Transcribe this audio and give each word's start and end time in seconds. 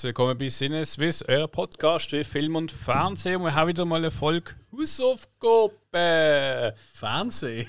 herzlich 0.00 0.16
willkommen 0.16 0.38
bei 0.38 0.48
Sinne 0.48 0.82
Swiss, 0.86 1.22
euer 1.28 1.46
Podcast 1.46 2.08
für 2.08 2.24
Film 2.24 2.56
und 2.56 2.72
Fernsehen. 2.72 3.42
Wir 3.42 3.54
haben 3.54 3.68
wieder 3.68 3.84
mal 3.84 3.96
eine 3.96 4.10
Folge 4.10 4.54
Hausaufgabe. 4.72 6.74
Fernsehen? 6.90 7.68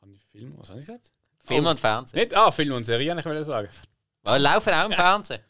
Habe 0.00 0.12
ich 0.12 0.20
Film, 0.32 0.52
was 0.56 0.70
habe 0.70 0.80
ich 0.80 0.86
gesagt? 0.86 1.12
Film 1.44 1.66
und 1.66 1.78
Fernsehen. 1.78 2.18
Nicht, 2.18 2.34
ah, 2.34 2.50
Film 2.50 2.72
und 2.72 2.86
Serie, 2.86 3.16
ich 3.16 3.24
will 3.24 3.44
sagen. 3.44 3.68
Aber 4.24 4.38
laufen 4.40 4.74
auch 4.74 4.86
im 4.86 4.92
Fernsehen. 4.92 5.42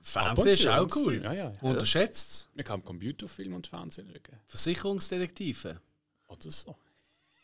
Fernsehen 0.00 0.54
ist 0.54 0.66
auch 0.68 0.84
und 0.84 0.96
cool. 0.96 1.22
Ja, 1.22 1.34
ja. 1.34 1.52
Unterschätzt 1.60 2.30
es. 2.30 2.48
Ich 2.54 2.64
kann 2.64 2.82
Computerfilm 2.82 3.52
und 3.52 3.66
Fernsehen 3.66 4.08
schauen. 4.08 4.40
Versicherungsdetektive. 4.46 5.82
Oder 6.28 6.50
so. 6.50 6.74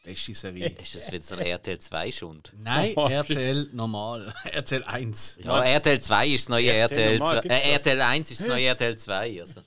Beste 0.02 0.34
Serie. 0.34 0.68
Ist 0.82 0.94
das 0.96 1.12
wieder 1.12 1.22
so 1.22 1.36
eine 1.36 1.48
RTL 1.48 1.78
2 1.78 2.10
Schund? 2.12 2.52
Nein, 2.58 2.92
Oh, 2.96 3.06
RTL 3.10 3.68
normal. 3.72 4.34
RTL 4.44 4.82
1. 4.84 5.38
Ja, 5.44 5.62
RTL 5.62 6.00
2 6.00 6.26
ist 6.28 6.44
das 6.44 6.48
neue 6.48 6.72
RTL 6.72 6.98
RTL, 6.98 7.18
normal, 7.18 7.36
2. 7.42 7.48
gibt's 7.48 7.64
Äh? 7.66 7.72
RTL 7.72 8.00
1 8.00 8.30
ist 8.32 8.40
das 8.40 8.48
neue 8.48 8.66
RTL 8.66 8.96
2. 8.96 9.40
Also. 9.40 9.60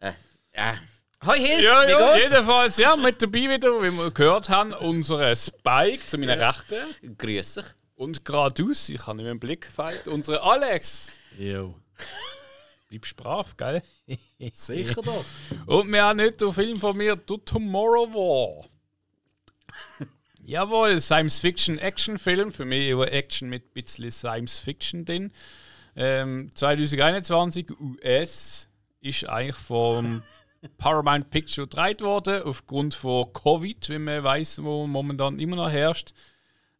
Äh, 0.00 0.12
ja. 0.56 0.74
Hoi 1.26 1.38
Hill, 1.38 1.62
Ja, 1.64 1.86
wie 1.86 1.90
ja, 1.90 2.16
geht's? 2.16 2.32
jedenfalls, 2.32 2.76
ja, 2.78 2.96
mit 2.96 3.20
dabei 3.20 3.50
wieder, 3.50 3.82
wie 3.82 3.90
wir 3.90 4.10
gehört 4.10 4.48
haben, 4.48 4.72
unsere 4.72 5.34
Spike 5.36 6.06
zu 6.06 6.16
meiner 6.16 6.38
Rechten. 6.38 7.16
Grüß 7.18 7.54
dich. 7.54 7.64
Und 7.96 8.24
geradeaus, 8.24 8.88
ich 8.88 9.06
habe 9.06 9.16
nicht 9.16 9.24
mehr 9.24 9.32
im 9.32 9.40
Blick 9.40 9.62
gefeilt, 9.66 10.08
unsere 10.08 10.42
Alex. 10.42 11.12
Jo. 11.36 11.74
Bleibst 12.88 13.14
brav, 13.16 13.54
gell? 13.58 13.82
Sicher 14.54 15.02
doch. 15.02 15.24
Und 15.66 15.92
wir 15.92 16.02
haben 16.04 16.20
heute 16.20 16.38
den 16.38 16.52
Film 16.54 16.76
von 16.80 16.96
mir, 16.96 17.20
The 17.28 17.36
Tomorrow 17.44 18.08
War. 18.14 18.69
Jawohl, 20.42 21.00
Science-Fiction-Action-Film. 21.00 22.52
Für 22.52 22.64
mich 22.64 22.88
über 22.88 23.12
Action 23.12 23.48
mit 23.48 23.64
ein 23.66 23.72
bisschen 23.72 24.10
Science-Fiction 24.10 25.04
drin. 25.04 25.32
Ähm, 25.96 26.50
2021 26.54 27.70
US 27.78 28.68
ist 29.00 29.28
eigentlich 29.28 29.56
vom 29.56 30.22
Paramount 30.78 31.30
Picture 31.30 31.66
gedreht 31.66 32.00
worden. 32.00 32.42
Aufgrund 32.42 32.94
von 32.94 33.32
Covid, 33.32 33.88
wie 33.88 33.98
man 33.98 34.24
weiß, 34.24 34.62
wo 34.62 34.86
momentan 34.86 35.38
immer 35.38 35.56
noch 35.56 35.70
herrscht. 35.70 36.14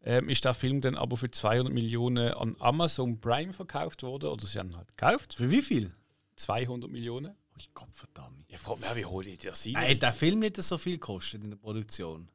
Ähm, 0.02 0.30
ist 0.30 0.44
der 0.46 0.54
Film 0.54 0.80
dann 0.80 0.96
aber 0.96 1.18
für 1.18 1.30
200 1.30 1.72
Millionen 1.72 2.32
an 2.32 2.56
Amazon 2.58 3.20
Prime 3.20 3.52
verkauft 3.52 4.02
worden. 4.02 4.30
Oder 4.30 4.46
sie 4.46 4.58
haben 4.58 4.70
ihn 4.70 4.76
halt 4.76 4.96
gekauft. 4.96 5.34
Für 5.34 5.50
wie 5.50 5.62
viel? 5.62 5.90
200 6.36 6.90
Millionen. 6.90 7.34
Oh 7.58 7.62
Gott 7.74 7.92
verdammt. 7.92 8.46
Ich 8.48 8.58
frage 8.58 8.80
mich, 8.80 8.96
wie 8.96 9.04
hole 9.04 9.28
ich 9.28 9.38
das 9.38 9.66
rein? 9.66 9.72
Nein, 9.74 10.00
der 10.00 10.12
Film 10.12 10.38
nicht 10.38 10.56
so 10.56 10.78
viel 10.78 10.94
gekostet 10.94 11.44
in 11.44 11.50
der 11.50 11.58
Produktion. 11.58 12.28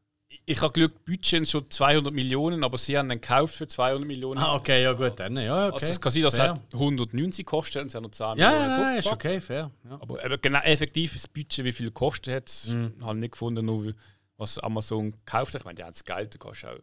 Ich 0.48 0.62
habe 0.62 0.72
Glück, 0.74 1.04
Budget 1.06 1.26
sind 1.26 1.48
schon 1.50 1.70
200 1.72 2.14
Millionen, 2.14 2.64
aber 2.64 2.78
sie 2.78 2.96
haben 2.98 3.10
den 3.10 3.20
gekauft 3.20 3.56
für 3.56 3.68
200 3.68 4.06
Millionen. 4.08 4.40
Ah, 4.40 4.54
okay, 4.56 4.84
ja 4.84 4.94
gut, 4.94 5.20
dann. 5.20 5.36
Ja, 5.38 5.68
okay. 5.68 5.74
Also 5.74 5.86
es 5.88 6.00
kann 6.00 6.12
sein, 6.12 6.22
dass 6.24 6.34
es 6.36 6.40
fair. 6.40 6.50
hat 6.52 6.62
190 6.74 7.46
kostet 7.46 7.82
und 7.82 7.90
sie 7.90 7.98
haben 7.98 8.04
noch 8.04 8.12
10 8.12 8.26
Ja, 8.38 8.52
Millionen 8.52 8.70
ja, 8.70 8.78
nein, 8.78 8.98
ist 9.00 9.08
okay, 9.12 9.42
fair. 9.42 9.72
Ja. 9.90 9.98
Aber 10.00 10.24
eben 10.24 10.40
genau 10.42 10.60
effektiv 10.60 11.14
das 11.14 11.28
Budget, 11.28 11.66
wie 11.66 11.72
viel 11.72 11.90
kostet 11.90 12.34
hat, 12.36 12.68
Mhm. 12.72 12.94
habe 13.04 13.16
ich 13.18 13.22
nicht 13.22 13.32
gefunden, 13.32 13.66
nur 13.66 13.94
was 14.38 14.60
Amazon 14.60 15.12
gekauft 15.14 15.54
hat. 15.56 15.62
Ich 15.62 15.66
meine, 15.66 15.76
die 15.76 15.84
haben 15.84 15.94
das 15.94 16.04
Geld, 16.04 16.36
da 16.36 16.38
kannst 16.38 16.62
du 16.64 16.68
auch 16.68 16.80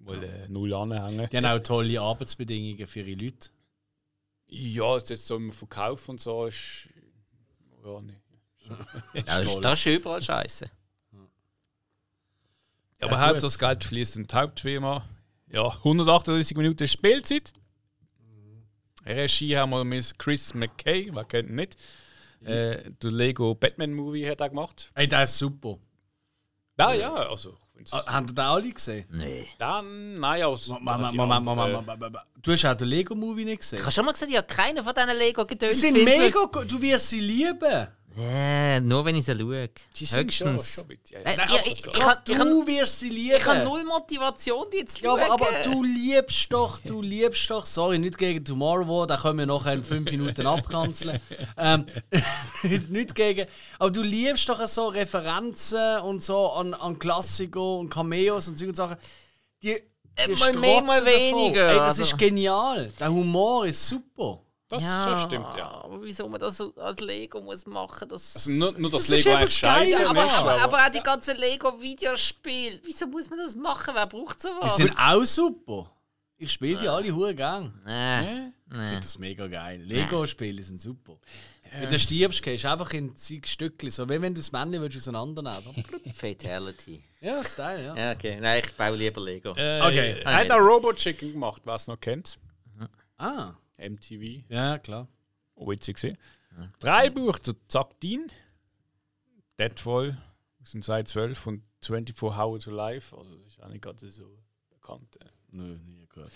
wohl 0.00 0.24
äh, 0.24 0.48
null 0.48 0.74
anhängen. 0.74 1.28
Die 1.30 1.36
haben 1.36 1.44
auch 1.46 1.62
tolle 1.62 2.00
Arbeitsbedingungen 2.00 2.86
für 2.88 3.00
ihre 3.02 3.22
Leute. 3.22 3.50
Ja, 4.48 4.96
es 4.96 5.04
ist 5.04 5.10
jetzt 5.10 5.26
so 5.28 5.36
im 5.36 5.52
Verkauf 5.52 6.08
und 6.08 6.20
so 6.20 6.46
ist. 6.46 6.88
Ja, 7.84 8.00
nicht. 8.00 8.18
Ja, 9.14 9.22
das, 9.24 9.44
ist, 9.54 9.60
das 9.60 9.78
ist 9.80 9.86
überall 9.86 10.20
scheiße. 10.22 10.68
Aber 13.02 13.12
Ja, 13.12 13.18
halt 13.18 13.34
gut. 13.34 13.42
das 13.42 13.58
Geld 13.58 13.84
fließt 13.84 14.16
in 14.16 14.26
die 14.26 14.34
Hauptfirma. 14.34 15.04
Ja, 15.48 15.68
138 15.68 16.56
Minuten 16.56 16.86
Spielzeit. 16.86 17.52
Regie 19.04 19.56
haben 19.56 19.70
wir 19.70 19.84
mit 19.84 20.18
Chris 20.18 20.54
McKay, 20.54 21.10
wer 21.12 21.24
kennt 21.24 21.50
ihn 21.50 21.56
nicht. 21.56 21.76
Äh, 22.44 22.90
der 23.02 23.10
Lego 23.10 23.54
Batman 23.54 23.92
Movie 23.92 24.28
hat 24.28 24.40
er 24.40 24.48
gemacht. 24.48 24.90
Ey, 24.94 25.06
der 25.08 25.24
ist 25.24 25.38
super. 25.38 25.78
Ja, 26.78 26.92
ja, 26.92 27.12
also. 27.14 27.56
Habt 27.90 28.30
ihr 28.30 28.34
den 28.34 28.44
alle 28.44 28.72
gesehen? 28.72 29.06
Nee. 29.10 29.48
Dann, 29.58 30.20
nein, 30.20 30.42
aus. 30.44 30.68
Moment, 30.68 31.14
Moment, 31.14 31.44
Moment. 31.44 31.88
Du 32.40 32.52
hast 32.52 32.64
auch 32.64 32.74
den 32.74 32.88
Lego-Movie 32.88 33.44
nicht 33.44 33.60
gesehen? 33.60 33.78
Ich 33.78 33.84
habe 33.84 33.92
schon 33.92 34.04
mal 34.04 34.12
gesagt, 34.12 34.30
ich 34.30 34.36
habe 34.36 34.46
keinen 34.46 34.84
von 34.84 34.94
diesen 34.94 35.18
lego 35.18 35.42
Die 35.44 35.48
gedöns 35.58 35.80
sind 35.80 36.04
mega 36.04 36.28
gut. 36.30 36.70
Du 36.70 36.80
wirst 36.80 37.08
sie 37.08 37.20
lieben. 37.20 37.88
Ja, 38.16 38.80
nur 38.80 39.04
wenn 39.04 39.16
ich 39.16 39.24
sie 39.24 39.38
schaue. 39.38 39.70
Sind 39.94 40.18
Höchstens. 40.26 40.74
schon, 40.74 40.84
schon 40.84 40.88
mit, 40.88 41.10
ja, 41.10 41.18
Äh, 41.20 41.36
Nein, 41.36 41.48
ich, 41.66 41.82
so. 41.82 41.90
ich, 41.90 41.96
ich, 42.28 42.36
du 42.36 42.66
wirst 42.66 42.98
sie 42.98 43.08
lieben. 43.08 43.36
ich 43.36 43.44
habe 43.46 43.64
null 43.64 43.84
Motivation, 43.84 44.66
die 44.72 44.78
jetzt 44.78 44.96
zu 44.98 45.04
Ja, 45.04 45.12
aber, 45.12 45.22
schauen. 45.26 45.32
aber 45.32 45.46
du 45.64 45.82
liebst 45.82 46.52
doch, 46.52 46.78
du 46.80 47.00
liebst 47.00 47.48
doch, 47.50 47.64
sorry, 47.64 47.98
nicht 47.98 48.18
gegen 48.18 48.44
Tomorrow 48.44 49.06
da 49.06 49.16
können 49.16 49.38
wir 49.38 49.46
nachher 49.46 49.72
in 49.74 49.82
fünf 49.82 50.10
Minuten 50.10 50.46
abkanzeln. 50.46 51.20
ähm, 51.56 51.86
nicht, 52.62 52.90
nicht 52.90 53.14
gegen, 53.14 53.46
aber 53.78 53.90
du 53.90 54.02
liebst 54.02 54.48
doch 54.48 54.66
so 54.66 54.88
Referenzen 54.88 56.00
und 56.00 56.22
so 56.22 56.50
an, 56.50 56.74
an 56.74 56.98
Klassiker 56.98 57.76
und 57.78 57.88
Cameos 57.88 58.48
und 58.48 58.58
so 58.58 58.66
und 58.66 58.76
Sachen. 58.76 58.96
Die, 59.62 59.74
die 60.26 60.32
Äh, 60.32 60.36
mal 60.36 60.52
mehr, 60.54 60.82
mal 60.82 61.04
weniger, 61.06 61.68
Ey, 61.70 61.76
das 61.76 61.98
also. 61.98 62.02
ist 62.02 62.18
genial. 62.18 62.88
Der 63.00 63.10
Humor 63.10 63.66
ist 63.66 63.88
super. 63.88 64.40
Das, 64.80 64.82
das 65.04 65.22
stimmt, 65.22 65.46
ja. 65.56 65.68
Aber 65.84 66.02
wieso 66.02 66.28
man 66.28 66.40
das 66.40 66.56
so 66.56 66.74
als 66.76 66.98
Lego 67.00 67.40
muss 67.40 67.66
machen, 67.66 68.08
das... 68.08 68.34
Also 68.36 68.50
nur, 68.50 68.72
nur 68.78 68.90
das, 68.90 69.06
Das 69.06 69.18
ist 69.18 69.24
Lego 69.24 69.36
Geile, 69.36 69.48
scheiße 69.48 70.08
aber, 70.08 70.26
ist, 70.26 70.32
aber, 70.38 70.52
aber, 70.52 70.62
aber 70.62 70.86
auch 70.86 70.90
die 70.90 71.00
ganzen 71.00 71.36
Lego-Videospiele, 71.36 72.80
wieso 72.84 73.06
muss 73.06 73.28
man 73.30 73.38
das 73.38 73.54
machen? 73.54 73.94
Wer 73.94 74.06
braucht 74.06 74.38
Die 74.42 74.48
sowas? 74.48 74.76
sind 74.76 74.96
auch 74.98 75.24
super. 75.24 75.90
Ich 76.38 76.50
spiele 76.52 76.78
die 76.80 76.88
alle 76.88 77.14
hure 77.14 77.34
gern. 77.34 77.72
Nee. 77.84 78.52
Ich 78.70 78.76
finde 78.88 79.00
das 79.00 79.18
mega 79.18 79.46
geil. 79.46 79.80
Lego-Spiele 79.82 80.62
sind 80.62 80.80
super. 80.80 81.18
Wenn 81.74 81.88
du 81.88 81.98
stirbst, 81.98 82.42
gehst 82.42 82.64
du 82.64 82.70
einfach 82.70 82.92
in 82.92 83.16
zig 83.16 83.46
Stückchen. 83.46 83.90
So 83.90 84.06
wie 84.08 84.20
wenn 84.20 84.34
du 84.34 84.40
das 84.40 84.52
Männchen 84.52 84.82
willst 84.82 84.96
auseinandernehmen 84.98 85.84
Fatality. 86.14 87.02
Ja, 87.20 87.42
Style, 87.44 87.84
ja. 87.84 87.96
Ja, 87.96 88.12
okay. 88.12 88.38
Nein, 88.40 88.62
ich 88.64 88.72
baue 88.74 88.96
lieber 88.96 89.20
Lego. 89.22 89.50
äh, 89.56 89.80
Okay. 89.80 90.20
Er 90.24 90.34
hat 90.34 90.50
auch 90.50 90.58
Robot 90.58 90.96
Chicken 90.96 91.32
gemacht, 91.32 91.62
wer 91.64 91.74
es 91.76 91.86
noch 91.86 91.98
kennt. 92.00 92.38
Ah, 93.16 93.52
MTV. 93.88 94.44
ja, 94.48 94.78
klar. 94.78 95.08
Oh, 95.54 95.68
witzig 95.70 95.96
gesehen. 95.96 96.16
Drei 96.80 97.10
Buch, 97.10 97.38
der 97.38 97.54
Zack 97.68 97.98
Dean, 98.00 98.30
Deadfall 99.58 100.18
aus 100.62 100.70
dem 100.72 100.82
2012 100.82 101.46
und 101.46 101.62
24 101.82 102.36
Hours 102.38 102.64
to 102.64 102.70
Life. 102.70 103.16
Also, 103.16 103.36
das 103.36 103.52
ist 103.54 103.62
auch 103.62 103.68
nicht 103.68 103.82
gerade 103.82 104.08
so 104.10 104.38
bekannt. 104.70 105.16
äh. 105.20 105.26
Nö, 105.52 105.76
nie 105.86 106.06
gehört. 106.08 106.32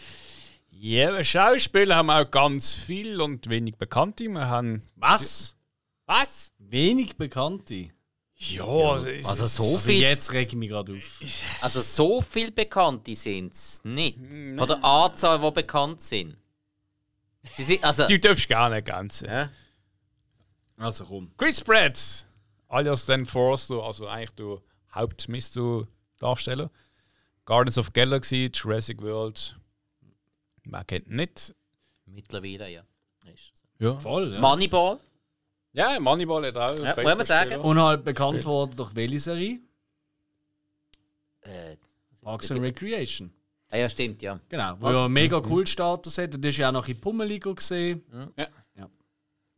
Ja, 0.70 1.22
Schauspieler 1.24 1.96
haben 1.96 2.06
wir 2.06 2.20
auch 2.20 2.30
ganz 2.30 2.74
viel 2.74 3.20
und 3.20 3.48
wenig 3.48 3.76
Bekannte. 3.76 4.24
Wir 4.28 4.46
haben. 4.48 4.82
Was? 4.96 5.56
Was? 6.06 6.52
Wenig 6.58 7.16
Bekannte. 7.16 7.90
Ja, 8.38 8.64
also, 8.64 9.06
Also 9.08 9.44
ist- 9.44 9.54
so 9.54 9.62
Also 9.62 9.78
viel, 9.78 10.00
jetzt 10.02 10.32
reg 10.34 10.48
ich 10.50 10.54
mich 10.56 10.68
gerade 10.68 10.92
auf. 10.94 11.20
also 11.62 11.80
so 11.80 12.20
viel 12.20 12.50
Bekannte 12.50 13.14
sind 13.14 13.54
es 13.54 13.82
nicht. 13.84 14.18
Hm, 14.18 14.58
Von 14.58 14.68
der 14.68 14.84
Anzahl, 14.84 15.40
die 15.40 15.50
bekannt 15.52 16.02
sind. 16.02 16.36
Sie 17.54 17.62
sind 17.62 17.84
also, 17.84 18.06
Du 18.06 18.18
darfst 18.18 18.48
gar 18.48 18.70
nicht 18.70 18.86
ganz. 18.86 19.20
ja. 19.20 19.48
Also 20.78 21.04
komm. 21.04 21.30
Chris 21.38 21.60
Pratt, 21.60 22.26
alias 22.68 23.06
Dan 23.06 23.24
Forster, 23.24 23.82
also 23.82 24.06
eigentlich 24.06 24.34
der 24.34 24.58
Haupt-Darsteller. 24.94 26.70
Guardians 27.46 27.78
of 27.78 27.92
Galaxy, 27.92 28.50
Jurassic 28.52 29.00
World. 29.00 29.56
Man 30.64 30.86
kennt 30.86 31.06
ihn 31.08 31.16
nicht. 31.16 31.54
Mittlerweile, 32.04 32.68
ja. 32.70 32.82
Ist 33.32 33.56
so. 33.56 33.64
Ja, 33.78 33.98
Voll, 34.00 34.32
ja. 34.34 34.40
Moneyball. 34.40 34.98
ja 35.72 35.98
Moneyball 36.00 36.46
hat 36.46 36.56
auch. 36.56 36.78
Ja, 36.78 36.94
muss 36.96 37.04
man 37.04 37.24
sagen. 37.24 37.60
Und 37.60 37.80
halt 37.80 38.04
bekannt 38.04 38.44
worden 38.44 38.76
durch 38.76 38.94
welche 38.94 39.20
Serie? 39.20 39.60
Äh, 41.42 41.76
Parks 42.20 42.50
and 42.50 42.60
Recreation. 42.60 43.32
Ah, 43.70 43.76
ja, 43.76 43.88
stimmt, 43.88 44.22
ja. 44.22 44.40
Genau. 44.48 44.76
Wo 44.80 44.90
ja 44.90 45.04
einen 45.04 45.12
mega 45.12 45.40
cool 45.48 45.66
Status 45.66 46.18
hat. 46.18 46.34
Das 46.34 46.50
ist 46.50 46.56
ja 46.58 46.68
auch 46.68 46.72
noch 46.72 46.88
in 46.88 47.00
Pummeligo 47.00 47.54
gesehen. 47.54 48.02
Ja. 48.36 48.46
ja. 48.76 48.90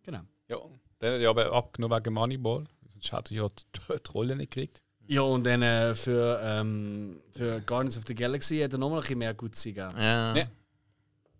Genau. 0.02 0.20
Ja, 0.48 0.56
dann 0.98 1.14
hat 1.14 1.20
er 1.20 1.30
aber 1.30 1.52
abgenommen 1.52 1.98
wegen 1.98 2.14
Moneyball. 2.14 2.64
Sonst 2.90 3.12
hat 3.12 3.30
er 3.30 3.36
ja 3.36 3.48
die, 3.48 4.10
Rolle 4.12 4.36
nicht 4.36 4.50
gekriegt. 4.50 4.82
Ja, 5.06 5.22
und 5.22 5.44
dann 5.44 5.62
äh, 5.62 5.94
für, 5.94 6.40
ähm, 6.42 7.20
für 7.32 7.60
Guardians 7.62 7.96
of 7.96 8.04
the 8.06 8.14
Galaxy 8.14 8.58
hat 8.58 8.72
er 8.72 8.78
nochmal 8.78 8.98
ein 8.98 9.02
bisschen 9.02 9.18
mehr 9.18 9.34
gut 9.34 9.54
gegeben. 9.54 9.94
ja. 9.96 10.36
Ja. 10.36 10.46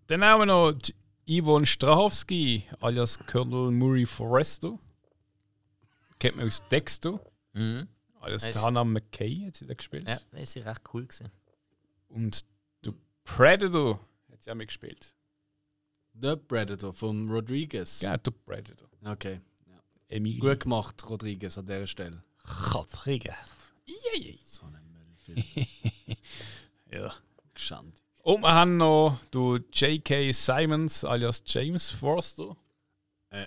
Dann 0.08 0.24
haben 0.24 0.40
wir 0.40 0.46
noch 0.46 0.72
Yvonne 1.28 1.66
Strahovski, 1.66 2.64
alias 2.80 3.18
Colonel 3.26 3.70
Murray 3.70 4.06
Forrester. 4.06 4.78
Kennt 6.18 6.36
man 6.36 6.46
aus 6.46 6.62
Dexter. 6.70 7.20
Mhm. 7.52 7.88
Alias 8.20 8.46
Hannah 8.56 8.84
McKay 8.84 9.44
hat 9.46 9.56
sie 9.56 9.66
da 9.66 9.74
gespielt. 9.74 10.08
Ja, 10.08 10.18
das 10.32 10.56
ist 10.56 10.64
recht 10.64 10.82
cool 10.94 11.06
gewesen. 11.06 11.30
Und 12.08 12.46
Predator 13.36 14.00
hat 14.32 14.42
sie 14.42 14.50
auch 14.50 14.54
mitgespielt. 14.54 15.14
The 16.20 16.36
Predator 16.36 16.92
von 16.92 17.30
Rodriguez. 17.30 18.00
Ja, 18.00 18.16
der 18.16 18.30
Predator. 18.32 18.88
Okay. 19.04 19.40
Emilio. 20.08 20.40
Gut 20.40 20.60
gemacht, 20.60 21.08
Rodriguez, 21.08 21.58
an 21.58 21.66
dieser 21.66 21.86
Stelle. 21.86 22.24
Rodriguez. 22.74 23.34
So 24.44 24.66
ein 24.66 24.92
Müllfilm. 24.92 25.66
Ja. 26.90 27.14
Geschand. 27.52 27.98
Und 28.22 28.40
wir 28.40 28.54
haben 28.54 28.78
noch 28.78 29.20
du 29.30 29.56
J.K. 29.56 30.32
Simons 30.32 31.04
alias 31.04 31.42
James 31.46 31.90
Forster. 31.90 32.56
Äh. 33.28 33.46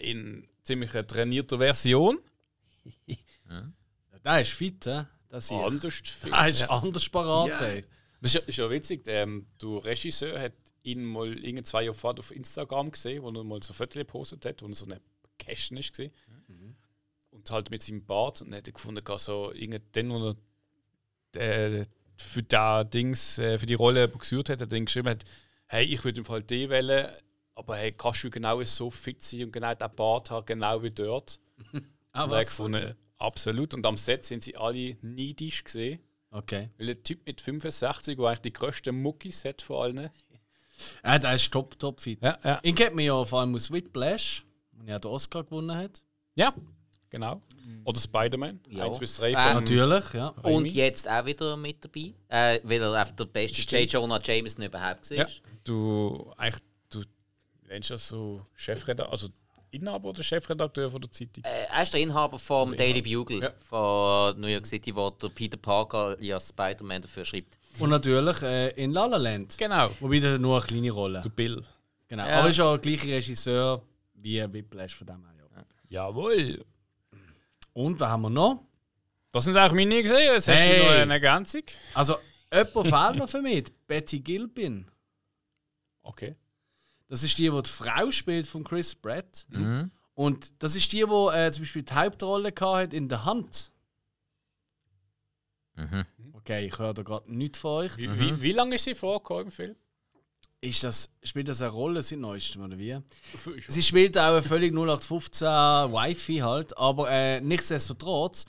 In 0.00 0.48
ziemlich 0.62 0.92
trainierter 0.92 1.58
Version. 1.58 2.18
Der 4.24 4.40
ist 4.40 4.52
fit, 4.52 4.86
hä? 4.86 5.06
Das. 5.28 5.50
Anders 5.50 5.94
viel. 6.04 6.32
Ah, 6.32 6.46
ist 6.46 6.70
anders 6.70 7.08
parat, 7.08 7.48
Ja. 7.48 7.66
ey. 7.66 7.84
Das 8.20 8.34
ist, 8.34 8.40
ja- 8.40 8.46
ist 8.48 8.56
ja 8.58 8.70
witzig. 8.70 9.04
Der, 9.04 9.22
ähm, 9.22 9.46
der 9.62 9.84
Regisseur 9.84 10.40
hat 10.40 10.52
ihn 10.82 11.04
mal 11.04 11.32
irgend 11.44 11.66
zwei 11.66 11.82
Jahre 11.84 11.94
vorher 11.94 12.18
auf 12.18 12.30
Instagram 12.34 12.90
gesehen, 12.90 13.22
wo 13.22 13.30
er 13.30 13.44
mal 13.44 13.62
so 13.62 13.72
Fotos 13.72 13.94
gepostet 13.94 14.44
hat, 14.44 14.62
wo 14.62 14.66
er 14.66 14.74
so 14.74 14.86
eine 14.86 15.00
Cashen 15.38 15.76
ist 15.76 15.90
gesehen. 15.92 16.12
Und 17.30 17.50
halt 17.50 17.70
mit 17.70 17.82
seinem 17.82 18.04
Bart 18.04 18.40
und 18.42 18.50
dann 18.50 18.58
hat 18.58 18.66
er 18.66 18.72
gefunden, 18.72 19.02
so 19.18 19.52
irgend 19.52 19.82
dann, 19.92 20.10
wo 20.10 20.34
er 21.34 21.80
äh, 21.80 21.84
für 22.16 22.42
da 22.42 22.82
Dings 22.84 23.38
äh, 23.38 23.58
für 23.58 23.66
die 23.66 23.74
Rolle 23.74 24.08
gesucht 24.08 24.48
hat, 24.48 24.60
hat 24.60 24.72
er 24.72 24.80
geschrieben 24.80 25.08
hat, 25.10 25.24
hey, 25.66 25.84
ich 25.84 26.02
würde 26.04 26.18
im 26.20 26.24
Fall 26.24 26.42
die 26.42 26.68
wählen, 26.68 27.06
aber 27.54 27.76
hey, 27.76 27.92
kannst 27.92 28.24
du 28.24 28.30
genau 28.30 28.60
so 28.64 28.90
fit 28.90 29.22
sein 29.22 29.44
und 29.44 29.52
genau 29.52 29.74
den 29.74 29.94
Bart 29.94 30.30
haben, 30.30 30.46
genau 30.46 30.82
wie 30.82 30.90
dort. 30.90 31.40
Ah, 32.12 32.24
Und 32.24 32.30
was? 32.30 32.48
gefunden, 32.48 32.96
absolut. 33.18 33.74
Und 33.74 33.84
am 33.86 33.96
Set 33.98 34.24
sind 34.24 34.42
sie 34.42 34.56
alle 34.56 34.96
neidisch 35.02 35.62
gesehen. 35.62 36.00
Okay. 36.30 36.70
Weil 36.78 36.90
ein 36.90 37.02
Typ 37.02 37.26
mit 37.26 37.40
65, 37.40 38.16
der 38.16 38.26
eigentlich 38.26 38.40
die 38.40 38.52
grössten 38.52 39.00
Muckis 39.00 39.44
hat 39.44 39.62
von 39.62 39.76
allen. 39.82 40.10
Ja, 41.04 41.18
der 41.18 41.34
ist 41.34 41.50
top, 41.50 41.78
top 41.78 42.00
fit. 42.00 42.22
Ja, 42.24 42.38
ja. 42.44 42.60
Ihn 42.62 42.74
kennt 42.74 42.94
man 42.94 43.04
ja 43.04 43.24
vor 43.24 43.40
allem 43.40 43.54
aus 43.54 43.70
Whiplash, 43.70 44.44
wo 44.72 44.86
er 44.86 45.00
den 45.00 45.10
Oscar 45.10 45.42
gewonnen 45.44 45.76
hat. 45.76 46.02
Ja, 46.34 46.54
genau. 47.10 47.40
Oder 47.84 47.98
Spider-Man. 47.98 48.60
Ja. 48.68 48.84
1 48.84 48.98
bis 48.98 49.16
3 49.16 49.28
Ähm, 49.30 49.34
Natürlich, 49.34 50.12
ja. 50.12 50.28
Und 50.28 50.44
Raimi. 50.44 50.68
jetzt 50.68 51.08
auch 51.08 51.24
wieder 51.26 51.56
mit 51.56 51.84
dabei. 51.84 52.14
Äh, 52.28 52.60
weil 52.62 52.82
er 52.82 52.92
einfach 52.92 53.16
der 53.16 53.24
beste 53.24 53.62
J. 53.62 53.90
Jonah 53.90 54.20
Jameson 54.22 54.64
überhaupt 54.64 55.10
war. 55.10 55.16
Ja, 55.18 55.26
du, 55.64 56.32
eigentlich, 56.36 56.62
du 56.90 57.02
nennst 57.66 57.90
das 57.90 58.06
so 58.06 58.46
Chefredakteur, 58.54 59.10
also 59.10 59.28
Inhaber 59.70 60.08
oder 60.10 60.22
Chefredakteur 60.22 60.90
von 60.90 61.00
der 61.00 61.10
Zeitung. 61.10 61.44
Äh, 61.44 61.64
er 61.70 61.82
ist 61.82 61.92
der 61.92 62.00
Inhaber 62.00 62.38
vom 62.38 62.74
Daily 62.76 63.02
Bugle 63.02 63.42
Ja. 63.42 63.52
von 63.60 64.40
New 64.40 64.46
York 64.46 64.66
City, 64.66 64.94
wo 64.94 65.10
der 65.10 65.28
Peter 65.28 65.56
Parker 65.56 66.16
alias 66.18 66.48
Spider-Man 66.48 67.02
dafür 67.02 67.24
schreibt. 67.24 67.58
Und 67.78 67.90
natürlich 67.90 68.42
äh, 68.42 68.70
in 68.82 68.92
La 68.92 69.06
La 69.06 69.16
Land. 69.18 69.56
Genau. 69.58 69.90
Wobei 70.00 70.20
der 70.20 70.38
nur 70.38 70.56
eine 70.58 70.66
kleine 70.66 70.90
Rolle. 70.90 71.20
Du 71.22 71.30
Bill. 71.30 71.62
Genau. 72.08 72.26
Ja. 72.26 72.40
Aber 72.40 72.48
ist 72.48 72.60
auch 72.60 72.76
der 72.78 72.96
gleiche 72.96 73.14
Regisseur 73.14 73.82
wie 74.14 74.40
Whiplash 74.52 74.94
von 74.94 75.06
dem 75.06 75.24
her. 75.24 75.34
Ja. 75.90 76.04
Jawohl. 76.06 76.64
Und 77.74 78.00
was 78.00 78.08
haben 78.08 78.22
wir 78.22 78.30
noch? 78.30 78.64
Das 79.30 79.44
sind 79.44 79.56
auch 79.56 79.72
meine 79.72 80.02
gesehen. 80.02 80.32
Jetzt 80.32 80.48
hast 80.48 80.58
Hey. 80.58 80.78
du 80.78 80.84
noch 80.84 80.90
eine 80.92 81.12
Ergänzung. 81.14 81.62
Also, 81.94 82.16
jemand 82.52 82.86
fehlt 82.88 83.16
noch 83.16 83.28
für 83.28 83.42
mich. 83.42 83.64
Betty 83.86 84.20
Gilpin. 84.20 84.86
Okay. 86.02 86.34
Das 87.08 87.22
ist 87.22 87.38
die, 87.38 87.50
die 87.50 87.62
die 87.62 87.70
Frau 87.70 88.10
spielt 88.10 88.46
von 88.46 88.64
Chris 88.64 88.94
Pratt. 88.94 89.46
Und 90.14 90.52
das 90.62 90.74
ist 90.76 90.92
die, 90.92 91.04
die 91.04 91.28
äh, 91.32 91.50
zum 91.50 91.62
Beispiel 91.62 91.82
die 91.82 91.92
Hauptrolle 91.94 92.52
hat 92.60 92.92
in 92.92 93.08
der 93.08 93.24
Hand. 93.24 93.72
Okay, 96.32 96.66
ich 96.66 96.78
höre 96.78 96.92
da 96.94 97.02
gerade 97.02 97.32
nichts 97.32 97.58
von 97.58 97.84
euch. 97.84 97.96
Wie, 97.96 98.08
wie, 98.18 98.42
wie 98.42 98.52
lange 98.52 98.74
ist 98.74 98.84
sie 98.84 98.94
vorgekommen 98.94 99.46
im 99.46 99.50
Film? 99.52 99.76
Ist 100.60 100.82
das, 100.82 101.08
spielt 101.22 101.46
das 101.46 101.62
eine 101.62 101.70
Rolle 101.70 102.02
seit 102.02 102.18
neuestem, 102.18 102.62
oder 102.62 102.76
wie? 102.78 102.98
Sie 103.68 103.82
spielt 103.82 104.18
auch 104.18 104.32
eine 104.32 104.42
völlig 104.42 104.72
0815 104.72 105.46
Wifi 105.46 106.38
halt, 106.38 106.76
aber 106.76 107.08
äh, 107.10 107.40
nichtsdestotrotz, 107.40 108.44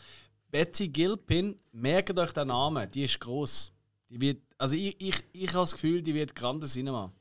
Betty 0.50 0.88
Gilpin, 0.88 1.60
merkt 1.72 2.18
euch 2.18 2.32
den 2.32 2.48
Namen, 2.48 2.90
die 2.90 3.04
ist 3.04 3.20
groß. 3.20 3.72
Die 4.10 4.20
wird, 4.20 4.42
also 4.58 4.76
ich, 4.76 5.00
ich, 5.00 5.24
ich 5.34 5.50
habe 5.50 5.60
das 5.60 5.74
Gefühl, 5.74 6.02
die 6.02 6.16
wird 6.16 6.34
Grande 6.34 6.66
Cinema. 6.66 7.12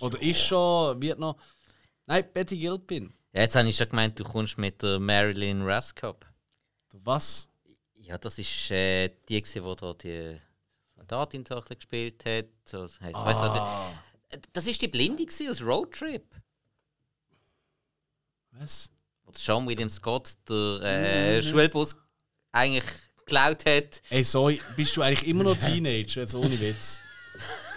Oder 0.00 0.20
ist 0.22 0.40
schon, 0.40 1.00
wird 1.02 1.18
noch. 1.18 1.36
Nein, 2.06 2.24
Betty 2.32 2.58
Gilpin. 2.58 3.12
Ja, 3.32 3.42
jetzt 3.42 3.54
habe 3.56 3.68
ich 3.68 3.76
schon 3.76 3.88
gemeint, 3.88 4.18
du 4.18 4.24
kommst 4.24 4.58
mit 4.58 4.82
der 4.82 4.98
Marilyn 4.98 5.62
Raskop. 5.62 6.26
Was? 6.92 7.48
Ja, 7.94 8.18
das 8.18 8.38
ist 8.38 8.70
äh, 8.72 9.08
die, 9.28 9.40
gewesen, 9.40 9.64
die 9.64 9.76
da 9.76 9.94
die 9.94 10.40
Soldatin 10.96 11.44
so 11.46 11.54
ein 11.54 11.60
bisschen 11.60 11.76
gespielt 11.78 12.24
hat. 12.24 12.46
So, 12.64 12.86
ich 12.86 13.00
weiss 13.00 13.36
Ah. 13.36 13.92
nicht, 14.32 14.48
das 14.52 14.66
ist 14.66 14.82
die 14.82 14.88
Blinde 14.88 15.24
aus 15.48 15.62
Roadtrip. 15.62 16.24
Was? 18.52 18.90
Wo 19.24 19.32
Sean 19.36 19.66
William 19.68 19.90
Scott 19.90 20.32
der 20.48 20.82
äh, 20.82 21.42
Schulbus 21.42 21.94
eigentlich 22.50 22.84
geklaut 23.18 23.64
hat. 23.64 24.02
Ey, 24.10 24.24
sorry, 24.24 24.60
bist 24.76 24.96
du 24.96 25.02
eigentlich 25.02 25.28
immer 25.28 25.44
noch 25.44 25.56
Teenager, 25.56 26.22
jetzt 26.22 26.34
ohne 26.34 26.58
Witz? 26.60 27.00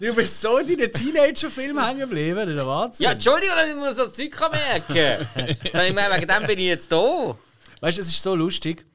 du 0.00 0.14
bist 0.14 0.40
so 0.40 0.58
in 0.58 0.66
deinen 0.66 0.92
Teenager-Film 0.92 1.84
hängen 1.84 2.00
geblieben, 2.00 2.36
das 2.36 2.48
ist 2.48 2.56
der 2.56 2.66
Wahnsinn. 2.66 3.04
Ja, 3.04 3.12
Entschuldigung, 3.12 3.56
dass 3.56 3.68
ich 3.68 3.74
mir 3.74 3.94
so 3.94 4.06
Zeug 4.08 4.30
kann 4.32 4.50
merken 4.52 5.26
kann. 5.72 5.86
ich 5.86 5.92
meine, 5.94 6.14
wegen 6.14 6.28
dem 6.28 6.46
bin 6.46 6.58
ich 6.58 6.66
jetzt 6.66 6.90
da. 6.90 7.36
Weißt 7.80 7.98
du, 7.98 8.02
es 8.02 8.08
ist 8.08 8.22
so 8.22 8.34
lustig. 8.34 8.86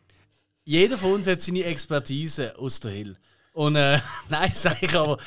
Jeder 0.63 0.97
von 0.97 1.13
uns 1.13 1.27
hat 1.27 1.41
seine 1.41 1.63
Expertise 1.63 2.57
aus 2.57 2.79
der 2.79 2.91
Hill. 2.91 3.17
Und 3.53 3.75
äh, 3.75 3.99
nein, 4.29 4.51
sag 4.53 4.81
ich 4.81 4.93
aber. 4.93 5.17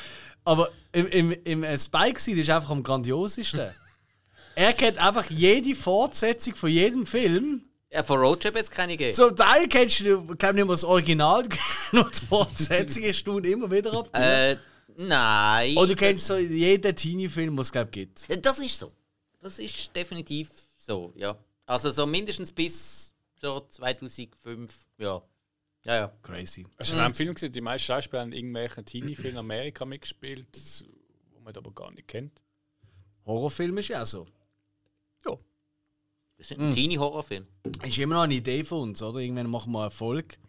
Aber 0.43 0.69
im, 0.91 1.07
im, 1.07 1.31
im 1.43 1.63
äh, 1.63 1.77
Spike 1.77 2.19
Seed 2.19 2.37
ist 2.37 2.49
einfach 2.49 2.69
am 2.69 2.83
grandiosesten. 2.83 3.71
er 4.55 4.73
kennt 4.73 4.97
einfach 4.97 5.29
jede 5.29 5.75
Fortsetzung 5.75 6.55
von 6.55 6.69
jedem 6.69 7.05
Film. 7.05 7.63
Ja, 7.91 8.03
von 8.03 8.19
Roadtrip 8.19 8.55
jetzt 8.55 8.71
keine 8.71 8.93
gegeben. 8.93 9.13
Zum 9.13 9.35
Teil 9.35 9.67
kennst 9.67 9.99
du, 9.99 10.25
glaube 10.25 10.55
nicht 10.55 10.65
mehr 10.65 10.73
das 10.73 10.83
Original, 10.85 11.43
nur 11.91 12.09
die 12.09 12.25
Fortsetzung 12.25 13.03
hast 13.03 13.23
du 13.25 13.39
immer 13.39 13.69
wieder 13.69 13.93
ab. 13.93 14.09
Äh, 14.13 14.55
nein. 15.07 15.77
Oder 15.77 15.87
du 15.87 15.95
kennst 15.95 16.25
so 16.27 16.37
jeden 16.37 16.95
Teenie-Film, 16.95 17.55
den 17.55 17.59
es 17.61 17.71
glaube 17.71 17.91
gibt. 17.91 18.27
Das 18.45 18.59
ist 18.59 18.77
so. 18.77 18.91
Das 19.41 19.59
ist 19.59 19.95
definitiv 19.95 20.49
so, 20.77 21.11
ja. 21.15 21.37
Also 21.65 21.89
so 21.89 22.05
mindestens 22.05 22.51
bis 22.51 23.13
so 23.35 23.59
2005, 23.69 24.85
ja. 24.97 25.21
Ja, 25.83 25.95
ja. 25.95 26.13
Crazy. 26.21 26.65
Hast 26.77 26.91
du 26.91 26.95
in 26.95 27.01
einem 27.01 27.13
Film 27.15 27.33
gesehen, 27.33 27.51
die 27.51 27.61
meisten 27.61 27.85
Schauspieler 27.87 28.21
haben 28.21 28.31
in 28.31 28.37
irgendwelchen 28.37 28.85
Teenie-Filmen 28.85 29.31
in 29.31 29.37
Amerika 29.37 29.83
mitgespielt, 29.85 30.47
wo 31.33 31.39
man 31.39 31.55
aber 31.55 31.71
gar 31.71 31.91
nicht 31.91 32.07
kennt? 32.07 32.43
Horrorfilm 33.25 33.77
ist 33.79 33.87
ja 33.87 34.01
auch 34.03 34.05
so. 34.05 34.27
Das 36.37 36.49
ist 36.49 36.57
ein 36.59 36.73
Teenie-Horrorfilm. 36.73 37.45
ist 37.85 37.97
immer 37.99 38.15
noch 38.15 38.21
eine 38.23 38.33
Idee 38.33 38.63
von 38.63 38.89
uns, 38.89 39.01
oder? 39.03 39.19
Irgendwann 39.19 39.47
machen 39.49 39.71
wir 39.73 39.83
Erfolg 39.83 40.39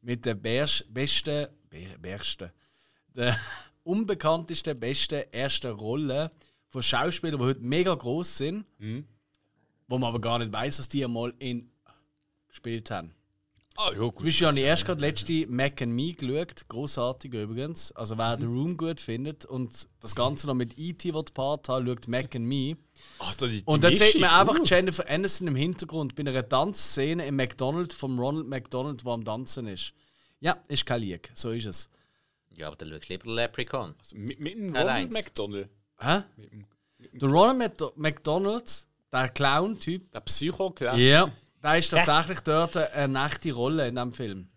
mit 0.00 0.24
der 0.24 0.34
bärsch- 0.34 0.84
besten, 0.88 1.46
bär- 1.70 1.98
besten, 1.98 2.50
der 3.14 3.38
unbekanntesten, 3.84 4.78
besten 4.78 5.24
ersten 5.32 5.72
Rolle 5.72 6.30
von 6.68 6.82
Schauspielern, 6.82 7.38
die 7.38 7.44
heute 7.44 7.60
mega 7.60 7.94
groß 7.94 8.38
sind, 8.38 8.64
wo 9.88 9.98
man 9.98 10.08
aber 10.08 10.20
gar 10.20 10.38
nicht 10.38 10.52
weiß, 10.52 10.78
dass 10.78 10.88
die 10.88 11.04
einmal 11.04 11.34
in 11.38 11.70
gespielt 12.48 12.90
haben. 12.90 13.14
Ah, 13.76 13.90
ja, 13.90 13.96
Zum 13.96 14.10
gut. 14.10 14.24
Beispiel 14.24 14.46
habe 14.46 14.58
ich 14.58 14.66
erst 14.66 14.84
gerade 14.84 15.00
letzte 15.00 15.46
Mac 15.46 15.80
and 15.80 15.92
Me 15.92 16.12
geschaut. 16.12 16.68
Großartig 16.68 17.32
übrigens. 17.32 17.90
Also, 17.92 18.18
wer 18.18 18.36
The 18.38 18.46
Room 18.46 18.76
gut 18.76 19.00
findet 19.00 19.46
und 19.46 19.88
das 20.00 20.14
Ganze 20.14 20.46
noch 20.46 20.54
mit 20.54 20.78
E.T. 20.78 21.14
wird 21.14 21.32
Part 21.32 21.70
haben, 21.70 21.86
schaut 21.86 22.06
Mac 22.06 22.36
and 22.36 22.44
Me. 22.44 22.76
Ach, 23.18 23.34
die, 23.34 23.48
die 23.48 23.62
Und 23.64 23.82
dann 23.82 23.96
sieht 23.96 24.20
man 24.20 24.28
einfach 24.28 24.60
Uh. 24.60 24.64
Jennifer 24.64 25.08
Aniston 25.08 25.48
im 25.48 25.56
Hintergrund 25.56 26.14
bei 26.14 26.20
einer 26.20 26.46
Tanzszene 26.46 27.26
im 27.26 27.36
McDonald's 27.36 27.94
vom 27.94 28.18
Ronald 28.18 28.46
McDonald, 28.46 29.06
der 29.06 29.12
am 29.12 29.24
Tanzen 29.24 29.66
ist. 29.66 29.94
Ja, 30.40 30.58
ist 30.68 30.84
kein 30.84 31.00
Lieg. 31.00 31.30
So 31.34 31.50
ist 31.50 31.64
es. 31.64 31.88
Ja, 32.56 32.66
aber 32.68 32.76
dann 32.76 32.90
schaust 32.90 33.04
du 33.08 33.12
lieber 33.12 33.24
den 33.24 33.34
Leprechaun. 33.34 33.94
Also 33.98 34.16
mit, 34.16 34.40
mit 34.40 34.54
dem. 34.54 34.74
Ronald 34.76 35.12
McDonald. 35.12 35.68
Hä? 35.98 36.22
Mit 36.36 36.52
dem, 36.52 36.66
Der 37.18 37.28
Ronald 37.28 37.80
Mc- 37.80 37.92
McDonald, 37.96 38.86
der 39.12 39.28
Clown-Typ, 39.28 40.12
der 40.12 40.20
Psycho-Clown. 40.20 40.98
ja. 40.98 41.30
der 41.62 41.78
ist 41.78 41.90
tatsächlich 41.90 42.40
dort 42.40 42.76
eine 42.76 43.26
echte 43.26 43.52
Rolle 43.52 43.88
in 43.88 43.94
diesem 43.94 44.12
Film. 44.12 44.48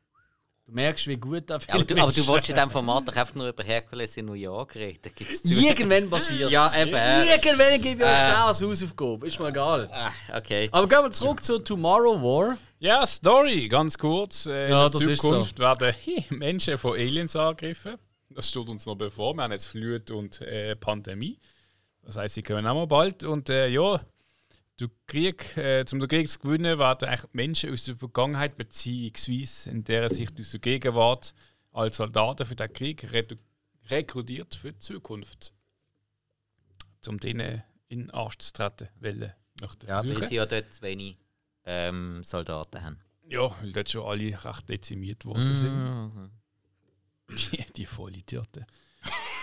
Du 0.68 0.72
merkst, 0.72 1.06
wie 1.08 1.18
gut 1.18 1.48
der 1.48 1.58
Ja, 1.58 1.60
Film 1.60 1.76
aber, 1.78 1.86
du, 1.86 2.02
aber 2.02 2.12
du 2.12 2.22
ist. 2.22 2.28
wolltest 2.28 2.50
in 2.50 2.56
diesem 2.56 2.72
Format 2.72 3.08
doch 3.08 3.16
einfach 3.16 3.36
nur 3.36 3.48
über 3.50 3.64
Herkules 3.64 4.18
in 4.18 4.26
New 4.26 4.34
York 4.34 4.74
reden. 4.74 4.98
Da 5.04 5.10
gibt's 5.12 5.44
zu. 5.44 5.54
Irgendwann 5.54 6.10
passiert 6.10 6.50
Ja, 6.50 6.72
eben. 6.76 6.96
Äh, 6.96 7.36
Irgendwann 7.36 7.80
gebe 7.82 8.02
ich 8.04 8.10
euch 8.10 8.20
Äh. 8.20 8.32
das 8.32 8.48
als 8.48 8.62
Hausaufgabe. 8.64 9.28
Ist 9.28 9.40
mir 9.40 9.50
egal. 9.50 9.88
ah, 9.94 10.12
okay. 10.36 10.68
Aber 10.72 10.88
gehen 10.88 11.04
wir 11.04 11.12
zurück 11.12 11.44
zu 11.44 11.60
Tomorrow 11.60 12.20
War. 12.20 12.58
Ja, 12.80 13.06
Story, 13.06 13.68
ganz 13.68 13.98
kurz. 13.98 14.46
Äh, 14.48 14.70
Ja, 14.70 14.86
in 14.88 14.92
das 14.92 15.02
der 15.02 15.12
ist 15.12 15.22
Zukunft 15.22 15.60
werden 15.60 15.96
Menschen 16.30 16.78
von 16.78 16.94
Aliens 16.94 17.36
angegriffen. 17.36 17.98
Das 18.30 18.50
steht 18.50 18.68
uns 18.68 18.86
noch 18.86 18.96
bevor. 18.96 19.34
Wir 19.34 19.44
haben 19.44 19.52
jetzt 19.52 19.68
Flut 19.68 20.12
und 20.12 20.42
äh, 20.42 20.76
Pandemie. 20.76 21.40
Das 22.02 22.18
heißt, 22.18 22.36
sie 22.36 22.44
kommen 22.44 22.68
auch 22.68 22.76
mal 22.76 22.88
bald. 22.88 23.24
Und 23.24 23.50
äh, 23.50 23.70
ja, 23.70 24.02
du 24.78 24.88
Krieg, 25.08 25.56
äh, 25.58 25.86
zum 25.86 26.00
den 26.00 26.10
Krieg 26.10 26.28
zu 26.28 26.40
gewinnen, 26.40 26.78
werden 26.78 27.08
eigentlich 27.08 27.34
Menschen 27.34 27.72
aus 27.72 27.86
der 27.86 27.96
Vergangenheit, 27.96 28.58
beziehungsweise 28.58 29.70
in 29.70 29.84
der 29.86 30.10
Sicht 30.10 30.40
aus 30.40 30.52
der 30.52 30.60
Gegenwart, 30.60 31.34
als 31.72 31.98
Soldaten 31.98 32.46
für 32.46 32.56
den 32.56 32.72
Krieg 32.74 33.08
rekrutiert 33.90 34.56
für 34.56 34.74
die 34.74 34.80
Zukunft. 34.80 35.54
Um 37.08 37.20
denen 37.20 37.64
in 37.88 38.00
den 38.00 38.12
Arsch 38.12 38.38
zu 38.40 38.52
treten. 38.52 38.90
Wollen. 39.00 39.34
Der 39.82 39.90
Ja, 39.90 40.04
weil 40.04 40.26
sie 40.28 40.36
ja 40.36 40.46
dort 40.46 40.74
zu 40.74 40.82
wenig 40.82 41.18
ähm, 41.66 42.24
Soldaten 42.24 42.84
haben. 42.84 43.00
Ja, 43.28 43.50
weil 43.62 43.72
dort 43.72 43.90
schon 43.90 44.06
alle 44.06 44.44
recht 44.44 44.70
dezimiert 44.70 45.26
worden 45.26 45.56
sind. 45.56 45.84
Mhm. 45.84 46.32
Die, 47.52 47.66
die 47.74 47.86
Vollidioten. 47.86 48.66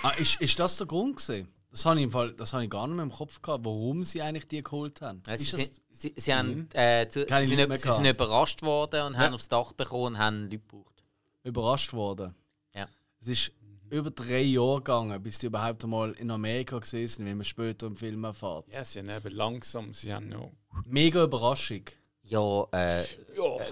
Ah, 0.03 0.11
ist, 0.11 0.41
ist 0.41 0.59
das 0.59 0.77
der 0.77 0.87
Grund 0.87 1.17
gewesen? 1.17 1.49
Das 1.71 1.87
habe 1.87 1.99
ich, 1.99 2.05
im 2.05 2.11
Fall, 2.11 2.33
das 2.35 2.53
habe 2.53 2.65
ich 2.65 2.71
gar 2.71 2.87
nicht 2.87 2.97
mehr 2.97 3.05
im 3.05 3.11
Kopf 3.11 3.41
gehabt, 3.41 3.65
warum 3.65 4.05
sie 4.05 4.21
eigentlich 4.21 4.47
die 4.47 4.63
geholt 4.63 5.01
haben. 5.01 5.23
Ja, 5.27 5.37
sie, 5.39 5.47
sind, 5.47 5.81
sie, 5.91 6.13
sie, 6.17 6.35
haben, 6.35 6.69
äh, 6.75 7.09
zu, 7.09 7.25
Keine 7.25 7.47
sie, 7.47 7.49
sind, 7.49 7.57
Leute 7.59 7.69
mehr 7.71 7.79
sie 7.79 7.89
sind 7.91 8.03
gehabt. 8.03 8.21
überrascht 8.21 8.63
worden 8.63 9.07
und 9.07 9.17
haben 9.17 9.35
aufs 9.35 9.49
Dach 9.49 9.73
bekommen 9.73 10.15
und 10.15 10.19
haben 10.19 10.43
Leute 10.43 10.59
gebraucht. 10.59 11.03
überrascht 11.45 11.93
worden? 11.95 12.35
Ja. 12.75 12.89
Es 13.21 13.29
ist 13.29 13.53
über 13.89 14.11
drei 14.11 14.43
Jahre 14.43 14.77
gegangen, 14.79 15.23
bis 15.23 15.39
die 15.39 15.47
überhaupt 15.47 15.83
einmal 15.83 16.13
in 16.13 16.31
Amerika 16.31 16.79
gesehen 16.79 17.09
sind, 17.09 17.27
wie 17.27 17.35
man 17.35 17.45
später 17.45 17.87
im 17.87 17.97
Film 17.97 18.25
erfährt. 18.25 18.67
Ja, 18.73 18.85
sie 18.85 18.99
haben 18.99 19.09
eben 19.09 19.35
langsam, 19.35 19.95
sie 19.95 20.13
haben 20.13 20.29
noch. 20.29 20.53
Mega 20.85 21.25
Überraschung. 21.25 21.85
Ja, 22.33 22.65
äh, 22.73 23.05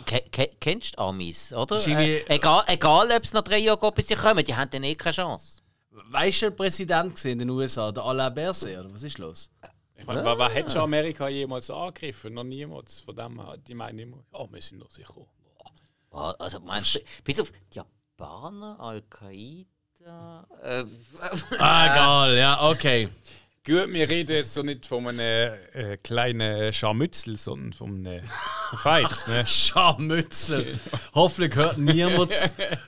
ke 0.05 0.21
ke 0.31 0.51
kennst 0.61 0.95
du 0.99 1.03
Amis, 1.03 1.53
oder? 1.53 1.77
Äh, 1.87 2.25
egal, 2.29 2.63
egal 2.67 3.11
ob 3.11 3.25
es 3.25 3.33
nach 3.33 3.43
drei 3.43 3.59
Jahren 3.59 3.81
geht, 3.81 3.95
bis 3.95 4.09
sie 4.09 4.15
kommen, 4.15 4.45
die 4.45 4.55
haben 4.55 4.71
dann 4.71 4.85
eh 4.85 4.95
keine 4.95 5.15
Chance. 5.15 5.61
Weißt 5.91 6.43
du, 6.43 6.47
der 6.51 6.57
Präsident 6.57 7.25
in 7.25 7.39
den 7.39 7.51
USA, 7.51 7.91
der 7.93 8.05
Alain 8.05 8.35
Berset, 8.35 8.79
oder 8.79 8.93
was 8.93 9.03
ist 9.03 9.19
los? 9.19 9.51
Ich 9.97 10.07
meine, 10.07 10.25
wer, 10.25 10.39
wer 10.39 10.55
hat 10.55 10.71
schon 10.73 10.83
Amerika 10.83 11.29
jemals 11.29 11.71
angegriffen? 11.71 12.35
Noch 12.35 12.45
niemals. 12.45 13.01
Von 13.01 13.15
dem 13.17 13.39
her, 13.45 13.57
die 13.59 13.75
meinen 13.75 13.99
immer, 13.99 14.25
ja, 14.33 14.47
wir 14.51 14.63
sind 14.63 14.79
noch 14.79 14.91
sicher. 14.91 15.27
Ah, 16.11 16.35
Also 16.39 16.61
meinst 16.61 16.95
du, 16.97 17.01
bis 17.25 17.39
auf 17.41 17.53
die 17.53 17.77
Japaner, 17.79 18.77
Al-Qaida. 18.81 20.47
Äh, 20.63 20.85
Ah, 21.59 21.87
egal, 21.93 22.37
ja, 22.37 22.69
okay. 22.71 23.09
Gut, 23.67 23.93
wir 23.93 24.09
reden 24.09 24.33
jetzt 24.33 24.55
so 24.55 24.63
nicht 24.63 24.87
von 24.87 25.07
einem 25.07 25.21
äh, 25.75 25.97
kleinen 25.99 26.73
Scharmützel, 26.73 27.37
sondern 27.37 27.75
von 27.75 28.07
einem 28.07 28.25
Fight. 28.83 29.29
Ne? 29.29 29.47
Scharmützel. 29.47 30.81
Hoffentlich 31.15 31.55
hört 31.57 31.77
niemand, 31.77 32.33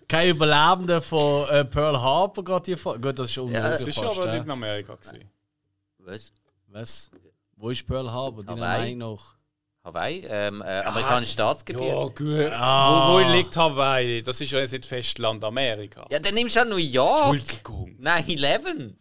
kein 0.08 0.30
Überlebender 0.30 1.02
von 1.02 1.46
äh, 1.50 1.66
Pearl 1.66 2.00
Harbor 2.00 2.42
gerade 2.42 2.64
hier 2.64 2.78
vor. 2.78 2.98
Gut, 2.98 3.18
das 3.18 3.30
ist 3.30 3.36
unmöglich. 3.38 3.62
Das 3.62 3.86
ist 3.86 3.98
fast, 3.98 4.18
aber 4.18 4.28
ja. 4.28 4.34
nicht 4.34 4.44
in 4.44 4.50
Amerika. 4.50 4.94
Gewesen. 4.94 5.30
was? 5.98 6.32
Was? 6.68 7.10
Wo 7.56 7.68
ist 7.68 7.86
Pearl 7.86 8.10
Harbor? 8.10 8.42
Deiner 8.42 8.66
Hawaii. 8.66 8.94
Meinung 8.94 9.14
nach? 9.16 9.34
Hawaii? 9.84 10.24
Ähm, 10.26 10.62
äh, 10.62 10.78
amerikanisches 10.80 11.34
Staatsgebiet. 11.34 11.82
Ja, 11.82 12.00
Ja. 12.00 12.04
gut. 12.06 12.52
Ah. 12.52 13.08
Wo, 13.10 13.12
wo 13.12 13.32
liegt 13.36 13.54
Hawaii? 13.56 14.22
Das 14.22 14.40
ist 14.40 14.50
ja 14.50 14.60
jetzt 14.60 14.72
nicht 14.72 14.86
Festland 14.86 15.44
Amerika. 15.44 16.06
dann 16.08 16.34
nimmst 16.34 16.56
du 16.56 16.60
halt 16.60 16.70
New 16.70 16.76
York. 16.76 17.34
Entschuldigung. 17.34 17.96
9-11. 18.00 18.94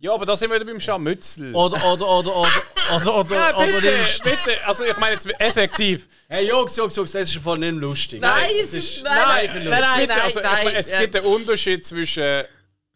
Ja, 0.00 0.14
aber 0.14 0.24
da 0.26 0.36
sind 0.36 0.48
wir 0.50 0.56
wieder 0.60 0.64
beim 0.70 0.78
Scharmützel. 0.78 1.52
Oder, 1.54 1.76
oder, 1.92 2.08
oder, 2.08 2.36
oder, 2.36 2.52
oder, 2.94 3.16
oder, 3.18 3.34
ja, 3.36 3.56
oder, 3.56 3.66
bitte, 3.66 3.96
nimmst- 3.96 4.22
bitte. 4.22 4.64
Also 4.66 4.84
ich 4.84 4.96
meine 4.96 5.14
jetzt 5.14 5.26
effektiv. 5.40 6.08
Hey 6.28 6.46
Jungs, 6.48 6.76
Jungs, 6.76 6.94
Jungs, 6.94 7.10
das 7.10 7.28
ist 7.34 7.42
voll 7.42 7.58
nicht 7.58 7.74
lustig. 7.74 8.20
Nein, 8.20 8.44
das 8.60 8.68
es 8.68 8.74
ist. 8.74 9.02
nein, 9.02 9.14
Nein, 9.16 9.46
nein, 9.54 9.64
nein, 9.68 9.80
nein, 9.80 10.00
Bitte, 10.00 10.08
nein, 10.14 10.20
also, 10.22 10.38
ich 10.40 10.44
nein. 10.46 10.64
meine, 10.64 10.78
es 10.78 10.90
ja. 10.92 11.00
gibt 11.00 11.16
einen 11.16 11.26
Unterschied 11.26 11.84
zwischen 11.84 12.44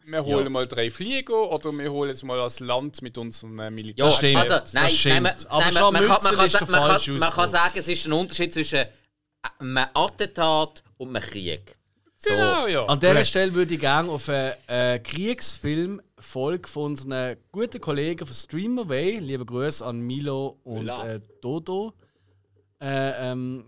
wir 0.04 0.25
holen 0.25 0.44
Ja. 0.44 0.50
mal 0.50 0.66
drei 0.66 0.90
Flieger 0.90 1.50
oder 1.50 1.73
wir 1.73 1.90
holen 1.90 2.11
jetzt 2.11 2.23
mal 2.25 2.38
als 2.40 2.59
Land 2.61 3.02
mit 3.02 3.16
unserem 3.18 3.59
äh, 3.61 3.71
Militär. 3.71 4.04
Ja, 4.04 4.11
stimmt, 4.11 4.37
also, 4.37 4.59
das 4.59 4.73
nein, 4.73 4.90
stimmt. 4.90 5.14
nein, 5.14 5.23
man, 5.23 5.35
Aber 5.49 5.64
nein, 5.64 5.75
man, 5.75 5.92
man, 5.92 6.02
kann, 6.06 6.23
man, 6.23 6.35
kann, 6.37 6.47
ist 6.47 6.52
der 6.61 6.66
sa- 6.66 6.73
man, 6.78 6.82
falsche 6.88 7.11
kann, 7.12 7.21
man 7.21 7.30
kann 7.32 7.49
sagen, 7.49 7.73
es 7.78 7.88
ist 7.88 8.06
ein 8.06 8.12
Unterschied 8.12 8.52
zwischen 8.52 8.85
einem 9.59 9.78
Attentat 9.94 10.82
und 10.99 11.16
einem 11.16 11.23
Krieg. 11.28 11.76
So. 12.16 12.30
Genau, 12.30 12.66
ja. 12.68 12.85
An 12.87 13.00
dieser. 13.00 13.25
Stelle 13.25 13.54
würde 13.54 13.75
ich 13.75 13.80
gerne 13.80 14.09
auf 14.11 14.28
einen 14.28 14.52
äh, 14.68 14.99
Kriegsfilm-Folge 16.23 16.69
von 16.69 16.85
unseren 16.93 17.37
guten 17.50 17.81
Kollegen 17.81 18.26
von 18.26 18.35
Streamerway, 18.35 19.19
liebe 19.19 19.45
Grüße 19.45 19.85
an 19.85 20.00
Milo 20.00 20.59
und 20.64 20.88
äh, 20.88 21.21
Dodo, 21.41 21.93
äh, 22.81 23.31
ähm, 23.33 23.64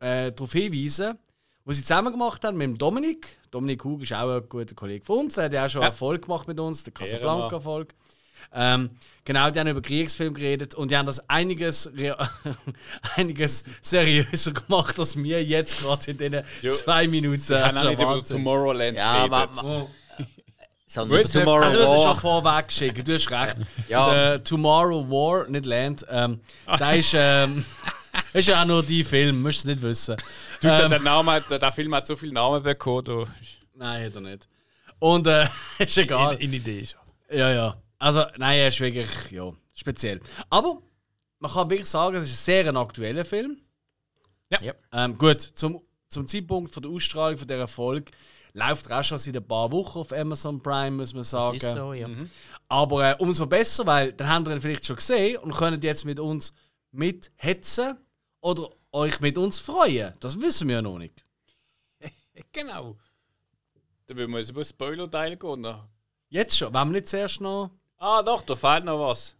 äh, 0.00 0.32
darauf 0.32 0.52
hinweisen, 0.52 1.18
wo 1.64 1.72
sie 1.72 1.82
zusammen 1.82 2.12
gemacht 2.12 2.44
haben 2.44 2.56
mit 2.58 2.66
dem 2.66 2.78
Dominik. 2.78 3.38
Dominik 3.50 3.84
Hug 3.84 4.02
ist 4.02 4.12
auch 4.12 4.36
ein 4.36 4.48
guter 4.48 4.74
Kollege 4.74 5.04
von 5.04 5.20
uns, 5.20 5.34
der 5.34 5.44
hat 5.44 5.52
ja 5.52 5.66
auch 5.66 5.70
schon 5.70 5.82
Ja. 5.82 5.88
Erfolg 5.88 6.22
gemacht 6.22 6.48
mit 6.48 6.58
uns, 6.58 6.82
der. 6.84 6.92
Casablanca-Erfolg. 6.92 7.94
Ähm, 8.52 8.90
genau, 9.24 9.50
die 9.50 9.60
haben 9.60 9.68
über 9.68 9.80
Kriegsfilm 9.80 10.34
geredet 10.34 10.74
und 10.74 10.90
die 10.90 10.96
haben 10.96 11.06
das 11.06 11.28
einiges, 11.30 11.88
einiges 13.16 13.64
seriöser 13.80 14.52
gemacht, 14.52 14.98
als 14.98 15.16
wir 15.16 15.44
jetzt 15.44 15.80
gerade 15.80 16.10
in 16.10 16.18
diesen 16.18 16.42
Jo. 16.60 16.72
zwei 16.72 17.06
Minuten. 17.06 17.48
Wir 17.48 17.64
haben 17.64 17.76
auch 17.76 17.82
schon 17.82 17.90
nicht 17.90 18.02
über. 18.02 18.24
Tomorrowland 18.24 18.96
Ja, 18.98 19.28
ma, 19.28 19.46
geredet. 19.46 19.88
Ma, 20.96 21.02
so 21.02 21.06
Gut, 21.06 21.20
über 21.20 21.30
Tomorrow 21.30 21.64
Also, 21.64 21.78
das 21.78 21.88
ist 21.88 21.96
schon 21.96 22.06
War. 22.06 22.16
vorweg 22.16 22.68
geschickt, 22.68 23.08
du 23.08 23.14
hast 23.14 23.30
recht. 23.30 23.56
Ja. 23.88 24.10
Der 24.12 24.44
Tomorrow 24.44 25.08
War, 25.08 25.48
nicht 25.48 25.66
Land, 25.66 26.06
ähm, 26.08 26.40
der 26.78 26.96
ist, 26.96 27.12
ähm, 27.14 27.64
ist 28.32 28.48
ja 28.48 28.62
auch 28.62 28.66
nur 28.66 28.82
die 28.82 29.04
Film, 29.04 29.42
musst 29.42 29.64
du 29.64 29.68
nicht 29.68 29.82
wissen. 29.82 30.16
Du, 30.60 30.68
der, 30.68 30.84
Ähm, 30.84 30.90
der, 30.90 31.00
Name, 31.00 31.42
der, 31.48 31.58
der 31.58 31.72
Film 31.72 31.94
hat 31.94 32.06
so 32.06 32.16
viele 32.16 32.32
Namen 32.32 32.62
bekommen. 32.62 33.04
Da. 33.04 33.24
nein, 33.74 34.06
hat 34.06 34.14
er 34.14 34.20
nicht. 34.20 34.48
Und 34.98 35.26
äh, 35.26 35.48
ist 35.78 35.98
egal. 35.98 36.34
In, 36.36 36.40
in 36.40 36.52
Idee 36.54 36.86
er. 37.28 37.36
Ja, 37.36 37.50
ja. 37.50 37.76
Also, 37.98 38.24
nein, 38.36 38.58
er 38.58 38.68
ist 38.68 38.80
wirklich 38.80 39.08
ja, 39.30 39.52
speziell. 39.74 40.20
Aber 40.50 40.78
man 41.38 41.50
kann 41.50 41.70
wirklich 41.70 41.88
sagen, 41.88 42.16
es 42.16 42.24
ist 42.24 42.32
ein 42.32 42.44
sehr 42.44 42.68
ein 42.68 42.76
aktueller 42.76 43.24
Film. 43.24 43.58
Ja. 44.50 44.60
Ja. 44.60 44.72
Ähm, 44.92 45.16
gut, 45.16 45.40
zum, 45.40 45.80
zum 46.08 46.26
Zeitpunkt 46.26 46.72
von 46.72 46.82
der 46.82 46.92
Ausstrahlung 46.92 47.38
von 47.38 47.48
dieser 47.48 47.66
Folge 47.66 48.12
läuft 48.54 48.90
auch 48.90 49.02
schon 49.02 49.18
seit 49.18 49.36
ein 49.36 49.46
paar 49.46 49.70
Wochen 49.72 49.98
auf 49.98 50.12
Amazon 50.12 50.60
Prime, 50.60 50.92
muss 50.92 51.14
man 51.14 51.24
sagen. 51.24 51.58
Das 51.58 51.70
ist 51.70 51.76
so, 51.76 51.92
ja. 51.92 52.08
Aber 52.68 53.10
äh, 53.10 53.16
umso 53.18 53.46
besser, 53.46 53.86
weil 53.86 54.12
dann 54.12 54.28
habt 54.28 54.48
ihr 54.48 54.54
ihn 54.54 54.60
vielleicht 54.60 54.86
schon 54.86 54.96
gesehen 54.96 55.38
und 55.38 55.54
könnt 55.54 55.82
jetzt 55.84 56.04
mit 56.04 56.20
uns 56.20 56.54
mithetzen 56.90 57.96
oder 58.40 58.70
euch 58.92 59.20
mit 59.20 59.38
uns 59.38 59.58
freuen. 59.58 60.14
Das 60.20 60.40
wissen 60.40 60.68
wir 60.68 60.76
ja 60.76 60.82
noch 60.82 60.98
nicht. 60.98 61.24
Genau. 62.52 62.96
Dann 64.06 64.16
würden 64.16 64.32
wir 64.32 64.38
jetzt 64.38 64.50
über 64.50 64.62
den 64.62 64.68
Spoiler-Teil 64.68 65.36
gehen. 65.36 65.66
Jetzt 66.28 66.56
schon. 66.56 66.72
Wollen 66.74 66.88
wir 66.88 67.00
nicht 67.00 67.08
zuerst 67.08 67.40
noch. 67.40 67.70
Ah, 67.98 68.22
doch, 68.22 68.42
da 68.42 68.56
fehlt 68.56 68.84
noch 68.84 68.98
was. 68.98 69.36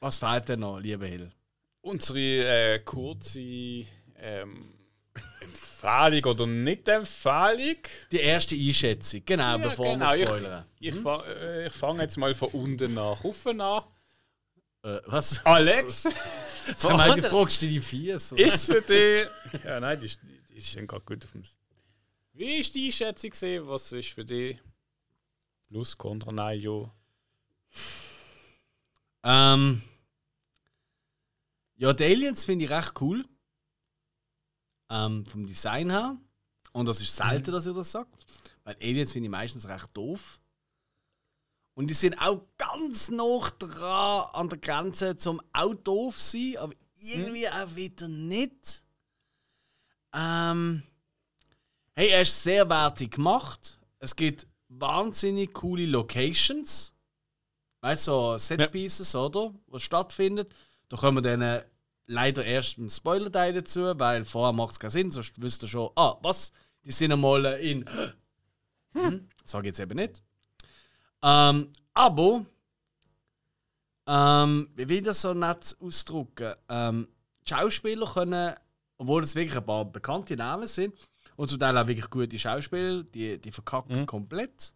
Was 0.00 0.18
fehlt 0.18 0.48
denn 0.48 0.60
noch, 0.60 0.78
lieber 0.78 1.06
Hill? 1.06 1.30
Unsere 1.82 2.18
äh, 2.18 2.78
kurze 2.80 3.40
ähm, 4.16 4.79
Empfehlung 5.60 6.24
oder 6.24 6.46
Nicht-Empfehlung. 6.46 7.76
Die 8.12 8.16
erste 8.18 8.54
Einschätzung, 8.54 9.22
genau, 9.24 9.58
bevor 9.58 9.92
genau, 9.92 10.12
wir 10.12 10.18
ich- 10.18 10.28
spoilern. 10.28 10.64
Ich, 10.78 10.94
fa 10.94 11.24
äh, 11.26 11.66
ich 11.66 11.72
fange 11.72 12.02
jetzt 12.02 12.16
mal 12.16 12.34
von 12.34 12.48
unten 12.50 12.94
nach 12.94 13.22
oben 13.24 13.60
an. 13.60 13.82
Äh, 14.82 15.00
was? 15.06 15.44
Alex, 15.44 16.04
Jetzt 16.66 16.84
haben 16.84 16.98
wir 16.98 17.14
die 17.14 17.22
fragst 17.22 17.60
du 17.62 17.66
die 17.66 17.80
Fies. 17.80 18.32
oder? 18.32 18.44
ist 18.44 18.66
für 18.66 18.80
dich. 18.82 19.26
Ja, 19.64 19.80
nein, 19.80 19.98
die 20.00 20.06
ist, 20.06 20.20
die 20.48 20.56
ist 20.56 20.70
schon 20.70 20.86
gerade 20.86 21.04
gut 21.04 21.24
auf 21.24 21.32
dem. 21.32 21.42
Wie 22.32 22.56
ist 22.58 22.74
die 22.74 22.86
Einschätzung 22.86 23.30
gesehen? 23.30 23.66
Was 23.68 23.92
ist 23.92 24.08
für 24.08 24.24
dich? 24.24 24.58
Plus, 25.68 25.96
Kontra, 25.98 26.32
nein, 26.32 26.60
jo. 26.60 26.90
Ähm, 29.22 29.82
ja, 31.76 31.92
die 31.92 32.04
Aliens 32.04 32.44
finde 32.44 32.64
ich 32.64 32.70
recht 32.70 32.92
cool. 33.00 33.24
Ähm, 34.90 35.24
vom 35.24 35.46
Design 35.46 35.90
her. 35.90 36.18
Und 36.72 36.86
das 36.86 37.00
ist 37.00 37.16
selten, 37.16 37.52
dass 37.52 37.66
ich 37.66 37.74
das 37.74 37.90
sage. 37.90 38.08
Weil 38.64 38.76
Aliens 38.80 39.12
finde 39.12 39.26
ich 39.26 39.30
meistens 39.30 39.66
recht 39.66 39.96
doof. 39.96 40.40
Und 41.74 41.86
die 41.86 41.94
sind 41.94 42.20
auch 42.20 42.42
ganz 42.58 43.10
noch 43.10 43.50
dran 43.50 44.28
an 44.32 44.48
der 44.48 44.58
Grenze 44.58 45.16
zum 45.16 45.40
auch 45.52 45.74
doof 45.74 46.18
sein, 46.18 46.56
aber 46.58 46.74
irgendwie 46.98 47.48
auch 47.48 47.74
wieder 47.74 48.08
nicht. 48.08 48.84
Ähm, 50.12 50.82
hey, 51.94 52.08
er 52.08 52.22
ist 52.22 52.42
sehr 52.42 52.68
wertig 52.68 53.12
gemacht. 53.12 53.78
Es 53.98 54.14
gibt 54.14 54.46
wahnsinnig 54.68 55.54
coole 55.54 55.86
Locations. 55.86 56.94
Weißt 57.80 58.08
du, 58.08 58.12
so 58.12 58.36
Setpieces, 58.38 59.14
oder? 59.14 59.54
Was 59.66 59.82
stattfindet. 59.82 60.54
Da 60.88 60.96
kommen 60.96 61.18
wir 61.18 61.22
dann 61.22 61.40
äh, 61.40 61.64
leider 62.10 62.44
erst 62.44 62.78
im 62.78 62.88
Spoiler-Teil 62.88 63.54
dazu, 63.54 63.92
weil 63.96 64.24
vorher 64.24 64.52
macht 64.52 64.72
es 64.72 64.80
keinen 64.80 64.90
Sinn, 64.90 65.10
sonst 65.10 65.40
wüsst 65.40 65.62
ihr 65.62 65.68
schon, 65.68 65.90
ah, 65.96 66.16
was? 66.22 66.52
Die 66.84 66.92
sind 66.92 67.12
einmal 67.12 67.44
in. 67.60 67.84
Hm, 68.92 69.28
sag 69.44 69.60
ich 69.60 69.66
jetzt 69.66 69.80
eben 69.80 69.96
nicht. 69.96 70.22
Ähm, 71.22 71.72
aber. 71.94 72.44
Ähm, 74.06 74.70
wie 74.74 74.88
will 74.88 74.98
ich 74.98 75.04
das 75.04 75.20
so 75.20 75.34
nett 75.34 75.76
ausdrücken? 75.80 76.54
Ähm, 76.68 77.08
die 77.46 77.54
Schauspieler 77.54 78.06
können, 78.06 78.56
obwohl 78.98 79.22
es 79.22 79.36
wirklich 79.36 79.56
ein 79.56 79.64
paar 79.64 79.84
bekannte 79.84 80.36
Namen 80.36 80.66
sind, 80.66 80.94
und 81.36 81.48
zum 81.48 81.60
Teil 81.60 81.78
auch 81.78 81.86
wirklich 81.86 82.10
gute 82.10 82.38
Schauspieler, 82.38 83.04
die, 83.04 83.38
die 83.38 83.52
verkacken 83.52 84.04
komplett. 84.06 84.74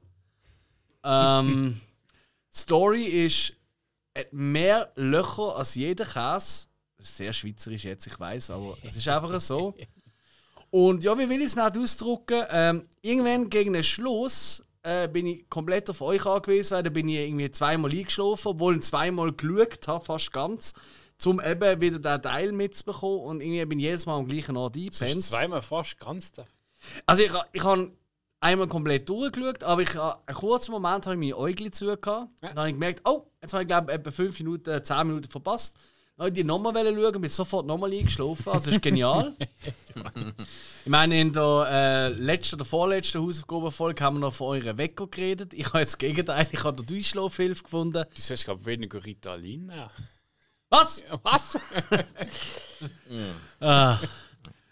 Ähm, 1.03 1.81
die 2.53 2.57
Story 2.57 3.05
ist 3.05 3.55
hat 4.17 4.33
mehr 4.33 4.93
Löcher 4.95 5.57
als 5.57 5.75
jeder 5.75 6.05
Käse. 6.05 6.69
Sehr 7.04 7.32
schweizerisch 7.32 7.84
jetzt, 7.84 8.06
ich 8.06 8.18
weiß, 8.18 8.50
aber 8.50 8.76
es 8.82 8.96
ist 8.96 9.06
einfach 9.08 9.40
so. 9.40 9.75
Und 10.70 11.04
ja, 11.04 11.16
wie 11.18 11.28
will 11.28 11.40
ich 11.40 11.46
es 11.46 11.56
nicht 11.56 11.78
ausdrücken? 11.78 12.44
Ähm, 12.50 12.88
irgendwann 13.02 13.50
gegen 13.50 13.75
den 13.75 13.84
Schluss 13.84 14.64
äh, 14.82 15.06
bin 15.08 15.26
ich 15.26 15.49
komplett 15.49 15.88
auf 15.90 16.00
euch 16.00 16.25
angewiesen, 16.26 16.76
weil 16.76 16.82
da 16.82 16.90
bin 16.90 17.08
ich 17.08 17.16
irgendwie 17.16 17.50
zweimal 17.50 17.90
eingeschlafen, 17.90 18.49
obwohl 18.49 18.76
ich 18.76 18.82
zweimal 18.82 19.32
geschaut 19.32 19.87
habe, 19.87 20.04
fast 20.04 20.32
ganz, 20.32 20.75
um 21.25 21.40
eben 21.40 21.80
wieder 21.80 21.99
den 21.99 22.23
Teil 22.23 22.52
mitzubekommen. 22.52 23.20
Und 23.20 23.40
irgendwie 23.40 23.64
bin 23.66 23.78
ich 23.78 23.84
jedes 23.84 24.06
Mal 24.06 24.18
am 24.18 24.26
gleichen 24.26 24.56
Ort 24.56 24.76
eingepennt. 24.76 25.23
zweimal 25.23 25.62
fast 25.62 25.99
ganz 26.00 26.32
da. 26.32 26.46
Also 27.06 27.23
ich, 27.23 27.32
ich 27.52 27.62
habe 27.62 27.92
einmal 28.40 28.66
komplett 28.66 29.08
durchgeschaut, 29.08 29.62
aber 29.62 29.82
ich, 29.82 29.99
einen 29.99 30.37
kurzen 30.37 30.73
Moment 30.73 31.06
habe 31.06 31.14
ich 31.14 31.20
meine 31.20 31.37
Äugel 31.37 31.70
zugehört. 31.70 32.04
Dann 32.40 32.56
habe 32.56 32.68
ich 32.68 32.75
gemerkt, 32.75 33.00
oh, 33.04 33.26
jetzt 33.40 33.52
habe 33.52 33.62
ich 33.62 33.68
glaube 33.68 33.92
etwa 33.92 34.11
5 34.11 34.38
Minuten, 34.40 34.84
10 34.84 35.06
Minuten 35.06 35.30
verpasst. 35.30 35.76
Dann 36.16 36.26
wollte 36.26 36.40
ich 36.40 36.44
die 36.44 36.47
nochmal 36.47 36.75
schauen 36.75 37.21
bin 37.21 37.30
sofort 37.30 37.66
nochmal 37.66 37.92
eingeschlafen. 37.92 38.52
Also, 38.52 38.66
das 38.66 38.76
ist 38.76 38.83
genial. 38.83 39.35
ich 40.85 40.87
meine, 40.87 41.21
in 41.21 41.33
der 41.33 41.66
äh, 41.68 42.09
letzten 42.09 42.56
oder 42.56 42.64
vorletzten 42.64 43.21
Hausaufgabenfolge 43.21 44.04
haben 44.04 44.16
wir 44.16 44.21
noch 44.21 44.35
von 44.35 44.56
eurer 44.56 44.78
Wecker 44.78 45.09
geredet. 45.09 45.52
Ich 45.54 45.66
habe 45.66 45.80
jetzt 45.80 45.94
das 45.94 45.99
Gegenteil, 45.99 46.47
ich 46.52 46.62
habe 46.62 46.76
die 46.83 46.87
Durchschlafhilfe 46.87 47.64
gefunden. 47.64 48.04
Du 48.14 48.21
sollst, 48.21 48.44
glaube 48.44 48.64
weniger 48.64 49.04
Ritalin 49.04 49.66
nehmen. 49.66 49.90
Was? 50.71 51.04
Was? 51.23 51.59
Ah. 53.61 53.99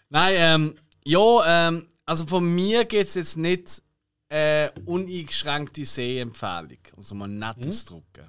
Nein, 0.09 0.35
ähm, 0.37 0.75
ja, 1.05 1.67
ähm, 1.67 1.87
also 2.05 2.27
von 2.27 2.45
mir 2.53 2.85
gibt 2.85 3.07
es 3.07 3.15
jetzt 3.15 3.37
nicht 3.37 3.81
äh, 4.29 4.69
uneingeschränkte 4.85 5.85
Sehempfehlung, 5.85 6.77
um 6.95 7.01
es 7.01 7.13
mal 7.13 7.27
nett 7.27 7.65
auszudrücken. 7.65 8.27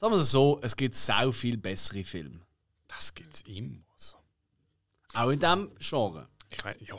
Sagen 0.00 0.14
wir 0.14 0.20
es 0.20 0.30
so, 0.30 0.58
es 0.62 0.74
gibt 0.74 0.96
sau 0.96 1.30
viel 1.30 1.58
bessere 1.58 2.02
Filme. 2.04 2.40
Das 2.88 3.14
gibt's 3.14 3.42
immer 3.42 3.84
so. 3.98 4.16
Auch 5.12 5.28
in 5.28 5.38
diesem 5.38 5.70
Genre. 5.78 6.26
Ich 6.48 6.64
meine, 6.64 6.80
ja. 6.82 6.96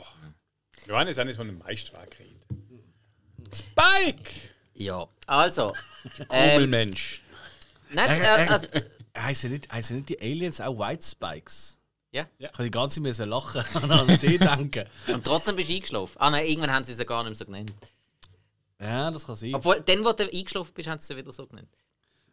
Jetzt 1.04 1.18
auch 1.18 1.24
nicht 1.24 1.34
von 1.36 1.48
einem 1.48 1.58
Meisterwerk 1.58 2.16
reden. 2.20 2.40
Spike! 3.52 4.30
Ja, 4.74 5.08
also. 5.26 5.74
Ähm, 6.30 6.50
Kummelmensch. 6.54 7.22
nicht, 7.90 8.08
äh, 8.08 8.16
Äh, 8.16 8.44
äh, 8.44 8.48
also, 8.48 8.66
Heißen 9.16 9.52
nicht, 9.52 9.72
heißen 9.72 9.96
nicht 9.96 10.08
die 10.08 10.20
Aliens 10.20 10.60
auch 10.60 10.76
White 10.76 11.04
Spikes? 11.04 11.78
ja. 12.10 12.26
Ich 12.38 12.50
kann 12.52 12.64
die 12.64 12.70
ganze 12.70 13.02
Zeit 13.12 13.28
lachen 13.28 13.64
und 13.82 13.90
an 13.92 14.18
die 14.18 14.38
denken. 14.38 14.86
Und 15.06 15.24
trotzdem 15.24 15.54
bist 15.56 15.70
du 15.70 15.74
eingeschlafen. 15.74 16.16
Ah 16.18 16.30
nein, 16.30 16.46
irgendwann 16.46 16.72
haben 16.72 16.84
sie 16.84 16.92
sie 16.92 17.04
gar 17.06 17.22
nicht 17.22 17.30
mehr 17.30 17.36
so 17.36 17.44
genannt. 17.46 17.72
Ja, 18.80 19.10
das 19.12 19.24
kann 19.26 19.36
sein. 19.36 19.54
Obwohl, 19.54 19.80
dann, 19.80 20.04
wo 20.04 20.12
du 20.12 20.24
eingeschlafen 20.24 20.72
bist, 20.74 20.88
haben 20.88 20.98
sie 20.98 21.06
sie 21.06 21.16
wieder 21.16 21.30
so 21.32 21.46
genannt. 21.46 21.68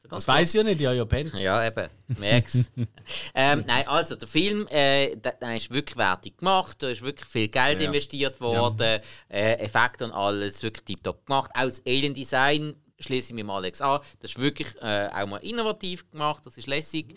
Das 0.03 0.27
weiß 0.27 0.49
ich 0.49 0.55
ja 0.55 0.63
nicht, 0.63 0.81
ja, 0.81 0.93
ja, 0.93 1.05
pennt. 1.05 1.37
Ja, 1.39 1.65
eben. 1.67 1.87
Merk's. 2.17 2.71
ähm, 3.35 3.63
nein, 3.67 3.87
also 3.87 4.15
der 4.15 4.27
Film, 4.27 4.65
äh, 4.67 5.15
der, 5.17 5.33
der 5.33 5.55
ist 5.55 5.71
wirklich 5.71 5.97
wertig 5.97 6.37
gemacht. 6.37 6.81
Da 6.81 6.89
ist 6.89 7.01
wirklich 7.01 7.27
viel 7.27 7.47
Geld 7.47 7.79
Ja. 7.79 7.87
investiert 7.87 8.39
worden. 8.41 9.01
Äh, 9.27 9.53
Effekte 9.55 10.05
und 10.05 10.11
alles 10.11 10.63
wirklich 10.63 10.85
tiptop 10.85 11.25
gemacht. 11.25 11.51
Auch 11.53 11.63
das 11.63 11.85
Alien 11.85 12.13
Design 12.13 12.75
schließe 12.99 13.29
ich 13.29 13.33
mir 13.35 13.43
mal 13.43 13.57
Alex 13.57 13.81
an. 13.81 13.99
Das 14.19 14.31
ist 14.31 14.39
wirklich 14.39 14.75
äh, 14.81 15.09
auch 15.13 15.27
mal 15.27 15.37
innovativ 15.37 16.09
gemacht. 16.09 16.45
Das 16.45 16.57
ist 16.57 16.67
lässig. 16.67 17.15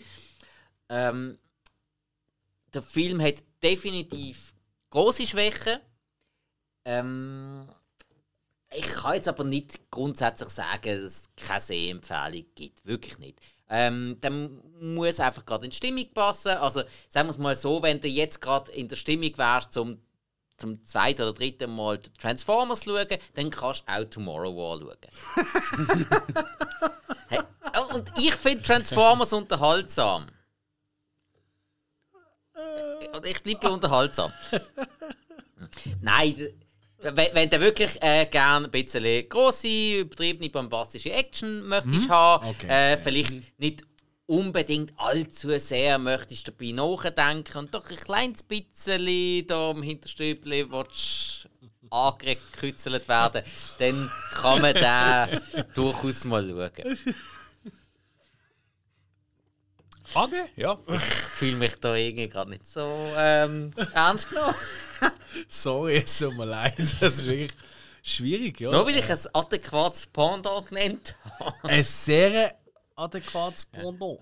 Ähm, 0.89 1.39
der 2.73 2.81
Film 2.81 3.21
hat 3.21 3.43
definitiv 3.63 4.53
große 4.91 5.25
Schwächen. 5.25 5.79
Ähm, 6.85 7.67
ich 8.75 8.87
kann 8.87 9.15
jetzt 9.15 9.27
aber 9.27 9.43
nicht 9.43 9.91
grundsätzlich 9.91 10.49
sagen, 10.49 10.81
dass 10.83 11.01
es 11.01 11.23
keine 11.35 11.61
Sehempfehlung 11.61 12.45
gibt. 12.55 12.85
Wirklich 12.85 13.19
nicht. 13.19 13.39
Ähm, 13.69 14.17
dann 14.21 14.61
muss 14.79 15.19
einfach 15.19 15.45
gerade 15.45 15.65
in 15.65 15.71
die 15.71 15.77
Stimmung 15.77 16.07
passen. 16.13 16.49
Also 16.49 16.83
sagen 17.09 17.27
wir 17.27 17.31
es 17.31 17.37
mal 17.37 17.55
so, 17.55 17.81
wenn 17.81 17.99
du 17.99 18.07
jetzt 18.07 18.41
gerade 18.41 18.71
in 18.71 18.87
der 18.87 18.95
Stimmung 18.95 19.37
wärst, 19.37 19.73
zum, 19.73 19.99
zum 20.57 20.83
zweiten 20.85 21.23
oder 21.23 21.33
dritten 21.33 21.75
Mal 21.75 21.99
Transformers 22.19 22.81
zu 22.81 22.95
schauen, 22.95 23.17
dann 23.33 23.49
kannst 23.49 23.83
du 23.87 23.91
auch 23.91 24.05
Tomorrow 24.05 24.55
War 24.55 24.79
schauen. 24.79 26.05
hey, 27.29 27.39
oh, 27.77 27.95
und 27.95 28.11
ich 28.17 28.35
finde 28.35 28.63
Transformers 28.63 29.33
unterhaltsam. 29.33 30.27
Und 33.13 33.25
ich 33.25 33.41
bleibe 33.43 33.69
unterhaltsam. 33.69 34.31
Nein, 36.01 36.35
wenn, 37.03 37.33
wenn 37.35 37.49
du 37.49 37.59
wirklich 37.59 38.01
äh, 38.01 38.25
gerne 38.25 38.67
ein 38.67 38.71
bisschen 38.71 39.27
grosse, 39.29 39.99
übertriebene, 39.99 40.49
bombastische 40.49 41.11
Action 41.11 41.67
möchtest 41.67 42.09
haben, 42.09 42.47
Okay. 42.47 42.67
äh, 42.67 42.97
vielleicht 42.97 43.59
nicht 43.59 43.83
unbedingt 44.25 44.93
allzu 44.97 45.57
sehr 45.59 45.97
möchtest 45.99 46.47
dabei 46.47 46.71
nachdenken 46.71 47.57
und 47.57 47.73
doch 47.73 47.89
ein 47.89 47.97
kleines 47.97 48.41
bisschen 48.43 49.45
da 49.47 49.71
im 49.71 49.83
Hinterstübli 49.83 50.71
willst 50.71 51.47
angekützelt 51.89 53.07
werden, 53.07 53.43
dann 53.79 54.09
kann 54.31 54.61
man 54.61 54.73
den 54.73 55.65
durchaus 55.75 56.23
mal 56.25 56.47
schauen. 56.47 56.97
Frage? 60.13 60.45
Ja. 60.55 60.77
Ich 60.87 61.01
fühle 61.01 61.55
mich 61.57 61.75
da 61.79 61.95
irgendwie 61.95 62.29
gerade 62.29 62.51
nicht 62.51 62.67
so 62.67 62.87
ähm, 63.17 63.71
ernst 63.93 64.29
genommen. 64.29 64.53
Sorry, 65.47 66.03
es 66.03 66.19
tut 66.19 66.37
mir 66.37 66.45
leid. 66.45 66.77
Das 66.77 67.17
ist 67.17 67.25
wirklich 67.25 67.53
schwierig, 68.03 68.61
ja. 68.61 68.69
Nur 68.69 68.85
weil 68.85 68.95
ich 68.95 69.09
ein 69.09 69.17
adäquates 69.33 70.05
Pendant 70.05 70.67
genannt 70.69 71.15
habe. 71.39 71.67
Ein 71.67 71.83
sehr 71.83 72.55
adäquates 72.95 73.65
Pendant. 73.65 74.19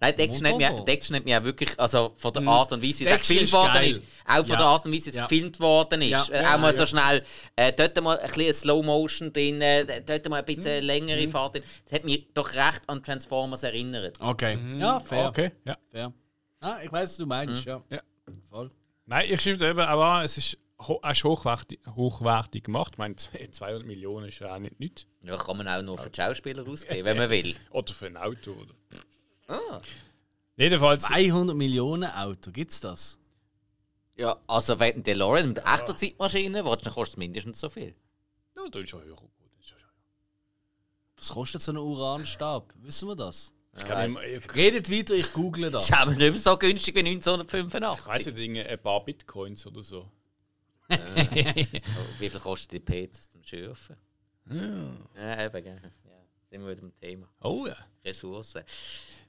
Nein, 0.00 0.14
Action, 0.18 0.46
hat 0.46 0.56
mich, 0.56 0.66
hat 1.10 1.24
mich 1.24 1.36
auch 1.36 1.42
wirklich, 1.42 1.78
also 1.80 2.12
von 2.16 2.32
der 2.32 2.46
Art 2.46 2.72
und 2.72 2.82
Weise, 2.82 3.00
wie 3.00 3.04
es 3.08 3.18
gefilmt 3.18 3.52
worden 3.52 3.82
ist, 3.82 4.00
auch 4.26 4.36
von 4.36 4.46
Ja. 4.50 4.56
der 4.56 4.66
Art 4.66 4.86
und 4.86 4.92
Weise, 4.92 5.06
wie 5.06 5.10
es 5.10 5.16
Ja. 5.16 5.22
gefilmt 5.26 5.60
worden 5.60 6.02
ist, 6.02 6.10
Ja. 6.10 6.24
äh, 6.34 6.42
Ja, 6.42 6.54
auch 6.54 6.58
mal 6.60 6.72
so 6.72 6.86
schnell, 6.86 7.22
äh, 7.56 7.72
dort 7.72 8.00
mal 8.02 8.18
ein 8.18 8.26
bisschen 8.30 8.52
Slow 8.52 8.82
Motion 8.84 9.32
drin, 9.32 9.60
äh, 9.60 10.02
dort 10.02 10.28
mal 10.28 10.38
ein 10.38 10.44
bisschen 10.44 10.80
Mhm. 10.80 10.86
längere 10.86 11.28
Fahrt 11.28 11.54
drin. 11.54 11.62
Das 11.84 11.92
hat 11.94 12.04
mich 12.04 12.28
doch 12.34 12.52
recht 12.54 12.82
an 12.86 13.02
Transformers 13.02 13.62
erinnert. 13.62 14.20
Okay. 14.20 14.58
Ja, 14.78 15.00
fair. 15.00 15.28
Okay, 15.28 15.50
ja. 15.64 15.76
fair. 15.90 16.12
Ah, 16.60 16.78
ich 16.84 16.92
weiß, 16.92 17.10
was 17.10 17.16
du 17.16 17.26
meinst, 17.26 17.64
ja. 17.64 17.82
Ja. 17.90 18.00
Voll. 18.48 18.70
Nein, 19.06 19.26
ich 19.28 19.40
stimme 19.40 19.56
dir 19.58 19.70
eben 19.70 19.80
an, 19.80 20.24
es 20.24 20.38
ist, 20.38 20.56
es 21.02 21.18
ist 21.18 21.24
hochwertig, 21.24 21.80
hochwertig 21.94 22.64
gemacht. 22.64 22.92
Ich 22.94 22.98
meine, 22.98 23.16
200 23.50 23.84
Millionen 23.86 24.28
ist 24.28 24.38
ja 24.40 24.54
auch 24.54 24.58
nicht 24.58 24.78
nichts. 24.80 25.06
Ja, 25.24 25.36
kann 25.36 25.56
man 25.56 25.68
auch 25.68 25.82
noch 25.82 26.00
für 26.00 26.10
die 26.10 26.20
Schauspieler 26.20 26.66
ausgeben, 26.66 27.04
wenn 27.04 27.16
man 27.18 27.30
will. 27.30 27.54
Oder 27.70 27.92
für 27.92 28.06
ein 28.06 28.16
Auto. 28.16 28.52
Oder. 28.52 28.74
Ah. 29.48 29.80
Jedenfalls, 30.56 31.02
200 31.04 31.56
Millionen 31.56 32.10
Auto, 32.10 32.50
gibt's 32.50 32.80
das? 32.80 33.18
Ja, 34.16 34.38
also 34.46 34.78
wenn 34.78 34.96
ein 34.96 35.02
DeLorean 35.02 35.48
mit 35.48 35.58
echter 35.58 35.96
Zeitmaschine 35.96 36.64
willst, 36.64 36.84
dann 36.86 36.92
kostet 36.92 37.14
es 37.14 37.18
mindestens 37.18 37.58
so 37.60 37.68
viel. 37.70 37.94
ja, 38.56 38.62
da 38.70 38.78
ist 38.78 38.90
schon 38.90 39.02
höher. 39.02 39.16
gut. 39.16 39.30
Das 39.58 39.64
ist 39.64 39.70
schon- 39.70 39.78
Was 41.16 41.28
kostet 41.30 41.62
so 41.62 41.72
ein 41.72 41.78
Uranstab? 41.78 42.74
Wissen 42.82 43.08
wir 43.08 43.16
das? 43.16 43.52
Ich 43.74 43.84
kann 43.86 44.04
immer, 44.10 44.22
ich 44.22 44.54
Redet 44.54 44.90
weiter, 44.90 45.14
ich 45.14 45.32
google 45.32 45.70
das. 45.70 45.86
Das 45.86 45.96
ist 45.98 46.02
aber 46.02 46.10
nicht 46.10 46.18
mehr 46.18 46.36
so 46.36 46.58
günstig 46.58 46.94
wie 46.94 47.00
ich 47.00 47.06
1985. 47.06 48.06
weiss 48.06 48.26
nicht, 48.26 48.38
irgendwie 48.38 48.62
ein 48.66 48.78
paar 48.82 49.02
Bitcoins 49.02 49.66
oder 49.66 49.82
so. 49.82 50.10
Oh, 50.96 52.18
wie 52.18 52.30
viel 52.30 52.40
kostet 52.40 52.72
die 52.72 52.80
PCs 52.80 53.30
dann 53.30 53.44
schürfen? 53.44 53.96
Ja, 54.46 55.44
eben, 55.44 55.64
gell. 55.64 55.80
Ja, 56.04 56.10
sind 56.50 56.64
wir 56.64 56.70
wieder 56.70 56.82
im 56.82 56.92
Thema. 57.00 57.28
Oh 57.40 57.66
ja. 57.66 57.76
Ressourcen. 58.04 58.62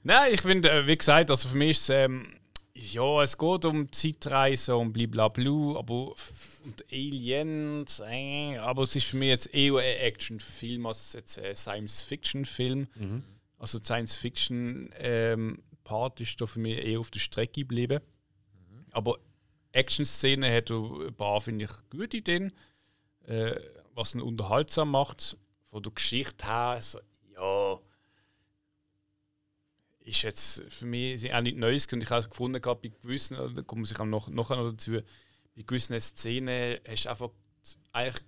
Nein, 0.02 0.34
ich 0.34 0.42
finde, 0.42 0.70
äh, 0.70 0.86
wie 0.86 0.96
gesagt, 0.96 1.30
also 1.30 1.48
für 1.48 1.56
mich 1.56 1.70
ist 1.72 1.82
es, 1.84 1.90
ähm, 1.90 2.38
ja, 2.74 3.22
es 3.22 3.38
geht 3.38 3.64
um 3.64 3.90
Zeitreise 3.92 4.76
und 4.76 4.92
blablabla, 4.92 5.78
aber 5.78 6.14
und 6.64 6.84
Aliens, 6.90 8.02
äh, 8.04 8.56
aber 8.58 8.82
es 8.82 8.96
ist 8.96 9.06
für 9.06 9.16
mich 9.16 9.28
jetzt 9.28 9.54
eher 9.54 9.76
ein 9.76 10.00
Actionfilm 10.00 10.84
als 10.86 11.12
jetzt 11.12 11.38
ein 11.38 11.54
Science-Fiction-Film. 11.54 12.88
Also 13.58 13.78
die 13.78 13.84
Science-Fiction-Part 13.84 16.20
ist 16.20 16.40
da 16.40 16.46
für 16.46 16.58
mich 16.58 16.84
eher 16.84 16.98
auf 16.98 17.10
der 17.10 17.20
Strecke 17.20 17.60
geblieben. 17.60 18.00
Aber 18.90 19.18
Action-Szenen 19.74 20.52
hat 20.52 20.70
er 20.70 21.06
ein 21.06 21.14
paar, 21.14 21.40
finde 21.40 21.64
ich, 21.64 21.70
gute 21.90 22.16
Ideen, 22.18 22.52
äh, 23.26 23.56
was 23.94 24.14
ihn 24.14 24.22
unterhaltsam 24.22 24.90
macht. 24.90 25.36
Von 25.66 25.82
der 25.82 25.92
Geschichte 25.92 26.46
her, 26.46 26.78
so, 26.80 27.00
ja 27.34 27.80
ist 30.04 30.22
jetzt 30.22 30.62
für 30.68 30.84
mich 30.84 31.32
auch 31.32 31.40
nicht 31.40 31.56
Neues 31.56 31.90
und 31.92 32.02
ich 32.02 32.10
habe 32.10 32.28
gefunden, 32.28 32.60
gerade 32.60 32.80
bei 32.80 32.94
gewissen, 33.02 33.36
da 33.54 33.62
kommen 33.62 33.84
sich 33.84 33.98
auch 33.98 34.04
noch, 34.04 34.28
noch 34.28 34.50
dazu, 34.50 35.00
bei 35.56 35.62
gewissen 35.62 35.98
Szenen 35.98 36.78
hast 36.86 37.06
du 37.06 37.10
einfach 37.10 37.30
eigentlich 37.92 38.24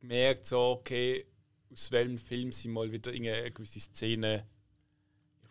gemerkt, 0.00 0.46
so, 0.46 0.60
okay, 0.60 1.26
aus 1.72 1.90
welchem 1.90 2.18
Film 2.18 2.52
sie 2.52 2.68
mal 2.68 2.90
wieder 2.90 3.12
irgendeine 3.12 3.50
gewisse 3.50 3.80
Szene 3.80 4.46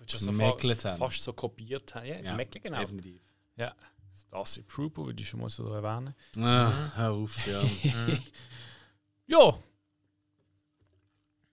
ich 0.06 0.12
schon 0.12 0.20
so 0.20 0.34
fa 0.34 0.96
fast 0.98 1.24
so 1.24 1.32
kopiert 1.32 1.96
haben. 1.96 2.08
Ja, 2.08 2.20
Ja, 2.20 2.32
gemäckelt, 2.32 2.64
genau. 2.64 2.80
Definitiv. 2.80 3.22
Ja. 3.56 3.74
Starship 4.16 4.68
Trooper 4.70 5.06
würde 5.06 5.22
ich 5.22 5.30
schon 5.30 5.40
mal 5.42 5.50
so 5.50 5.68
erwähnen. 5.74 6.14
Ah, 6.38 6.92
hör 6.96 7.12
auf, 7.12 7.48
ja. 7.48 7.64
Ja. 9.26 9.58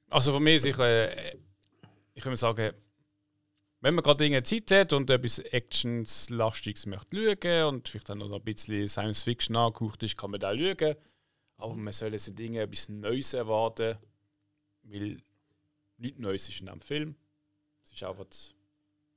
Also 0.08 0.32
für 0.32 0.40
mich 0.40 0.62
sicher, 0.62 0.86
äh, 0.86 1.36
ich 2.14 2.24
würde 2.24 2.36
sagen, 2.36 2.72
wenn 3.80 3.94
man 3.94 4.02
gerade 4.02 4.24
irgendeine 4.24 4.42
Zeit 4.42 4.70
hat 4.72 4.92
und 4.92 5.08
etwas 5.08 5.38
Actionslastiges 5.38 6.86
möchte 6.86 7.38
schauen 7.40 7.76
und 7.76 7.88
vielleicht 7.88 8.08
dann 8.08 8.18
noch 8.18 8.30
ein 8.30 8.42
bisschen 8.42 8.86
Science 8.88 9.22
Fiction 9.22 9.56
angehaucht 9.56 10.02
ist, 10.02 10.16
kann 10.16 10.32
man 10.32 10.40
da 10.40 10.54
schauen. 10.54 10.96
Aber 11.56 11.74
man 11.74 11.92
soll 11.92 12.10
diese 12.10 12.32
Dinge 12.32 12.60
etwas 12.60 12.88
Neues 12.88 13.32
erwarten, 13.34 13.96
weil 14.82 15.22
nichts 15.96 16.18
Neues 16.18 16.48
ist 16.48 16.60
in 16.60 16.68
einem 16.68 16.80
Film. 16.80 17.14
Es 17.84 17.92
ist 17.92 18.02
einfach. 18.02 18.26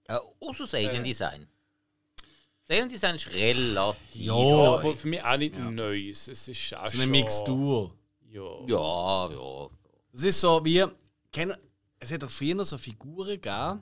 Äh, 0.05 0.19
außer 0.39 0.63
das 0.63 0.73
Alien 0.75 1.03
Design. 1.03 1.47
Alien 2.69 2.89
Design 2.89 3.15
ist 3.15 3.31
relativ. 3.33 3.99
Ja, 4.15 4.33
Ja, 4.35 4.73
aber 4.79 4.95
für 4.95 5.07
mich 5.07 5.23
auch 5.23 5.37
nicht 5.37 5.57
Neues. 5.57 6.27
Es 6.27 6.47
ist 6.47 6.73
auch 6.75 6.87
so 6.87 6.93
eine 6.93 7.03
schon- 7.03 7.11
Mixtur. 7.11 7.91
Ja. 8.31 8.41
Ja, 8.67 9.29
ja. 9.31 9.69
Es 10.13 10.23
ist 10.23 10.39
so 10.39 10.63
wie. 10.63 10.83
Kennt, 11.31 11.57
es 11.99 12.11
hat 12.11 12.23
doch 12.23 12.29
früher 12.29 12.63
so 12.63 12.77
Figuren 12.77 13.27
gegeben, 13.41 13.81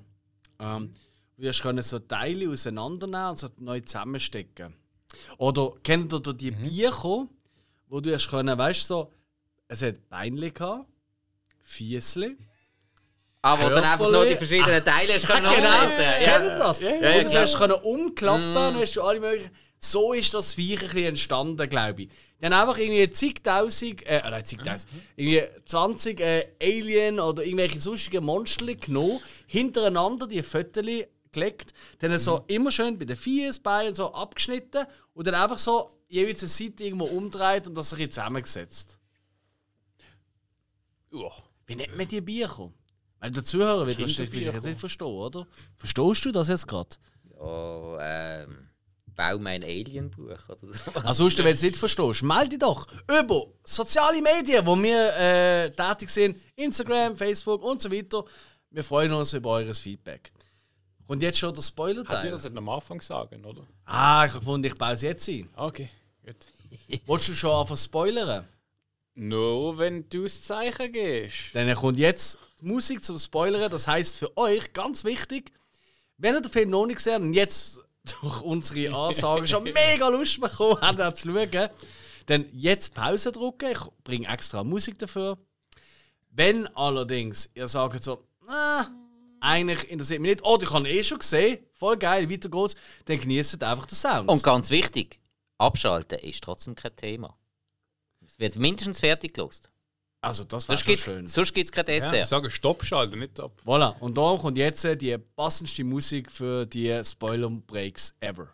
ähm, 0.60 0.92
wo 1.38 1.44
du 1.44 1.52
können 1.52 1.82
so 1.82 2.00
Teile 2.00 2.50
auseinandernehmen 2.50 3.30
und 3.30 3.38
so 3.38 3.50
neu 3.58 3.80
zusammenstecken. 3.82 4.74
Oder 5.38 5.74
kennt 5.84 6.14
ihr 6.14 6.20
da 6.20 6.32
die 6.34 6.52
Bücher, 6.52 7.28
wo 7.88 8.00
du 8.00 8.14
hast 8.14 8.30
können, 8.30 8.58
weißt 8.58 8.82
du, 8.84 8.86
so, 8.94 9.14
es 9.68 9.82
hat 9.82 10.08
Beinchen 10.10 10.54
gehabt, 10.54 10.86
Fiesli. 11.64 12.38
Aber 13.44 13.70
dann 13.72 13.84
einfach 13.84 14.12
nur 14.12 14.26
die 14.26 14.36
verschiedenen 14.36 14.84
Teile 14.86 15.14
hast 15.16 15.26
können 15.28 15.46
Genau, 15.48 15.56
umhalten. 15.58 15.96
kennt 15.98 16.26
Ja. 16.28 16.44
ihr 16.44 16.58
das? 16.60 16.80
ja, 16.80 16.90
und 16.90 17.02
du 17.02 17.30
klar. 17.30 17.42
hast 17.44 17.58
können 17.58 17.74
umklappen, 17.74 18.54
dann 18.54 18.76
hast 18.80 18.94
du 18.96 19.02
alle 19.02 19.20
möglichen. 19.20 19.50
So 19.80 20.14
ist 20.14 20.32
das 20.36 20.54
Viech 20.54 20.80
ein 20.82 20.88
bisschen 20.90 21.06
entstanden, 21.06 21.68
glaube 21.68 22.04
ich. 22.04 22.10
Die 22.40 22.46
haben 22.46 22.54
einfach 22.54 22.78
irgendwie 22.78 23.10
zigtausend, 23.10 24.06
äh, 24.06 24.22
nein, 24.30 24.46
zigtausend, 24.46 24.92
irgendwie 25.16 25.44
20 25.66 26.20
äh, 26.20 26.48
Alien 26.62 27.20
oder 27.20 27.44
irgendwelche 27.44 27.80
sonstigen 27.82 28.24
Monster 28.24 28.66
genommen, 28.76 29.20
hintereinander 29.48 30.28
die 30.28 30.44
Fötterchen 30.44 31.06
gelegt, 31.32 31.74
dann 32.00 32.18
so 32.20 32.44
immer 32.48 32.70
schön 32.72 33.00
bei 33.00 33.06
den 33.06 33.16
Viehs, 33.16 33.58
Beinen 33.58 33.96
so 33.96 34.14
abgeschnitten 34.14 34.86
und 35.14 35.26
dann 35.26 35.34
einfach 35.36 35.58
so 35.58 35.90
jeweils 36.10 36.42
eine 36.42 36.50
Seite 36.50 36.84
irgendwo 36.84 37.06
umdreht 37.06 37.66
und 37.68 37.74
das 37.76 37.92
ein 37.92 37.98
bisschen 37.98 38.12
zusammengesetzt. 38.12 39.00
Ja. 41.12 41.30
Wie 41.66 41.76
nennt 41.76 41.98
man 41.98 42.08
die 42.08 42.22
Bücher? 42.22 42.72
Weil 43.22 43.32
der 43.32 43.44
Zuhörer 43.44 43.86
wird 43.86 44.02
das 44.02 44.18
jetzt 44.18 44.66
nicht 44.66 44.80
verstehen, 44.80 45.08
oder? 45.08 45.48
Verstehst 45.78 46.26
du 46.26 46.32
das 46.32 46.48
jetzt 46.48 46.68
gerade? 46.68 46.90
Ja, 47.40 48.42
ähm, 48.42 48.70
bau 49.16 49.38
mein 49.38 49.64
Alien-Buch 49.64 50.50
oder 50.50 50.58
so. 50.60 50.92
Ansonsten, 51.04 51.40
wenn 51.40 51.52
du 51.52 51.56
es 51.56 51.62
nicht 51.62 51.78
verstehst, 51.78 52.24
melde 52.24 52.50
dich 52.50 52.60
doch 52.60 52.88
über 53.08 53.46
soziale 53.64 54.22
Medien, 54.24 54.66
wo 54.66 54.76
wir 54.76 55.14
äh, 55.16 55.70
tätig 55.70 56.10
sind. 56.10 56.38
Instagram, 56.56 57.16
Facebook 57.16 57.62
und 57.62 57.80
so 57.80 57.92
weiter. 57.92 58.26
Wir 58.72 58.84
freuen 58.84 59.14
uns 59.14 59.34
über 59.34 59.52
eures 59.52 59.80
Feedback. 59.80 60.32
Und 61.06 61.22
jetzt 61.22 61.38
schon 61.38 61.54
der 61.54 61.58
Hat 61.58 61.64
ihr 61.64 61.68
Spoiler-Teil. 61.68 62.32
das 62.32 62.44
nicht 62.44 62.58
am 62.58 62.70
Anfang 62.70 63.02
sagen, 63.02 63.46
oder? 63.46 63.68
Ah, 63.86 64.26
ich 64.26 64.32
habe 64.32 64.40
gefunden, 64.40 64.66
ich 64.66 64.76
baue 64.76 64.94
es 64.94 65.04
jetzt 65.04 65.30
ein. 65.30 65.48
Okay, 65.56 65.90
gut. 66.26 66.38
Wolltest 67.06 67.30
du 67.30 67.36
schon 67.36 67.52
anfangen 67.52 67.78
zu 67.78 67.84
spoilern? 67.84 68.48
Nur 69.14 69.78
wenn 69.78 70.10
du 70.10 70.24
das 70.24 70.42
Zeichen 70.42 70.92
gehst. 70.92 71.54
Dann 71.54 71.72
kommt 71.76 71.98
jetzt 71.98 72.40
Musik 72.62 73.04
zum 73.04 73.18
Spoilern. 73.20 73.70
Das 73.70 73.88
heißt 73.88 74.18
für 74.18 74.36
euch 74.38 74.74
ganz 74.74 75.04
wichtig, 75.04 75.52
wenn 76.18 76.36
ihr 76.36 76.42
den 76.42 76.52
Film 76.52 76.70
noch 76.70 76.86
nicht 76.86 76.98
gesehen 76.98 77.14
habt 77.14 77.24
und 77.24 77.34
jetzt 77.34 77.80
durch 78.22 78.42
unsere 78.42 78.96
Ansagen 78.96 79.48
schon 79.48 79.64
mega 79.74 80.08
Lust 80.08 80.40
bekommen 80.40 80.80
habt, 80.82 81.18
zu 81.18 81.32
schauen, 81.32 81.70
dann 82.28 82.46
jetzt 82.54 82.94
Pause 82.94 83.32
drücken. 83.32 83.72
Ich 83.72 83.80
bringe 84.04 84.28
extra 84.28 84.64
Musik 84.64 85.00
dafür. 85.00 85.38
Wenn 86.30 86.68
allerdings 86.76 87.50
ihr 87.56 87.68
sagt 87.68 88.04
so, 88.04 88.24
ah, 88.48 88.86
eigentlich 89.42 89.90
interessiert 89.90 90.22
mich 90.22 90.32
nicht, 90.32 90.46
oder 90.46 90.64
ich 90.64 90.72
habe 90.72 90.88
eh 90.88 91.04
schon 91.04 91.20
gesehen, 91.20 91.66
voll 91.74 91.98
geil, 91.98 92.30
weiter 92.30 92.48
geht's, 92.48 92.76
dann 93.06 93.20
genießt 93.20 93.62
einfach 93.64 93.86
den 93.86 93.96
Sound. 93.96 94.30
Und 94.30 94.44
ganz 94.44 94.70
wichtig, 94.70 95.20
abschalten 95.58 96.20
ist 96.20 96.44
trotzdem 96.44 96.76
kein 96.76 96.96
Thema. 96.96 97.38
Es 98.26 98.40
wird 98.40 98.56
mindestens 98.56 99.00
fertig 99.00 99.34
gelost. 99.34 99.71
Also 100.22 100.44
das 100.44 100.70
war 100.70 100.76
Sonst 100.78 100.86
schon 100.86 100.92
gibt 100.94 101.04
schön. 101.04 101.26
es 101.26 101.34
sonst 101.34 101.54
kein 101.54 101.66
Ja, 101.66 101.84
Dessert. 101.84 102.28
sagen 102.28 102.50
Stopp 102.52 102.84
schalten, 102.86 103.20
nicht 103.20 103.40
ab. 103.40 103.60
Voilà, 103.66 103.98
und 104.00 104.18
da 104.18 104.38
kommt 104.40 104.58
jetzt 104.58 104.86
äh, 104.86 104.96
die 104.96 105.18
passendste 105.18 105.84
Musik 105.84 106.32
für 106.32 106.66
die 106.66 107.02
Spoiler-Breaks 107.04 108.16
ever. 108.20 108.50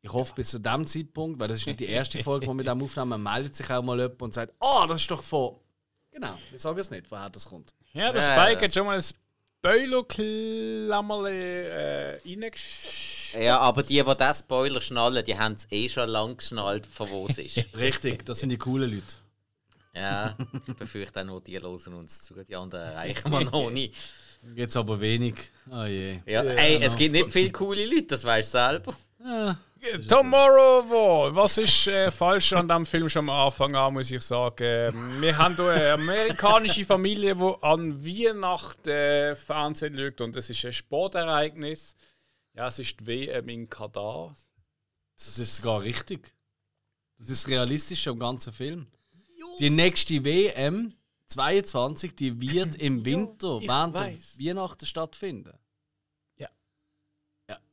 Ich 0.00 0.12
hoffe, 0.12 0.34
bis 0.36 0.50
zu 0.50 0.58
dem 0.58 0.86
Zeitpunkt, 0.86 1.38
weil 1.40 1.48
das 1.48 1.58
ist 1.58 1.66
nicht 1.66 1.80
die 1.80 1.88
erste 1.88 2.22
Folge, 2.22 2.46
die 2.46 2.50
wir 2.50 2.54
mit 2.54 2.66
dem 2.66 2.82
aufnehmen, 2.82 3.22
meldet 3.22 3.56
sich 3.56 3.68
auch 3.70 3.82
mal 3.82 3.98
jemand 3.98 4.22
und 4.22 4.34
sagt: 4.34 4.54
Ah, 4.60 4.86
das 4.86 5.00
ist 5.02 5.10
doch 5.10 5.22
von. 5.22 5.56
Genau, 6.12 6.34
wir 6.50 6.58
sagen 6.58 6.78
es 6.78 6.90
nicht, 6.90 7.10
woher 7.10 7.28
das 7.28 7.46
kommt. 7.48 7.74
Ja, 7.92 8.12
der 8.12 8.22
Spike 8.22 8.64
hat 8.64 8.74
schon 8.74 8.86
mal 8.86 8.96
ein 8.96 9.04
Spoiler-Klammerle 9.58 11.32
äh, 11.32 12.20
reingesch... 12.24 13.34
Ja, 13.38 13.58
aber 13.58 13.82
die, 13.82 14.02
die 14.02 14.02
diesen 14.04 14.34
Spoiler 14.34 14.80
schnallen, 14.80 15.24
die 15.24 15.36
haben 15.36 15.54
es 15.54 15.66
eh 15.70 15.88
schon 15.88 16.08
lang 16.08 16.36
geschnallt, 16.36 16.86
von 16.86 17.10
wo 17.10 17.26
es 17.28 17.38
ist. 17.38 17.66
Richtig, 17.76 18.24
das 18.24 18.40
sind 18.40 18.50
die 18.50 18.56
coolen 18.56 18.90
Leute. 18.90 19.16
Ja, 19.94 20.36
ich 20.66 20.74
befürchte 20.74 21.20
auch 21.20 21.24
nur, 21.24 21.40
die 21.40 21.60
hören 21.60 21.94
uns 21.94 22.22
zu. 22.22 22.34
Die 22.44 22.54
anderen 22.54 22.84
erreichen 22.84 23.30
wir 23.30 23.44
noch 23.44 23.70
nicht. 23.70 23.94
Jetzt 24.54 24.76
aber 24.76 25.00
wenig. 25.00 25.34
Oh 25.68 25.84
je. 25.84 26.20
Ja, 26.24 26.42
ey, 26.42 26.80
es 26.80 26.96
gibt 26.96 27.12
nicht 27.12 27.32
viele 27.32 27.50
coole 27.50 27.84
Leute, 27.84 28.04
das 28.04 28.24
weißt 28.24 28.54
du 28.54 28.58
selber. 28.58 28.96
Tomorrow 30.08 30.90
War. 30.90 31.34
Was 31.34 31.58
ist 31.58 31.86
äh, 31.86 32.10
falsch 32.10 32.52
an 32.52 32.68
dem 32.68 32.84
Film 32.84 33.08
schon 33.08 33.28
am 33.28 33.46
Anfang 33.46 33.74
an, 33.76 33.94
muss 33.94 34.10
ich 34.10 34.22
sagen. 34.22 35.20
Wir 35.20 35.36
haben 35.36 35.54
hier 35.54 35.70
eine 35.70 35.92
amerikanische 35.92 36.84
Familie, 36.84 37.34
die 37.36 37.54
an 37.62 38.04
Weihnachten 38.04 38.88
äh, 38.88 39.36
Fernsehen 39.36 39.96
schaut 39.96 40.20
und 40.20 40.36
es 40.36 40.50
ist 40.50 40.64
ein 40.64 40.72
Sportereignis. 40.72 41.94
Ja, 42.54 42.68
es 42.68 42.78
ist 42.78 43.00
die 43.00 43.06
WM 43.06 43.48
in 43.48 43.68
Katar. 43.68 44.34
Das 45.16 45.38
ist 45.38 45.56
sogar 45.56 45.82
richtig. 45.82 46.34
Das 47.18 47.30
ist 47.30 47.48
realistisch 47.48 48.06
am 48.08 48.18
ganzen 48.18 48.52
Film. 48.52 48.86
Die 49.60 49.70
nächste 49.70 50.24
WM 50.24 50.94
22, 51.26 52.14
die 52.14 52.40
wird 52.40 52.76
im 52.76 53.04
Winter 53.04 53.58
ich 53.60 53.68
während 53.68 53.96
der 53.96 54.12
Weihnachten 54.38 54.86
stattfinden. 54.86 55.52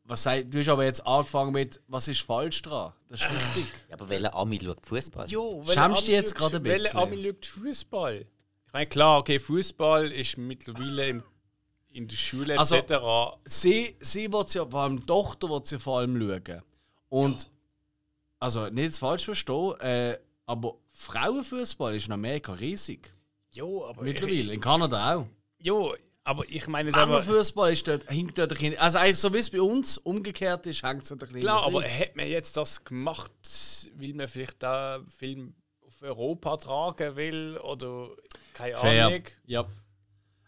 Ja. 0.05 0.09
ja 0.09 0.09
was 0.09 0.23
sei, 0.23 0.43
du 0.43 0.59
hast 0.59 0.69
aber 0.69 0.85
jetzt 0.85 1.05
angefangen 1.05 1.51
mit, 1.51 1.81
was 1.87 2.07
ist 2.07 2.21
falsch 2.21 2.61
dran? 2.61 2.93
Das 3.09 3.21
ist 3.21 3.29
richtig. 3.31 3.65
Ja, 3.89 3.95
aber 3.95 4.09
welcher 4.09 4.35
Ami 4.35 4.59
schaut 4.63 4.85
Fußball? 4.85 5.27
Jo, 5.29 5.63
Schämst 5.67 6.01
du 6.01 6.05
dich 6.05 6.15
jetzt 6.15 6.35
gerade 6.35 6.57
ein 6.57 6.63
Welche 6.63 6.83
bisschen? 6.83 6.99
Ami 6.99 7.23
schaut 7.25 7.45
Fußball? 7.45 8.25
Ich 8.67 8.73
meine, 8.73 8.87
klar, 8.87 9.19
okay, 9.19 9.39
Fußball 9.39 10.11
ist 10.11 10.37
mittlerweile 10.37 11.07
im, 11.07 11.23
in 11.89 12.07
der 12.07 12.15
Schule 12.15 12.57
Also- 12.59 12.75
etc. 12.75 12.93
Sie, 13.45 13.95
sie 13.99 14.31
will 14.31 14.45
ja, 14.49 14.65
vor 14.65 14.81
allem 14.81 14.99
die 14.99 15.05
Tochter 15.05 15.49
will 15.49 15.61
sie 15.63 15.79
vor 15.79 15.99
allem 15.99 16.19
schauen. 16.19 16.61
Und, 17.09 17.49
also 18.39 18.69
nicht 18.69 18.83
jetzt 18.83 18.99
falsch 18.99 19.25
verstehen, 19.25 19.79
äh, 19.79 20.17
aber 20.45 20.75
Frauenfußball 20.91 21.95
ist 21.95 22.07
in 22.07 22.13
Amerika 22.13 22.53
riesig. 22.53 23.11
Jo, 23.51 23.85
aber 23.85 24.03
Mittlerweile. 24.03 24.53
In 24.53 24.61
Kanada 24.61 25.15
auch. 25.15 25.27
Jo, 25.59 25.95
aber 26.25 26.43
ich 26.49 26.67
meine 26.67 26.91
selber. 26.91 27.19
Männerfußball 27.19 27.71
ist 27.71 27.87
dort, 27.87 28.09
hinkt 28.09 28.37
dort 28.37 28.51
ein 28.51 28.57
bisschen. 28.57 28.77
Also 28.79 28.97
eigentlich 28.97 29.19
so 29.19 29.33
wie 29.33 29.37
es 29.37 29.49
bei 29.49 29.61
uns 29.61 29.99
umgekehrt 29.99 30.65
ist, 30.65 30.83
hängt 30.83 31.03
es 31.03 31.09
dort 31.09 31.21
ein 31.21 31.27
bisschen. 31.27 31.41
Klar, 31.41 31.65
aber 31.65 31.83
hätte 31.83 32.17
man 32.17 32.27
jetzt 32.27 32.57
das 32.57 32.83
gemacht, 32.83 33.31
weil 33.95 34.13
man 34.13 34.27
vielleicht 34.27 34.61
da 34.61 35.01
Film 35.17 35.53
auf 35.85 36.01
Europa 36.01 36.57
tragen 36.57 37.15
will 37.15 37.57
oder 37.57 38.09
keine 38.53 38.75
Fair. 38.75 39.07
Ahnung. 39.07 39.23
Ja. 39.45 39.65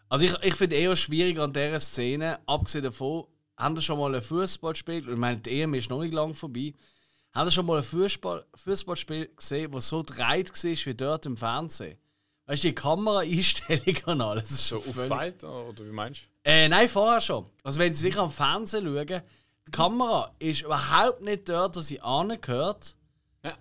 Also 0.08 0.24
ich, 0.24 0.34
ich 0.42 0.54
finde 0.54 0.76
eher 0.76 0.96
schwierig 0.96 1.38
an 1.38 1.52
dieser 1.52 1.78
Szene, 1.78 2.40
abgesehen 2.46 2.84
davon, 2.84 3.26
haben 3.56 3.76
wir 3.76 3.82
schon 3.82 3.98
mal 3.98 4.14
ein 4.14 4.22
Fußballspiel, 4.22 5.08
ich 5.08 5.16
meine, 5.16 5.38
die 5.38 5.60
EM 5.60 5.74
ist 5.74 5.90
noch 5.90 6.00
nicht 6.00 6.14
lang 6.14 6.34
vorbei, 6.34 6.74
haben 7.32 7.46
wir 7.46 7.50
schon 7.52 7.66
mal 7.66 7.76
ein 7.76 7.84
Fußball, 7.84 8.44
Fußballspiel 8.54 9.30
gesehen, 9.36 9.70
das 9.70 9.88
so 9.88 10.02
dreit 10.02 10.50
war 10.50 10.70
wie 10.86 10.94
dort 10.94 11.26
im 11.26 11.36
Fernsehen? 11.36 11.98
Weißt 12.48 12.64
du, 12.64 12.68
die 12.68 12.74
Kameraeinstellung 12.74 13.96
und 14.06 14.20
alles. 14.22 14.68
So 14.68 14.80
schon 14.80 14.94
völlig- 14.94 15.12
auffällt, 15.12 15.44
oder 15.44 15.84
wie 15.84 15.92
meinst 15.92 16.22
du? 16.22 16.50
Äh, 16.50 16.68
nein, 16.68 16.88
vorher 16.88 17.20
schon. 17.20 17.44
Also 17.62 17.78
wenn 17.78 17.92
sie 17.92 18.06
wirklich 18.06 18.20
am 18.22 18.30
Fernsehen 18.30 18.86
schauen, 18.86 19.22
die 19.66 19.70
Kamera 19.70 20.32
ist 20.38 20.62
überhaupt 20.62 21.20
nicht 21.20 21.46
dort, 21.48 21.76
wo 21.76 21.80
sie 21.82 22.00
angehört. 22.00 22.96
Ja. 23.44 23.52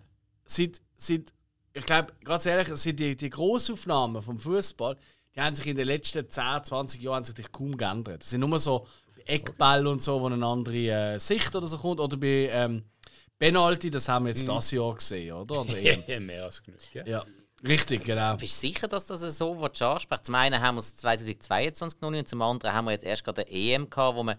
Seit, 0.46 0.80
seit, 0.96 1.34
ich 1.74 1.86
glaube, 1.86 2.14
ganz 2.24 2.46
ehrlich, 2.46 2.70
seit 2.76 2.98
die, 2.98 3.18
die 3.18 3.30
Grossaufnahmen 3.30 4.22
vom 4.22 4.40
Fußball, 4.40 4.96
die 5.36 5.42
haben 5.42 5.54
sich 5.54 5.68
in 5.68 5.76
den 5.76 5.86
letzten 5.88 6.30
10, 6.30 6.64
20 6.64 7.02
Jahren 7.02 7.26
sich 7.26 7.52
kaum 7.52 7.76
geändert. 7.76 8.22
Das 8.22 8.30
sind 8.30 8.40
nur 8.40 8.58
so 8.58 8.88
Eckball 9.26 9.86
und 9.86 10.02
so, 10.02 10.22
wo 10.22 10.28
eine 10.28 10.44
andere 10.46 11.16
äh, 11.16 11.18
Sicht 11.20 11.54
oder 11.54 11.68
so 11.68 11.78
kommt. 11.78 12.00
Oder 12.00 12.16
bei 12.16 12.50
ähm, 12.54 12.84
Penalty, 13.38 13.92
das 13.92 14.08
haben 14.08 14.26
wir 14.26 14.30
jetzt 14.30 14.48
das 14.48 14.72
Jahr 14.72 14.96
gesehen, 14.96 15.34
oder? 15.34 15.66
Ja, 15.78 16.20
mehr 16.22 16.46
als 16.46 16.64
genug. 16.64 16.80
Gell? 16.94 17.04
ja, 17.06 17.26
richtig, 17.66 18.04
genau. 18.04 18.36
Bist 18.38 18.62
du 18.62 18.68
sicher, 18.68 18.88
dass 18.88 19.08
das 19.08 19.22
so 19.38 19.60
was 19.60 19.82
anspricht? 19.82 20.26
Zum 20.26 20.36
einen 20.36 20.62
haben 20.62 20.76
wir 20.76 20.80
es 20.80 20.96
2022 20.98 22.02
noch 22.02 22.12
nicht 22.12 22.20
und 22.20 22.28
zum 22.28 22.42
anderen 22.42 22.74
haben 22.74 22.86
wir 22.86 22.92
jetzt 22.92 23.06
erst 23.06 23.24
gerade 23.24 23.48
eine 23.48 23.52
EM 23.52 23.90
gehabt, 23.90 24.18
wo 24.18 24.24
man 24.24 24.38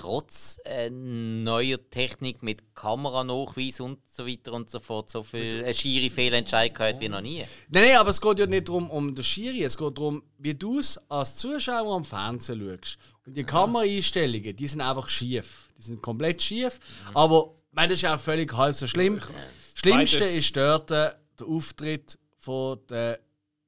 trotz 0.00 0.58
äh, 0.64 0.88
neuer 0.88 1.78
Technik 1.90 2.42
mit 2.42 2.74
Kameranachweis 2.74 3.80
und 3.80 3.98
so 4.08 4.26
weiter 4.26 4.54
und 4.54 4.70
so 4.70 4.80
fort 4.80 5.10
so 5.10 5.22
viel 5.22 5.62
äh, 5.62 5.74
schiere 5.74 6.10
Fehlentscheid 6.10 6.74
gehabt 6.74 7.00
wie 7.00 7.08
noch 7.08 7.20
nie. 7.20 7.44
Nein, 7.68 7.84
nein, 7.84 7.96
aber 7.96 8.10
es 8.10 8.20
geht 8.20 8.38
ja 8.38 8.46
nicht 8.46 8.68
darum, 8.68 8.88
um 8.90 9.14
den 9.14 9.22
Schiri, 9.22 9.62
es 9.62 9.76
geht 9.76 9.98
darum, 9.98 10.22
wie 10.38 10.54
du 10.54 10.78
es 10.78 10.98
als 11.10 11.36
Zuschauer 11.36 11.94
am 11.94 12.04
Fernsehen 12.04 12.60
schaust. 12.60 12.98
Und 13.26 13.36
die 13.36 13.44
Kameraeinstellungen, 13.44 14.56
die 14.56 14.68
sind 14.68 14.80
einfach 14.80 15.08
schief. 15.08 15.68
Die 15.76 15.82
sind 15.82 16.00
komplett 16.00 16.40
schief. 16.40 16.80
Aber 17.12 17.54
ich 17.68 17.76
meine, 17.76 17.88
das 17.88 18.02
ist 18.02 18.08
auch 18.08 18.18
völlig 18.18 18.52
halb 18.56 18.74
so 18.74 18.86
schlimm. 18.86 19.18
Das 19.18 19.28
Schlimmste 19.74 20.24
ist 20.24 20.56
dort 20.56 20.90
äh, 20.90 21.10
der 21.38 21.46
Auftritt 21.46 22.18
von 22.40 22.84
der 22.88 23.20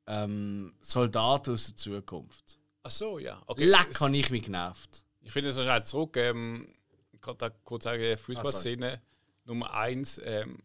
ähm, 0.07 0.75
Soldaten 0.81 1.53
aus 1.53 1.67
der 1.67 1.77
Zukunft. 1.77 2.59
Ach 2.83 2.91
so, 2.91 3.19
ja. 3.19 3.41
Okay. 3.47 3.67
Leck, 3.67 4.01
habe 4.01 4.17
ich 4.17 4.31
mich 4.31 4.43
genervt. 4.43 5.05
Ich 5.21 5.31
finde 5.31 5.51
es 5.51 5.57
wahrscheinlich 5.57 5.89
zurück. 5.89 6.17
Ähm, 6.17 6.75
ich 7.13 7.21
kann 7.21 7.39
da 7.39 7.51
kurz 7.51 7.85
sagen, 7.85 8.17
Fußballszene 8.17 9.01
Nummer 9.45 9.73
eins. 9.75 10.21
Ähm, 10.25 10.63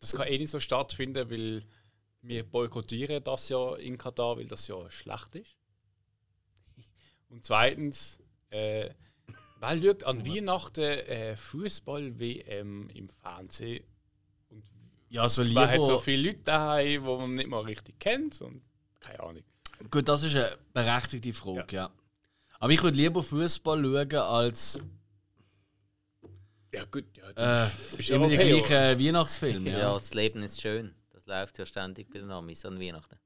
das 0.00 0.12
kann 0.12 0.26
eh 0.26 0.38
nicht 0.38 0.50
so 0.50 0.58
stattfinden, 0.58 1.30
weil 1.30 1.62
wir 2.22 2.42
boykottieren 2.42 3.22
das 3.22 3.48
ja 3.50 3.76
in 3.76 3.98
Katar, 3.98 4.38
weil 4.38 4.46
das 4.46 4.66
ja 4.66 4.90
schlecht 4.90 5.34
ist. 5.36 5.56
Und 7.28 7.44
zweitens, 7.44 8.18
äh, 8.50 8.90
weil 9.60 9.82
schaut 9.82 10.04
an 10.04 10.26
Weihnachten 10.26 10.82
äh, 10.82 11.36
Fußball-WM 11.36 12.88
im 12.90 13.08
Fernsehen 13.08 13.84
Ja, 15.14 15.28
so 15.28 15.44
man 15.44 15.68
hat 15.68 15.76
so 15.76 15.92
lieber. 15.92 15.98
viele 16.00 16.30
Leute 16.30 16.40
daheim, 16.40 17.04
die 17.04 17.08
man 17.08 17.34
nicht 17.36 17.48
mal 17.48 17.60
richtig 17.60 18.00
kennt 18.00 18.40
und 18.40 18.62
keine 18.98 19.20
Ahnung. 19.20 19.44
Gut, 19.88 20.08
das 20.08 20.24
ist 20.24 20.34
eine 20.34 20.58
berechtigte 20.72 21.32
Frage, 21.32 21.76
ja. 21.76 21.90
Aber 22.58 22.72
ich 22.72 22.82
würde 22.82 22.96
lieber 22.96 23.22
Fußball 23.22 23.80
schauen 23.80 24.14
als 24.16 24.80
Ja 26.72 26.84
gut, 26.86 27.04
ja, 27.16 27.30
äh, 27.30 27.70
das 27.90 28.00
ist 28.00 28.08
ja 28.08 28.16
immer 28.16 28.26
die 28.26 28.38
okay, 28.38 28.60
gleichen 28.60 29.06
Weihnachtsfilme. 29.06 29.70
Ja. 29.70 29.78
Ja. 29.78 29.94
das 29.96 30.14
Leben 30.14 30.42
ist 30.42 30.60
schön. 30.60 30.92
Das 31.12 31.26
läuft 31.26 31.60
ja 31.60 31.66
ständig 31.66 32.10
bei 32.10 32.18
den 32.18 32.32
Amis 32.32 32.64
an 32.64 32.80
Weihnachten. 32.80 33.16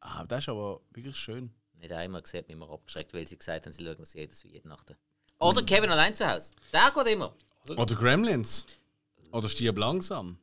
Ah, 0.00 0.26
das 0.26 0.44
ist 0.44 0.48
aber 0.50 0.82
wirklich 0.90 1.16
schön. 1.16 1.50
Nicht 1.78 1.92
einmal 1.92 2.20
gesehen, 2.20 2.44
mich 2.46 2.54
immer 2.56 2.68
abgeschreckt, 2.68 3.14
weil 3.14 3.26
sie 3.26 3.38
gesagt 3.38 3.64
haben, 3.64 3.72
sie 3.72 3.82
schauen 3.82 3.96
das 3.98 4.12
jedes 4.12 4.44
Weihnachten. 4.44 4.96
Oder 5.38 5.62
Kevin 5.62 5.88
allein 5.88 6.14
zu 6.14 6.30
Hause. 6.30 6.52
Der 6.74 6.92
geht 6.94 7.14
immer. 7.14 7.34
Oder 7.70 7.94
Gremlins. 7.94 8.66
Oder 9.32 9.48
Stirb 9.48 9.78
langsam. 9.78 10.36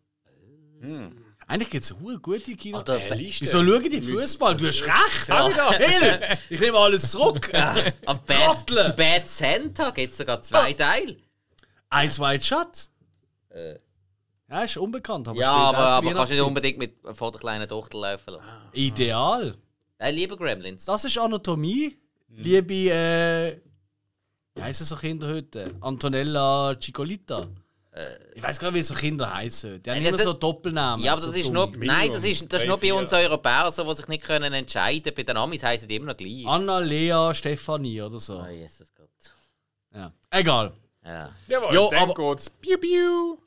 Hm. 0.82 1.26
Eigentlich 1.50 1.70
gibt 1.70 1.86
es 1.86 1.96
eine 1.96 2.20
gute 2.20 2.56
Kino. 2.56 2.80
Oder 2.80 3.00
Liste. 3.16 3.46
Wieso 3.46 3.63
schauen 3.63 3.90
die 3.90 4.02
Fußball? 4.02 4.58
Du 4.58 4.68
hast 4.68 4.84
recht! 4.84 5.28
Ja. 5.30 5.72
Hill, 5.72 6.38
ich 6.50 6.60
nehme 6.60 6.78
alles 6.78 7.12
zurück! 7.12 7.50
Am 8.06 8.20
Trottel! 8.26 8.76
Bad, 8.76 8.98
Bad 8.98 9.28
Santa 9.30 9.92
gibt 9.92 10.12
es 10.12 10.18
sogar 10.18 10.42
zwei 10.42 10.74
Teile. 10.74 11.16
Eins 11.90 12.20
White 12.20 12.46
Shot. 12.46 12.90
Äh. 13.50 13.76
Ja, 14.50 14.63
ist 14.63 14.78
unbekannt. 14.78 15.28
Aber 15.28 15.40
Ja, 15.40 15.52
aber, 15.52 15.78
aber 15.78 16.12
kannst 16.13 16.32
du 16.32 16.36
nicht 16.36 16.44
unbedingt 16.44 16.78
mit 16.78 16.96
vor 17.13 17.32
der 17.32 17.40
kleinen 17.40 17.68
Tochter 17.68 17.98
laufen 17.98 18.32
lassen. 18.32 18.46
Ideal. 18.74 19.56
Äh, 20.00 20.12
liebe 20.12 20.36
Gremlins. 20.38 20.86
Das 20.86 21.06
ist 21.06 21.18
Anatomie. 21.18 21.98
Hm. 22.30 22.44
Liebe, 22.44 22.74
äh, 22.74 23.62
wie 24.56 24.62
heißen 24.62 24.86
so 24.86 24.96
Kinder 24.96 25.28
heute? 25.30 25.74
Antonella 25.82 26.78
Cicolita. 26.80 27.48
Ich 28.36 28.43
weiß 28.43 28.60
gar 28.60 28.69
nicht, 28.71 28.79
wie 28.79 28.83
so 28.83 28.93
Kinder 28.93 29.33
heißen. 29.33 29.81
Die 29.83 29.89
haben 29.89 29.97
Äh, 29.97 30.03
das 30.03 30.13
immer 30.15 30.23
so 30.23 30.33
Doppelnamen. 30.33 31.03
Ja, 31.03 31.13
aber 31.13 31.21
so 31.21 31.27
das 31.27 31.38
ist 31.38 31.51
nur, 31.51 31.71
nein, 31.77 32.12
das 32.12 32.23
ist, 32.23 32.51
das 32.51 32.62
ist 32.63 32.67
nur 32.67 32.77
bei 32.77 32.93
uns 32.93 33.12
Europäer 33.13 33.71
so, 33.71 33.83
die 33.89 33.95
sich 33.97 34.07
nicht 34.07 34.23
können 34.23 34.53
entscheiden 34.53 35.13
Bei 35.15 35.23
den 35.23 35.38
Amis 35.38 35.63
heißen 35.63 35.88
die 35.88 35.95
immer 35.95 36.07
noch 36.07 36.17
gleich. 36.17 36.45
Anna, 36.45 36.79
Lea, 36.79 37.33
Stefanie 37.33 38.01
oder 38.01 38.19
so. 38.19 38.39
Oh, 38.41 38.47
Jesus 38.47 38.93
Gott. 38.95 39.10
Ja. 39.93 40.12
Egal. 40.29 40.73
Ja. 41.05 41.31
Jawohl, 41.47 41.73
Jo, 41.73 41.88
dann 41.89 42.10
aber- 42.10 42.13
geht's. 42.36 42.49
Piu, 42.49 42.77
piu. 42.77 43.38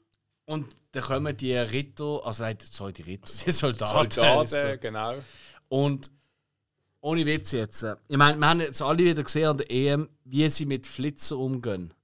Und 0.46 0.74
dann 0.92 1.02
kommen 1.02 1.36
die 1.36 1.54
Ritter, 1.56 2.20
also 2.24 2.42
nein, 2.42 2.58
sorry, 2.60 2.92
die 2.92 3.02
Ritter, 3.02 3.30
die 3.46 3.50
Soldaten. 3.52 4.10
Soldaten, 4.10 4.80
genau. 4.80 5.14
Und 5.68 6.10
ohne 7.02 7.24
Witz 7.24 7.52
jetzt. 7.52 7.82
äh, 7.84 7.96
Ich 8.08 8.16
meine, 8.16 8.36
wir 8.38 8.46
haben 8.48 8.60
jetzt 8.60 8.82
alle 8.82 8.98
wieder 8.98 9.22
gesehen 9.22 9.46
an 9.48 9.58
der 9.58 9.70
EM, 9.70 10.08
wie 10.24 10.50
sie 10.50 10.66
mit 10.66 10.86
Flitzer 10.86 11.38
umgehen. 11.38 11.94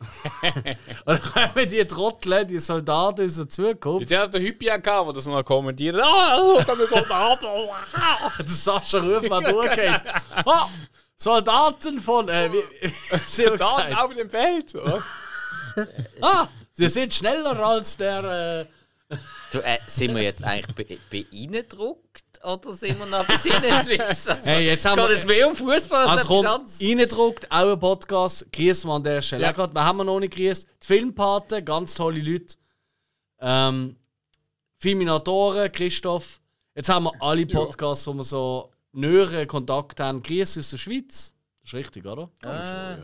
Und 1.04 1.20
dann 1.34 1.50
kommen 1.52 1.68
die 1.68 1.84
Trottel, 1.86 2.44
die 2.46 2.58
Soldaten 2.58 3.24
aus 3.24 3.36
der 3.36 3.48
Zukunft. 3.48 4.10
Der 4.10 4.20
hat 4.22 4.34
der 4.34 4.40
Hypia 4.40 4.76
gehabt, 4.76 5.06
der 5.08 5.14
das 5.14 5.26
noch 5.26 5.42
kommentiert. 5.44 5.96
Ah, 5.96 6.36
so 6.36 6.64
kommen 6.64 6.86
Soldaten. 6.86 7.46
Der 8.38 8.46
Sascha 8.46 8.98
Ruf 8.98 9.30
hat 9.30 9.46
durchgehend. 9.46 10.02
Oh, 10.44 10.66
Soldaten 11.16 12.00
von. 12.00 12.28
Äh, 12.28 12.50
wie, 12.52 12.92
Soldaten 13.26 13.94
auf 13.94 14.12
dem 14.14 14.28
Feld. 14.28 14.74
oder? 14.74 15.02
Ah, 16.20 16.48
sie 16.72 16.88
sind 16.88 17.14
schneller 17.14 17.58
als 17.58 17.96
der. 17.96 18.24
Äh, 18.60 18.66
Du, 19.52 19.60
äh, 19.60 19.78
sind 19.86 20.16
wir 20.16 20.22
jetzt 20.22 20.42
eigentlich 20.42 20.74
be 20.74 20.98
beeindruckt 21.10 22.23
oder 22.44 22.72
sind 22.72 22.98
wir 22.98 23.06
noch 23.06 23.26
bei 23.26 23.36
Sinneswiss? 23.36 24.28
Also, 24.28 24.46
Hey, 24.48 24.66
jetzt 24.66 24.84
haben 24.84 24.98
es 24.98 25.04
wir- 25.04 25.08
geht 25.08 25.16
jetzt 25.16 25.26
mehr 25.26 25.48
um 25.48 25.56
Fußball 25.56 26.06
als 26.06 26.22
also 26.22 26.42
kommt, 26.42 26.70
reingedruckt, 26.80 27.50
auch 27.50 27.72
ein 27.72 27.78
Podcast. 27.78 28.52
Grüßen 28.52 28.88
wir 28.88 28.94
an 28.94 29.02
der 29.02 29.22
Stelle. 29.22 29.42
Ja. 29.42 29.48
Ja. 29.48 29.52
Gerade, 29.52 29.74
wir 29.74 29.84
haben 29.84 29.96
wir 29.98 30.04
noch 30.04 30.20
nicht 30.20 30.34
grüßt. 30.34 30.66
Die 30.82 30.86
Filmpaten, 30.86 31.64
ganz 31.64 31.94
tolle 31.94 32.20
Leute. 32.20 32.54
Ähm, 33.40 33.96
Filminatoren, 34.78 35.70
Christoph. 35.72 36.40
Jetzt 36.74 36.88
haben 36.88 37.04
wir 37.04 37.12
alle 37.20 37.46
Podcasts, 37.46 38.06
wo 38.06 38.12
wir 38.14 38.24
so 38.24 38.70
näheren 38.92 39.46
Kontakt 39.46 40.00
haben. 40.00 40.22
Grüße 40.22 40.60
aus 40.60 40.70
der 40.70 40.76
Schweiz. 40.78 41.32
Das 41.62 41.72
ist 41.72 41.78
richtig, 41.78 42.04
oder? 42.04 42.28
Ah, 42.44 42.96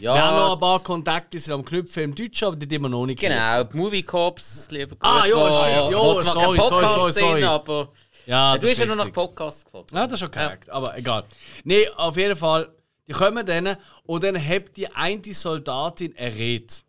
Wir 0.00 0.10
haben 0.12 0.34
noch 0.36 0.46
ja, 0.48 0.52
ein 0.54 0.58
paar 0.58 0.80
Kontakte, 0.82 1.30
die 1.36 1.38
sind 1.38 1.54
am 1.54 1.64
Knüpfen 1.64 2.02
im 2.02 2.14
Deutschen, 2.16 2.46
aber 2.48 2.56
die 2.56 2.74
haben 2.74 2.82
wir 2.82 2.88
noch 2.88 3.06
nicht 3.06 3.20
genau. 3.20 3.62
Die 3.62 3.76
Movie 3.76 4.02
Cops, 4.02 4.68
lieber 4.72 4.96
Ah, 4.98 5.24
ja, 5.24 5.52
shit, 5.52 5.70
ja, 5.70 5.84
sorry, 5.84 6.24
sorry, 6.24 6.58
Podcast 6.58 6.94
sorry, 6.94 7.12
sorry. 7.12 7.44
aber 7.44 7.92
Ja, 8.28 8.54
du 8.56 8.60
das 8.60 8.72
hast 8.72 8.78
ja 8.78 8.84
ist 8.84 8.94
nur 8.94 9.04
nach. 9.06 9.12
Podcast 9.12 9.64
gefragt. 9.64 9.90
Ja, 9.90 10.04
das 10.06 10.12
ist 10.12 10.20
schon 10.20 10.30
korrekt, 10.30 10.68
aber 10.68 10.96
egal. 10.98 11.24
Nee, 11.64 11.88
auf 11.96 12.14
jeden 12.18 12.36
Fall, 12.36 12.70
die 13.06 13.12
kommen 13.12 13.46
dann 13.46 13.78
und 14.04 14.22
dann 14.22 14.36
hat 14.36 14.76
die 14.76 14.86
eine 14.86 15.32
Soldatin 15.32 16.14
errät, 16.14 16.84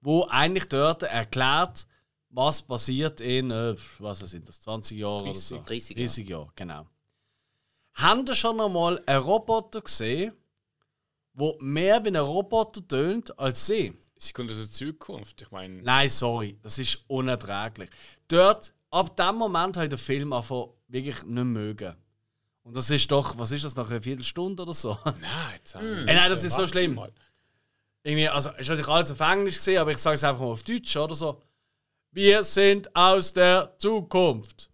wo 0.00 0.24
eigentlich 0.30 0.64
dort 0.64 1.02
erklärt, 1.02 1.86
was 2.30 2.62
passiert 2.62 3.20
in, 3.20 3.50
äh, 3.50 3.76
was 3.98 4.20
sind 4.20 4.48
das, 4.48 4.62
20 4.62 4.96
Jahre 4.98 5.24
oder 5.24 5.34
so? 5.34 5.58
30 5.58 5.90
Jahre. 5.90 6.06
30 6.06 6.28
Jahre, 6.28 6.48
genau. 6.56 6.86
Haben 7.92 8.24
ihr 8.26 8.34
schon 8.34 8.58
einmal 8.58 9.02
einen 9.04 9.22
Roboter 9.22 9.82
gesehen, 9.82 10.32
wo 11.34 11.54
mehr 11.60 12.02
wie 12.02 12.08
ein 12.08 12.16
Roboter 12.16 12.86
tönt 12.88 13.38
als 13.38 13.66
sie? 13.66 13.92
Sie 14.16 14.32
kommt 14.32 14.50
aus 14.50 14.56
der 14.56 14.70
Zukunft. 14.70 15.42
Ich 15.42 15.50
meine, 15.50 15.82
Nein, 15.82 16.08
sorry, 16.08 16.58
das 16.62 16.78
ist 16.78 17.04
unerträglich. 17.08 17.90
Dort, 18.26 18.72
ab 18.90 19.14
dem 19.16 19.34
Moment 19.34 19.76
habe 19.76 19.84
ich 19.86 19.90
den 19.90 19.98
Film 19.98 20.32
einfach 20.32 20.68
wirklich 20.88 21.24
nicht 21.24 21.44
mögen. 21.44 21.94
Und 22.62 22.76
das 22.76 22.90
ist 22.90 23.10
doch, 23.10 23.38
was 23.38 23.52
ist 23.52 23.64
das, 23.64 23.76
nach 23.76 23.90
einer 23.90 24.02
Viertelstunde 24.02 24.62
oder 24.62 24.74
so? 24.74 24.98
nein, 25.04 25.52
jetzt 25.56 25.74
haben 25.74 25.86
wir 25.86 26.08
Ey, 26.08 26.14
nein, 26.14 26.30
das 26.30 26.44
ist 26.44 26.54
so 26.54 26.66
schlimm. 26.66 26.94
maximal. 26.94 27.12
Irgendwie, 28.02 28.28
also, 28.28 28.50
ist 28.50 28.68
natürlich 28.68 28.88
alles 28.88 29.10
auf 29.10 29.20
Englisch 29.20 29.56
gesehen, 29.56 29.78
aber 29.78 29.92
ich 29.92 29.98
sage 29.98 30.14
es 30.14 30.24
einfach 30.24 30.40
mal 30.40 30.52
auf 30.52 30.62
Deutsch 30.62 30.96
oder 30.96 31.14
so. 31.14 31.40
Wir 32.10 32.42
sind 32.42 32.94
aus 32.94 33.32
der 33.32 33.74
Zukunft. 33.78 34.70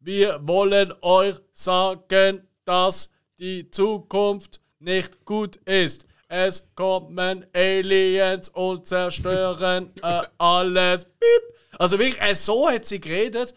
Wir 0.00 0.40
wollen 0.46 0.92
euch 1.02 1.36
sagen, 1.52 2.46
dass 2.64 3.12
die 3.38 3.70
Zukunft 3.70 4.60
nicht 4.78 5.24
gut 5.24 5.56
ist. 5.56 6.06
Es 6.28 6.68
kommen 6.74 7.46
Aliens 7.54 8.50
und 8.50 8.86
zerstören 8.86 9.90
äh, 10.02 10.22
alles. 10.38 11.04
Piep. 11.04 11.56
Also 11.78 11.98
wirklich, 11.98 12.20
äh, 12.20 12.34
so 12.34 12.68
hat 12.68 12.84
sie 12.84 13.00
geredet. 13.00 13.54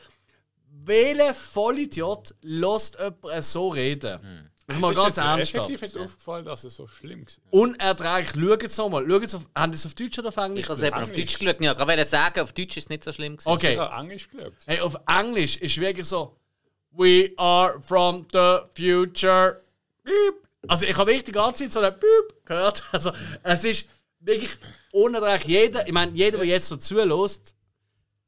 Welcher 0.84 1.34
Vollidiot 1.34 2.34
lässt 2.42 2.98
jemanden 3.00 3.42
so 3.42 3.70
reden? 3.70 4.52
Das 4.68 4.78
ist 4.78 4.82
mal 4.82 4.94
ganz 4.94 5.18
ernsthaft. 5.18 5.70
Effektiv 5.70 5.82
ist 5.82 5.98
aufgefallen, 5.98 6.46
dass 6.46 6.64
es 6.64 6.76
so 6.76 6.88
schlimm 6.88 7.24
ist. 7.24 7.42
Unerträglich. 7.50 8.30
Schaut 8.50 8.64
es 8.64 8.78
nochmal. 8.78 9.06
Schaut 9.10 9.24
es 9.24 9.36
auf, 9.36 9.50
haben 9.56 9.74
Sie 9.74 9.76
es 9.76 9.86
auf 9.86 9.96
Deutsch 9.96 10.18
oder 10.20 10.30
auf 10.30 10.38
Englisch? 10.38 10.64
Ich 10.64 10.70
habe 10.70 10.80
es 10.80 10.84
eben 10.88 10.96
auf. 10.96 11.12
Deutsch 11.12 11.40
geschaut. 11.40 11.62
Ja, 11.62 11.74
gerade 11.74 11.88
wollte 11.88 12.06
sagen, 12.06 12.40
auf 12.40 12.54
Deutsch 12.54 12.78
ist 12.78 12.84
es 12.86 12.90
nicht 12.90 13.04
so 13.04 13.12
schlimm. 13.12 13.36
gewesen. 13.36 13.50
Okay. 13.50 13.74
Ich 13.74 13.80
habe 13.80 14.02
Englisch 14.02 14.30
geschaut. 14.30 14.54
Hey, 14.66 14.80
auf 14.80 14.96
Englisch 15.08 15.58
ist 15.58 15.78
wirklich 15.78 16.08
so: 16.08 16.38
We 16.92 17.32
are 17.38 17.82
from 17.82 18.26
the 18.32 18.60
future. 18.76 19.62
Beep. 20.04 20.48
Also, 20.68 20.86
ich 20.86 20.98
habe 20.98 21.08
wirklich 21.08 21.26
die 21.26 21.32
ganze 21.32 21.64
Zeit 21.66 21.74
so 21.74 21.80
ein 21.82 21.94
Beep 21.94 22.46
gehört. 22.46 22.84
Also, 22.92 23.12
es 23.44 23.64
ist 23.66 23.88
wirklich 24.20 24.52
unerträglich. 24.94 25.48
Jeder, 25.48 25.86
ich 25.86 25.94
meine, 25.94 26.12
jeder, 26.14 26.38
der 26.38 26.48
jetzt 26.48 26.72
dazu 26.72 26.96
lässt, 27.04 27.56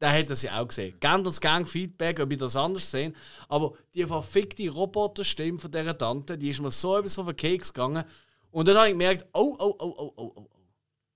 der 0.04 0.20
hat 0.20 0.30
das 0.30 0.42
ja 0.42 0.60
auch 0.60 0.68
gesehen. 0.68 1.00
Gebt 1.00 1.26
uns 1.26 1.40
gerne 1.40 1.66
Feedback, 1.66 2.20
ob 2.20 2.30
ihr 2.30 2.38
das 2.38 2.58
anders 2.58 2.92
sehen. 2.92 3.16
Aber 3.48 3.72
die 3.96 4.06
verfickte 4.06 4.70
Roboterstimme 4.70 5.58
von 5.58 5.72
dieser 5.72 5.98
Tante, 5.98 6.38
die 6.38 6.50
ist 6.50 6.62
mir 6.62 6.72
so 6.72 6.98
etwas 6.98 7.16
von 7.16 7.26
den 7.26 7.38
Keks 7.38 7.74
gegangen. 7.74 8.04
Und 8.52 8.68
dann 8.68 8.76
habe 8.76 8.88
ich 8.88 8.94
gemerkt: 8.94 9.26
Oh, 9.34 9.56
oh, 9.58 9.76
oh, 9.80 9.96
oh, 9.98 10.14
oh, 10.18 10.32
oh. 10.36 10.50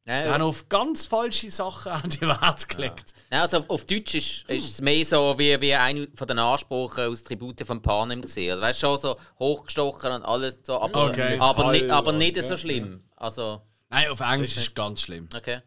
Ja, 0.06 0.23
Die 0.23 0.30
haben 0.30 0.41
auf 0.43 0.69
ganz 0.69 1.06
falsche 1.06 1.52
Sachen 1.52 1.91
an 2.04 2.10
die 2.10 2.21
Wert 2.21 2.69
gelegt. 2.69 3.13
Nein, 3.30 3.41
also 3.41 3.58
auf, 3.58 3.69
auf 3.69 3.86
Deutsch 3.86 4.15
ist, 4.15 4.50
ist 4.50 4.69
es 4.71 4.82
mehr 4.82 5.04
so 5.04 5.36
wie, 5.38 5.60
wie 5.60 5.73
einer 5.76 6.08
von 6.15 6.28
den 6.30 6.39
Ansprüchen 6.39 7.12
aus 7.12 7.26
Tribute 7.26 7.67
von 7.67 7.82
Panem 7.82 8.21
gesehen. 8.21 8.52
Also, 8.52 8.62
weißt 8.63 8.84
du, 8.84 8.88
schon 8.88 9.00
so 9.00 9.17
hochgestochen 9.38 10.13
und 10.13 10.23
alles 10.23 10.62
so, 10.63 10.80
aber, 10.80 11.08
Okay. 11.10 11.38
aber, 11.41 11.71
nicht, 11.73 11.82
Metall 11.82 11.97
aber 11.97 12.12
nicht 12.13 12.38
ja, 12.38 12.41
so 12.43 12.56
schlimm. 12.56 13.04
Also, 13.17 13.62
Nein, 13.89 14.10
auf 14.10 14.21
Englisch 14.21 14.52
ist 14.56 14.69
es 14.69 14.73
ganz 14.73 15.02
schlimm. 15.02 15.28
okay. 15.36 15.60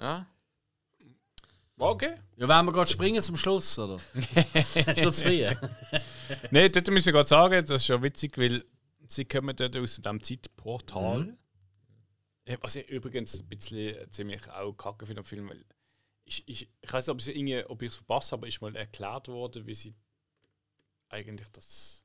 Ja. 0.00 0.26
Okay. 1.78 2.16
Ja, 2.36 2.48
wollen 2.48 2.66
wir 2.66 2.72
gerade 2.72 2.90
springen 2.90 3.22
zum 3.22 3.36
Schluss, 3.36 3.78
oder? 3.78 3.98
Du 4.96 5.10
zu 5.10 5.28
viel? 5.28 5.56
Nein, 6.50 6.72
dort 6.72 6.90
muss 6.90 7.06
ich 7.06 7.12
gerade 7.12 7.28
sagen, 7.28 7.64
das 7.64 7.82
ist 7.82 7.88
ja 7.88 8.02
witzig, 8.02 8.36
weil 8.36 8.64
sie 9.06 9.24
kommen 9.24 9.54
dort 9.54 9.76
aus 9.76 9.96
dem 9.96 10.20
Zeitportal. 10.20 11.24
Mhm. 11.24 11.38
Was 12.60 12.76
ich 12.76 12.88
übrigens 12.88 13.40
ein 13.40 13.48
bisschen 13.48 13.94
äh, 13.94 14.10
ziemlich 14.10 14.50
auch 14.50 14.72
kacke 14.72 15.04
finde 15.04 15.20
am 15.20 15.24
Film, 15.24 15.50
weil 15.50 15.64
ich, 16.24 16.46
ich, 16.46 16.68
ich 16.80 16.92
weiß 16.92 17.08
nicht, 17.08 17.70
ob 17.70 17.82
ich 17.82 17.90
es 17.90 17.96
verpasst 17.96 18.32
habe, 18.32 18.48
ist 18.48 18.60
mal 18.60 18.74
erklärt 18.74 19.28
worden, 19.28 19.66
wie 19.66 19.74
sie 19.74 19.94
eigentlich 21.10 21.48
das 21.50 22.04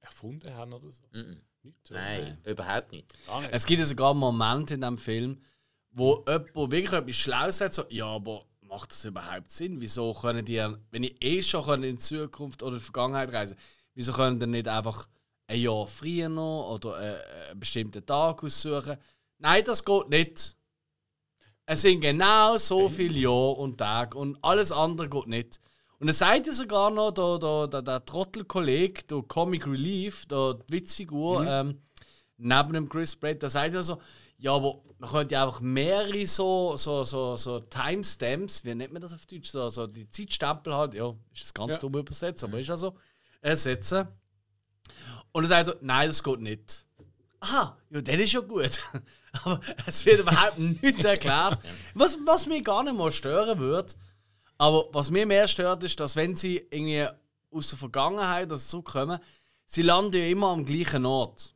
erfunden 0.00 0.54
haben 0.54 0.72
oder 0.72 0.90
so. 0.92 1.04
Mhm. 1.12 1.40
Nicht, 1.62 1.90
oder? 1.90 2.00
Nein, 2.00 2.38
überhaupt 2.44 2.92
nicht. 2.92 3.14
Gar 3.26 3.42
nicht. 3.42 3.52
Es 3.52 3.66
gibt 3.66 3.80
ja 3.80 3.84
sogar 3.84 4.14
Momente 4.14 4.74
in 4.74 4.80
diesem 4.80 4.98
Film, 4.98 5.42
wo 5.90 6.24
jemand 6.26 6.54
wirklich 6.54 6.92
etwas 6.92 7.16
Schlaues 7.16 7.58
sagt, 7.58 7.74
so, 7.74 7.84
ja, 7.90 8.06
aber 8.06 8.46
macht 8.70 8.92
das 8.92 9.04
überhaupt 9.04 9.50
Sinn? 9.50 9.80
Wieso 9.80 10.14
können 10.14 10.44
die, 10.44 10.64
wenn 10.90 11.02
ich 11.02 11.22
eh 11.22 11.42
schon 11.42 11.64
können 11.64 11.82
in 11.82 11.96
die 11.96 12.02
Zukunft 12.02 12.62
oder 12.62 12.72
in 12.72 12.78
die 12.78 12.84
Vergangenheit 12.84 13.32
reisen 13.32 13.56
wieso 13.94 14.12
können 14.12 14.40
die 14.40 14.46
nicht 14.46 14.68
einfach 14.68 15.08
ein 15.46 15.60
Jahr 15.60 15.86
früher 15.86 16.28
noch 16.28 16.74
oder 16.74 17.00
äh, 17.00 17.50
einen 17.50 17.60
bestimmten 17.60 18.04
Tag 18.06 18.42
aussuchen? 18.42 18.96
Nein, 19.38 19.64
das 19.64 19.84
geht 19.84 20.08
nicht. 20.08 20.56
Es 21.66 21.82
sind 21.82 22.00
genau 22.00 22.56
so 22.56 22.88
viele 22.88 23.18
Jahre 23.18 23.52
und 23.52 23.78
Tage 23.78 24.16
und 24.16 24.38
alles 24.42 24.72
andere 24.72 25.08
geht 25.08 25.26
nicht. 25.26 25.60
Und 25.98 26.06
dann 26.06 26.14
sagt 26.14 26.46
er 26.46 26.54
sogar 26.54 26.90
noch, 26.90 27.12
der, 27.12 27.38
der, 27.38 27.68
der, 27.68 27.82
der 27.82 28.04
Trottelkollege, 28.04 29.02
der 29.02 29.22
Comic 29.22 29.66
Relief, 29.66 30.24
der 30.26 30.58
Witzfigur, 30.68 31.46
ähm, 31.46 31.82
neben 32.38 32.72
dem 32.72 32.88
Chris 32.88 33.14
Pratt, 33.14 33.42
da 33.42 33.50
sagt 33.50 33.74
er 33.74 33.82
so, 33.82 33.98
ja, 34.40 34.54
aber 34.54 34.80
man 34.98 35.10
könnte 35.10 35.34
ja 35.34 35.44
einfach 35.46 35.60
mehrere 35.60 36.26
so, 36.26 36.76
so, 36.76 37.04
so, 37.04 37.36
so 37.36 37.60
Timestamps, 37.60 38.64
wie 38.64 38.74
nennt 38.74 38.92
man 38.92 39.02
das 39.02 39.12
auf 39.12 39.26
Deutsch, 39.26 39.50
so, 39.50 39.68
so 39.68 39.86
die 39.86 40.08
Zeitstempel 40.10 40.74
halt, 40.74 40.94
ja, 40.94 41.08
ist 41.32 41.42
das 41.44 41.54
ganz 41.54 41.72
Ja. 41.72 41.78
dumm 41.78 41.94
übersetzt, 41.96 42.42
aber 42.44 42.58
ist 42.58 42.68
ja 42.68 42.76
so, 42.76 42.96
äh, 43.42 43.56
setzen. 43.56 44.08
Und 45.32 45.42
dann 45.44 45.48
sagt 45.48 45.68
er, 45.68 45.76
nein, 45.80 46.08
das 46.08 46.22
geht 46.22 46.40
nicht. 46.40 46.84
Aha, 47.40 47.76
ja, 47.90 48.00
das 48.02 48.14
ist 48.16 48.32
ja 48.32 48.40
gut. 48.40 48.82
aber 49.44 49.60
es 49.86 50.04
wird 50.04 50.20
überhaupt 50.20 50.58
nicht 50.58 51.04
erklärt. 51.04 51.60
Was, 51.94 52.18
was 52.26 52.46
mich 52.46 52.64
gar 52.64 52.82
nicht 52.82 52.96
mal 52.96 53.12
stören 53.12 53.58
würde, 53.58 53.94
aber 54.58 54.88
was 54.92 55.10
mir 55.10 55.24
mehr 55.24 55.48
stört, 55.48 55.82
ist, 55.84 55.98
dass 56.00 56.16
wenn 56.16 56.36
sie 56.36 56.56
irgendwie 56.70 57.06
aus 57.50 57.70
der 57.70 57.78
Vergangenheit 57.78 58.46
oder 58.50 58.58
zurückkommen, 58.60 59.18
sie 59.64 59.82
landen 59.82 60.18
ja 60.18 60.26
immer 60.26 60.48
am 60.48 60.64
gleichen 60.66 61.06
Ort. 61.06 61.54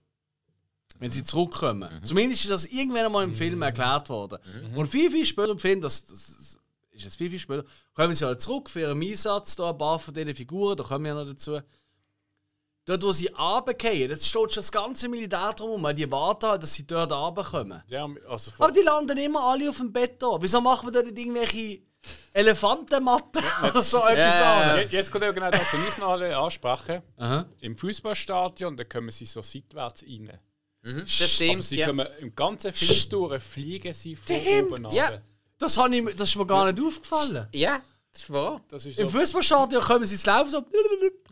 Wenn 0.99 1.11
sie 1.11 1.25
zurückkommen. 1.25 2.01
Zumindest 2.05 2.45
ist 2.45 2.51
das 2.51 2.67
irgendwann 2.67 3.07
einmal 3.07 3.25
im 3.25 3.35
Film 3.35 3.61
erklärt 3.63 4.09
worden. 4.09 4.39
Und 4.75 4.87
viel, 4.89 5.11
viel 5.11 5.27
später 5.27 5.51
im 5.51 5.59
Film, 5.59 5.81
das, 5.81 6.05
das 6.07 6.59
ist 6.93 7.05
jetzt 7.05 7.17
viel, 7.17 7.29
viel 7.31 7.39
später, 7.39 7.65
kommen 7.95 8.15
sie 8.15 8.25
halt 8.25 8.41
zurück 8.41 8.71
für 8.71 8.81
ihren 8.81 9.03
Einsatz, 9.03 9.57
da 9.57 9.71
ein 9.71 9.79
paar 9.79 9.99
von 9.99 10.15
diesen 10.15 10.35
Figuren, 10.35 10.77
da 10.77 10.85
kommen 10.85 11.05
wir 11.05 11.15
noch 11.15 11.27
dazu. 11.27 11.61
Dort, 12.87 13.03
wo 13.03 13.13
sie 13.13 13.27
runterfallen, 13.29 14.11
jetzt 14.11 14.27
steht 14.29 14.53
schon 14.53 14.55
das 14.57 14.71
ganze 14.71 15.09
Militär 15.09 15.53
drum, 15.57 15.83
weil 15.83 15.95
die 15.95 16.11
warten 16.11 16.47
halt, 16.47 16.63
dass 16.63 16.75
sie 16.75 16.87
dort 16.87 17.11
runterkommen. 17.13 17.81
Ja, 17.89 18.07
also 18.29 18.53
Aber 18.59 18.73
die 18.73 18.81
landen 18.83 19.17
immer 19.19 19.43
alle 19.43 19.71
auf 19.71 19.79
dem 19.79 19.91
Bett 19.93 20.23
da. 20.23 20.37
Wieso 20.41 20.61
machen 20.61 20.87
wir 20.89 20.93
dort 20.93 21.07
nicht 21.07 21.19
irgendwelche 21.19 21.81
Elefantenmatten 22.35 23.43
oder 23.63 23.83
so 23.83 23.99
etwas 24.07 24.41
an? 24.41 24.79
Je- 24.81 24.97
Jetzt 24.99 25.11
kommt 25.11 25.25
eben 25.25 25.35
genau 25.35 25.51
das, 25.51 25.61
was 25.73 25.89
ich 25.89 25.97
noch 25.99 26.09
alle 26.11 26.37
anspreche. 26.37 27.03
Aha. 27.17 27.47
Im 27.61 27.77
Fußballstadion, 27.77 28.77
da 28.77 28.85
kommen 28.85 29.11
sie 29.11 29.25
so 29.25 29.41
seitwärts 29.41 30.03
rein. 30.05 30.39
Mhm, 30.85 31.01
das 31.01 31.41
Aber 31.51 31.63
sie 31.63 31.77
Ja. 31.77 31.87
kommen 31.87 32.07
im 32.21 32.35
ganzen 32.35 32.73
Film 32.73 33.09
durch, 33.11 33.43
fliegen 33.43 33.93
sie 33.95 34.15
von 34.17 34.37
Stimmt. 34.37 34.73
oben 34.73 34.93
Ja. 34.93 35.07
runter. 35.09 35.23
Das, 35.59 35.77
hab 35.79 35.91
ich, 35.91 36.05
das 36.17 36.29
ist 36.29 36.37
mir 36.37 36.47
gar 36.47 36.71
nicht 36.71 36.85
aufgefallen. 36.87 37.47
ja, 37.53 37.81
das 38.13 38.23
ist 38.23 38.31
wahr. 38.33 38.61
Das 38.69 38.85
ist 38.87 38.99
Im 38.99 39.09
so. 39.09 39.19
Fußballstadion 39.19 39.83
kommen 39.83 40.05
sie 40.05 40.15
ins 40.15 40.27
Laufen 40.27 40.51
so, 40.51 40.65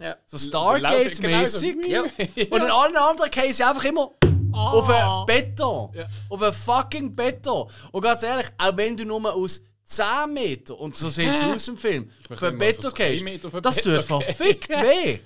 Ja. 0.00 0.16
so 0.26 0.38
Stargate-mäßig. 0.38 1.76
Genau 1.80 1.88
Ja. 1.88 2.02
Und 2.02 2.62
in 2.62 2.70
allen 2.70 2.96
anderen 2.96 3.30
gehen 3.30 3.52
sie 3.52 3.62
einfach 3.62 3.84
immer 3.84 4.10
auf 4.52 4.88
ein 4.88 5.26
Beton. 5.26 5.90
Ja. 5.94 6.06
Auf 6.28 6.42
ein 6.42 6.52
fucking 6.52 7.14
Beton. 7.14 7.70
Und 7.90 8.00
ganz 8.02 8.22
ehrlich, 8.22 8.46
auch 8.58 8.76
wenn 8.76 8.96
du 8.96 9.04
nur 9.04 9.32
aus 9.34 9.62
10 9.84 10.32
Meter, 10.32 10.78
und 10.78 10.96
so 10.96 11.10
sieht 11.10 11.34
es 11.34 11.42
aus 11.42 11.68
im 11.68 11.76
Film, 11.76 12.10
auf 12.30 12.42
ein 12.42 12.50
immer 12.50 12.58
Beton 12.58 12.90
drei 12.90 13.10
gehst, 13.10 13.24
Meter 13.24 13.48
auf 13.48 13.54
ein 13.54 13.62
das 13.62 13.76
Beton 13.76 14.00
tut 14.00 14.22
verfickt 14.24 14.68
weh. 14.70 15.18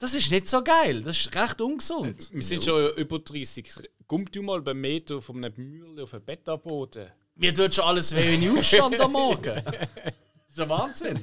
Das 0.00 0.14
ist 0.14 0.30
nicht 0.30 0.48
so 0.48 0.64
geil. 0.64 1.02
Das 1.02 1.18
ist 1.18 1.36
recht 1.36 1.60
ungesund. 1.60 2.30
Wir 2.32 2.42
sind 2.42 2.64
schon 2.64 2.90
über 2.96 3.18
30. 3.18 3.70
Komm 4.06 4.24
du 4.24 4.40
mal 4.42 4.62
beim 4.62 4.80
Meter 4.80 5.20
von 5.20 5.44
einem 5.44 5.52
Mürle 5.56 6.04
auf 6.04 6.14
ein 6.14 6.24
Bett 6.24 6.48
abboden. 6.48 7.06
Mir 7.34 7.52
tut 7.52 7.74
schon 7.74 7.84
alles 7.84 8.14
weh, 8.16 8.32
wenn 8.32 8.42
ich 8.42 8.50
aufstand 8.50 8.98
am 8.98 9.12
Morgen. 9.12 9.62
Das 9.62 10.52
ist 10.52 10.60
ein 10.60 10.68
Wahnsinn. 10.70 11.22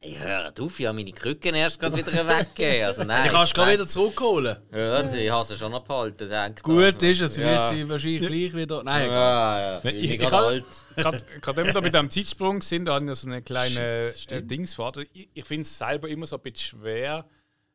Ich 0.00 0.18
höre 0.18 0.52
auf, 0.58 0.80
ich 0.80 0.86
habe 0.86 0.96
meine 0.96 1.12
Krücken 1.12 1.54
erst 1.54 1.78
gerade 1.78 1.96
wieder 1.96 2.26
weggegeben. 2.26 2.86
Also 2.86 3.04
nein. 3.04 3.24
Ich 3.26 3.30
kannst 3.30 3.54
gerade 3.54 3.74
wieder 3.74 3.86
zurückholen. 3.86 4.56
Ja, 4.72 4.94
also 4.94 5.14
ich 5.14 5.30
habe 5.30 5.46
sie 5.46 5.56
schon 5.56 5.70
denke 5.72 6.62
Gut 6.62 7.00
ist 7.04 7.20
es, 7.20 7.34
du 7.34 7.40
Ja. 7.40 7.52
wirst 7.52 7.68
sie 7.68 7.88
wahrscheinlich 7.88 8.26
gleich 8.26 8.52
wieder. 8.52 8.82
Nein. 8.82 9.08
Ja, 9.10 9.80
ja. 9.80 9.84
Ich 9.84 10.10
bin 10.10 10.18
gerade 10.18 10.36
alt. 10.38 10.64
Gerade 11.40 11.56
wenn 11.56 11.66
wir 11.66 11.72
da 11.72 11.80
mit 11.80 11.94
dem 11.94 12.10
Zeitsprung 12.10 12.62
sind, 12.62 12.86
da 12.86 12.94
haben 12.94 13.06
wir 13.06 13.14
so 13.14 13.28
eine 13.28 13.42
kleine 13.42 14.12
äh, 14.28 14.42
Dingsfahrt. 14.42 15.06
Ich, 15.12 15.28
ich 15.34 15.44
finde 15.44 15.62
es 15.62 15.78
selber 15.78 16.08
immer 16.08 16.26
so 16.26 16.34
ein 16.34 16.42
bisschen 16.42 16.80
schwer 16.80 17.24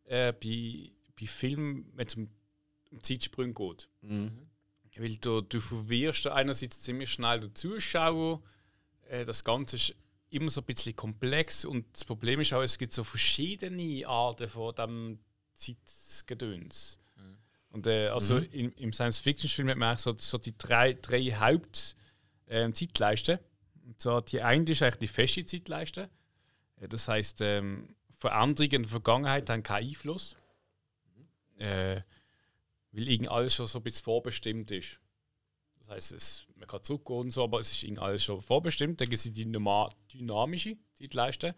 äh, 0.07 0.33
bei, 0.33 0.91
bei 1.19 1.27
Filmen, 1.27 1.91
wenn 1.95 2.07
es 2.07 2.15
um, 2.15 2.27
um 2.91 3.01
Zeitsprünge 3.03 3.53
geht. 3.53 3.87
Weil 4.99 5.17
du, 5.17 5.41
du 5.41 5.59
verwirrst 5.59 6.25
einerseits 6.27 6.81
ziemlich 6.81 7.11
schnell 7.11 7.39
den 7.39 7.53
Zuschauer. 7.53 8.41
Äh, 9.09 9.25
das 9.25 9.43
Ganze 9.43 9.75
ist 9.75 9.93
immer 10.29 10.49
so 10.49 10.61
ein 10.61 10.65
bisschen 10.65 10.95
komplex 10.95 11.63
und 11.65 11.85
das 11.93 12.03
Problem 12.03 12.41
ist 12.41 12.51
auch, 12.53 12.61
es 12.63 12.77
gibt 12.77 12.91
so 12.93 13.03
verschiedene 13.03 14.07
Arten 14.07 14.49
von 14.49 14.73
dem 14.75 15.19
Zeitgedöns. 15.53 16.99
Und 17.69 17.85
äh, 17.87 18.07
also 18.07 18.37
im, 18.37 18.73
im 18.73 18.91
Science-Fiction-Film 18.93 19.69
hat 19.69 19.77
man 19.77 19.89
eigentlich 19.89 20.01
so, 20.01 20.15
so 20.17 20.37
die 20.37 20.57
drei, 20.57 20.93
drei 20.93 21.21
Haupt- 21.31 21.95
ähm. 22.49 22.73
Und 23.85 24.01
zwar 24.01 24.21
die 24.21 24.41
eine 24.41 24.69
ist 24.71 24.81
eigentlich 24.81 24.97
die 24.99 25.07
feste 25.07 25.45
Zeitleiste. 25.45 26.09
Äh, 26.77 26.87
Das 26.87 27.07
heißt, 27.07 27.39
ähm, 27.41 27.95
Veränderungen 28.19 28.75
in 28.75 28.81
der 28.83 28.91
Vergangenheit 28.91 29.49
haben 29.49 29.63
keinen 29.63 29.89
Einfluss. 29.89 30.35
Äh, 31.57 32.01
weil 32.91 33.07
irgend 33.07 33.29
alles 33.29 33.55
schon 33.55 33.67
so 33.67 33.79
ein 33.79 33.83
bisschen 33.83 34.03
vorbestimmt 34.03 34.71
ist. 34.71 34.99
Das 35.79 35.89
heißt, 35.89 36.11
es, 36.13 36.47
man 36.55 36.67
kann 36.67 36.83
zurückgehen 36.83 37.19
und 37.19 37.31
so, 37.31 37.43
aber 37.43 37.59
es 37.59 37.71
ist 37.71 37.83
irgend 37.83 37.99
alles 37.99 38.23
schon 38.23 38.41
vorbestimmt. 38.41 38.99
Dann 38.99 39.09
gibt 39.09 39.17
es 39.17 39.31
die 39.31 39.33
dynamische 39.33 40.77
Zeitleiste. 40.95 41.55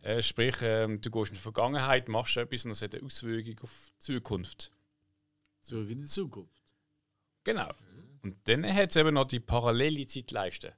Äh, 0.00 0.22
sprich, 0.22 0.56
ähm, 0.62 1.00
du 1.00 1.10
gehst 1.10 1.30
in 1.30 1.34
die 1.34 1.40
Vergangenheit, 1.40 2.08
machst 2.08 2.36
etwas 2.36 2.64
und 2.64 2.70
das 2.70 2.82
hat 2.82 2.94
eine 2.94 3.04
Auswirkung 3.04 3.58
auf 3.62 3.92
die 3.96 3.98
Zukunft. 3.98 4.70
Zurück 5.60 5.90
in 5.90 6.02
die 6.02 6.08
Zukunft. 6.08 6.62
Genau. 7.42 7.70
Und 8.22 8.36
dann 8.44 8.64
hat 8.72 8.90
es 8.90 8.96
eben 8.96 9.14
noch 9.14 9.26
die 9.26 9.40
parallele 9.40 10.06
Zeitleiste. 10.06 10.74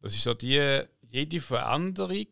Das 0.00 0.14
ist 0.14 0.24
so 0.24 0.34
die, 0.34 0.82
jede 1.08 1.40
Veränderung 1.40 2.26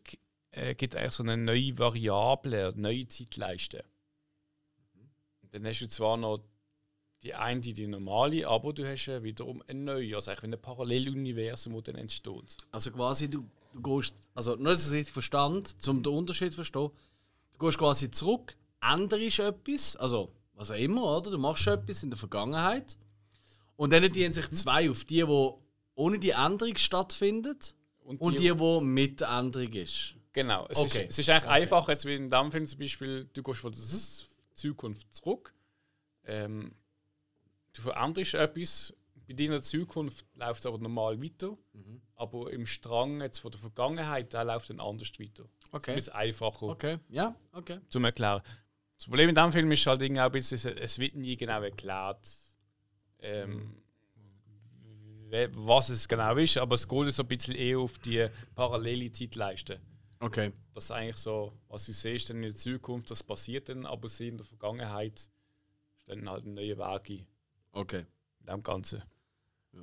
äh, 0.51 0.75
gibt 0.75 0.95
eigentlich 0.95 1.13
so 1.13 1.23
eine 1.23 1.37
neue 1.37 1.77
Variable, 1.77 2.67
eine 2.67 2.81
neue 2.81 3.07
Zeitleiste. 3.07 3.83
Und 5.41 5.53
dann 5.53 5.65
hast 5.65 5.81
du 5.81 5.87
zwar 5.87 6.17
noch 6.17 6.39
die 7.23 7.33
eine, 7.35 7.61
die 7.61 7.87
normale, 7.87 8.47
aber 8.47 8.73
du 8.73 8.87
hast 8.87 9.05
ja 9.05 9.21
wiederum 9.21 9.61
eine 9.67 9.79
neue, 9.79 10.15
also 10.15 10.31
eigentlich 10.31 10.51
wie 10.51 10.55
ein 10.55 10.61
Paralleluniversum, 10.61 11.73
das 11.73 11.83
dann 11.83 11.95
entsteht. 11.95 12.57
Also 12.71 12.91
quasi, 12.91 13.29
du, 13.29 13.45
du 13.73 13.81
gehst, 13.81 14.15
also 14.33 14.55
nur, 14.55 14.71
dass 14.71 14.87
ich 14.87 14.91
richtig 14.91 15.13
verstand, 15.13 15.75
um 15.87 16.01
den 16.01 16.13
Unterschied 16.13 16.51
zu 16.51 16.57
verstehen, 16.57 16.89
du 17.53 17.65
gehst 17.65 17.77
quasi 17.77 18.09
zurück, 18.09 18.55
änderst 18.81 19.39
etwas, 19.39 19.95
also 19.95 20.31
was 20.53 20.71
auch 20.71 20.75
immer, 20.75 21.17
oder? 21.17 21.31
Du 21.31 21.37
machst 21.37 21.67
etwas 21.67 22.03
in 22.03 22.09
der 22.09 22.17
Vergangenheit 22.17 22.97
und 23.75 23.93
dann 23.93 24.11
dienen 24.11 24.33
sich 24.33 24.49
zwei 24.51 24.89
auf 24.89 25.05
die, 25.05 25.27
wo 25.27 25.61
ohne 25.95 26.19
die 26.19 26.31
Änderung 26.31 26.77
stattfindet 26.77 27.75
und 28.03 28.39
die, 28.39 28.57
wo 28.57 28.79
mit 28.79 29.21
der 29.21 29.29
Änderung 29.29 29.73
ist. 29.73 30.15
Genau. 30.33 30.65
Es, 30.69 30.77
Okay. 30.77 31.03
ist, 31.03 31.11
es 31.11 31.19
ist 31.19 31.29
eigentlich 31.29 31.49
einfacher, 31.51 31.91
jetzt 31.91 32.05
wie 32.05 32.15
in 32.15 32.29
dem 32.29 32.51
Film 32.51 32.65
zum 32.65 32.79
Beispiel, 32.79 33.29
du 33.33 33.43
gehst 33.43 33.59
von 33.59 33.71
der 33.71 33.81
Zukunft 34.53 35.13
zurück, 35.13 35.53
ähm, 36.25 36.73
du 37.73 37.81
veränderst 37.81 38.33
etwas, 38.35 38.93
bei 39.27 39.33
deiner 39.33 39.61
Zukunft 39.61 40.25
läuft 40.35 40.59
es 40.61 40.65
aber 40.65 40.77
normal 40.77 41.21
weiter, 41.21 41.57
aber 42.15 42.51
im 42.51 42.65
Strang 42.65 43.21
jetzt 43.21 43.39
von 43.39 43.51
der 43.51 43.59
Vergangenheit, 43.59 44.33
der 44.33 44.43
läuft 44.45 44.69
dann 44.69 44.79
anders 44.79 45.11
weiter. 45.19 45.45
Okay. 45.71 45.95
Das 45.95 46.07
ist 46.07 46.09
einfacher 46.09 46.63
Okay, 46.67 46.97
ja, 47.09 47.35
okay. 47.53 47.79
zum 47.89 48.03
Erklären. 48.05 48.41
Das 48.97 49.05
Problem 49.07 49.29
in 49.29 49.35
diesem 49.35 49.51
Film 49.51 49.71
ist 49.71 49.85
halt 49.87 50.01
irgendwie 50.01 50.21
auch 50.21 50.25
ein 50.25 50.31
bisschen, 50.31 50.77
es- 50.77 50.99
wird 50.99 51.15
nie 51.15 51.35
genau 51.37 51.61
erklärt, 51.61 52.27
ähm, 53.19 53.75
we- 55.29 55.49
was 55.53 55.89
es 55.89 56.07
genau 56.07 56.35
ist, 56.35 56.57
aber 56.57 56.75
es 56.75 56.87
geht 56.87 57.13
so 57.13 57.23
ein 57.23 57.27
bisschen 57.27 57.55
eher 57.55 57.79
auf 57.79 57.97
die 57.99 58.27
parallele 58.55 59.11
Zeitleiste. 59.11 59.79
Okay. 60.21 60.53
Das 60.73 60.85
ist 60.85 60.91
eigentlich 60.91 61.17
so, 61.17 61.51
was 61.67 61.85
du 61.85 61.93
siehst 61.93 62.29
dann 62.29 62.37
in 62.37 62.43
der 62.43 62.55
Zukunft, 62.55 63.09
das 63.09 63.23
passiert 63.23 63.69
dann, 63.69 63.87
aber 63.87 64.07
sie 64.07 64.27
in 64.27 64.37
der 64.37 64.45
Vergangenheit 64.45 65.29
stellen 66.03 66.29
halt 66.29 66.45
einen 66.45 66.53
neuen 66.53 66.77
Weg 66.77 67.09
ein 67.09 67.27
Okay. 67.71 68.05
in 68.41 68.45
dem 68.45 68.61
Ganzen. 68.61 69.01
Ja. 69.73 69.81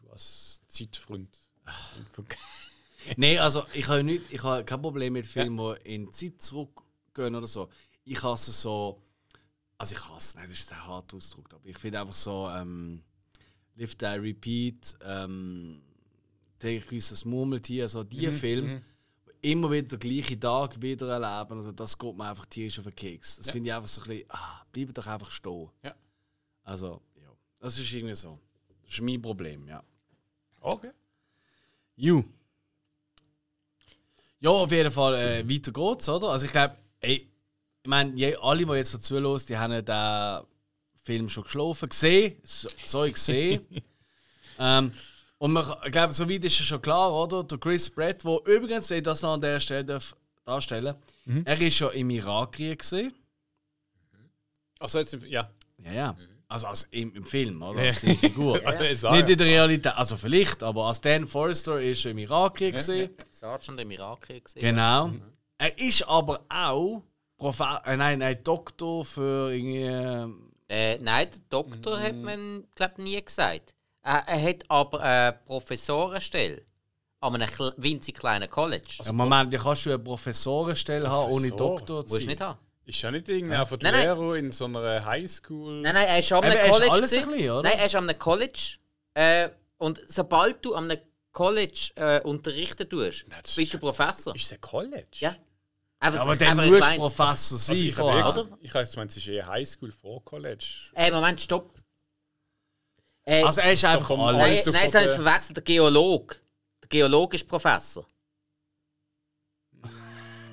Du 0.00 0.10
als 0.10 0.60
Zeitfreund. 0.66 1.38
Nein, 3.16 3.38
also 3.38 3.64
ich 3.72 3.86
habe 3.88 4.02
nicht, 4.02 4.32
ich 4.32 4.42
habe 4.42 4.64
kein 4.64 4.82
Problem 4.82 5.12
mit 5.12 5.26
Filmen, 5.26 5.76
die 5.84 5.94
in 5.94 6.06
die 6.06 6.12
Zeit 6.12 6.42
zurückgehen 6.42 7.34
oder 7.36 7.46
so. 7.46 7.68
Ich 8.04 8.20
hasse 8.22 8.50
so, 8.50 9.00
also 9.78 9.94
ich 9.94 10.08
hasse, 10.08 10.38
nein, 10.38 10.48
das 10.48 10.58
ist 10.58 10.72
ein 10.72 10.84
harter 10.84 11.16
Ausdruck, 11.16 11.52
aber 11.54 11.66
ich 11.66 11.78
finde 11.78 12.00
einfach 12.00 12.14
so, 12.14 12.48
ähm, 12.48 13.02
Live 13.76 13.94
Die 13.94 14.04
Repeat, 14.04 14.96
ähm, 15.02 15.82
Täglich 16.62 17.08
das 17.08 17.24
Murmeltier, 17.24 17.88
so 17.88 18.04
die 18.04 18.30
Filme, 18.30 18.82
immer 19.40 19.68
wieder 19.68 19.96
den 19.96 19.98
gleichen 19.98 20.40
Tag 20.40 20.80
wieder 20.80 21.08
erleben. 21.08 21.58
Also 21.58 21.72
das 21.72 21.98
geht 21.98 22.16
mir 22.16 22.28
einfach 22.28 22.46
tierisch 22.46 22.78
auf 22.78 22.84
den 22.84 22.94
Keks. 22.94 23.38
Das 23.38 23.50
finde 23.50 23.70
ich 23.70 23.74
einfach 23.74 23.88
so 23.88 24.00
ein 24.02 24.06
bisschen, 24.06 24.26
ah, 24.28 24.64
bleib 24.70 24.94
doch 24.94 25.06
einfach 25.08 25.28
stehen. 25.32 25.68
Ja. 25.82 25.92
Also, 26.62 27.02
ja. 27.16 27.28
Das 27.58 27.76
ist 27.76 27.92
irgendwie 27.92 28.14
so. 28.14 28.38
Das 28.84 28.92
ist 28.92 29.00
mein 29.00 29.20
Problem, 29.20 29.66
ja. 29.66 29.82
Okay. 30.60 30.92
You. 31.96 32.22
Ja, 34.38 34.50
auf 34.50 34.70
jeden 34.70 34.92
Fall 34.92 35.14
äh, 35.16 35.48
weiter 35.48 35.72
geht's, 35.72 36.08
oder? 36.08 36.28
Also 36.28 36.46
ich 36.46 36.52
glaube, 36.52 36.76
ey, 37.00 37.28
ich 37.82 37.88
meine, 37.88 38.38
alle, 38.40 38.64
die 38.64 38.72
jetzt 38.74 38.94
dazu 38.94 39.16
hören, 39.18 39.42
die 39.48 39.58
haben 39.58 39.84
den 39.84 40.46
Film 41.02 41.28
schon 41.28 41.42
geschlafen, 41.42 41.88
gesehen, 41.88 42.36
so, 42.44 42.68
so 42.84 43.02
ich 43.02 43.14
gesehen. 43.14 43.66
ähm, 44.60 44.92
und 45.42 45.54
man, 45.54 45.74
ich 45.84 45.90
glaube, 45.90 46.12
so 46.12 46.30
weit 46.30 46.44
ist 46.44 46.60
es 46.60 46.66
schon 46.66 46.80
klar, 46.80 47.12
oder? 47.12 47.42
Der 47.42 47.58
Chris 47.58 47.90
Pratt, 47.90 48.24
der 48.24 48.38
übrigens, 48.46 48.88
ich 48.92 49.02
das 49.02 49.22
noch 49.22 49.32
an 49.32 49.40
der 49.40 49.58
Stelle 49.58 49.84
darf 49.84 50.14
darstellen 50.44 50.94
er 51.44 51.60
ist 51.60 51.80
ja 51.80 51.88
im 51.88 52.10
Irakkrieg 52.10 52.78
gesehen. 52.78 53.12
Also 54.78 55.00
jetzt, 55.00 55.16
ja. 55.26 55.50
Ja, 55.84 55.92
ja. 55.92 56.16
Also, 56.46 56.68
also 56.68 56.86
im, 56.92 57.12
im 57.16 57.24
Film, 57.24 57.60
oder? 57.60 57.82
Ja. 57.82 57.90
Als 57.90 58.02
seine 58.02 58.18
Figur. 58.18 58.60
Ja. 59.02 59.12
Nicht 59.12 59.30
in 59.30 59.38
der 59.38 59.46
Realität, 59.48 59.96
also 59.96 60.16
vielleicht, 60.16 60.62
aber 60.62 60.86
als 60.86 61.00
Dan 61.00 61.26
Forrester 61.26 61.80
ist 61.80 62.04
er 62.04 62.12
im 62.12 62.18
Irakkrieg 62.18 62.76
gesehen. 62.76 63.10
Sergeant 63.32 63.80
im 63.80 63.90
Irakkrieg 63.90 64.44
gesehen. 64.44 64.62
Genau. 64.62 65.10
Er 65.58 65.76
ist 65.76 66.06
aber 66.06 66.44
auch 66.48 67.02
Profe 67.36 67.64
äh, 67.84 67.96
nein, 67.96 68.20
nein, 68.20 68.38
Doktor 68.44 69.04
für 69.04 69.52
irgendwie. 69.52 70.36
Äh, 70.68 70.98
nein, 71.00 71.28
Doktor 71.50 71.98
hat 71.98 72.14
man, 72.14 72.62
glaube 72.76 73.02
nie 73.02 73.20
gesagt. 73.20 73.74
Er, 74.02 74.24
er 74.26 74.42
hat 74.42 74.64
aber 74.68 75.00
eine 75.00 75.38
Professorenstelle 75.44 76.62
an 77.20 77.34
einem 77.36 77.48
winzig 77.76 78.16
kleinen 78.16 78.50
College. 78.50 78.88
Ja, 79.04 79.12
Moment, 79.12 79.52
wie 79.52 79.56
kannst 79.56 79.86
du 79.86 79.90
eine 79.90 79.98
Professorenstelle 80.00 81.08
haben, 81.08 81.30
ohne 81.32 81.48
Professor? 81.50 81.56
Doktor 81.78 82.06
zu 82.06 82.14
Musst 82.14 82.22
du 82.22 82.26
sein? 82.26 82.26
nicht 82.28 82.40
haben. 82.40 82.58
Ist 82.84 83.00
ja 83.02 83.10
nicht 83.12 83.28
irgendein 83.28 83.64
von 83.64 83.78
Nein. 83.80 83.94
Lehrer 83.94 84.34
in 84.36 84.50
so 84.50 84.64
einer 84.64 85.04
Highschool. 85.04 85.82
Nein, 85.82 85.94
nein, 85.94 86.06
er 86.08 86.18
ist 86.18 86.32
an 86.32 86.42
einem 86.42 86.52
Eben, 86.52 86.58
er 86.60 86.66
ist 86.66 86.72
College. 86.72 86.92
alles 86.92 87.12
ein 87.12 87.28
bisschen, 87.30 87.50
oder? 87.50 87.62
Nein, 87.62 87.78
er 87.78 87.86
ist 87.86 87.94
an 87.94 88.08
einem 88.10 88.18
College. 88.18 88.60
Äh, 89.14 89.48
und 89.78 90.02
sobald 90.08 90.64
du 90.64 90.74
an 90.74 90.90
einem 90.90 91.00
College 91.30 91.90
äh, 91.94 92.20
unterrichten 92.22 92.88
tust, 92.88 93.24
Nein, 93.28 93.40
bist 93.54 93.72
du 93.74 93.78
Professor. 93.78 94.34
Ist 94.34 94.46
es 94.46 94.52
ein 94.54 94.60
College? 94.60 95.06
Ja. 95.20 95.36
Einfach, 96.00 96.22
Aber 96.22 96.34
dann 96.34 96.56
musst 96.56 96.90
du 96.90 96.96
Professor 96.96 97.58
sein 97.58 97.76
Also 97.76 97.86
ich 97.86 97.94
vorher. 97.94 98.24
habe 98.24 98.40
oder? 98.40 98.58
ich 98.60 98.70
habe 98.70 98.80
jetzt 98.80 98.94
gemeint, 98.94 99.10
es 99.12 99.16
ist 99.18 99.28
eher 99.28 99.46
Highschool 99.46 99.92
vor 99.92 100.24
College. 100.24 100.66
Äh, 100.94 101.12
Moment, 101.12 101.40
stopp. 101.40 101.80
Äh, 103.24 103.42
Also 103.44 103.60
er 103.60 103.72
ist 103.72 103.84
einfach 103.84 104.06
vom 104.06 104.20
nein, 104.20 104.34
alles. 104.34 104.66
Alter 104.66 104.72
nein, 104.72 104.84
jetzt 104.84 104.94
habe 104.94 105.04
ich 105.04 105.10
es 105.10 105.16
der- 105.16 105.24
verwechselt. 105.24 105.56
Der 105.56 105.64
Geolog. 105.64 106.40
Der 106.82 106.88
Geolog 106.88 107.34
ist 107.34 107.46
Professor. 107.46 108.06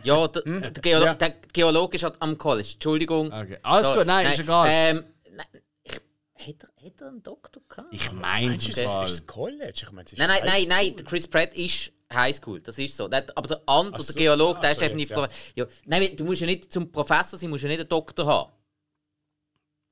Ja, 0.03 0.27
der, 0.27 0.41
der, 0.43 0.71
Geolo 0.71 1.05
Ja. 1.05 1.13
der 1.13 1.29
Geolog 1.51 1.93
ist 1.93 2.03
halt 2.03 2.15
am 2.21 2.37
College. 2.37 2.69
Entschuldigung. 2.73 3.27
Okay. 3.33 3.59
Alles 3.63 3.87
So, 3.87 3.95
gut, 3.95 4.05
nein, 4.05 4.31
ist 4.31 4.39
egal. 4.39 4.67
Ähm, 4.69 5.03
nein, 5.31 5.45
ich, 5.83 5.93
hat, 5.93 6.55
er, 6.63 6.85
hat 6.85 7.01
er 7.01 7.07
einen 7.09 7.21
Doktor 7.23 7.61
gehabt? 7.67 7.87
ich 7.91 8.11
meine 8.13 8.55
es 8.55 8.79
Fall. 8.79 9.05
ist 9.05 9.19
das 9.19 9.27
College? 9.27 9.71
Ich 9.75 9.83
ist 9.83 9.91
Nein, 10.17 10.27
nein, 10.29 10.41
nein, 10.45 10.67
nein, 10.69 10.95
der 10.95 11.05
Chris 11.05 11.27
Pratt 11.27 11.53
ist 11.53 11.91
Highschool, 12.13 12.61
das 12.61 12.77
ist 12.79 12.95
so. 12.95 13.07
Der- 13.09 13.25
Aber 13.35 13.47
der 13.47 13.61
andere, 13.65 14.01
so, 14.01 14.13
der 14.13 14.21
Geolog, 14.21 14.61
der 14.61 14.69
ah, 14.69 14.71
ist 14.71 14.79
so 14.79 14.85
definitiv. 14.85 15.17
ja. 15.17 15.27
Ja. 15.55 15.65
Nein, 15.85 16.15
du 16.15 16.23
musst 16.23 16.41
ja 16.41 16.47
nicht 16.47 16.71
zum 16.71 16.89
Professor 16.91 17.37
sein, 17.37 17.49
musst 17.49 17.63
ja 17.63 17.69
nicht 17.69 17.79
einen 17.81 17.89
Doktor 17.89 18.25
haben. 18.25 18.51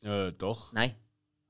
Ja, 0.01 0.31
doch. 0.31 0.71
Nein. 0.71 0.95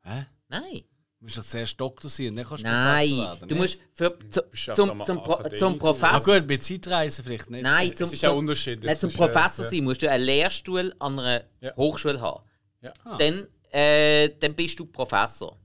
Hä? 0.03 0.25
Nein. 0.47 0.83
Du 1.19 1.25
musst 1.25 1.37
doch 1.39 1.43
zuerst 1.43 1.81
Doktor 1.81 2.09
sein 2.09 2.27
und 2.29 2.35
dann 2.35 2.45
kannst 2.45 2.63
du 2.63 2.67
Nein. 2.67 3.07
Professor 3.09 3.27
werden. 3.39 3.47
Du 3.49 3.55
nicht? 3.55 3.61
musst 3.61 3.81
für, 3.93 4.19
zu, 4.29 4.41
bist 4.43 4.67
ja 4.67 4.73
zum, 4.75 5.03
zum, 5.03 5.23
Pro, 5.23 5.49
zum 5.57 5.73
Ah 5.73 5.77
Professor. 5.77 6.39
gut, 6.39 6.47
bei 6.47 6.57
Zeitreisen 6.57 7.23
vielleicht 7.25 7.49
nicht. 7.49 7.63
Nein, 7.63 7.95
zum, 7.95 8.05
Es 8.07 8.13
ist 8.13 8.21
ja 8.21 8.29
zum, 8.29 8.37
unterschiedlich. 8.37 8.85
nein, 8.85 8.99
zum 8.99 9.11
Professor 9.11 9.65
ja. 9.65 9.71
sein 9.71 9.83
musst 9.83 10.01
du 10.03 10.09
einen 10.11 10.23
Lehrstuhl 10.23 10.93
an 10.99 11.17
einer 11.19 11.43
Ja. 11.59 11.75
Hochschule 11.75 12.21
haben. 12.21 12.43
Ja. 12.81 12.93
Dann, 13.17 13.47
äh, 13.71 14.29
dann 14.39 14.53
bist 14.53 14.77
du 14.79 14.85
Professor. 14.85 15.57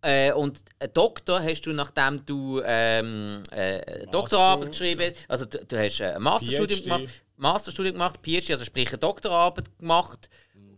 Äh, 0.00 0.32
und 0.32 0.60
einen 0.78 0.92
Doktor 0.94 1.40
hast 1.42 1.62
du, 1.62 1.72
nachdem 1.72 2.24
du 2.24 2.60
ähm, 2.64 3.42
äh, 3.50 3.80
eine 3.80 4.06
Doktorarbeit 4.08 4.70
geschrieben 4.70 5.12
hast. 5.12 5.30
Also 5.30 5.44
du, 5.46 5.64
du 5.64 5.76
hast 5.78 6.00
ein 6.00 6.22
Masterstudium 6.22 6.78
PhD. 6.80 6.84
gemacht, 6.84 7.04
Masterstudium 7.36 7.94
gemacht, 7.94 8.20
PhD, 8.22 8.50
also 8.52 8.64
sprich 8.64 8.88
eine 8.88 8.98
Doktorarbeit 8.98 9.76
gemacht, 9.78 10.28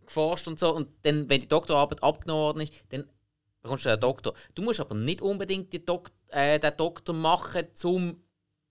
geforscht 0.07 0.47
und 0.49 0.59
so. 0.59 0.75
Und 0.75 0.89
dann, 1.03 1.29
wenn 1.31 1.41
die 1.41 1.49
Doktorarbeit 1.49 2.03
abgenommen 2.03 2.43
worden 2.43 2.61
ist, 2.63 2.73
dann 2.91 3.05
bekommst 3.65 3.85
du 3.85 3.89
einen 3.89 4.01
Doktor. 4.01 4.35
Du 4.55 4.63
musst 4.63 4.79
aber 4.81 4.95
nicht 4.95 5.21
unbedingt 5.21 5.73
die 5.73 5.85
Dok 5.85 6.11
äh, 6.29 6.59
den 6.61 6.77
Doktor 6.77 7.15
machen, 7.15 7.67
um 7.83 8.21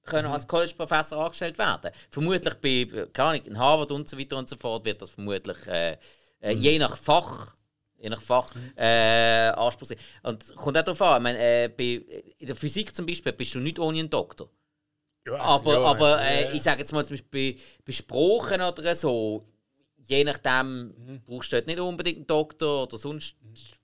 können 0.05 0.27
als 0.27 0.47
College-Professor 0.47 1.17
angestellt 1.23 1.57
werden. 1.57 1.91
Vermutlich 2.11 2.53
bei, 2.55 3.07
keine 3.13 3.29
Ahnung, 3.29 3.45
in 3.45 3.57
Harvard 3.57 3.91
und 3.91 4.07
so 4.09 4.17
weiter 4.19 4.37
und 4.37 4.49
so 4.49 4.55
fort 4.57 4.85
wird 4.85 5.01
das 5.01 5.09
vermutlich 5.11 5.65
äh, 5.67 5.97
äh, 6.41 6.51
je 6.51 6.77
nach 6.77 6.97
Fach, 6.97 7.55
je 7.97 8.09
nach 8.09 8.21
Fach 8.21 8.53
äh, 8.75 9.47
Anspruch 9.49 9.87
sein. 9.87 9.97
Und 10.23 10.55
kommt 10.57 10.77
auch 10.77 10.83
darauf 10.83 11.01
an, 11.01 11.21
ich 11.21 11.23
meine, 11.23 11.39
äh, 11.39 11.67
bei, 11.69 12.23
in 12.37 12.47
der 12.47 12.55
Physik 12.55 12.93
zum 12.93 13.05
Beispiel 13.05 13.31
bist 13.31 13.55
du 13.55 13.59
nicht 13.59 13.79
ohne 13.79 13.99
einen 13.99 14.09
Doktor. 14.09 14.49
Ja, 15.25 15.37
Aber, 15.37 15.73
ja, 15.73 15.85
aber 15.85 16.21
äh, 16.21 16.43
ja. 16.43 16.51
ich 16.51 16.61
sage 16.63 16.79
jetzt 16.81 16.91
mal 16.91 17.05
zum 17.05 17.15
Beispiel 17.15 17.53
bei, 17.53 17.61
bei 17.85 17.93
Sprachen 17.93 18.61
oder 18.61 18.93
so, 18.93 19.45
je 19.97 20.23
nachdem 20.25 20.87
Mhm. 20.97 21.21
brauchst 21.25 21.51
du 21.53 21.55
dort 21.55 21.67
nicht 21.67 21.79
unbedingt 21.79 22.17
einen 22.17 22.27
Doktor 22.27 22.83
oder 22.83 22.97
sonst 22.97 23.35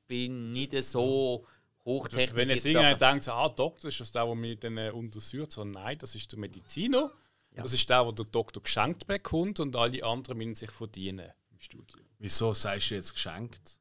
bin 0.09 0.53
ich 0.53 0.71
nicht 0.71 0.83
so 0.83 1.45
hochtechnisch. 1.85 2.35
Wenn 2.35 2.49
jetzt 2.49 2.65
irgendjemand 2.65 3.01
denkt, 3.01 3.23
so, 3.23 3.31
ah, 3.31 3.47
Doktor 3.47 3.87
ist 3.87 3.99
das 4.01 4.11
der, 4.11 4.25
der 4.25 4.35
mich 4.35 4.59
dann 4.59 4.77
äh, 4.77 4.91
untersucht, 4.91 5.53
so 5.53 5.63
nein, 5.63 5.97
das 5.97 6.15
ist 6.15 6.29
der 6.31 6.39
Mediziner. 6.39 7.13
Das 7.51 7.73
ist 7.73 7.89
der, 7.89 8.03
der 8.03 8.13
der 8.13 8.25
Doktor 8.25 8.61
geschenkt 8.61 9.07
bekommt 9.07 9.59
und 9.59 9.75
alle 9.75 10.03
anderen 10.03 10.37
müssen 10.37 10.55
sich 10.55 10.71
verdienen 10.71 11.29
im 11.51 11.59
Studium. 11.59 12.05
Wieso 12.17 12.53
sagst 12.53 12.91
du 12.91 12.95
jetzt 12.95 13.13
geschenkt? 13.13 13.79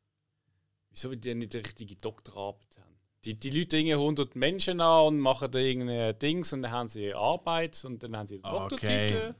Wieso, 0.90 1.10
weil 1.10 1.16
die 1.16 1.34
nicht 1.34 1.52
die 1.52 1.58
richtige 1.58 1.94
Doktorarbeit 1.96 2.78
haben? 2.78 2.96
Die, 3.24 3.34
die 3.38 3.50
Leute 3.50 3.76
irgendwie 3.76 3.94
100 3.94 4.36
Menschen 4.36 4.80
an 4.80 5.06
und 5.06 5.20
machen 5.20 5.50
da 5.50 5.58
irgendein 5.58 6.18
Dings 6.18 6.52
und 6.52 6.62
dann 6.62 6.72
haben 6.72 6.88
sie 6.88 7.14
Arbeit 7.14 7.84
und 7.84 8.02
dann 8.02 8.16
haben 8.16 8.26
sie 8.26 8.38
den 8.38 8.44
Okay. 8.44 9.34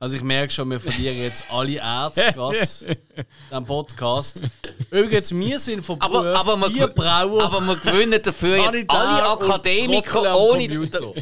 Also 0.00 0.16
ich 0.16 0.22
merke 0.22 0.52
schon, 0.52 0.70
wir 0.70 0.80
verlieren 0.80 1.16
jetzt 1.16 1.44
alle 1.50 1.76
Ärzte 1.76 2.32
gerade 2.34 2.66
am 3.50 3.64
Podcast. 3.64 4.42
Übrigens, 4.90 5.34
wir 5.34 5.58
sind 5.58 5.84
von 5.84 6.00
aber, 6.00 6.22
Beruf 6.22 6.38
aber, 6.38 6.60
wir, 6.60 6.68
Bierbrauer, 6.68 7.44
aber 7.44 7.60
wir 7.60 7.76
gewinnen 7.76 8.20
dafür 8.22 8.56
jetzt 8.72 8.90
alle 8.90 9.28
Akademiker 9.28 10.38
ohne. 10.38 10.68
Computer. 10.68 11.12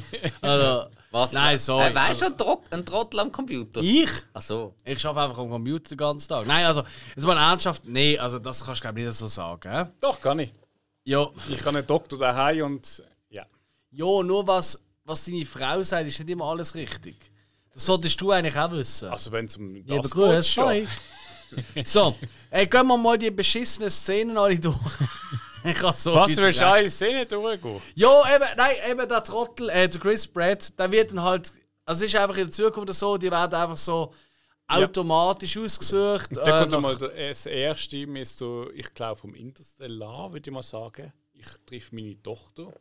Also, 0.41 0.87
Was? 1.11 1.33
Nein, 1.33 1.59
sorry. 1.59 1.89
Äh, 1.89 1.95
weißt 1.95 2.23
du, 2.23 2.27
ein, 2.27 2.39
Tro 2.39 2.62
ein 2.70 2.87
Trottel 2.87 3.20
am 3.20 3.31
Computer? 3.31 3.81
ich? 3.83 4.11
Ach 4.33 4.43
so. 4.43 4.75
Ich 4.85 5.05
arbeite 5.05 5.31
einfach 5.31 5.43
am 5.43 5.51
Computer 5.51 5.91
den 5.91 5.99
ganzen 5.99 6.29
Tag. 6.29 6.47
Nein, 6.47 6.64
also, 6.64 6.83
jetzt 7.14 7.27
mal 7.27 7.37
ernsthaft. 7.37 7.85
Nee, 7.85 8.18
also 8.18 8.39
das 8.39 8.64
kannst 8.64 8.81
du 8.81 8.83
glaube 8.83 9.01
ich 9.01 9.07
nicht 9.07 9.16
so 9.16 9.29
sagen. 9.29 9.70
hä? 9.70 9.87
Doch, 10.01 10.20
kann 10.20 10.39
ich. 10.39 10.55
Ja, 11.05 11.29
Ich 11.51 11.59
kann 11.59 11.77
einen 11.77 11.87
Doktor 11.87 12.18
daheim 12.18 12.64
und 12.64 13.03
ja. 13.29 13.45
ja, 13.91 14.23
nur 14.23 14.47
was, 14.47 14.83
was 15.05 15.25
deine 15.25 15.45
Frau 15.45 15.83
sagt, 15.83 16.07
ist 16.07 16.18
nicht 16.18 16.31
immer 16.31 16.45
alles 16.45 16.75
richtig. 16.75 17.32
Das 17.75 17.87
solltest 17.87 18.20
du 18.20 18.31
eigentlich 18.31 18.57
auch 18.57 18.70
wissen. 18.73 19.09
Also 19.09 19.33
wenn 19.33 19.47
es 19.47 19.57
um 19.57 19.85
das 19.87 20.11
geht, 20.14 20.47
schon. 20.47 20.64
hi. 20.66 20.89
So, 21.85 22.16
ey, 22.51 22.66
gehen 22.66 22.87
wir 22.87 22.97
mal 22.97 23.18
die 23.18 23.31
beschissenen 23.31 23.91
Szenen 23.91 24.39
alle 24.39 24.59
durch. 24.59 24.75
ich 25.64 25.75
kann 25.77 25.93
so 25.93 26.14
Was, 26.14 26.35
weg. 26.37 26.62
alle 26.62 26.89
Szenen 26.89 27.29
durchgehen? 27.29 27.83
Ja, 27.95 28.09
eben, 28.35 28.45
nein, 28.57 28.77
eben 28.91 29.07
der 29.09 29.23
Trottel, 29.23 29.68
äh, 29.68 29.87
der 29.87 30.01
Chris 30.01 30.27
Pratt, 30.27 30.79
der 30.79 30.91
wird 30.91 31.11
dann 31.11 31.23
halt, 31.23 31.53
also 31.85 32.05
es 32.07 32.12
ist 32.14 32.18
einfach 32.18 32.37
in 32.39 32.47
der 32.47 32.51
Zukunft 32.53 32.95
so, 32.95 33.18
die 33.18 33.31
werden 33.31 33.53
einfach 33.55 33.77
so 33.77 34.14
automatisch 34.66 35.59
ausgesucht. 35.59 36.31
Da 36.35 36.62
äh, 36.62 36.66
kommt 36.68 36.83
mal 36.83 36.97
der- 36.97 37.29
das 37.29 37.45
erste, 37.45 37.99
ist 37.99 38.39
so, 38.39 38.70
ich 38.75 38.93
glaube 38.95 39.16
vom 39.16 39.35
Interstellar, 39.35 40.33
würde 40.33 40.49
ich 40.49 40.55
mal 40.55 40.62
sagen. 40.62 41.12
Ich 41.35 41.49
treffe 41.66 41.95
meine 41.95 42.20
Tochter. 42.23 42.73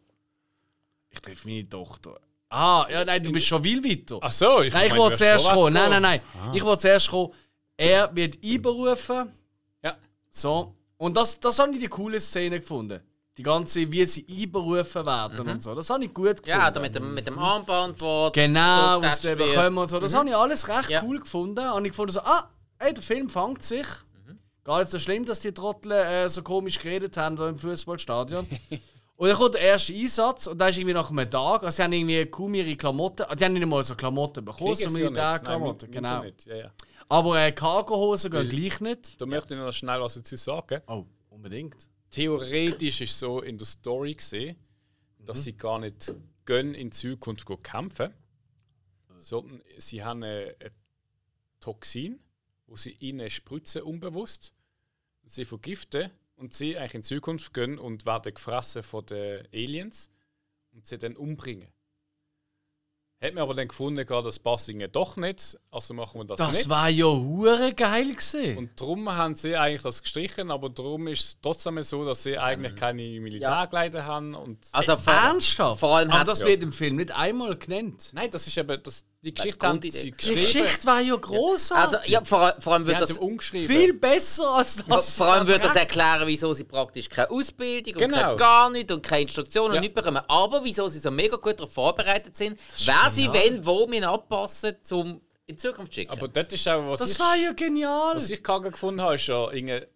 Ich 1.10 1.20
treffe 1.20 1.50
meine 1.50 1.68
Tochter. 1.68 2.18
Ah, 2.54 2.86
ja, 2.92 3.06
nein, 3.06 3.24
du 3.24 3.32
bist 3.32 3.48
schon 3.48 3.64
viel 3.64 3.82
weiter. 3.84 4.20
Ach 4.22 4.32
so, 4.32 4.62
ich 4.62 4.74
nein, 4.74 4.88
ich 4.88 4.96
wollte 4.98 5.18
zuerst 5.18 5.50
kommen. 5.50 5.74
Nein, 5.74 5.90
nein, 5.90 6.02
nein. 6.02 6.22
Ich 6.54 6.62
wollte 6.64 6.82
zuerst 6.82 7.10
kommen. 7.10 7.32
Er 7.78 8.14
wird 8.14 8.38
einberufen. 8.44 9.32
Ja. 9.82 9.96
So. 10.30 10.76
Und 10.98 11.16
das, 11.16 11.40
das 11.40 11.58
habe 11.60 11.72
ich 11.74 11.80
die 11.80 11.88
coole 11.88 12.20
Szene 12.20 12.60
gefunden. 12.60 13.00
Die 13.38 13.44
ganze, 13.44 13.90
wie 13.90 14.06
sie 14.06 14.26
einberufen 14.30 15.06
werden 15.06 15.48
und 15.48 15.64
so. 15.64 15.74
Das 15.74 15.90
habe 15.90 16.04
ich 16.04 16.14
gut 16.14 16.44
gefunden. 16.44 16.50
Ja, 16.50 16.70
da 16.70 16.80
mit 16.82 16.94
dem, 16.94 17.14
mit 17.14 17.26
dem 17.26 17.40
Armband, 17.40 18.02
wo 18.02 18.30
Genau, 18.34 19.02
sie 19.14 19.24
wird. 19.30 19.38
bekommen 19.40 19.78
und 19.78 19.88
so. 19.90 20.00
Das 20.02 20.14
habe 20.14 20.28
ich 20.28 20.36
alles 20.36 20.68
recht 20.68 20.90
Ja. 20.90 21.02
cool 21.06 21.20
gefunden. 21.20 21.66
Und 21.72 21.86
ich 21.86 21.92
gefunden 21.92 22.12
so, 22.12 22.20
ah, 22.20 22.50
ey, 22.80 22.94
der 22.94 23.02
Film 23.02 23.30
fängt 23.30 23.64
sich. 23.64 23.88
Gar 24.66 24.80
nicht 24.80 24.92
so 24.92 25.00
schlimm, 25.00 25.24
dass 25.26 25.40
die 25.40 25.54
Trottel 25.54 25.94
äh, 25.94 26.28
so 26.30 26.44
komisch 26.44 26.78
geredet 26.78 27.16
haben 27.18 27.36
da 27.38 27.48
im 27.50 27.56
Fußballstadion. 27.58 28.46
und 29.22 29.28
dann 29.28 29.38
kommt 29.38 29.54
der 29.54 29.62
erste 29.62 29.94
Einsatz 29.94 30.48
und 30.48 30.58
da 30.58 30.68
ist 30.70 30.78
irgendwie 30.78 30.96
nach 30.96 31.12
einem 31.12 31.30
Tag, 31.30 31.62
also 31.64 31.76
sie 31.76 31.84
haben 31.84 31.94
irgendwie 31.94 32.26
kaum 32.26 32.56
ihre 32.56 32.76
Klamotten, 32.76 33.26
die 33.38 33.46
haben 33.46 33.54
nicht 33.54 33.66
mal 33.68 33.84
so 33.84 33.94
Klamotten 33.96 34.44
bekommen, 34.44 34.74
so 34.76 34.86
Kriegen 34.86 34.96
sie 34.96 35.02
ja 35.04 35.10
nicht. 35.12 35.16
Nein, 35.18 35.32
Militärklamotten, 35.32 35.90
müssen- 35.92 36.02
müssen 36.02 36.46
genau. 36.48 36.56
Ja, 36.58 36.64
ja. 36.66 36.72
Aber 37.08 37.40
äh, 37.40 37.52
Cargohosen 37.52 38.32
gehen 38.32 38.50
gleich 38.50 38.82
nicht. 38.82 39.22
Da 39.22 39.26
möchte 39.28 39.54
ich 39.54 39.60
noch 39.60 39.72
schnell 39.72 40.02
was 40.02 40.16
dazu 40.16 40.36
sagen. 40.36 40.82
Oh, 40.88 41.06
unbedingt. 41.30 41.76
Theoretisch 42.10 43.02
ist 43.02 43.12
es 43.12 43.20
so 43.20 43.42
in 43.42 43.58
der 43.60 43.68
Story 43.68 44.16
gesehen, 44.16 44.56
dass 45.20 45.40
Mhm. 45.40 45.44
sie 45.44 45.54
gar 45.58 45.78
nicht 45.80 46.14
gehen 46.48 46.74
in 46.74 46.92
Zukunft 46.92 47.46
kämpfen, 47.64 48.14
sondern 49.20 49.62
sie 49.78 50.04
haben 50.04 50.24
ein, 50.24 50.48
ein 50.60 50.72
Toxin, 51.60 52.20
wo 52.66 52.76
sie 52.76 52.92
ihnen 53.00 53.30
spritzen 53.30 53.84
unbewusst, 53.84 54.54
sie 55.26 55.46
vergiften 55.46 56.10
und 56.42 56.54
sie 56.54 56.78
eigentlich 56.78 56.96
in 56.96 57.04
Zukunft 57.04 57.54
gehen 57.54 57.78
und 57.80 58.06
werden 58.06 58.34
gefressen 58.34 58.84
von 58.84 59.06
den 59.06 59.48
Aliens 59.54 60.10
und 60.74 60.86
sie 60.86 60.98
dann 60.98 61.16
umbringen. 61.16 61.68
Hat 63.24 63.36
mir 63.36 63.42
aber 63.44 63.54
dann 63.54 63.68
gefunden, 63.68 64.04
gerade 64.04 64.26
das 64.30 64.40
passt 64.40 64.68
ihnen 64.68 64.92
doch 64.92 65.16
nicht, 65.16 65.56
also 65.70 65.94
machen 65.94 66.22
wir 66.22 66.26
das, 66.26 66.38
Das 66.40 66.58
nicht. 66.58 66.70
war 66.70 66.90
ja 66.90 67.06
hure 67.06 67.72
geil 67.76 68.16
gesehen. 68.16 68.58
Und 68.58 68.82
darum 68.82 69.12
haben 69.12 69.36
sie 69.36 69.56
eigentlich 69.56 69.84
das 69.84 70.02
gestrichen, 70.02 70.50
aber 70.50 70.72
darum 70.72 71.08
ist 71.08 71.22
es 71.24 71.38
trotzdem 71.40 71.82
so, 71.84 72.04
dass 72.04 72.24
sie 72.24 72.40
eigentlich 72.40 72.76
keine 72.76 73.04
Militärkleider 73.20 74.06
haben. 74.06 74.34
Und 74.34 74.68
Also 74.72 74.98
vor, 74.98 75.14
Ernsthaft? 75.14 75.80
vor 75.82 75.98
allem 75.98 76.10
Aber 76.10 76.22
hat- 76.22 76.28
das 76.30 76.40
ja. 76.40 76.48
wird 76.48 76.64
im 76.64 76.74
Film 76.74 76.96
nicht 76.96 77.12
einmal 77.12 77.56
genannt. 77.60 78.10
Nein, 78.14 78.32
das 78.32 78.48
ist 78.48 78.58
eben, 78.58 78.82
das, 78.82 79.06
die 79.24 79.34
Geschichte 79.34 79.68
haben 79.68 79.80
Die 79.80 79.92
Die. 79.92 80.12
Geschichte 80.12 80.86
war 80.88 81.00
ja 81.00 81.16
großartig. 81.16 82.00
also 82.00 82.12
ja, 82.12 82.24
vor, 82.24 82.56
vor 82.60 82.74
allem 82.74 82.88
wird 82.88 83.02
das. 83.02 83.20
Viel 83.68 83.94
besser 83.94 84.50
als 84.50 84.84
das. 84.86 85.16
Vor 85.16 85.28
allem 85.28 85.48
würde 85.48 85.60
das 85.64 85.76
erklären, 85.76 86.26
wieso 86.28 86.54
sie 86.54 86.64
praktisch 86.64 87.08
keine 87.08 87.30
Ausbildung 87.30 87.94
und 87.94 88.00
Genau. 88.00 88.18
keine 88.18 88.36
gar 88.36 88.70
nichts 88.72 88.92
und 88.92 89.04
keine 89.04 89.22
Instruktionen 89.24 89.74
Ja. 89.74 89.78
und 89.78 89.82
nichts 89.82 89.96
bekommen. 89.96 90.24
Aber 90.28 90.64
wieso 90.64 90.88
sie 90.88 91.00
so 91.00 91.12
mega 91.12 91.38
gut 91.38 91.60
darauf 91.60 91.72
vorbereitet 91.74 92.36
sind, 92.36 92.60
wer 92.86 93.10
sie 93.12 93.32
wenn, 93.32 93.64
wo 93.66 93.86
müssen 93.88 94.06
anpassen, 94.06 94.76
zum 94.82 95.22
in 95.48 95.56
die 95.58 95.62
Zukunft 95.62 95.94
schicken. 95.94 96.12
Aber 96.12 96.28
das 96.30 96.46
ist 96.54 96.66
auch, 96.70 96.88
was 96.92 97.00
Das 97.00 97.12
ich, 97.12 97.20
war 97.20 97.36
ja 97.36 97.52
genial. 97.52 98.16
was 98.16 98.30
ich 98.30 98.42
kacke 98.42 98.72
gefunden 98.72 99.02
habe, 99.02 99.16
ist 99.16 99.28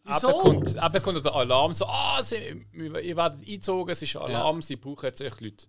Wieso? 0.04 0.28
eben 0.28 0.42
kommt, 0.42 0.76
kommt 1.02 1.24
der 1.26 1.34
Alarm, 1.34 1.72
so, 1.72 1.86
ah, 1.86 2.22
sie, 2.22 2.66
ihr 2.74 3.16
werdet 3.16 3.40
eingezogen, 3.40 3.90
es 3.92 4.02
ist 4.02 4.16
ein 4.18 4.24
Alarm, 4.24 4.62
sie 4.62 4.76
brauchen 4.76 5.06
jetzt 5.06 5.22
echt 5.22 5.40
Leute. 5.40 5.68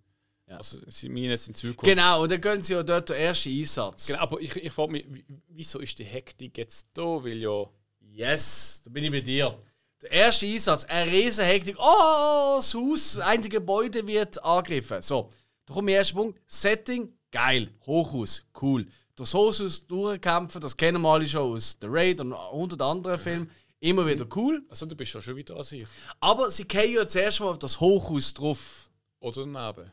Ja. 0.48 0.58
Also, 0.58 0.78
sie 0.88 1.08
meinen 1.08 1.32
es 1.32 1.48
in 1.48 1.54
Zukunft. 1.54 1.84
Genau, 1.84 2.22
und 2.22 2.30
dann 2.30 2.40
gehen 2.40 2.62
sie 2.62 2.74
ja 2.74 2.82
dort 2.82 3.08
den 3.08 3.16
ersten 3.16 3.50
Einsatz. 3.50 4.06
Genau, 4.06 4.20
aber 4.20 4.40
ich, 4.40 4.54
ich 4.56 4.72
frage 4.72 4.92
mich, 4.92 5.04
wie- 5.08 5.24
wieso 5.48 5.80
ist 5.80 5.98
die 5.98 6.04
Hektik 6.04 6.56
jetzt 6.58 6.86
da? 6.94 7.02
Weil 7.02 7.38
ja. 7.38 7.64
Yes, 8.00 8.80
da 8.84 8.90
bin 8.90 9.04
ich 9.04 9.10
bei 9.10 9.20
dir. 9.20 9.58
Der 10.02 10.10
erste 10.12 10.46
Einsatz, 10.46 10.84
eine 10.84 11.10
riesen 11.10 11.44
Hektik. 11.44 11.76
Oh, 11.78 12.54
das 12.56 12.72
Haus, 12.74 13.14
das 13.14 13.18
einzige 13.26 13.56
Gebäude 13.58 14.06
wird 14.06 14.42
angegriffen. 14.44 15.02
So, 15.02 15.30
da 15.66 15.74
kommt 15.74 15.88
der 15.88 15.96
erste 15.96 16.14
Punkt. 16.14 16.40
Setting, 16.46 17.12
geil. 17.32 17.70
Hochhaus, 17.84 18.42
cool. 18.62 18.86
Das 19.16 19.34
Hochhaus 19.34 19.86
durchkämpfen, 19.86 20.60
das 20.60 20.76
kennen 20.76 21.02
wir 21.02 21.08
alle 21.08 21.26
schon 21.26 21.54
aus 21.54 21.76
The 21.80 21.86
Raid 21.90 22.20
und 22.20 22.32
100 22.34 22.80
anderen 22.82 23.18
Filmen. 23.18 23.50
Immer 23.80 24.06
wieder 24.06 24.26
cool. 24.36 24.62
Also, 24.68 24.86
du 24.86 24.94
bist 24.94 25.12
ja 25.12 25.20
schon 25.20 25.36
wieder 25.36 25.56
an 25.56 25.64
sich. 25.64 25.84
Aber 26.20 26.50
sie 26.50 26.68
gehen 26.68 26.94
ja 26.94 27.06
zuerst 27.06 27.40
mal 27.40 27.48
auf 27.48 27.58
das 27.58 27.80
Hochhaus 27.80 28.32
drauf. 28.34 28.90
Oder 29.20 29.44
daneben. 29.46 29.92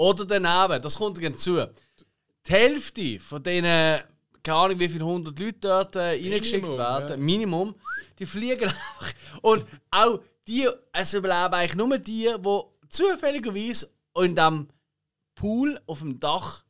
Oder 0.00 0.24
daneben, 0.24 0.80
das 0.80 0.96
kommt 0.96 1.22
dann 1.22 1.34
zu. 1.34 1.68
Die 2.46 2.50
Hälfte 2.52 3.18
von 3.20 3.42
diesen, 3.42 3.64
keine 3.64 4.56
Ahnung 4.58 4.78
wie 4.78 4.88
viele 4.88 5.04
hundert 5.04 5.38
Leute 5.38 5.58
dort 5.60 5.96
äh, 5.96 6.12
reingeschickt 6.12 6.72
werden, 6.72 7.08
ja. 7.10 7.16
Minimum, 7.18 7.74
die 8.18 8.24
fliegen 8.24 8.64
einfach. 8.70 9.12
Und 9.42 9.66
auch 9.90 10.20
die, 10.48 10.66
es 10.94 11.12
überleben 11.12 11.52
eigentlich 11.52 11.74
nur 11.76 11.98
die, 11.98 12.30
die 12.34 12.60
zufälligerweise 12.88 13.90
in 14.16 14.34
diesem 14.34 14.68
Pool 15.34 15.78
auf 15.86 15.98
dem 15.98 16.18
Dach 16.18 16.64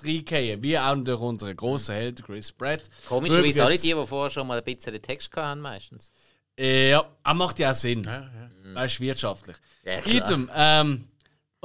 reingehen. 0.00 0.62
Wie 0.62 0.78
auch 0.78 0.94
durch 0.94 1.20
unseren 1.20 1.56
grossen 1.56 1.96
Helden 1.96 2.24
Chris 2.24 2.52
Pratt. 2.52 2.88
Komischerweise 3.08 3.64
alle 3.64 3.78
die, 3.78 3.94
die 3.94 4.06
vorher 4.06 4.30
schon 4.30 4.46
mal 4.46 4.58
ein 4.58 4.64
bisschen 4.64 5.02
Text 5.02 5.34
hatten, 5.34 5.60
meistens. 5.60 6.12
Äh, 6.56 6.90
Ja, 6.90 7.04
er 7.24 7.34
macht 7.34 7.58
ja 7.58 7.72
auch 7.72 7.74
Sinn. 7.74 8.04
Ja, 8.04 8.20
ja. 8.20 8.48
Das 8.74 8.92
ist 8.92 9.00
wirtschaftlich. 9.00 9.56
Ja, 9.82 10.00
klar. 10.00 10.14
Item, 10.14 10.50
ähm, 10.54 11.08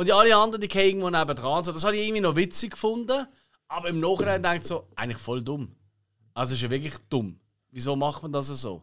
und 0.01 0.07
die 0.07 0.13
alle 0.13 0.35
anderen, 0.35 0.59
die 0.59 0.67
gehen 0.67 0.97
irgendwo 0.97 1.11
nebendran. 1.11 1.63
So, 1.63 1.71
das 1.71 1.83
habe 1.83 1.95
ich 1.95 2.01
irgendwie 2.07 2.21
noch 2.21 2.35
witzig 2.35 2.71
gefunden. 2.71 3.27
Aber 3.67 3.89
im 3.89 3.99
Nachhinein 3.99 4.41
denkt 4.41 4.65
so, 4.65 4.87
eigentlich 4.95 5.19
voll 5.19 5.43
dumm. 5.43 5.75
Also 6.33 6.55
ist 6.55 6.61
ja 6.63 6.71
wirklich 6.71 6.95
dumm. 7.07 7.39
Wieso 7.69 7.95
macht 7.95 8.23
man 8.23 8.31
das 8.31 8.47
so? 8.47 8.81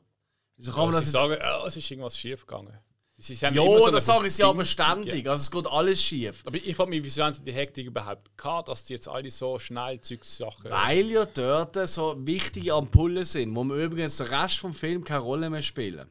Wieso 0.57 0.71
kann 0.71 0.85
man 0.85 0.93
das 0.93 1.07
sie 1.07 1.11
sagen, 1.11 1.33
ja, 1.33 1.67
es 1.67 1.77
ist 1.77 1.91
irgendwas 1.91 2.17
schief 2.17 2.47
gegangen. 2.47 2.79
Sie 3.17 3.35
Ja, 3.35 3.51
so 3.51 3.91
das 3.91 4.07
sagen 4.07 4.31
sie 4.31 4.45
aber 4.45 4.65
ständig. 4.65 5.29
Also 5.29 5.41
es 5.41 5.51
geht 5.51 5.67
alles 5.67 6.01
schief. 6.01 6.45
Aber 6.47 6.57
ich 6.57 6.77
frage 6.77 6.91
mich, 6.91 7.03
wieso 7.03 7.25
haben 7.25 7.35
sie 7.35 7.43
die 7.43 7.53
Hektik 7.53 7.89
überhaupt 7.89 8.39
gehabt, 8.39 8.69
dass 8.69 8.85
die 8.85 8.93
jetzt 8.93 9.09
alle 9.09 9.29
so 9.29 9.59
schnell 9.59 10.01
Zeugssachen. 10.01 10.71
Weil 10.71 11.07
ja 11.07 11.25
dort 11.25 11.89
so 11.89 12.15
wichtige 12.25 12.75
Ampullen 12.75 13.25
sind, 13.25 13.57
wo 13.57 13.65
man 13.65 13.77
übrigens 13.81 14.19
den 14.19 14.29
Rest 14.29 14.61
vom 14.61 14.73
Film 14.73 15.03
keine 15.03 15.23
Rolle 15.23 15.51
mehr 15.51 15.63
spielen. 15.63 16.09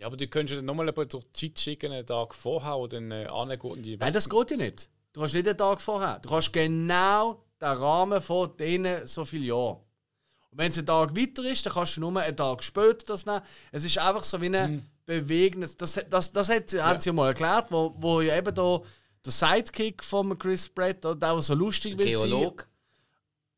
Ja, 0.00 0.06
aber 0.06 0.16
die 0.16 0.28
könntest 0.28 0.54
du 0.54 0.56
dann 0.56 0.64
nochmal 0.64 0.90
durch 0.92 1.24
die 1.24 1.32
Cheat 1.32 1.60
schicken, 1.60 1.92
einen 1.92 2.06
Tag 2.06 2.34
vorher 2.34 2.78
und 2.78 2.90
dann 2.90 3.10
äh, 3.10 3.26
angehen 3.26 3.60
und 3.60 3.82
die. 3.82 3.98
Nein, 3.98 4.14
das 4.14 4.30
geht 4.30 4.50
ja 4.50 4.56
nicht. 4.56 4.88
Du 5.12 5.20
kannst 5.20 5.34
nicht 5.34 5.46
den 5.46 5.58
Tag 5.58 5.82
vorher. 5.82 6.20
Du 6.20 6.30
kannst 6.30 6.54
genau 6.54 7.44
den 7.60 7.68
Rahmen 7.68 8.22
von 8.22 8.56
denen 8.56 9.06
so 9.06 9.26
viele 9.26 9.46
Jahre. 9.46 9.80
Und 10.50 10.58
wenn 10.58 10.70
es 10.70 10.78
ein 10.78 10.86
Tag 10.86 11.14
weiter 11.14 11.44
ist, 11.44 11.66
dann 11.66 11.74
kannst 11.74 11.98
du 11.98 12.00
nur 12.00 12.18
einen 12.18 12.34
Tag 12.34 12.62
später 12.62 13.04
das 13.08 13.26
nehmen. 13.26 13.42
Es 13.72 13.84
ist 13.84 13.98
einfach 13.98 14.24
so 14.24 14.40
wie 14.40 14.56
ein 14.56 14.90
bewegendes. 15.04 15.76
Das, 15.76 16.00
das, 16.08 16.32
das 16.32 16.48
hat, 16.48 16.72
haben 16.72 16.98
sie 16.98 17.10
ja 17.10 17.12
mal 17.12 17.28
erklärt, 17.28 17.70
wo, 17.70 17.94
wo 17.98 18.22
ja 18.22 18.38
eben 18.38 18.54
da 18.54 18.80
der 19.22 19.32
Sidekick 19.32 20.02
von 20.02 20.38
Chris 20.38 20.66
Pratt, 20.66 21.04
der 21.04 21.14
der 21.14 21.42
so 21.42 21.52
lustig 21.52 21.98
will 21.98 22.16
sein, 22.16 22.30
Geolog. 22.30 22.66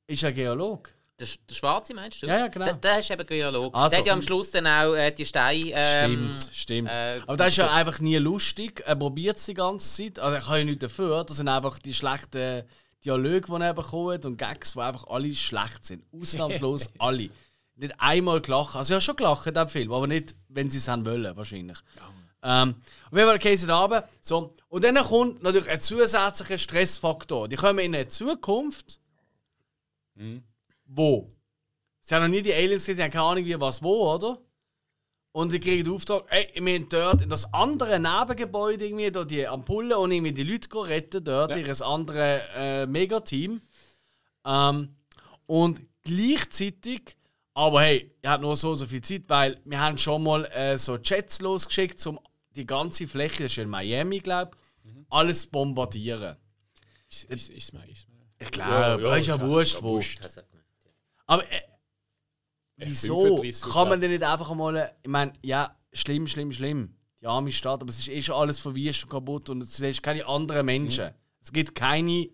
ist 0.09 0.24
ein 0.24 0.34
Geolog. 0.34 0.93
Der, 1.23 1.29
der 1.49 1.55
Schwarze 1.55 1.95
meinst 1.95 2.23
du? 2.23 2.27
Ja, 2.27 2.39
ja, 2.39 2.49
genau. 2.49 2.64
Der, 2.66 2.75
der 2.75 2.99
ist 2.99 3.11
eben 3.11 3.27
Geolog. 3.27 3.75
Also- 3.75 3.91
der 3.91 3.99
hat 4.01 4.07
ja 4.07 4.12
am 4.12 4.23
Schluss 4.23 4.51
dann 4.51 4.66
auch 4.66 4.95
äh, 4.95 5.11
die 5.12 5.25
Steine. 5.25 5.70
Ähm, 5.73 6.37
Stimmt, 6.39 6.51
stimmt. 6.55 6.89
äh, 6.91 7.20
Aber 7.27 7.37
das 7.37 7.49
ist 7.49 7.57
ja 7.59 7.70
einfach 7.73 8.01
nie 8.01 8.16
lustig. 8.16 8.83
Er 8.85 8.97
probiert 8.97 9.37
es 9.37 9.47
die 9.47 9.55
ganze 9.55 9.89
Zeit. 10.05 10.18
Also 10.18 10.35
er 10.37 10.43
kann 10.43 10.59
ja 10.59 10.64
nichts 10.64 10.81
dafür. 10.81 11.25
Das 11.25 11.37
sind 11.37 11.49
einfach 11.49 11.79
die 11.79 11.95
schlechten 11.95 12.64
Dialoge, 13.05 13.41
die 13.47 13.62
er 13.62 13.75
bekommt 13.75 14.25
und 14.27 14.37
Gags, 14.37 14.73
die 14.75 14.81
einfach 14.81 15.07
alle 15.09 15.35
schlecht 15.35 15.85
sind. 15.85 16.05
Ausnahmslos 16.12 16.91
alle. 16.99 17.31
Nicht 17.77 17.95
einmal 17.99 18.41
gelacht. 18.41 18.77
Also 18.77 18.95
habe 18.95 19.01
schon 19.01 19.16
gelacht 19.16 19.47
in 19.47 19.55
diesem 19.55 19.68
Film, 19.68 19.93
aber 19.93 20.07
nicht, 20.07 20.35
wenn 20.49 20.70
sie 20.70 20.79
es 20.79 20.89
haben 20.89 21.07
wollen, 21.07 21.37
wahrscheinlich. 21.37 21.79
Ähm, 22.45 22.75
auf 23.11 23.16
jeden 23.16 23.29
Fall 23.29 23.39
gehen 23.39 23.66
da 23.68 23.81
runter. 23.81 24.09
So. 24.20 24.53
Und 24.68 24.85
dann 24.85 24.97
kommt 24.97 25.43
natürlich 25.43 25.68
ein 25.70 25.81
zusätzlicher 25.81 26.59
Stressfaktor. 26.59 27.49
Die 27.49 27.57
kommen 27.57 27.79
in 27.79 27.95
eine 27.95 28.09
Zukunft, 28.09 28.99
wo? 30.95 31.32
Sie 32.01 32.14
haben 32.14 32.22
noch 32.22 32.28
nie 32.30 32.43
die 32.43 32.53
Aliens 32.53 32.82
gesehen, 32.82 32.97
sie 32.97 33.03
haben 33.03 33.11
keine 33.11 33.24
Ahnung, 33.24 33.45
wie 33.45 33.61
was 33.61 33.82
wo, 33.82 34.12
oder? 34.14 34.38
Und 35.34 35.51
sie 35.51 35.61
kriegen 35.61 35.84
den 35.84 35.95
Auftrag, 35.95 36.24
ey, 36.28 36.49
wir 36.55 36.62
müssen 36.62 36.88
dort 36.90 37.22
in 37.22 37.28
das 37.30 37.53
andere 37.55 37.99
Nebengebäude 37.99 38.84
irgendwie, 38.84 39.11
da 39.11 39.24
die 39.24 39.47
Ampullen 39.47 39.93
und 39.97 40.11
irgendwie 40.11 40.32
die 40.32 40.43
Leute 40.43 40.68
retten, 40.86 41.24
dort, 41.24 41.53
Ja. 41.53 41.57
ihres 41.59 41.80
anderen 41.80 42.40
äh, 42.55 42.86
Megateam. 42.86 43.61
Ähm, 44.45 44.95
und 45.47 45.80
gleichzeitig, 46.03 47.16
aber 47.55 47.82
hey, 47.82 48.14
ihr 48.22 48.30
habt 48.30 48.43
nur 48.43 48.57
so 48.57 48.70
und 48.70 48.76
so 48.76 48.86
viel 48.86 49.01
Zeit, 49.03 49.22
weil 49.28 49.61
wir 49.64 49.80
haben 49.80 49.97
schon 49.97 50.22
mal 50.22 50.45
äh, 50.47 50.76
so 50.76 50.97
Jets 50.99 51.40
losgeschickt, 51.40 52.05
um 52.07 52.18
die 52.55 52.66
ganze 52.66 53.07
Fläche, 53.07 53.45
das 53.45 53.53
ist 53.53 53.59
in 53.59 53.70
Miami, 53.70 54.18
glaube 54.18 54.51
ich, 54.84 54.93
alles 55.09 55.43
zu 55.43 55.51
bombardieren. 55.51 56.36
Ist, 57.11 57.24
ist, 57.24 57.49
ist 57.51 57.72
mir, 57.72 57.88
ist 57.88 58.07
mir. 58.09 58.16
Ich 58.38 58.51
glaube, 58.51 58.70
Ja, 58.70 58.99
ja, 58.99 59.16
ist 59.16 59.26
ja 59.28 59.36
ist 59.36 59.43
wurscht, 59.43 59.82
wo. 59.82 59.95
wurscht. 59.95 60.20
Aber 61.27 61.45
äh, 61.45 61.61
wieso 62.77 63.37
F35 63.37 63.73
kann 63.73 63.89
man 63.89 64.01
denn 64.01 64.11
nicht 64.11 64.23
einfach 64.23 64.51
einmal. 64.51 64.95
Ich 65.03 65.09
meine, 65.09 65.33
ja, 65.43 65.77
schlimm, 65.93 66.27
schlimm, 66.27 66.53
schlimm. 66.53 66.95
Die 67.20 67.27
arme 67.27 67.53
Stadt, 67.53 67.81
aber 67.83 67.91
es 67.91 67.99
ist 67.99 68.09
eh 68.09 68.20
schon 68.20 68.35
alles 68.35 68.59
verwirrt 68.59 69.05
und 69.05 69.11
kaputt 69.11 69.49
und 69.49 69.62
es 69.62 69.79
ist 69.79 70.03
keine 70.03 70.27
anderen 70.27 70.66
Menschen. 70.66 71.07
Mhm. 71.07 71.14
Es 71.41 71.53
gibt 71.53 71.75
keine. 71.75 72.29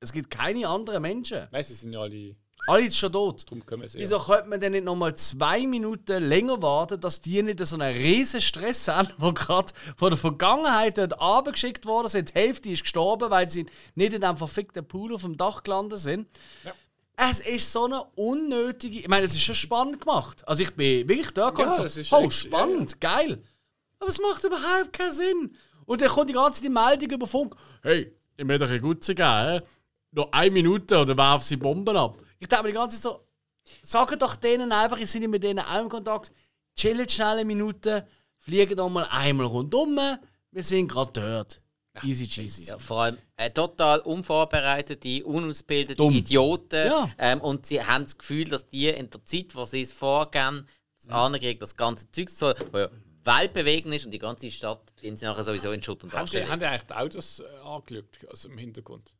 Es 0.00 0.12
gibt 0.12 0.30
keine 0.30 0.68
anderen 0.68 1.02
Menschen. 1.02 1.48
Nein, 1.50 1.64
sie 1.64 1.74
sind 1.74 1.92
ja 1.92 2.00
alle. 2.00 2.36
Alle 2.68 2.82
sind 2.82 2.94
schon 2.94 3.12
tot. 3.12 3.44
Darum 3.46 3.64
können 3.64 3.86
sie. 3.86 3.98
Wieso 3.98 4.18
könnte 4.18 4.48
man 4.48 4.58
denn 4.58 4.72
nicht 4.72 4.84
nochmal 4.84 5.14
zwei 5.14 5.66
Minuten 5.66 6.22
länger 6.22 6.60
warten, 6.62 7.00
dass 7.00 7.20
die 7.20 7.42
nicht 7.42 7.64
so 7.64 7.78
einen 7.78 7.96
riesen 7.96 8.40
Stress 8.40 8.88
haben, 8.88 9.08
wo 9.18 9.32
gerade 9.32 9.72
von 9.96 10.10
der 10.10 10.18
Vergangenheit 10.18 10.98
dort 10.98 11.20
abgeschickt 11.20 11.86
worden 11.86 12.08
sind? 12.08 12.30
Die 12.30 12.34
Hälfte 12.34 12.68
ist 12.68 12.82
gestorben, 12.82 13.30
weil 13.30 13.48
sie 13.50 13.66
nicht 13.94 14.12
in 14.12 14.20
diesem 14.20 14.36
verfickten 14.36 14.86
Pool 14.86 15.14
auf 15.14 15.22
dem 15.22 15.36
Dach 15.36 15.62
gelandet 15.62 16.00
sind. 16.00 16.28
Ja. 16.64 16.74
Es 17.16 17.40
ist 17.40 17.72
so 17.72 17.86
eine 17.86 18.04
unnötige. 18.14 19.00
Ich 19.00 19.08
meine, 19.08 19.24
es 19.24 19.32
ist 19.32 19.42
schon 19.42 19.54
spannend 19.54 20.00
gemacht. 20.00 20.46
Also 20.46 20.62
ich 20.62 20.74
bin 20.74 21.08
wirklich 21.08 21.30
da 21.30 21.48
gekommen 21.50 21.72
Ja, 21.76 21.88
so, 21.88 22.16
oh, 22.16 22.28
spannend, 22.28 23.00
geil. 23.00 23.42
Aber 23.98 24.08
es 24.08 24.20
macht 24.20 24.44
überhaupt 24.44 24.92
keinen 24.92 25.12
Sinn. 25.12 25.56
Und 25.86 26.02
dann 26.02 26.08
kommt 26.08 26.28
die 26.28 26.34
ganze 26.34 26.60
Zeit 26.60 26.64
die 26.64 26.74
Meldung 26.74 27.10
über 27.10 27.26
Funk. 27.26 27.56
Hey, 27.82 28.12
ich 28.36 28.44
möchte 28.44 28.64
euch 28.64 28.82
gut 28.82 29.04
geben. 29.06 29.22
hä? 29.22 29.60
Noch 30.12 30.30
eine 30.32 30.50
Minute 30.50 30.98
oder 30.98 31.16
werfen 31.16 31.44
sie 31.44 31.56
Bomben 31.56 31.96
ab. 31.96 32.18
Ich 32.38 32.48
denke 32.48 32.64
mir 32.64 32.70
die 32.70 32.74
ganze 32.74 33.00
Zeit 33.00 33.12
so, 33.12 33.26
sagt 33.82 34.20
doch 34.20 34.36
denen 34.36 34.72
einfach, 34.72 34.98
ich 34.98 35.10
bin 35.12 35.30
mit 35.30 35.42
denen 35.42 35.60
auch 35.60 35.82
im 35.82 35.88
Kontakt, 35.88 36.32
chillen 36.74 37.08
schnell 37.08 37.28
eine 37.28 37.44
Minute, 37.44 38.06
fliegen 38.38 38.76
doch 38.76 38.88
mal 38.88 39.06
einmal 39.10 39.46
rundum, 39.46 39.98
wir 40.50 40.64
sind 40.64 40.88
gerade 40.88 41.12
dort. 41.12 41.60
Easy 42.04 42.26
cheesy. 42.26 42.64
Ja, 42.64 42.78
vor 42.78 43.02
allem 43.02 43.18
äh, 43.36 43.50
total 43.50 44.00
unvorbereitete, 44.00 45.24
unausgebildete 45.24 45.96
Dumm. 45.96 46.14
Idioten. 46.14 46.86
Ja. 46.86 47.10
Ähm, 47.18 47.40
und 47.40 47.66
sie 47.66 47.82
haben 47.82 48.04
das 48.04 48.18
Gefühl, 48.18 48.44
dass 48.44 48.66
die 48.66 48.88
in 48.88 49.10
der 49.10 49.24
Zeit, 49.24 49.54
wo 49.54 49.64
sie 49.64 49.82
es 49.82 49.92
vorgehen, 49.92 50.66
das 50.98 51.08
ankriegen, 51.08 51.60
das 51.60 51.76
ganze 51.76 52.10
Zeug 52.10 52.30
so, 52.30 52.52
wo 52.72 52.78
ja 52.78 52.90
weltbewegend 53.26 53.94
ist 53.94 54.06
und 54.06 54.12
die 54.12 54.18
ganze 54.18 54.50
Stadt, 54.50 54.80
den 55.02 55.16
sie 55.16 55.26
nachher 55.26 55.42
sowieso 55.42 55.72
in 55.72 55.82
Schutt 55.82 56.04
und 56.04 56.12
haben, 56.12 56.22
Asche 56.24 56.48
haben 56.48 56.60
die 56.60 56.66
eigentlich 56.66 56.84
die 56.84 56.94
Autos 56.94 57.40
äh, 57.40 57.44
angeschaut, 57.64 58.04
also 58.30 58.48
im 58.48 58.56
Hintergrund? 58.56 59.12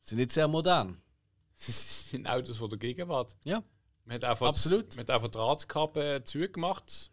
Sind 0.00 0.18
nicht 0.18 0.32
sehr 0.32 0.48
modern. 0.48 1.00
Das 1.66 2.08
sind 2.08 2.26
Autos 2.26 2.56
von 2.56 2.70
der 2.70 2.78
Gegenwart. 2.78 3.36
Ja. 3.44 3.62
Man 4.06 4.14
hat 4.14 4.24
einfach, 4.24 4.48
Absolut. 4.48 4.96
Man 4.96 5.00
hat 5.00 5.10
einfach 5.10 5.28
Drahtkappen 5.28 6.24
zugemacht, 6.24 7.10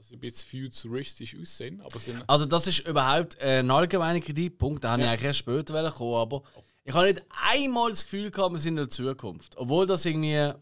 dass 0.00 0.08
sie 0.08 0.16
ein 0.16 0.20
bisschen 0.20 0.70
futuristisch 0.70 1.36
aussehen. 1.38 1.82
Aber 1.82 1.98
sind 1.98 2.24
Also 2.26 2.46
das 2.46 2.66
ist 2.66 2.78
überhaupt 2.86 3.38
ein 3.38 3.70
allgemeiner 3.70 4.20
Kritikpunkt, 4.20 4.82
da 4.82 4.92
habe 4.92 5.02
ich 5.02 5.08
eigentlich 5.08 5.24
erst 5.24 5.40
später 5.40 5.74
wollen 5.74 5.92
kommen, 5.92 6.14
aber 6.14 6.42
ich 6.84 6.94
habe 6.94 7.08
nicht 7.12 7.22
einmal 7.52 7.90
das 7.90 8.04
Gefühl 8.04 8.30
gehabt, 8.30 8.54
wir 8.54 8.60
sind 8.60 8.72
in 8.72 8.76
der 8.76 8.88
Zukunft. 8.88 9.58
Obwohl 9.58 9.86
das 9.86 10.06
irgendwie 10.06 10.54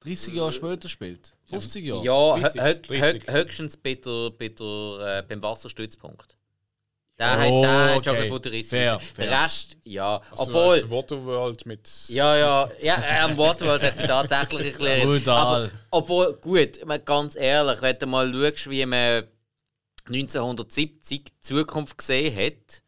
30 0.00 0.32
Jahre 0.32 0.52
später 0.52 0.88
spielt. 0.88 1.36
50 1.50 1.84
Jahre. 1.84 2.02
Ja, 2.02 2.38
30, 2.38 2.60
hö- 2.62 2.64
hö- 2.64 2.86
30. 2.86 3.22
hö- 3.28 3.32
höchstens 3.44 3.76
bei 3.76 3.94
der, 3.96 4.30
bei 4.30 4.48
der, 4.48 5.18
äh, 5.18 5.22
beim 5.28 5.42
Wasserstützpunkt. 5.42 6.38
Der 7.20 7.38
Oh, 7.52 7.64
hat, 7.64 8.06
der 8.06 8.14
schon 8.16 8.32
okay. 8.40 8.62
Fair, 8.64 9.00
Der. 9.18 9.44
Rest, 9.44 9.76
ja. 9.84 10.22
also 10.30 10.42
Obwohl, 10.44 10.74
als 10.76 10.90
Waterworld 10.90 11.66
mit. 11.66 11.90
ja, 12.08 12.34
ja, 12.34 12.70
ja, 12.80 12.98
äh, 12.98 13.18
am 13.20 13.36
Waterworld 13.36 13.82
hat 13.82 13.92
es 13.92 13.98
mir 13.98 14.06
tatsächlich 14.06 14.74
ein 14.74 14.78
bisschen. 14.78 15.06
Brutal. 15.06 15.70
Obwohl, 15.90 16.32
gut, 16.40 16.80
ganz 17.04 17.36
ehrlich, 17.36 17.82
wenn 17.82 17.98
du 17.98 18.06
mal 18.06 18.32
schaust, 18.32 18.70
wie 18.70 18.86
man 18.86 19.24
1970 20.06 21.24
die 21.24 21.40
Zukunft 21.40 21.98
gesehen 21.98 22.34
hat 22.34 22.82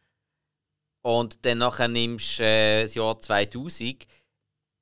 und 1.02 1.44
dann 1.44 1.58
nachher 1.58 1.88
nimmst 1.88 2.38
du 2.38 2.44
äh, 2.44 2.82
das 2.82 2.94
Jahr 2.94 3.18
2000, 3.18 4.06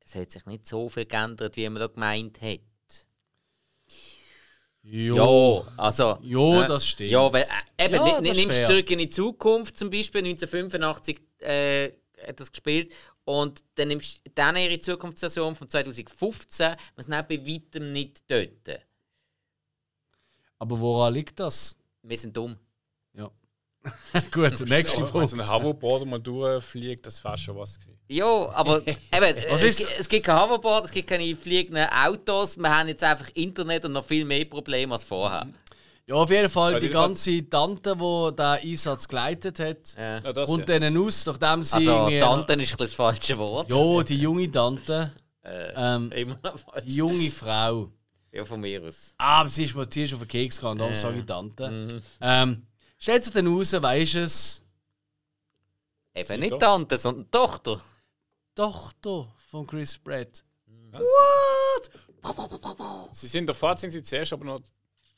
es 0.05 0.15
hat 0.15 0.31
sich 0.31 0.47
nicht 0.47 0.67
so 0.69 0.89
viel 0.89 1.07
geändert, 1.07 1.57
wie 1.57 1.69
man 1.69 1.81
da 1.81 1.89
gemeint 1.89 2.41
hat. 2.41 2.61
Jo. 4.91 5.65
Ja, 5.67 5.73
also. 5.77 6.19
Ja, 6.23 6.65
äh, 6.65 6.69
das 6.69 6.87
stimmt. 6.87 7.11
Ja, 7.13 7.33
weil, 7.33 7.43
äh, 7.77 7.85
eben, 7.85 7.95
Ja, 7.95 8.21
nimmst 8.21 8.59
du 8.59 8.65
zurück 8.65 8.91
in 8.91 8.99
die 8.99 9.09
Zukunft, 9.09 9.79
zum 9.79 9.89
Beispiel 9.89 10.21
1985 10.23 11.21
äh, 11.39 11.93
hat 12.27 12.41
das 12.41 12.51
gespielt, 12.51 12.93
und 13.25 13.63
dann 13.77 13.89
nimmst 13.89 14.21
du 14.27 14.31
dann 14.35 14.57
ihre 14.57 14.81
Zukunftsversion 14.81 15.55
von 15.55 15.69
2015, 15.69 16.75
wir 16.97 17.05
sind 17.05 17.15
auch 17.15 17.23
bei 17.23 17.47
weitem 17.47 17.93
nicht 17.93 18.23
dort. 18.29 18.81
Aber 20.59 20.81
woran 20.81 21.15
liegt 21.15 21.39
das? 21.39 21.77
Wir 22.03 22.19
sind 22.19 22.37
dumm. 22.37 22.57
Ja. 23.85 24.21
Gut, 24.31 24.61
nächste 24.69 25.03
Aber 25.03 25.15
wenn 25.15 25.23
ein 25.23 25.29
Punkt. 25.39 25.51
Hoverboard 25.53 26.07
mal 26.07 26.19
durchfliegt, 26.21 27.07
das 27.07 27.23
wäre 27.25 27.39
schon 27.39 27.57
was 27.57 27.79
gewesen. 27.79 27.99
Ja, 28.09 28.27
aber 28.53 28.83
eben, 28.87 29.37
Was 29.51 29.63
es, 29.63 29.81
ist- 29.81 29.89
es 29.99 30.09
gibt 30.09 30.27
kein 30.27 30.39
Hoverboard, 30.41 30.85
es 30.87 30.91
gibt 30.91 31.09
keine 31.09 31.35
fliegenden 31.37 31.87
Autos, 31.89 32.57
wir 32.59 32.77
haben 32.77 32.89
jetzt 32.89 33.03
einfach 33.05 33.29
Internet 33.35 33.85
und 33.87 33.93
noch 33.93 34.05
viel 34.05 34.25
mehr 34.25 34.45
Probleme 34.45 34.93
als 34.95 35.05
vorher. 35.05 35.47
Ja, 36.07 36.17
auf 36.17 36.31
jeden 36.31 36.51
Fall 36.51 36.75
die 36.81 36.89
die 36.89 36.93
ganze 36.93 37.49
Tante, 37.49 37.95
die 37.97 38.37
den 38.37 38.71
Einsatz 38.73 39.07
geleitet 39.07 39.61
hat, 39.61 39.95
Ja. 39.97 40.19
Ja, 40.19 40.33
das 40.33 40.51
kommt 40.51 40.69
ja. 40.69 40.79
denen 40.79 40.99
aus, 40.99 41.25
nachdem 41.25 41.63
sie 41.63 41.77
Also. 41.77 42.11
Tante 42.19 42.53
ist 42.55 42.59
ein 42.59 42.59
bisschen 42.59 42.77
das 42.79 42.95
falsche 42.95 43.39
Wort. 43.39 43.71
Ja, 43.71 44.03
die 44.03 44.17
junge 44.19 44.51
Tante, 44.51 45.13
Äh, 45.43 45.73
ähm, 45.75 46.13
immer 46.13 46.39
noch 46.43 46.59
falsch. 46.59 46.85
die 46.85 46.97
junge 46.97 47.31
Frau. 47.31 47.89
Ja, 48.33 48.45
von 48.45 48.61
mir 48.61 48.83
aus. 48.83 49.15
Ah, 49.17 49.41
aber 49.41 49.49
sie 49.49 49.65
ist 49.65 49.75
mir 49.75 49.87
sie 49.89 50.03
ist 50.05 50.13
auf 50.13 50.19
den 50.21 50.29
Keks 50.29 50.57
gegangen, 50.59 50.79
darum 50.79 50.95
sage 50.95 51.19
ich 51.21 51.25
Tante. 51.25 52.03
Ähm, 52.21 52.67
stellt 53.01 53.25
sich 53.25 53.33
dann 53.33 53.49
raus, 53.49 53.73
weisst 53.73 54.15
du 54.15 54.23
es, 54.23 54.63
Eben 56.15 56.41
nicht 56.41 56.53
doch. 56.53 56.59
Tante, 56.59 56.97
sondern 56.97 57.31
Tochter. 57.31 57.81
Tochter 58.55 59.33
von 59.49 59.67
Chris 59.67 59.99
Pratt. 59.99 60.45
Sie 63.13 63.27
sind 63.27 63.47
der 63.47 63.55
Fahrt 63.55 63.79
sind 63.81 63.93
sie 63.93 64.03
zuerst 64.03 64.33
aber 64.33 64.45
noch 64.45 64.61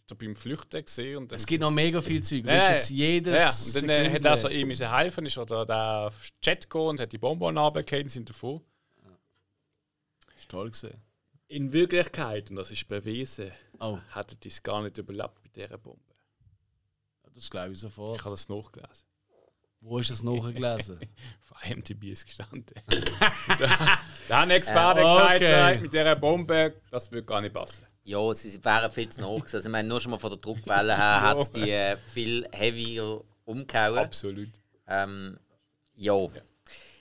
so 0.07 0.15
beim 0.15 0.37
Flüchten 0.37 0.85
gesehen 0.85 1.17
und 1.19 1.33
Es 1.33 1.47
gibt 1.47 1.61
noch 1.63 1.71
mega 1.71 2.03
viel 2.03 2.23
Zeug. 2.23 2.43
Du 2.43 2.49
Ja, 2.51 2.57
ja. 2.57 2.73
jetzt 2.73 2.91
jedes. 2.91 3.41
Ja, 3.41 3.81
und 3.81 3.89
dann 3.89 3.91
äh, 3.91 4.11
hat 4.11 4.25
er 4.25 4.39
so 4.39 4.49
ihm 4.49 4.69
müssen 4.69 4.91
helfen, 4.95 5.25
ist 5.27 5.39
oder 5.39 5.65
der 5.65 6.13
Chat 6.43 6.69
gegangen 6.69 6.89
und 6.91 7.01
hat 7.01 7.13
die 7.13 7.19
Bonbon 7.19 7.57
runtergefallen, 7.57 8.09
sind 8.09 8.29
davon. 8.29 8.61
ist 10.37 10.49
toll 10.51 10.71
gesehen. 10.71 11.01
In 11.49 11.73
Wirklichkeit, 11.73 12.51
und 12.51 12.57
das 12.57 12.71
ist 12.71 12.87
bewiesen, 12.89 13.51
Oh, 13.79 13.99
hat 14.11 14.33
er 14.33 14.37
das 14.41 14.63
gar 14.63 14.83
nicht 14.83 14.99
überlebt 14.99 15.35
bei 15.43 15.49
dieser 15.55 15.79
Bombe. 15.79 16.12
Das 17.43 17.51
glaube 17.51 17.73
ich 17.73 17.79
sofort. 17.81 18.19
Ich 18.21 18.25
habe 18.25 18.35
das 18.35 18.49
nachgelesen. 18.49 19.05
Wo 19.81 19.99
ist 19.99 20.11
das 20.13 20.23
nachgelesen? 20.23 21.01
Auf 21.51 21.69
IMDb 21.69 22.05
ist 22.05 22.25
gestanden. 22.25 22.65
da, 24.29 24.39
haben 24.41 24.51
Experten 24.51 25.01
Äh, 25.01 25.03
gesagt, 25.03 25.35
okay. 25.37 25.75
äh, 25.75 25.79
mit 25.81 25.93
dieser 25.93 26.15
Bombe, 26.17 26.75
das 26.91 27.11
würde 27.11 27.25
gar 27.27 27.41
nicht 27.41 27.53
passen. 27.53 27.85
Ja, 28.05 28.33
sie 28.33 28.65
wären 28.65 28.91
viel 28.93 29.09
zu 29.09 29.21
nah 29.21 29.29
gewesen. 29.35 29.57
Also, 29.57 29.69
ich 29.69 29.73
meine, 29.73 29.89
nur 29.89 30.01
schon 30.01 30.13
mal 30.13 30.19
von 30.19 30.31
der 30.31 30.39
Druckwelle 30.39 30.97
her 30.97 31.21
hat 31.23 31.39
es 31.39 31.51
die 31.51 31.71
äh, 31.71 31.97
viel 31.97 32.47
heavier 32.53 33.23
umgehauen. 33.45 33.99
Absolut. 33.99 34.49
Ähm, 34.87 35.39
ja. 35.95 36.15
Ja, 36.15 36.29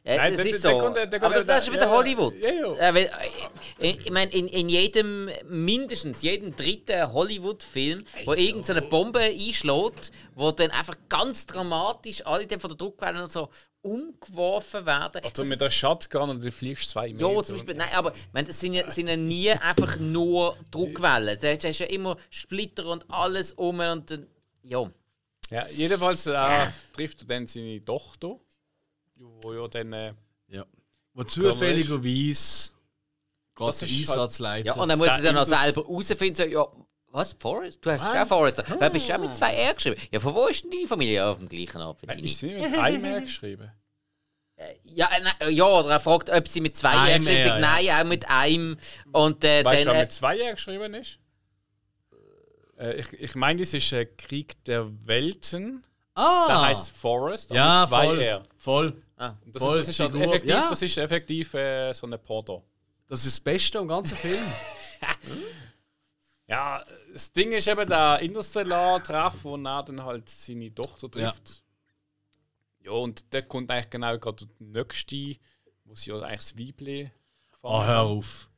Nein, 0.03 0.33
das 0.33 0.37
der- 0.43 0.45
ist 0.55 0.63
der 0.63 0.71
so. 0.71 0.77
kommt- 0.79 0.95
der- 0.95 1.05
der 1.07 1.21
Aber 1.23 1.35
das, 1.35 1.45
das 1.45 1.59
ist 1.59 1.65
schon 1.65 1.75
wieder 1.75 1.85
ja, 1.85 1.91
Hollywood. 1.91 2.33
ja, 2.43 2.51
ja. 2.51 2.89
Äh, 2.89 2.93
weil, 2.95 3.11
äh, 3.79 3.89
ich 3.91 4.09
meine, 4.11 4.31
in, 4.31 4.47
in 4.47 4.67
jedem, 4.67 5.29
mindestens 5.47 6.21
jedem 6.23 6.55
dritten 6.55 7.13
Hollywood-Film, 7.13 8.03
wo 8.25 8.33
irgendeine 8.33 8.81
Bombe 8.81 9.19
einschlägt, 9.19 10.11
wo 10.33 10.51
dann 10.51 10.71
einfach 10.71 10.95
ganz 11.07 11.45
dramatisch 11.45 12.25
alle 12.25 12.47
dann 12.47 12.59
von 12.59 12.71
der 12.71 12.77
Druckwelle 12.77 13.27
so 13.27 13.49
umgeworfen 13.83 14.85
werden. 14.85 15.21
Also 15.23 15.43
mit 15.45 15.59
der 15.61 15.69
Shotgun 15.69 16.29
und 16.31 16.43
du 16.43 16.51
fliegst 16.51 16.89
zwei 16.89 17.09
Meter. 17.13 17.31
ja, 17.31 17.43
zum 17.43 17.55
Beispiel, 17.55 17.75
nein, 17.75 17.89
aber 17.93 18.13
ich 18.15 18.21
meine, 18.33 18.47
das 18.47 18.59
sind 18.59 18.73
ja, 18.73 18.89
sind 18.89 19.07
ja 19.07 19.15
nie 19.17 19.51
einfach 19.51 19.97
nur 19.99 20.55
Druckwellen. 20.71 21.37
Da 21.39 21.47
hast 21.49 21.63
du 21.63 21.69
ja 21.69 21.85
immer 21.89 22.17
Splitter 22.29 22.85
und 22.87 23.05
alles 23.09 23.53
um 23.53 23.79
und 23.79 24.09
dann, 24.11 24.27
ja. 24.63 24.89
Ja, 25.49 25.65
jedenfalls 25.67 26.27
äh, 26.27 26.67
trifft 26.93 27.21
er 27.21 27.27
dann 27.27 27.45
seine 27.47 27.83
Tochter, 27.83 28.39
wo 29.41 29.53
ja 29.53 29.67
dann... 29.67 29.93
Äh, 29.93 30.13
ja. 30.47 30.65
Wo 31.13 31.23
zufälligerweise 31.23 32.71
gerade 33.55 33.71
der 33.77 33.87
ist 33.87 34.07
halt- 34.07 34.09
Einsatz 34.09 34.39
leitet. 34.39 34.65
Ja, 34.67 34.81
und 34.81 34.89
dann 34.89 34.97
muss 34.97 35.07
Da 35.07 35.17
es 35.17 35.23
ja 35.23 35.31
noch 35.33 35.45
selber 35.45 35.81
herausfinden, 35.81 36.35
so, 36.35 36.43
ja, 36.43 36.65
was, 37.07 37.35
Forrest? 37.37 37.85
Du 37.85 37.91
hast 37.91 38.13
ja 38.13 38.25
Forrest. 38.25 38.63
Wer 38.79 38.89
bist 38.89 39.09
du 39.09 39.13
auch 39.15 39.19
mit 39.19 39.35
zwei 39.35 39.53
R 39.53 39.73
geschrieben? 39.73 39.99
Ja, 40.11 40.19
von 40.21 40.33
wo 40.33 40.47
ist 40.47 40.63
denn 40.63 40.71
deine 40.71 40.87
Familie? 40.87 41.15
Ja, 41.15 41.31
auf 41.31 41.37
dem 41.39 41.49
gleichen 41.49 41.81
wie 42.01 42.07
deine. 42.07 42.21
ist 42.21 42.39
sie 42.39 42.53
nicht 42.53 42.61
mit 42.71 42.79
einem 42.79 43.03
R 43.03 43.21
geschrieben? 43.21 43.71
Ja, 44.83 45.09
äh, 45.11 45.21
nein, 45.21 45.53
ja, 45.55 45.65
oder 45.65 45.89
er 45.89 45.99
fragt, 45.99 46.29
ob 46.29 46.47
sie 46.47 46.61
mit 46.61 46.77
zwei 46.77 47.09
R 47.11 47.19
geschrieben 47.19 47.41
sind. 47.41 47.59
Nein, 47.61 47.89
auch 47.89 48.03
mit 48.05 48.29
einem. 48.29 48.77
Und 49.11 49.43
äh, 49.43 49.65
Weißt 49.65 49.81
du, 49.81 49.85
dann... 49.85 49.93
wer 49.95 50.01
Äh, 50.01 50.03
mit 50.03 50.11
zwei 50.11 50.37
R 50.39 50.53
geschrieben 50.53 50.93
ist? 50.93 51.19
Äh, 52.79 52.99
ich 52.99 53.11
ich 53.13 53.35
meine, 53.35 53.59
das 53.59 53.73
ist 53.73 53.91
äh, 53.91 54.05
Krieg 54.05 54.63
der 54.65 54.87
Welten. 55.05 55.83
ah! 56.15 56.45
Der 56.47 56.61
heißt 56.61 56.91
Forest, 56.91 57.51
aber 57.51 57.59
ja, 57.59 57.81
mit 57.81 57.89
zwei 57.89 58.05
voll. 58.05 58.19
R. 58.21 58.41
Voll. 58.57 59.01
Ah, 59.21 59.37
Das, 59.45 59.61
Voll, 59.61 59.77
das, 59.77 59.87
ist 59.87 59.99
halt 59.99 60.15
effektiv, 60.15 60.49
ja. 60.49 60.69
das 60.69 60.81
ist 60.81 60.97
effektiv 60.97 61.53
äh, 61.53 61.93
so 61.93 62.07
ein 62.07 62.19
Porto. 62.21 62.63
Das 63.07 63.25
ist 63.25 63.37
das 63.37 63.39
Beste 63.39 63.79
am 63.79 63.87
ganzen 63.87 64.17
Film. 64.17 64.43
Ja, 66.47 66.83
das 67.13 67.31
Ding 67.31 67.53
ist 67.53 67.69
eben 67.69 67.87
der 67.87 68.19
Interstellar-Treff, 68.19 69.45
wo 69.45 69.55
er 69.55 69.83
dann 69.83 70.03
halt 70.03 70.27
seine 70.27 70.75
Tochter 70.75 71.09
trifft. 71.09 71.63
Ja, 72.81 72.91
und 72.91 73.31
der 73.31 73.43
kommt 73.43 73.71
eigentlich 73.71 73.89
genau 73.89 74.17
gerade 74.17 74.45
der 74.59 74.83
nächste, 74.83 75.37
wo 75.85 75.95
sie 75.95 76.09
ja 76.09 76.19
eigentlich 76.19 76.39
das 76.39 76.59
Weibli 76.59 77.11
Ah, 77.63 77.85
hör 77.85 78.01
auf. 78.01 78.49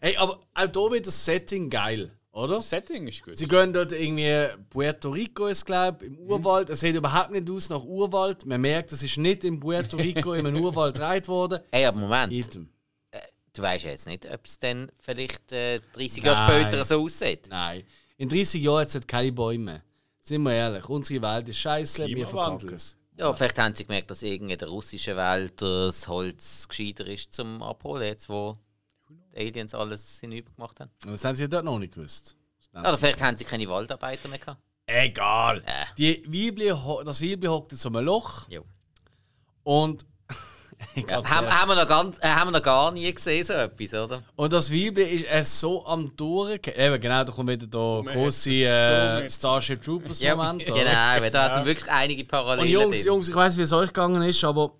Ey, 0.00 0.16
aber 0.16 0.40
auch 0.54 0.72
hier 0.72 0.90
wird 0.90 1.06
das 1.06 1.24
Setting 1.24 1.70
geil, 1.70 2.18
oder? 2.32 2.56
Das 2.56 2.70
Setting 2.70 3.06
ist 3.08 3.22
gut. 3.22 3.36
Sie 3.36 3.48
gehen 3.48 3.72
dort 3.72 3.92
irgendwie 3.92 4.48
Puerto 4.68 5.10
Rico, 5.10 5.46
ist 5.46 5.64
glaube 5.66 6.06
im 6.06 6.18
Urwald. 6.18 6.70
Es 6.70 6.80
sieht 6.80 6.94
überhaupt 6.94 7.30
nicht 7.32 7.50
aus 7.50 7.68
nach 7.70 7.82
Urwald. 7.82 8.46
Man 8.46 8.60
merkt, 8.60 8.92
es 8.92 9.02
ist 9.02 9.16
nicht 9.16 9.44
in 9.44 9.58
Puerto 9.58 9.96
Rico 9.96 10.34
in 10.34 10.46
einem 10.46 10.60
Urwald 10.64 10.94
gedreht 10.94 11.28
worden. 11.28 11.60
hey, 11.72 11.86
aber 11.86 11.98
Moment. 11.98 12.32
Item. 12.32 12.68
Du 13.52 13.62
weißt 13.62 13.84
ja 13.84 13.90
jetzt 13.90 14.06
nicht, 14.06 14.30
ob 14.32 14.46
es 14.46 14.58
dann 14.60 14.92
vielleicht 15.00 15.50
äh, 15.52 15.80
30 15.94 16.22
Jahre 16.22 16.36
später 16.36 16.84
so 16.84 17.02
aussieht. 17.02 17.48
Nein. 17.50 17.82
In 18.16 18.28
30 18.28 18.62
Jahren 18.62 18.82
hat 18.82 18.94
es 18.94 19.06
keine 19.06 19.32
Bäume. 19.32 19.82
Sind 20.20 20.42
wir 20.42 20.52
ehrlich, 20.52 20.88
unsere 20.88 21.20
Welt 21.20 21.48
ist 21.48 21.56
scheiße, 21.58 22.06
wir 22.06 22.14
Klimawandel. 22.14 22.58
verkacken 22.60 22.76
es. 22.76 22.96
Ja, 23.18 23.34
vielleicht 23.34 23.58
haben 23.58 23.74
sie 23.74 23.84
gemerkt, 23.84 24.10
dass 24.10 24.22
irgendwie 24.22 24.52
in 24.52 24.58
der 24.58 24.68
russischen 24.68 25.16
Welt 25.16 25.60
das 25.60 26.06
Holz 26.06 26.68
gescheiter 26.68 27.06
ist 27.06 27.32
zum 27.32 27.60
Abholen, 27.62 28.04
jetzt 28.04 28.28
wo 28.28 28.54
die 29.32 29.38
Aliens 29.38 29.74
alles 29.74 30.18
hinübergemacht 30.20 30.80
haben. 30.80 30.90
Das 31.04 31.24
haben 31.24 31.34
sie 31.34 31.48
dort 31.48 31.64
noch 31.64 31.78
nicht 31.78 31.94
gewusst. 31.94 32.36
Oder 32.74 32.96
vielleicht 32.96 33.20
haben 33.22 33.36
sie 33.36 33.44
keine 33.44 33.68
Waldarbeiter 33.68 34.28
mehr 34.28 34.38
gehabt. 34.38 34.60
Egal. 34.86 35.62
Äh. 35.66 35.84
Die 35.98 36.24
Weibli, 36.26 36.72
das 37.04 37.22
Weibli 37.22 37.46
hockt 37.48 37.72
in 37.72 37.78
so 37.78 37.88
einem 37.88 38.04
Loch 38.04 38.48
Jo. 38.48 38.64
und. 39.62 40.06
Ja, 40.94 41.22
haben, 41.28 41.46
haben, 41.46 41.68
wir 41.68 41.74
noch 41.74 41.86
ganz, 41.86 42.16
äh, 42.20 42.28
haben 42.28 42.48
wir 42.48 42.58
noch 42.58 42.62
gar 42.64 42.90
nie 42.90 43.12
gesehen, 43.12 43.44
so 43.44 43.52
etwas, 43.52 43.92
oder? 43.92 44.22
Und 44.34 44.50
das 44.50 44.70
Weibli 44.72 45.02
ist 45.16 45.26
äh, 45.26 45.44
so 45.44 45.84
am 45.84 46.16
Durchgehen. 46.16 46.74
Eben, 46.74 46.98
genau, 46.98 47.22
da 47.22 47.30
kommt 47.30 47.50
wieder 47.50 47.66
der 47.66 48.14
große 48.14 48.50
äh, 48.50 49.16
so 49.16 49.22
mit- 49.22 49.30
Starship 49.32 49.82
Troopers 49.82 50.20
Ja, 50.20 50.34
Moment. 50.34 50.64
genau, 50.64 50.80
oder? 50.80 51.20
weil 51.20 51.30
da 51.30 51.54
sind 51.54 51.66
wirklich 51.66 51.90
einige 51.90 52.22
Und 52.22 52.28
Parallelen 52.28 52.70
Jungs, 52.70 52.96
drin. 52.96 53.06
Jungs, 53.08 53.28
ich 53.28 53.34
weiß, 53.34 53.58
wie 53.58 53.62
es 53.62 53.72
euch 53.74 53.88
gegangen 53.88 54.22
ist, 54.22 54.42
aber. 54.42 54.72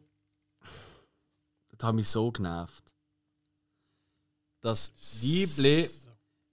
Das 1.77 1.87
hat 1.89 1.95
mich 1.95 2.09
so 2.09 2.31
genervt. 2.33 2.85
Das 4.61 4.93
Weibli 5.23 5.89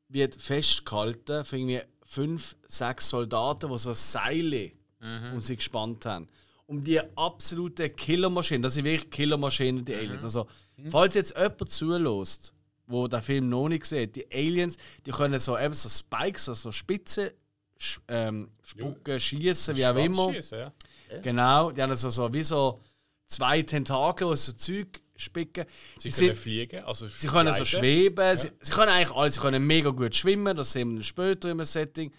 wird 0.10 0.36
festgehalten 0.36 1.44
von 1.46 1.60
irgendwie 1.60 1.82
fünf, 2.06 2.56
sechs 2.68 3.10
Soldaten, 3.10 3.70
die 3.70 3.78
so 3.78 3.94
Seile 3.94 4.72
Mhm. 5.00 5.34
um 5.34 5.42
sie 5.42 5.56
gespannt 5.58 6.06
haben. 6.06 6.28
um 6.66 6.84
die 6.84 7.00
absolute 7.16 7.90
Killermaschine. 7.92 8.62
Das 8.62 8.74
sind 8.74 8.84
wirklich 8.84 9.10
Killermaschinen, 9.10 9.86
die 9.86 9.96
Aliens. 9.96 10.24
Also, 10.26 10.48
falls 10.90 11.16
jetzt 11.16 11.34
jemand 11.38 11.70
zulässt, 11.72 12.54
wo 12.88 13.08
der 13.08 13.22
Film 13.22 13.48
noch 13.48 13.70
nicht 13.70 13.86
sieht, 13.86 14.16
die 14.18 14.26
Aliens, 14.34 14.76
die 15.06 15.12
können 15.12 15.40
so 15.40 15.58
eben 15.58 15.74
so 15.74 15.88
Spikes, 15.88 16.50
also 16.50 16.74
Spitze 16.74 17.34
sch- 17.80 18.00
ähm, 18.10 18.50
spucken, 18.64 19.18
schießen, 19.18 19.78
wie 19.78 19.86
auch 19.86 19.96
immer. 19.96 20.34
Schiessen, 20.34 20.60
ja. 20.60 20.74
Genau, 21.22 21.72
die 21.72 21.82
haben 21.82 21.96
so, 21.96 22.10
so 22.10 22.34
wie 22.34 22.44
so 22.44 22.82
zwei 23.28 23.62
Tentakel, 23.62 24.36
so 24.36 24.52
Zeug 24.52 25.02
spicken. 25.18 25.66
Sie 25.98 26.10
Die 26.10 26.16
können 26.16 26.36
fliegen, 26.36 26.84
also 26.86 27.08
Sie 27.08 27.28
können 27.28 27.52
so 27.54 27.66
schweben, 27.66 28.38
sie, 28.38 28.52
sie 28.62 28.72
können 28.72 28.90
eigentlich 28.92 29.16
alles, 29.16 29.34
sie 29.36 29.40
können 29.40 29.66
mega 29.66 29.90
gut 29.90 30.16
schwimmen, 30.16 30.56
das 30.56 30.72
sehen 30.72 30.96
wir 30.96 31.04
später 31.04 31.50
im 31.50 31.64
Setting. 31.66 32.12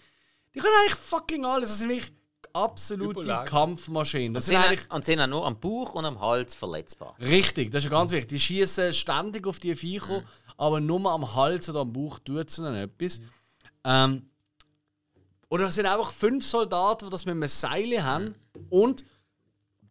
Die 0.53 0.59
können 0.59 0.73
eigentlich 0.81 0.99
fucking 0.99 1.45
alles, 1.45 1.69
das 1.69 1.79
sind 1.79 1.89
wirklich 1.89 2.11
absolute 2.53 3.19
Überlegen. 3.19 3.45
Kampfmaschinen. 3.45 4.33
Das 4.33 4.45
Sie 4.45 4.51
sind 4.53 4.61
sind, 4.61 4.69
eigentlich 4.71 4.91
und 4.91 5.05
sind 5.05 5.19
auch 5.19 5.27
nur 5.27 5.45
am 5.45 5.59
Bauch 5.59 5.93
und 5.93 6.05
am 6.05 6.19
Hals 6.19 6.53
verletzbar. 6.55 7.15
richtig, 7.19 7.71
das 7.71 7.83
ist 7.83 7.91
ja 7.91 7.97
ganz 7.97 8.11
wichtig. 8.11 8.29
Die 8.29 8.39
schießen 8.39 8.93
ständig 8.93 9.45
auf 9.47 9.59
die 9.59 9.71
Mhm. 9.71 9.75
Viecher, 9.75 10.23
aber 10.57 10.79
nur 10.79 11.11
am 11.11 11.35
Hals 11.35 11.69
oder 11.69 11.81
am 11.81 11.93
Bauch 11.93 12.19
tut 12.19 12.49
es 12.49 12.57
ihnen 12.57 12.75
etwas. 12.75 13.21
Ähm, 13.83 14.25
oder 15.49 15.67
es 15.67 15.75
sind 15.75 15.85
einfach 15.85 16.11
fünf 16.11 16.45
Soldaten, 16.45 17.05
die 17.05 17.11
das 17.11 17.25
mit 17.25 17.33
einem 17.33 17.47
Seil 17.47 18.03
haben 18.03 18.35
und 18.69 19.03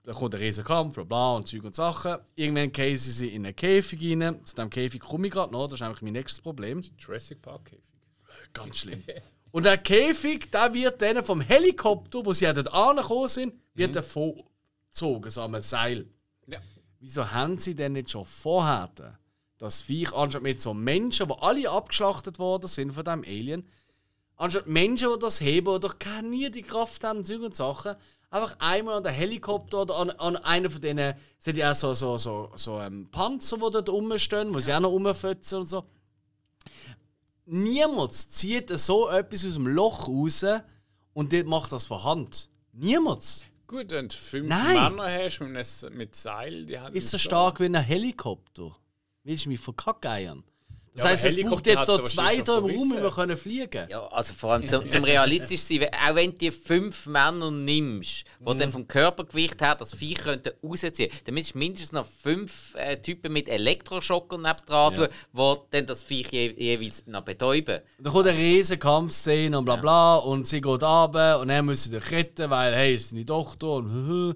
da 0.09 0.15
kommt 0.15 0.35
ein 0.35 0.41
riesen 0.41 0.65
Kampf, 0.65 0.95
bla 0.95 1.05
bla 1.05 1.37
und 1.37 1.47
Zeug 1.47 1.65
und 1.65 1.75
Sachen. 1.75 2.17
Irgendwann 2.35 2.73
gehen 2.73 2.97
sie 2.97 3.29
in 3.29 3.45
einen 3.45 3.55
Käfig 3.55 4.01
rein. 4.01 4.43
Zu 4.43 4.55
dem 4.55 4.71
Käfig 4.71 5.03
komme 5.03 5.27
ich 5.27 5.33
gerade 5.35 5.53
noch, 5.53 5.67
das 5.67 5.75
ist 5.75 5.83
eigentlich 5.83 6.01
mein 6.01 6.15
nächstes 6.15 6.41
Problem. 6.41 6.83
Jurassic 6.99 7.43
Park 7.43 7.67
Käfig. 7.67 7.85
Ganz 8.55 8.79
schlimm. 8.79 9.05
Und 9.51 9.65
der 9.65 9.77
Käfig, 9.77 10.51
der 10.51 10.73
wird 10.73 11.03
dann 11.03 11.23
vom 11.23 11.43
Helikopter, 11.43 12.25
wo 12.25 12.33
sie 12.33 12.47
ja 12.47 12.55
dort 12.55 12.73
angekommen 12.73 13.29
sind, 13.29 13.53
wird 13.75 13.97
er 13.97 14.03
vorgezogen, 14.03 15.31
so 15.31 15.43
am 15.43 15.61
Seil. 15.61 16.07
Ja. 16.47 16.59
Wieso 17.01 17.31
haben 17.31 17.59
sie 17.59 17.75
denn 17.75 17.93
nicht 17.93 18.09
schon 18.09 18.25
vorher 18.25 18.91
das 19.59 19.83
Viech, 19.83 20.15
anstatt 20.15 20.43
mit 20.43 20.63
so 20.63 20.73
Menschen, 20.73 21.29
die 21.29 21.35
alle 21.39 21.69
abgeschlachtet 21.69 22.39
worden 22.39 22.67
sind 22.67 22.93
von 22.93 23.05
dem 23.05 23.25
Alien, 23.25 23.69
anstatt 24.37 24.69
Menschen, 24.69 25.11
die 25.13 25.19
das 25.19 25.43
heben 25.43 25.69
oder 25.69 25.91
gar 25.99 26.23
nie 26.23 26.51
die 26.51 26.63
Kraft 26.63 27.05
haben, 27.05 27.27
Zeug 27.27 27.43
und 27.43 27.55
Sachen, 27.55 27.95
einfach 28.31 28.57
einmal 28.59 28.97
an 28.97 29.05
den 29.05 29.15
Helikopter 29.15 29.83
oder 29.83 29.97
an, 29.97 30.11
an 30.11 30.37
einen 30.37 30.71
von 30.71 30.81
denen, 30.81 31.15
es 31.39 31.45
sind 31.45 31.57
ja 31.57 31.73
auch 31.73 31.75
so, 31.75 31.95
so, 31.95 32.19
so, 32.19 32.51
so 32.55 32.81
ähm, 32.81 33.09
Panzer, 33.11 33.57
die 33.57 33.71
dort 33.71 33.89
rumstehen, 33.89 34.53
wo 34.53 34.59
sie 34.59 34.73
auch 34.73 34.81
noch 34.81 34.91
rumfetzen 34.91 35.61
und 35.61 35.67
so. 35.67 35.85
Niemand 37.47 38.13
zieht 38.13 38.69
so 38.79 39.09
etwas 39.09 39.47
aus 39.47 39.55
dem 39.55 39.67
Loch 39.67 40.09
raus 40.09 40.45
und 41.15 41.47
macht 41.47 41.73
das 41.73 41.87
von 41.87 42.05
Hand. 42.05 42.51
Niemand. 42.73 43.47
Gut, 43.67 43.91
wenn 43.91 44.09
du 44.09 44.15
fünf 44.15 44.49
Nein. 44.49 44.97
Männer 44.97 45.11
hast 45.11 45.41
mit, 45.41 45.57
einem, 45.57 45.99
mit 45.99 46.15
Seil, 46.15 46.65
die 46.65 46.79
haben 46.79 46.95
Ist 46.95 47.11
so 47.11 47.19
stark 47.19 47.61
wie 47.61 47.67
ein 47.67 47.75
Helikopter. 47.75 48.77
Willst 49.25 49.45
du 49.45 49.51
mich 49.51 49.61
verkackeiern? 49.61 50.43
Das 50.99 51.05
Ja, 51.05 51.11
heisst, 51.11 51.25
es 51.27 51.41
braucht 51.49 51.67
jetzt 51.67 51.87
sie 51.87 52.01
zwei 52.17 52.39
da 52.41 52.59
im 52.59 52.65
Raum, 52.65 52.91
wir 53.01 53.11
können 53.11 53.37
fliegen 53.37 53.89
Ja, 53.89 54.05
also 54.09 54.35
vor 54.35 54.55
allem 54.55 54.67
zum, 54.67 54.91
zum 54.91 55.05
realistisch 55.05 55.61
sein, 55.61 55.81
wenn- 55.83 55.95
auch 55.95 56.15
wenn 56.17 56.33
du 56.33 56.39
die 56.39 56.51
fünf 56.51 57.07
Männer 57.07 57.53
nimmst, 57.53 58.25
die 58.41 58.53
Mhm. 58.53 58.59
dann 58.59 58.73
vom 58.73 58.89
Körpergewicht 58.89 59.61
her 59.63 59.77
das 59.77 59.95
Viech 59.95 60.19
könnten 60.19 60.51
rausziehen, 60.61 61.11
dann 61.25 61.35
müsstest 61.35 61.55
du 61.55 61.59
mindestens 61.59 61.93
noch 61.93 62.05
fünf 62.05 62.75
äh, 62.75 62.97
Typen 63.01 63.33
mit 63.33 63.49
Elektroschocker 63.49 64.39
nebendran 64.39 64.95
tun, 64.97 65.09
die 65.33 65.57
dann 65.71 65.87
das 65.87 66.03
Viech 66.03 66.33
je, 66.33 66.53
jeweils 66.57 67.07
noch 67.07 67.23
betäuben. 67.23 67.79
Und 67.99 68.05
dann 68.07 68.13
kommt 68.13 68.27
eine 68.27 68.37
riesige 68.39 68.79
Kampfszene 68.81 69.57
und 69.57 69.65
bla 69.67 69.77
bla 69.77 70.17
und 70.17 70.49
sie 70.49 70.61
geht 70.61 70.83
runter 70.83 71.39
und 71.39 71.47
dann 71.47 71.65
müssen 71.65 71.93
sie 71.93 71.99
dich 72.01 72.11
retten, 72.11 72.51
weil 72.51 72.75
hey, 72.75 72.97
ist 72.97 73.13
deine 73.13 73.25
Tochter 73.25 73.69
und 73.75 74.35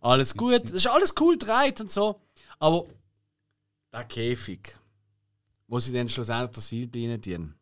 alles 0.00 0.34
gut. 0.36 0.62
Das 0.62 0.70
ist 0.72 0.86
alles 0.86 1.12
cool 1.20 1.36
gedreht 1.36 1.80
und 1.80 1.90
so. 1.90 2.20
Aber 2.60 2.84
der 3.92 4.04
Käfig, 4.04 4.76
wo 5.74 5.80
sie 5.80 5.92
dann 5.92 6.08
schlussendlich 6.08 6.54
das 6.54 6.72
rein 6.72 7.20
tun. 7.20 7.54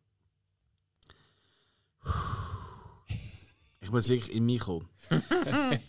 Ich 3.80 3.90
muss 3.90 4.06
wirklich 4.06 4.36
in 4.36 4.44
mich 4.44 4.60
kommen. 4.60 4.86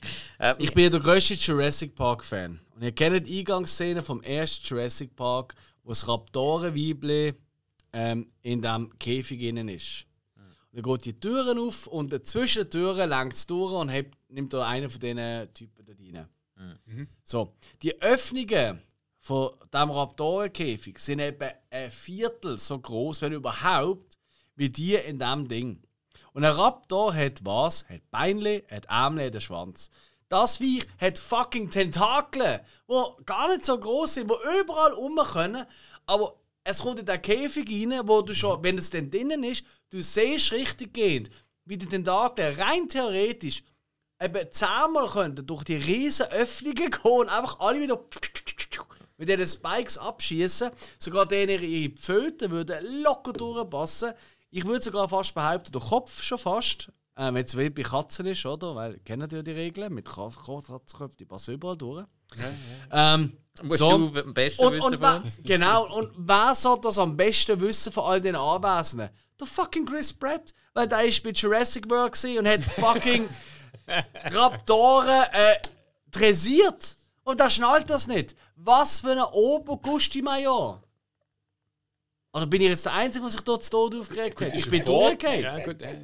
Ich 0.57 0.73
bin 0.73 0.89
der 0.89 1.01
grösste 1.01 1.33
Jurassic 1.33 1.95
Park 1.95 2.23
Fan. 2.23 2.61
Und 2.75 2.81
ihr 2.81 2.93
kennt 2.93 3.27
die 3.27 3.39
Eingangsszene 3.39 4.01
vom 4.01 4.21
ersten 4.23 4.65
Jurassic 4.65 5.13
Park, 5.17 5.55
wo 5.83 5.89
das 5.89 6.07
Raptorenweibli 6.07 7.33
ähm, 7.91 8.31
in 8.41 8.61
dem 8.61 8.97
Käfig 8.99 9.41
innen 9.41 9.67
ist. 9.67 10.05
Und 10.71 10.81
dann 10.81 10.93
geht 10.93 11.05
die 11.05 11.19
Türen 11.19 11.59
auf 11.59 11.87
und 11.87 12.25
zwischen 12.25 12.63
den 12.63 12.71
Türen 12.71 13.09
lenkt 13.09 13.35
es 13.35 13.47
durch 13.47 13.73
und 13.73 13.89
hebt, 13.89 14.17
nimmt 14.29 14.53
da 14.53 14.65
einen 14.65 14.89
von 14.89 15.01
diesen 15.01 15.53
Typen 15.53 15.85
da 15.85 15.91
rein. 15.91 16.27
So, 17.21 17.53
die 17.81 18.01
Öffnungen 18.01 18.81
von 19.23 19.51
diesem 19.73 19.89
Raptorenkäfig 19.89 20.99
sind 20.99 21.19
etwa 21.19 21.49
ein 21.69 21.89
Viertel 21.89 22.57
so 22.57 22.77
groß, 22.77 23.21
wenn 23.21 23.31
überhaupt, 23.31 24.19
wie 24.55 24.69
die 24.69 24.95
in 24.95 25.17
diesem 25.17 25.47
Ding. 25.47 25.81
Und 26.33 26.43
ein 26.43 26.51
Raptor 26.51 27.15
hat 27.15 27.39
was? 27.45 27.87
Hat 27.87 28.01
Beinle, 28.11 28.63
hat 28.69 28.83
Ärmel, 28.89 29.27
hat 29.27 29.31
einen 29.31 29.39
Schwanz. 29.39 29.89
Das 30.27 30.57
Viech 30.57 30.85
hat 30.99 31.19
fucking 31.19 31.69
Tentakel, 31.69 32.65
die 32.89 33.23
gar 33.25 33.47
nicht 33.47 33.65
so 33.65 33.79
groß 33.79 34.15
sind, 34.15 34.29
die 34.29 34.59
überall 34.61 34.91
rum 34.91 35.17
können. 35.31 35.65
Aber 36.05 36.35
es 36.65 36.79
kommt 36.79 36.99
in 36.99 37.05
den 37.05 37.21
Käfig 37.21 37.69
rein, 37.69 38.05
wo 38.05 38.21
du 38.21 38.33
schon, 38.33 38.61
wenn 38.61 38.77
es 38.77 38.89
dann 38.89 39.09
drinnen 39.09 39.45
ist, 39.45 39.63
du 39.89 40.01
siehst 40.01 40.51
richtig 40.51 40.93
gehend, 40.93 41.31
wie 41.63 41.77
die 41.77 41.85
Tentakel 41.85 42.59
rein 42.59 42.89
theoretisch 42.89 43.63
eben 44.21 44.51
zehnmal 44.51 45.07
könnten 45.07 45.47
durch 45.47 45.63
die 45.63 45.77
riesen 45.77 46.27
Öffnungen 46.27 46.75
gehen 46.75 46.99
und 47.03 47.29
einfach 47.29 47.61
alle 47.61 47.79
wieder 47.79 47.97
mit 49.17 49.29
diesen 49.29 49.47
Spikes 49.47 49.97
abschießen. 49.97 50.71
Sogar 50.99 51.25
denen 51.25 51.61
ihre 51.63 51.93
Pföten 51.93 52.51
würden 52.51 53.03
locker 53.03 53.33
durchpassen. 53.33 54.13
Ich 54.49 54.65
würde 54.65 54.83
sogar 54.83 55.09
fast 55.09 55.33
behaupten, 55.33 55.71
der 55.71 55.81
Kopf 55.81 56.21
schon 56.21 56.37
fast. 56.37 56.91
Ähm, 57.15 57.37
jetzt 57.37 57.57
wie 57.57 57.69
bei 57.69 57.83
Katzen 57.83 58.25
ist, 58.25 58.45
oder? 58.45 58.75
Weil 58.75 58.97
kennen 58.99 59.29
ja 59.31 59.41
die 59.43 59.51
Regeln 59.51 59.93
mit 59.93 60.05
Ka- 60.07 60.29
Katzenköpfen, 60.29 61.17
die 61.19 61.25
passen 61.25 61.53
überall 61.53 61.77
durch. 61.77 62.05
Ähm, 62.91 63.37
musst 63.61 63.79
so. 63.79 63.89
du 64.09 64.19
am 64.19 64.33
besten 64.33 64.65
und, 64.65 64.73
wissen 64.73 64.85
und 64.85 65.01
wer, 65.01 65.23
genau, 65.43 65.95
und 65.95 66.11
wer 66.17 66.55
soll 66.55 66.79
das 66.81 66.97
am 66.97 67.15
besten 67.15 67.59
wissen 67.59 67.91
von 67.93 68.05
all 68.05 68.21
den 68.21 68.35
Anwesenden? 68.35 69.09
Der 69.39 69.45
fucking 69.47 69.85
Chris 69.85 70.11
Pratt. 70.11 70.53
Weil 70.73 70.87
der 70.87 71.03
ist 71.05 71.21
bei 71.23 71.29
Jurassic 71.29 71.87
World 71.89 72.17
und 72.39 72.47
hat 72.47 72.65
fucking 72.65 73.29
Raptoren 74.31 75.23
äh, 75.31 75.55
dressiert. 76.11 76.95
Und 77.23 77.39
der 77.39 77.49
schnallt 77.49 77.89
das 77.89 78.07
nicht. 78.07 78.35
Was 78.65 79.01
für 79.01 79.11
ein 79.11 79.19
Obergusti-Major. 79.19 80.81
Oder 82.31 82.45
bin 82.47 82.61
ich 82.61 82.69
jetzt 82.69 82.85
der 82.85 82.93
Einzige, 82.93 83.23
der 83.23 83.31
sich 83.31 83.41
dort 83.41 83.63
zu 83.63 83.69
Tod 83.71 83.95
aufgeregt 83.95 84.39
hat? 84.41 84.53
Ich 84.53 84.69
bin 84.69 84.83
durchgefallen. 84.85 85.43
Ja, 85.43 85.65
gut. 85.65 85.81
äh, 85.81 85.99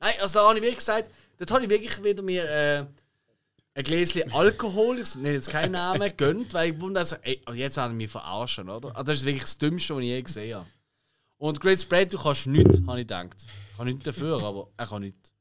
Nein, 0.00 0.14
also 0.20 0.40
da 0.40 0.48
habe 0.48 0.58
ich 0.58 0.62
wirklich 0.62 0.78
gesagt, 0.78 1.10
dort 1.38 1.50
habe 1.52 1.64
ich 1.64 1.70
wirklich 1.70 2.02
wieder 2.02 2.22
mir 2.22 2.44
äh, 2.44 2.86
ein 3.76 3.84
Gläschen 3.84 4.30
Alkohol, 4.32 4.98
ich 4.98 5.14
nenne 5.14 5.32
jetzt 5.34 5.48
keinen 5.48 5.72
Namen, 5.72 6.12
gönnt, 6.16 6.52
weil 6.52 6.74
ich 6.74 6.80
wundere, 6.80 7.00
also, 7.02 7.16
ey, 7.22 7.40
also 7.44 7.58
jetzt 7.58 7.76
werden 7.76 7.96
mich 7.96 8.10
verarschen, 8.10 8.68
oder? 8.68 8.88
Also 8.88 9.04
das 9.04 9.18
ist 9.20 9.24
wirklich 9.24 9.42
das 9.42 9.56
Dümmste, 9.58 9.94
was 9.94 10.02
ich 10.02 10.08
je 10.08 10.22
gesehen 10.22 10.56
habe. 10.56 10.66
Und 11.38 11.60
Great 11.60 11.80
Spread, 11.80 12.12
du 12.12 12.18
kannst 12.18 12.46
nichts, 12.46 12.80
habe 12.86 13.00
ich 13.00 13.06
gedacht. 13.06 13.46
Ich 13.70 13.76
kann 13.76 13.86
nichts 13.86 14.04
dafür, 14.04 14.42
aber 14.42 14.68
er 14.76 14.86
kann 14.86 15.02
nichts. 15.02 15.32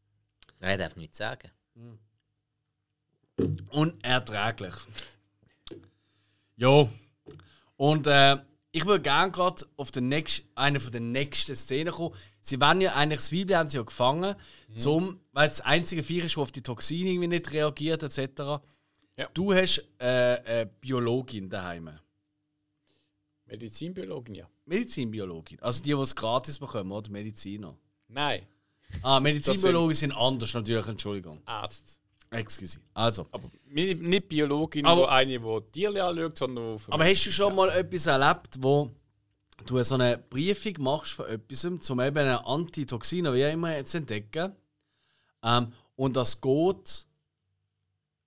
Nein, 0.60 0.70
er 0.72 0.78
darf 0.78 0.96
nichts 0.96 1.18
sagen. 1.18 1.50
Unerträglich. 3.72 4.74
Jo. 6.56 6.90
Und 7.76 8.08
äh, 8.08 8.38
ich 8.72 8.86
würde 8.86 9.02
gerne 9.02 9.32
gerade 9.32 9.66
auf 9.78 9.92
den 9.92 10.08
nächsten, 10.10 10.48
eine 10.56 10.80
von 10.80 10.92
den 10.92 11.12
nächsten 11.12 11.56
Szenen 11.56 11.94
kommen. 11.94 12.16
Sie 12.40 12.60
werden 12.60 12.82
ja 12.82 12.94
eigentlich, 12.96 13.20
das 13.20 13.32
Weibchen 13.32 13.56
haben 13.56 13.70
sie 13.70 13.78
ja 13.78 13.84
gefangen, 13.84 14.36
zum, 14.78 15.20
weil 15.32 15.48
es 15.50 15.58
das 15.58 15.66
einzige 15.66 16.04
Viech 16.04 16.26
ist, 16.26 16.36
das 16.36 16.42
auf 16.42 16.52
die 16.52 16.62
Toxine 16.62 17.10
irgendwie 17.12 17.28
nicht 17.28 17.52
reagiert, 17.52 18.04
etc. 18.04 18.64
Ja. 19.18 19.30
Du 19.34 19.54
hast 19.54 19.84
äh, 20.00 20.06
eine 20.06 20.66
Biologin 20.66 21.50
daheim. 21.50 21.92
Medizinbiologin, 23.46 24.36
ja. 24.36 24.50
Medizinbiologin. 24.66 25.60
Also 25.60 25.84
die, 25.84 25.94
die 25.94 26.02
es 26.02 26.16
gratis 26.16 26.58
bekommen, 26.58 26.92
oder? 26.92 27.12
Mediziner. 27.12 27.78
Nein, 28.08 28.48
Ah, 29.02 29.20
Medizinbiologen 29.20 29.94
sind 29.94 30.12
anders, 30.12 30.54
natürlich, 30.54 30.88
Entschuldigung. 30.88 31.42
Arzt. 31.46 32.00
Excuse. 32.34 32.80
Also. 32.94 33.28
Aber 33.32 33.50
nicht 33.66 34.30
Biologin, 34.30 34.86
Aber- 34.86 35.12
eine, 35.12 35.40
die 35.40 35.62
Tiere 35.72 36.04
anschaut, 36.04 36.38
sondern 36.38 36.78
die 36.78 36.92
Aber 36.92 37.06
hast 37.06 37.26
du 37.26 37.32
schon 37.32 37.56
mal 37.56 37.70
etwas 37.70 38.08
erlebt, 38.08 38.58
wo 38.60 38.92
du 39.66 39.84
so 39.84 39.96
eine 39.96 40.18
Briefung 40.18 40.74
machst 40.80 41.14
von 41.14 41.28
etwas, 41.28 41.66
um 41.66 42.00
eben 42.00 42.18
einen 42.18 42.38
Antitoxin, 42.38 43.26
wie 43.34 43.46
auch 43.46 43.52
immer, 43.52 43.84
zu 43.86 43.98
entdecken? 43.98 44.56
Ähm, 45.44 45.72
und 45.96 46.16
das 46.16 46.40
geht. 46.40 47.06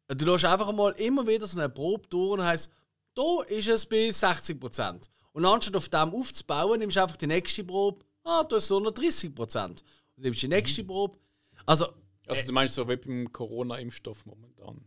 Du 0.08 0.24
lässt 0.24 0.44
einfach 0.44 0.72
mal 0.72 0.92
immer 0.92 1.26
wieder 1.26 1.46
so 1.46 1.58
eine 1.58 1.68
Probe 1.68 2.06
durch 2.08 2.32
und 2.32 2.44
heisst, 2.44 2.72
da 3.14 3.42
ist 3.48 3.68
es 3.68 3.86
bei 3.86 4.08
60%. 4.10 5.08
Und 5.32 5.44
anstatt 5.44 5.76
auf 5.76 5.88
dem 5.88 6.14
aufzubauen, 6.14 6.78
nimmst 6.78 6.96
du 6.96 7.02
einfach 7.02 7.16
die 7.16 7.26
nächste 7.26 7.64
Probe, 7.64 8.04
ah, 8.24 8.44
da 8.44 8.56
ist 8.56 8.64
es 8.64 8.70
nur 8.70 8.80
noch 8.80 8.92
30%. 8.92 9.82
Und 10.16 10.22
nimmst 10.22 10.42
die 10.42 10.48
nächste 10.48 10.84
Probe. 10.84 11.16
Also, 11.64 11.88
Also 12.26 12.46
du 12.46 12.52
meinst 12.52 12.74
so 12.74 12.88
wie 12.88 12.96
beim 12.96 13.32
Corona-Impfstoff 13.32 14.26
momentan. 14.26 14.84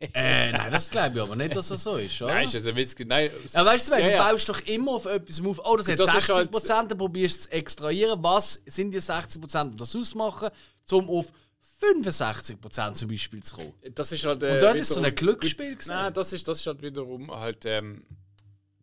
Äh, 0.00 0.52
nein, 0.52 0.70
das 0.70 0.90
glaube 0.90 1.16
ich 1.16 1.22
aber 1.22 1.34
nicht, 1.34 1.56
dass 1.56 1.68
das 1.68 1.82
so 1.82 1.96
ist, 1.96 2.22
oder? 2.22 2.32
Nein, 2.34 2.46
ist 2.46 2.54
also 2.54 2.68
ein 2.68 2.76
Witz. 2.76 2.94
Nein, 3.04 3.30
Ja, 3.52 3.66
weißt 3.66 3.88
du, 3.88 3.92
Ja, 3.94 4.10
du 4.10 4.16
baust 4.16 4.48
doch 4.48 4.60
immer 4.66 4.92
auf 4.92 5.06
etwas 5.06 5.40
auf. 5.44 5.60
Oh, 5.64 5.76
das 5.76 5.88
hat 5.88 5.98
Das 5.98 6.06
ist 6.14 6.26
60 6.26 6.34
halt- 6.36 6.88
dann 6.90 6.98
probierst 6.98 7.34
du 7.36 7.38
es 7.40 7.44
zu 7.46 7.52
extrahieren. 7.52 8.22
Was 8.22 8.62
sind 8.66 8.92
die 8.92 9.00
60 9.00 9.42
die 9.42 9.76
das 9.76 9.96
ausmachen, 9.96 10.50
um 10.92 11.10
auf 11.10 11.32
65% 11.80 12.94
zum 12.94 13.08
Beispiel 13.08 13.42
zu 13.42 13.56
kommen? 13.56 13.72
das 13.92 14.12
ist 14.12 14.24
halt. 14.24 14.42
Äh, 14.44 14.54
Und 14.54 14.62
dort 14.62 14.76
ist 14.76 14.90
so 14.90 15.02
ein 15.02 15.12
Glücksspiel 15.14 15.72
gewesen. 15.74 15.88
Nein, 15.88 16.12
das 16.12 16.32
ist, 16.32 16.46
das 16.46 16.60
ist 16.60 16.66
halt 16.68 16.80
wiederum 16.80 17.32
halt. 17.32 17.64
Ähm, 17.64 18.04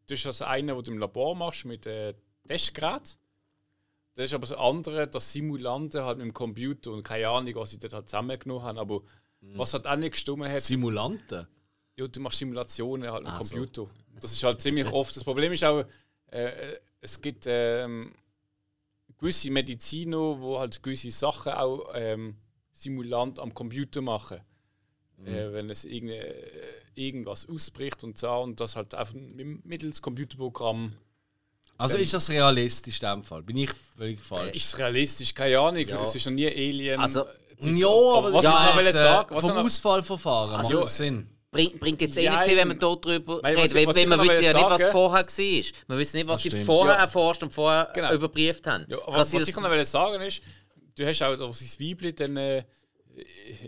das 0.07 0.19
ist 0.19 0.25
das 0.25 0.41
eine, 0.41 0.75
was 0.75 0.83
du 0.83 0.91
im 0.91 0.97
Labor 0.97 1.33
machst 1.35 1.63
mit 1.63 1.85
äh, 1.85 2.13
Testgerät. 2.45 3.17
Das 4.15 4.25
ist 4.25 4.33
aber 4.33 4.47
das 4.47 4.57
andere, 4.57 5.07
das 5.07 5.31
Simulanten 5.33 6.03
halt 6.03 6.17
mit 6.17 6.25
dem 6.27 6.33
Computer 6.33 6.91
und 6.91 7.03
keine 7.03 7.27
Ahnung, 7.29 7.53
was 7.55 7.71
sie 7.71 7.79
dort 7.79 7.93
halt 7.93 8.09
zusammengenommen 8.09 8.63
haben. 8.63 8.77
Aber 8.77 9.01
Mhm. 9.41 9.57
was 9.57 9.73
halt 9.73 9.85
auch 9.85 9.95
nicht 9.97 10.11
gestimmt 10.11 10.47
hat, 10.47 10.61
Simulanten. 10.61 11.47
ja, 11.97 12.07
du 12.07 12.19
machst 12.21 12.39
Simulationen 12.39 13.11
halt 13.11 13.23
mit 13.23 13.31
dem 13.33 13.35
Ah, 13.37 13.43
so. 13.43 13.55
Computer. 13.57 13.89
Das 14.19 14.31
ist 14.31 14.43
halt 14.43 14.61
ziemlich 14.61 14.87
oft. 14.91 15.15
Das 15.15 15.23
Problem 15.23 15.51
ist 15.51 15.63
auch, 15.63 15.83
äh, 16.31 16.77
es 17.01 17.19
gibt 17.21 17.43
ähm, 17.47 18.13
gewisse 19.17 19.51
Mediziner, 19.51 20.17
wo 20.39 20.59
halt 20.59 20.81
gewisse 20.81 21.11
Sachen 21.11 21.51
auch 21.53 21.91
ähm, 21.93 22.37
simulant 22.71 23.39
am 23.39 23.53
Computer 23.53 24.01
machen. 24.01 24.39
Äh, 25.25 25.51
wenn 25.53 25.69
es 25.69 25.85
irgende, 25.85 26.17
äh, 26.17 26.71
irgendwas 26.95 27.47
ausbricht 27.47 28.03
und 28.03 28.17
so 28.17 28.29
und 28.31 28.59
das 28.59 28.75
halt 28.75 28.93
einfach 28.95 29.13
mit- 29.13 29.65
mittels 29.65 30.01
Computerprogramm 30.01 30.93
Also 31.77 31.97
ist 31.97 32.13
das 32.13 32.29
realistisch 32.29 33.01
in 33.01 33.09
dem 33.09 33.23
Fall? 33.23 33.43
Bin 33.43 33.57
ich 33.57 33.71
völlig 33.97 34.21
falsch? 34.21 34.55
ist 34.55 34.65
es 34.65 34.77
realistisch, 34.77 35.33
keine 35.33 35.59
Ahnung. 35.59 35.85
Ja. 35.87 36.03
Es 36.03 36.15
ist 36.15 36.25
noch 36.25 36.33
nie 36.33 36.47
Alien. 36.47 36.99
Also- 36.99 37.25
ist- 37.57 37.67
ja, 37.67 37.87
aber 37.87 38.33
was 38.33 38.43
ja, 38.45 38.69
ich 38.69 38.75
noch 38.75 38.81
jetzt, 38.81 38.89
äh, 38.95 38.99
sagen, 38.99 39.35
was 39.35 39.41
vom 39.45 39.55
noch- 39.55 39.63
Ausfallverfahren 39.65 40.51
macht 40.51 40.65
Also- 40.65 40.81
das 40.81 40.97
Sinn. 40.97 41.29
Bringt, 41.51 41.79
bringt 41.79 42.01
jetzt 42.01 42.17
eh 42.17 42.29
nicht 42.29 42.43
viel, 42.43 42.57
wenn 42.57 42.67
man 42.67 42.77
hier 42.79 42.95
drüber 42.97 43.41
was 43.41 43.45
redet. 43.45 43.73
Weil, 43.73 43.87
was 43.87 43.95
weil 43.95 44.07
man 44.07 44.19
wissen 44.19 44.43
ja 44.43 44.53
nicht, 44.53 44.69
was 44.69 44.83
vorher 44.87 45.25
war. 45.25 45.63
Man 45.87 45.97
wissen 45.99 46.17
nicht, 46.17 46.27
was 46.27 46.43
Das 46.43 46.51
sie 46.51 46.63
vorher 46.63 46.95
Ja. 46.95 46.99
erforscht 47.01 47.43
und 47.43 47.53
vorher 47.53 47.89
Genau. 47.93 48.13
überprüft 48.13 48.67
haben. 48.67 48.85
Ja, 48.89 48.97
aber 49.07 49.17
was, 49.19 49.31
das- 49.31 49.47
ich 49.47 49.55
noch 49.55 49.85
sagen 49.85 50.21
ist, 50.21 50.41
du 50.97 51.05
hast 51.07 51.21
auch 51.23 51.39
auf 51.39 51.55
sein 51.55 51.69
Weibli 51.79 52.13
dann 52.13 52.35
äh, 52.35 52.63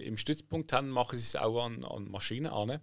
im 0.03 0.17
Stützpunkt 0.17 0.73
haben, 0.73 0.89
machen 0.89 1.17
sie 1.17 1.23
es 1.23 1.35
auch 1.37 1.63
an, 1.65 1.85
an 1.85 2.11
Maschinen 2.11 2.47
an. 2.47 2.81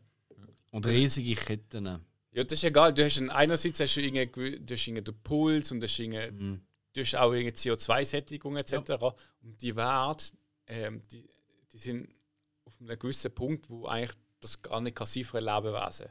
Und 0.73 0.87
riesige 0.87 1.35
Ketten. 1.35 2.01
Ja, 2.35 2.43
das 2.43 2.59
ist 2.59 2.65
egal. 2.65 2.93
Du 2.93 3.05
hast 3.05 3.17
einen, 3.19 3.31
einerseits 3.31 3.79
hast 3.79 3.95
du 3.95 4.01
irgendwie, 4.03 4.59
du 4.59 4.75
hast 4.75 4.87
irgendwie 4.89 5.05
den 5.05 5.23
Puls 5.23 5.71
und 5.71 5.81
du 5.81 5.87
hast, 5.87 5.99
irgendwie, 5.99 6.31
Mhm. 6.33 6.61
du 6.93 7.01
hast 7.01 7.15
auch 7.15 7.33
irgendwie 7.33 7.55
CO2-Sättigung 7.57 8.57
etc. 8.57 8.75
Und 9.43 9.63
die 9.63 9.75
Werte, 9.77 10.33
ähm, 10.67 11.01
die, 11.13 11.25
die 11.73 11.79
sind 11.79 12.09
auf 12.65 12.81
einem 12.81 12.99
gewissen 12.99 13.33
Punkt, 13.33 13.71
wo 13.71 13.87
eigentlich 13.87 14.17
das 14.41 14.61
gar 14.61 14.81
nicht 14.81 14.97
kann 14.97 15.07
sein 15.07 15.23
für 15.25 15.39
ein 15.39 15.45
Lebewesen. 15.45 16.09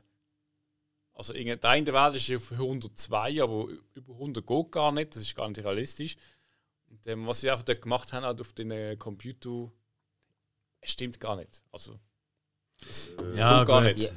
Also 1.14 1.34
irgendwie, 1.34 1.58
der 1.58 1.94
Wert 1.94 2.16
ist 2.16 2.32
auf 2.34 2.52
102, 2.52 3.44
aber 3.44 3.68
über 3.94 4.14
100 4.14 4.48
geht 4.48 4.72
gar 4.72 4.92
nicht. 4.94 5.16
Das 5.16 5.22
ist 5.24 5.36
gar 5.36 5.50
nicht 5.50 5.64
realistisch. 5.64 6.16
Und 6.88 7.06
ähm, 7.06 7.28
was 7.28 7.42
sie 7.42 7.52
einfach 7.52 7.64
dort 7.66 7.82
gemacht 7.82 8.14
haben, 8.14 8.24
halt 8.26 8.40
auf 8.40 8.54
den 8.54 8.72
äh, 8.72 8.96
Computer, 8.98 9.72
stimmt 10.84 11.20
gar 11.20 11.36
nicht. 11.36 11.64
Also, 11.72 12.00
das, 12.88 13.10
das 13.16 13.38
Ja, 13.38 13.60
geht 13.60 13.68
gar 13.68 13.82
nicht. 13.82 14.14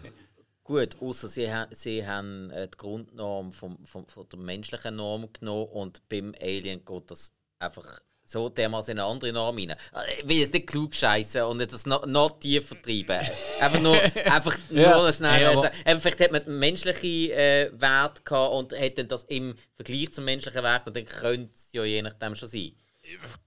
Gut, 0.67 0.97
außer 1.01 1.29
sie, 1.29 1.53
ha 1.53 1.69
sie 1.71 2.05
haben 2.05 2.51
äh, 2.51 2.67
die 2.67 2.77
Grundnorm 2.77 3.53
vom, 3.53 3.79
vom, 3.87 4.05
von 4.09 4.29
der 4.29 4.39
menschlichen 4.41 4.97
Norm 4.97 5.29
genommen 5.33 5.69
und 5.69 6.09
beim 6.09 6.35
Alien 6.41 6.85
geht 6.85 7.11
das 7.11 7.33
einfach 7.61 8.01
so 8.25 8.49
dermaßen 8.49 8.91
in 8.91 8.99
eine 8.99 9.09
andere 9.09 9.33
Norm 9.33 9.57
rein. 9.57 9.77
Also, 9.93 10.09
Ich 10.19 10.29
will 10.29 10.39
jetzt 10.39 10.53
nicht 10.53 10.67
klug 10.67 10.93
scheißen 10.93 11.43
und 11.45 11.59
nicht 11.59 11.73
das 11.73 11.87
noch, 11.87 12.05
noch 12.07 12.41
tiefer 12.41 12.75
treiben. 12.83 13.25
Einfach 13.61 13.81
nur, 13.81 13.95
einfach 14.25 14.59
Ja. 14.69 14.97
nur 15.01 15.13
schnell. 15.13 15.41
Ja. 15.41 15.71
Eben, 15.87 16.01
vielleicht 16.01 16.19
hat 16.19 16.33
man 16.33 16.43
einen 16.43 16.59
menschlichen 16.59 17.31
äh, 17.31 17.71
Wert 17.73 18.25
gehabt 18.25 18.53
und 18.53 18.73
hat 18.77 18.99
dann 18.99 19.07
das 19.07 19.23
im 19.25 19.55
Vergleich 19.77 20.13
zum 20.13 20.25
menschlichen 20.25 20.65
Wert 20.65 20.89
und 20.89 20.97
dann 20.97 21.05
könnte 21.07 21.53
es 21.55 21.69
ja 21.73 21.85
je 21.85 22.03
nachdem 22.03 22.35
schon 22.35 22.49
sein. 22.49 22.73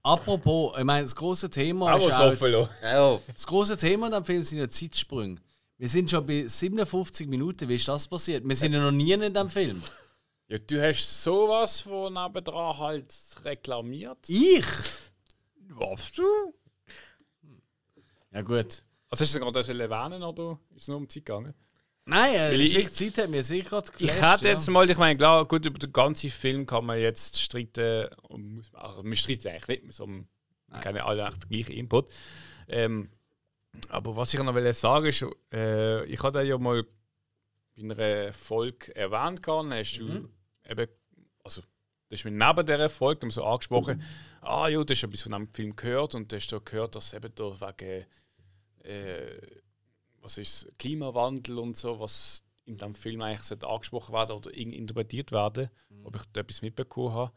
Apropos, 0.02 0.74
ich 0.78 0.84
meine, 0.84 1.02
das 1.02 1.14
große 1.14 1.50
Thema 1.50 1.90
Aber 1.90 2.08
ist 2.08 2.16
so 2.16 2.22
auch 2.22 2.32
viel. 2.32 2.48
jetzt- 2.48 2.70
Ja, 2.82 3.20
Das 3.34 3.46
große 3.46 3.76
Thema 3.76 4.06
in 4.06 4.12
dem 4.14 4.24
Film 4.24 4.42
sind 4.42 4.58
ja 4.58 4.66
Zeitsprünge. 4.70 5.36
Wir 5.80 5.88
sind 5.88 6.10
schon 6.10 6.26
bei 6.26 6.46
57 6.46 7.26
Minuten. 7.26 7.66
Wie 7.66 7.76
ist 7.76 7.88
das 7.88 8.06
passiert? 8.06 8.46
Wir 8.46 8.54
sind 8.54 8.74
ja 8.74 8.80
noch 8.80 8.90
nie 8.90 9.12
in 9.12 9.32
dem 9.32 9.48
Film. 9.48 9.82
Ja, 10.46 10.58
du 10.58 10.78
hast 10.86 11.22
sowas 11.22 11.80
von 11.80 12.12
nebendran 12.12 12.76
halt 12.76 13.14
reklamiert. 13.46 14.18
Ich? 14.28 14.66
Was 15.70 16.12
du? 16.12 16.22
Ja 18.30 18.42
gut. 18.42 18.82
Also 19.08 19.24
hast 19.24 19.34
du 19.34 19.40
gerade 19.40 19.58
erwähnen 19.60 20.22
oder 20.22 20.60
ist 20.76 20.82
es 20.82 20.88
nur 20.88 20.98
um 20.98 21.04
die 21.08 21.14
Zeit 21.14 21.24
gegangen? 21.24 21.54
Nein, 22.04 22.34
äh, 22.34 22.38
Weil 22.50 22.58
die 22.58 22.76
ich- 22.76 22.92
Zeit 22.92 23.16
hat 23.16 23.30
mir 23.30 23.38
jetzt 23.38 23.48
wirklich 23.48 23.70
gerade 23.70 23.90
Ich 24.00 24.20
hätte 24.20 24.48
jetzt 24.48 24.68
mal, 24.68 24.90
ich 24.90 24.98
meine, 24.98 25.16
klar, 25.16 25.46
gut, 25.46 25.64
über 25.64 25.78
den 25.78 25.94
ganzen 25.94 26.30
Film 26.30 26.66
kann 26.66 26.84
man 26.84 27.00
jetzt 27.00 27.40
streiten, 27.40 28.06
und 28.28 28.52
muss 28.56 28.70
man, 28.72 28.82
also, 28.82 29.02
wir 29.02 29.16
streiten 29.16 29.48
eigentlich 29.48 29.82
nicht, 29.84 29.98
wir 29.98 30.24
haben 30.68 30.96
alle 30.98 31.26
echt 31.26 31.44
den 31.44 31.48
gleichen 31.48 31.72
Input. 31.72 32.08
Ähm, 32.68 33.08
aber 33.88 34.16
was 34.16 34.34
ich 34.34 34.42
noch 34.42 34.54
will 34.54 34.74
sagen 34.74 35.06
ist, 35.06 35.24
äh, 35.52 36.04
ich 36.06 36.22
hatte 36.22 36.42
ja 36.42 36.58
mal 36.58 36.84
bei 37.76 37.82
einer 37.82 38.32
Folge 38.32 38.94
erwähnt, 38.94 39.46
dann 39.46 39.72
hast 39.72 39.98
du 39.98 40.28
eben, 40.68 40.88
also 41.44 41.62
das 42.08 42.20
ist 42.20 42.24
mir 42.24 42.32
neben 42.32 42.66
dieser 42.66 42.90
Folge 42.90 43.30
so 43.30 43.44
angesprochen, 43.44 44.02
ah 44.40 44.68
ja, 44.68 44.82
du 44.82 44.92
hast 44.92 45.02
etwas 45.02 45.22
von 45.22 45.32
diesem 45.32 45.48
Film 45.48 45.76
gehört 45.76 46.14
und 46.14 46.30
du 46.30 46.36
hast 46.36 46.48
da 46.48 46.58
gehört, 46.58 46.96
dass 46.96 47.12
eben 47.12 47.32
da 47.34 47.60
wegen 47.60 48.06
äh, 48.82 49.38
was 50.20 50.38
ist 50.38 50.70
Klimawandel 50.78 51.58
und 51.58 51.76
so, 51.76 51.98
was 52.00 52.44
in 52.64 52.76
dem 52.76 52.94
Film 52.94 53.22
eigentlich 53.22 53.64
angesprochen 53.64 54.12
werden 54.12 54.36
oder 54.36 54.54
interpretiert 54.54 55.32
werden, 55.32 55.70
ob 56.04 56.16
ich 56.16 56.22
da 56.32 56.40
etwas 56.40 56.62
mitbekommen 56.62 57.14
habe. 57.14 57.32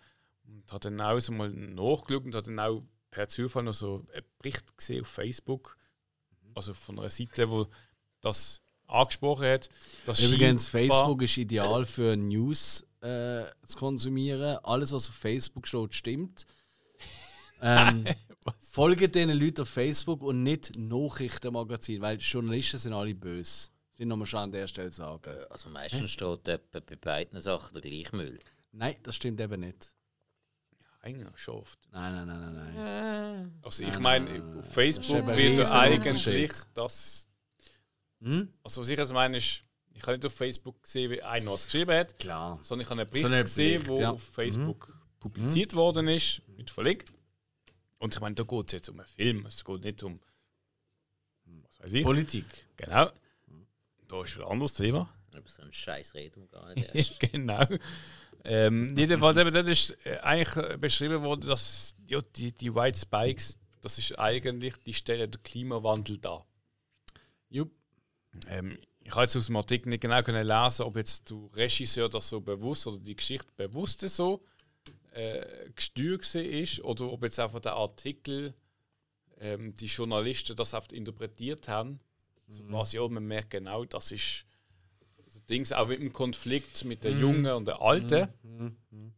Und 0.45 0.71
habe 0.71 0.79
dann 0.79 1.01
auch 1.01 1.19
so 1.19 1.31
mal 1.31 1.49
nachgeschaut 1.49 2.25
und 2.25 2.35
habe 2.35 2.45
dann 2.45 2.59
auch 2.59 2.83
per 3.09 3.27
Zufall 3.27 3.63
noch 3.63 3.73
so 3.73 4.05
einen 4.13 4.25
Bericht 4.37 4.77
gesehen 4.77 5.01
auf 5.01 5.07
Facebook, 5.07 5.77
also 6.55 6.73
von 6.73 6.99
einer 6.99 7.09
Seite, 7.09 7.49
wo 7.49 7.67
das 8.21 8.61
angesprochen 8.87 9.45
hat. 9.45 9.69
Übrigens, 10.07 10.67
Facebook 10.67 11.21
ist 11.21 11.37
ideal 11.37 11.85
für 11.85 12.15
News 12.15 12.85
äh, 13.01 13.45
zu 13.65 13.77
konsumieren. 13.77 14.57
Alles, 14.63 14.91
was 14.91 15.09
auf 15.09 15.15
Facebook 15.15 15.67
steht, 15.67 15.93
stimmt. 15.93 16.45
Ähm, 17.65 18.03
folgt 18.59 19.15
diesen 19.15 19.29
Leuten 19.29 19.61
auf 19.61 19.69
Facebook 19.69 20.21
und 20.21 20.43
nicht 20.43 20.77
Nachrichtenmagazin, 20.77 22.01
weil 22.01 22.17
Journalisten 22.17 22.77
sind 22.77 22.91
alle 22.91 23.15
böse. 23.15 23.69
Das 23.93 23.99
will 23.99 24.03
ich 24.03 24.09
nochmal 24.09 24.25
schon 24.25 24.39
an 24.41 24.51
der 24.51 24.67
Stelle 24.67 24.91
sagen. 24.91 25.33
also 25.49 25.69
meistens 25.69 26.11
steht 26.11 26.45
etwa 26.49 26.81
bei 26.81 26.95
beiden 26.97 27.39
Sachen 27.39 27.71
der 27.71 27.89
gleiche 27.89 28.13
Müll. 28.13 28.37
Nein, 28.73 28.95
das 29.03 29.15
stimmt 29.15 29.39
eben 29.39 29.61
nicht. 29.61 29.95
Eigentlich 31.03 31.37
schon 31.37 31.55
oft. 31.55 31.77
Nein, 31.91 32.13
nein, 32.13 32.27
nein, 32.27 32.55
nein, 32.55 32.75
nein. 32.75 33.59
Also 33.61 33.83
ich 33.83 33.99
meine, 33.99 34.57
auf 34.57 34.73
Facebook 34.73 35.27
wird 35.27 35.57
ja 35.57 35.71
eigentlich 35.73 36.53
das. 36.73 37.27
Hm? 38.21 38.47
Also 38.63 38.79
was 38.81 38.87
ich 38.89 38.97
jetzt 38.97 39.11
meine 39.11 39.35
ist, 39.37 39.63
ich 39.93 40.01
habe 40.03 40.13
nicht 40.13 40.25
auf 40.25 40.33
Facebook 40.33 40.81
gesehen, 40.81 41.11
wie 41.11 41.21
einer 41.21 41.51
was 41.51 41.65
geschrieben 41.65 41.91
hat, 41.93 42.17
Klar. 42.17 42.57
sondern 42.61 42.85
ich 42.85 42.89
habe 42.89 43.01
einen 43.01 43.09
Bericht 43.09 43.27
So 43.27 43.33
einen 43.33 43.43
gesehen, 43.43 43.83
Bericht, 43.83 43.89
wo 43.89 43.99
ja. 44.01 44.09
Mhm. 44.11 44.15
auf 44.15 44.23
Facebook 44.23 44.97
publiziert 45.19 45.73
worden 45.73 46.07
ist, 46.07 46.41
mit 46.55 46.69
verlinkt. 46.71 47.11
Und 47.97 48.15
ich 48.15 48.21
meine, 48.21 48.35
da 48.35 48.43
geht 48.43 48.65
es 48.67 48.71
jetzt 48.71 48.87
um 48.89 48.99
einen 48.99 49.07
Film, 49.09 49.45
es 49.45 49.63
geht 49.63 49.83
nicht 49.83 50.01
um 50.03 50.19
was 51.63 51.79
weiß 51.81 51.93
ich. 51.93 52.03
Politik. 52.03 52.45
Genau. 52.77 53.11
Da 54.07 54.23
ist 54.23 54.37
ein 54.37 54.43
anderes 54.43 54.73
Thema. 54.73 55.13
Über 55.35 55.49
so 55.49 55.61
einen 55.63 55.73
Scheiß 55.73 56.13
reden 56.13 56.43
wir 56.43 56.47
gar 56.47 56.73
nicht 56.73 56.89
erst. 56.95 57.19
genau. 57.19 57.67
Ähm, 58.45 58.93
jedenfalls, 58.97 59.37
eben, 59.37 59.53
dort 59.53 59.67
ist 59.67 59.97
äh, 60.05 60.17
eigentlich 60.19 60.55
äh, 60.57 60.77
beschrieben 60.77 61.23
worden, 61.23 61.47
dass 61.47 61.95
ja, 62.07 62.19
die, 62.35 62.51
die 62.51 62.75
White 62.75 62.99
Spikes, 62.99 63.57
das 63.81 63.97
ist 63.97 64.19
eigentlich 64.19 64.75
die 64.85 64.93
Stelle 64.93 65.29
der 65.29 65.41
Klimawandel 65.41 66.17
da. 66.17 66.45
Jupp. 67.49 67.71
Ähm, 68.47 68.77
ich 69.03 69.11
habe 69.11 69.23
jetzt 69.23 69.35
aus 69.35 69.47
dem 69.47 69.55
Artikel 69.57 69.89
nicht 69.89 70.01
genau 70.01 70.21
können 70.23 70.45
lesen, 70.47 70.83
ob 70.83 70.97
jetzt 70.97 71.29
der 71.29 71.37
Regisseur 71.53 72.09
das 72.09 72.29
so 72.29 72.41
bewusst 72.41 72.87
oder 72.87 72.97
die 72.97 73.15
Geschichte 73.15 73.51
bewusst 73.55 73.99
so 74.01 74.43
äh, 75.11 75.69
gesteuert 75.75 76.33
ist 76.35 76.79
oder 76.83 77.11
ob 77.11 77.23
jetzt 77.23 77.39
einfach 77.39 77.59
der 77.59 77.73
Artikel 77.73 78.53
ähm, 79.39 79.73
die 79.75 79.87
Journalisten 79.87 80.55
das 80.55 80.73
oft 80.73 80.93
interpretiert 80.93 81.67
haben. 81.67 81.99
So 82.47 82.63
quasi, 82.63 82.97
ja, 82.97 83.07
man 83.07 83.25
merkt 83.25 83.51
genau, 83.51 83.85
das 83.85 84.11
ist 84.11 84.45
Dings 85.49 85.71
auch 85.71 85.87
mit 85.87 85.99
dem 85.99 86.13
Konflikt 86.13 86.85
mit 86.85 87.03
den 87.03 87.19
Jungen 87.19 87.51
und 87.53 87.65
den 87.67 87.75
Alten. 87.75 88.29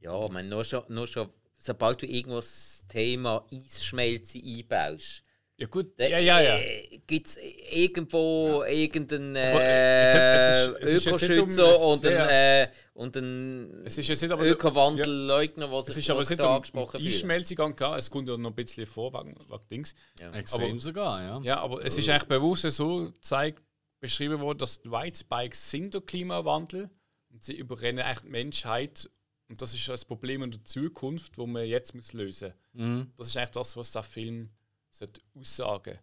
Ja, 0.02 0.26
ich 0.26 0.32
meine, 0.32 0.50
nur 0.50 0.64
schon, 0.66 0.84
nur 0.90 1.08
schon, 1.08 1.30
sobald 1.58 2.02
du 2.02 2.06
irgendwo 2.06 2.38
das 2.38 2.84
Thema 2.88 3.46
Eisschmelze 3.52 4.40
einbaust, 4.40 5.22
Ja 5.58 5.68
gut, 5.68 5.94
ja, 5.98 6.20
ja, 6.20 6.42
ja. 6.42 6.60
Gibt 7.08 7.28
es 7.28 7.38
irgendwo 7.72 8.64
irgendeinen 8.68 9.38
Aber, 9.38 9.62
äh, 9.64 10.12
äh, 10.12 10.12
es 10.12 10.68
ist- 10.68 10.76
es 10.82 10.92
ist 10.92 11.06
jetzt 11.06 11.22
nicht 11.22 11.32
um- 11.32 11.38
Ökoschützer 11.50 11.80
und 11.80 12.04
ja, 12.04 12.10
einen, 12.10 12.18
ja. 12.20 12.64
äh, 12.64 12.68
und 12.94 13.16
einen 13.18 13.86
Es 13.86 13.98
ist 13.98 14.08
jetzt 14.10 14.22
nicht 14.22 14.32
aber 14.32 14.46
Ökowandelleugner, 14.46 15.68
der 15.68 15.80
Es 15.80 15.96
ist 15.96 16.10
aber 16.10 16.20
was 16.20 16.30
nicht 16.30 16.42
da 16.42 16.48
um, 16.48 16.56
angesprochen 16.56 16.98
um 16.98 17.02
fühlt. 17.04 17.14
Einschmelzung 17.14 17.56
gegangen, 17.58 17.98
es 18.00 18.10
kommt 18.12 18.28
ja 18.28 18.36
noch 18.38 18.50
ein 18.50 18.56
bisschen 18.56 18.86
vor 18.86 19.14
wegen, 19.14 19.34
wegen 19.38 19.68
Dings. 19.72 19.96
Extrem 20.34 20.72
Aber- 20.72 20.80
sogar, 20.80 21.22
ja. 21.24 21.40
Ja, 21.42 21.60
aber 21.62 21.86
es 21.86 21.98
ist 21.98 22.10
eigentlich 22.10 22.24
bewusst 22.28 22.70
so 22.72 23.12
gezeigt, 23.12 23.64
beschrieben 24.06 24.40
worden, 24.42 24.60
dass 24.60 24.82
die 24.82 24.92
White 24.92 25.20
Spikes 25.20 25.72
sind 25.72 25.94
der 25.94 26.02
Klimawandel 26.02 26.90
und 27.32 27.44
sie 27.44 27.54
überrennen 27.54 28.04
eigentlich 28.04 28.26
die 28.26 28.30
Menschheit. 28.30 29.10
Und 29.48 29.62
das 29.62 29.74
ist 29.74 29.88
das 29.88 30.06
Problem 30.06 30.44
in 30.44 30.52
der 30.52 30.64
Zukunft, 30.64 31.38
wo 31.38 31.46
man 31.46 31.66
jetzt 31.66 31.94
muss 31.94 32.14
lösen 32.14 32.54
muss. 32.74 33.08
Das 33.18 33.28
ist 33.28 33.38
eigentlich 33.38 33.52
das, 33.52 33.78
was 33.78 33.92
der 33.92 34.04
Film 34.04 34.50
sollte 34.90 35.22
aussagen 35.36 36.00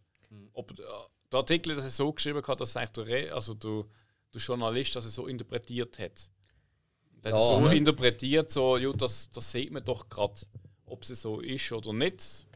sollte. 0.55 0.83
Der 1.33 1.39
Artikel 1.39 1.75
dass 1.75 1.85
er 1.85 1.91
so 1.91 2.13
geschrieben 2.13 2.47
hat, 2.47 2.61
dass 2.61 2.77
eigentlich 2.77 3.07
der, 3.07 3.35
also 3.35 3.55
der, 3.55 3.85
der 4.35 4.41
Journalist 4.41 4.95
das 4.97 5.13
so 5.15 5.27
interpretiert 5.27 5.99
hat. 5.99 6.31
Das 7.23 7.33
Ja, 7.33 7.43
so 7.43 7.61
ne? 7.61 7.77
interpretiert, 7.77 8.51
so, 8.51 8.77
ja, 8.77 8.93
das, 8.93 9.31
das 9.31 9.51
sieht 9.51 9.71
man 9.71 9.85
doch 9.85 10.09
gerade, 10.09 10.41
ob 10.87 11.03
es 11.03 11.21
so 11.21 11.41
ist 11.41 11.73
oder 11.73 11.93
nicht. 11.93 12.47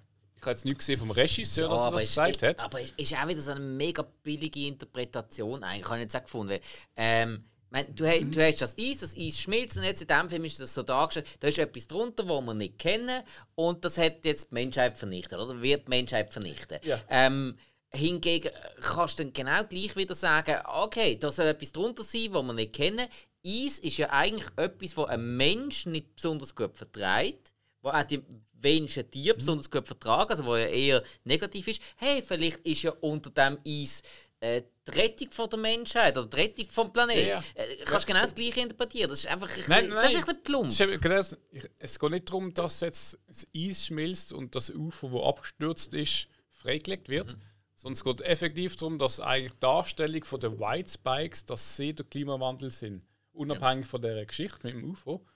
Habe 0.47 0.55
jetzt 0.55 0.64
nicht 0.64 0.78
gesehen 0.78 0.99
vom 0.99 1.11
Regisseur, 1.11 1.68
dass 1.68 1.80
er 1.80 1.90
das 1.90 2.03
gesagt 2.03 2.42
hat. 2.42 2.61
aber 2.64 2.80
es 2.80 2.90
ist 2.97 3.14
auch 3.14 3.28
wieder 3.28 3.40
so 3.40 3.51
eine 3.51 3.61
mega 3.61 4.07
billige 4.22 4.66
Interpretation 4.66 5.62
eigentlich, 5.64 5.86
habe 5.86 5.97
ich 5.99 6.03
jetzt 6.03 6.16
auch 6.16 6.22
gefunden. 6.22 6.51
Weil, 6.53 6.61
ähm, 6.97 7.44
ich 7.66 7.72
meine, 7.72 7.88
du, 7.92 8.07
ha- 8.07 8.20
du 8.24 8.40
hast 8.47 8.62
das 8.62 8.76
Eis, 8.78 8.99
das 9.01 9.16
Eis 9.18 9.38
schmilzt 9.40 9.76
und 9.76 9.82
jetzt 9.82 10.01
in 10.01 10.07
diesem 10.07 10.28
Film 10.30 10.44
ist 10.44 10.61
das 10.61 10.72
so 10.72 10.82
dargestellt, 10.84 11.26
da 11.40 11.49
ist 11.49 11.59
etwas 11.59 11.88
drunter, 11.88 12.28
was 12.28 12.44
wir 12.44 12.55
nicht 12.55 12.78
kennen 12.78 13.22
und 13.57 13.84
das 13.84 13.99
hat 13.99 14.24
jetzt 14.24 14.51
die 14.51 14.55
Menschheit 14.55 14.97
vernichtet 14.97 15.38
oder 15.38 15.61
wird 15.61 15.86
die 15.86 15.90
Menschheit 15.90 16.32
vernichten. 16.32 16.78
Ja. 16.84 17.01
Ähm, 17.11 17.57
hingegen 17.92 18.51
kannst 18.80 19.18
du 19.18 19.24
dann 19.24 19.32
genau 19.32 19.64
gleich 19.64 19.97
wieder 19.97 20.14
sagen, 20.14 20.57
okay, 20.64 21.16
da 21.18 21.32
soll 21.32 21.47
etwas 21.47 21.72
drunter 21.72 22.05
sein, 22.05 22.28
was 22.30 22.42
wir 22.44 22.53
nicht 22.53 22.72
kennen. 22.72 23.09
Eis 23.44 23.78
ist 23.80 23.97
ja 23.99 24.11
eigentlich 24.11 24.49
etwas, 24.57 24.97
was 24.97 25.09
ein 25.09 25.36
Mensch 25.36 25.86
nicht 25.86 26.14
besonders 26.16 26.55
gut 26.55 26.76
verträgt, 26.76 27.53
wo 27.82 27.90
auch 27.90 28.03
die 28.05 28.22
wenigsten 28.61 29.11
Tiere 29.11 29.36
besonders 29.36 29.70
gut 29.70 29.86
vertragen, 29.86 30.30
also 30.30 30.44
wo 30.44 30.57
ja 30.57 30.66
eher 30.66 31.02
negativ 31.24 31.68
ist. 31.68 31.82
Hey, 31.96 32.22
vielleicht 32.22 32.66
ist 32.66 32.82
ja 32.82 32.92
unter 33.00 33.30
dem 33.30 33.59
Eis 33.66 34.02
äh, 34.40 34.62
die 34.86 34.90
Rettung 34.98 35.30
von 35.30 35.48
der 35.48 35.59
Menschheit 35.59 36.16
oder 36.16 36.26
die 36.26 36.36
Rettung 36.36 36.70
vom 36.70 36.92
Planeten. 36.92 37.28
Ja, 37.28 37.40
ja. 37.40 37.62
Äh, 37.62 37.84
kannst 37.84 38.07
genau 38.07 38.20
das 38.20 38.34
gleiche 38.34 38.61
interpretieren. 38.61 39.09
Das 39.11 39.20
ist 39.20 39.26
einfach 39.26 39.48
ein 39.48 39.64
Nein, 39.66 39.88
bisschen, 39.88 39.94
nein, 39.94 40.02
das 40.02 40.11
ist 40.11 40.16
ein 40.16 40.24
bisschen 40.24 40.42
plump. 40.42 40.64
Das 40.64 40.72
ist 40.72 40.80
eben 40.80 41.00
genau 41.00 41.70
Es 41.78 41.98
geht 41.98 42.11
nicht 42.11 42.28
darum, 42.28 42.54
dass 42.54 42.80
jetzt 42.80 43.18
das 43.26 43.46
Eis 43.57 43.86
schmilzt 43.86 44.32
und 44.32 44.54
das 44.54 44.70
UFO, 44.70 45.09
das 45.09 45.26
abgestürzt 45.26 45.94
ist, 45.94 46.28
freigelegt 46.50 47.09
wird. 47.09 47.36
Sondern 47.74 47.94
es 47.94 48.04
geht 48.04 48.20
effektiv 48.22 48.76
darum, 48.76 48.98
dass 48.98 49.20
eigentlich 49.20 49.52
die 49.52 49.61
Darstellung 49.61 50.24
von 50.24 50.40
der 50.40 50.59
White 50.59 50.90
Spikes, 50.90 51.44
dass 51.44 51.76
sie 51.76 51.94
der 51.94 52.07
Klimawandel 52.07 52.70
sind. 52.70 53.02
Unabhängig 53.32 53.86
von 53.86 54.00
der 54.00 54.24
Geschichte 54.24 54.59
mit 54.62 54.74
dem 54.74 54.90
UFO. 54.90 55.26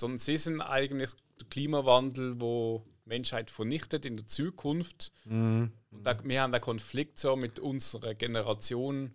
Sondern 0.00 0.18
sie 0.18 0.36
sind 0.36 0.60
eigentlich 0.60 1.10
der 1.40 1.46
Klimawandel, 1.48 2.40
wo 2.40 2.84
die 3.04 3.08
Menschheit 3.10 3.50
vernichtet 3.50 4.04
in 4.06 4.16
der 4.16 4.26
Zukunft. 4.26 5.12
Und 5.26 5.72
da, 5.90 6.16
wir 6.24 6.42
haben 6.42 6.52
den 6.52 6.60
Konflikt 6.60 7.18
so 7.18 7.36
mit 7.36 7.58
unserer 7.58 8.14
Generation. 8.14 9.12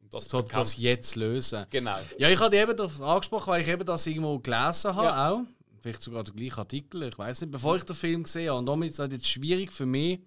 Und 0.00 0.14
das 0.14 0.24
So 0.26 0.38
bekannt- 0.38 0.60
das 0.62 0.76
jetzt 0.78 1.16
lösen. 1.16 1.66
Genau. 1.70 1.98
Ja, 2.18 2.28
ich 2.30 2.38
hatte 2.38 2.56
eben 2.56 2.76
das 2.76 3.00
angesprochen, 3.00 3.48
weil 3.48 3.62
ich 3.62 3.68
eben 3.68 3.84
das 3.84 4.06
irgendwo 4.06 4.38
gelesen 4.38 4.94
habe 4.94 5.06
Ja. 5.06 5.30
auch. 5.30 5.40
Vielleicht 5.80 6.02
sogar 6.02 6.24
der 6.24 6.32
gleiche 6.34 6.56
Artikel, 6.58 7.02
ich 7.02 7.18
weiß 7.18 7.42
nicht, 7.42 7.50
bevor 7.50 7.76
ich 7.76 7.82
den 7.84 7.94
Film 7.96 8.22
gesehen 8.22 8.48
habe. 8.48 8.58
Und 8.60 8.66
damit 8.66 8.88
ist 8.88 8.94
es 8.94 8.98
halt 9.00 9.12
jetzt 9.12 9.26
schwierig 9.28 9.70
für 9.72 9.84
mich, 9.84 10.20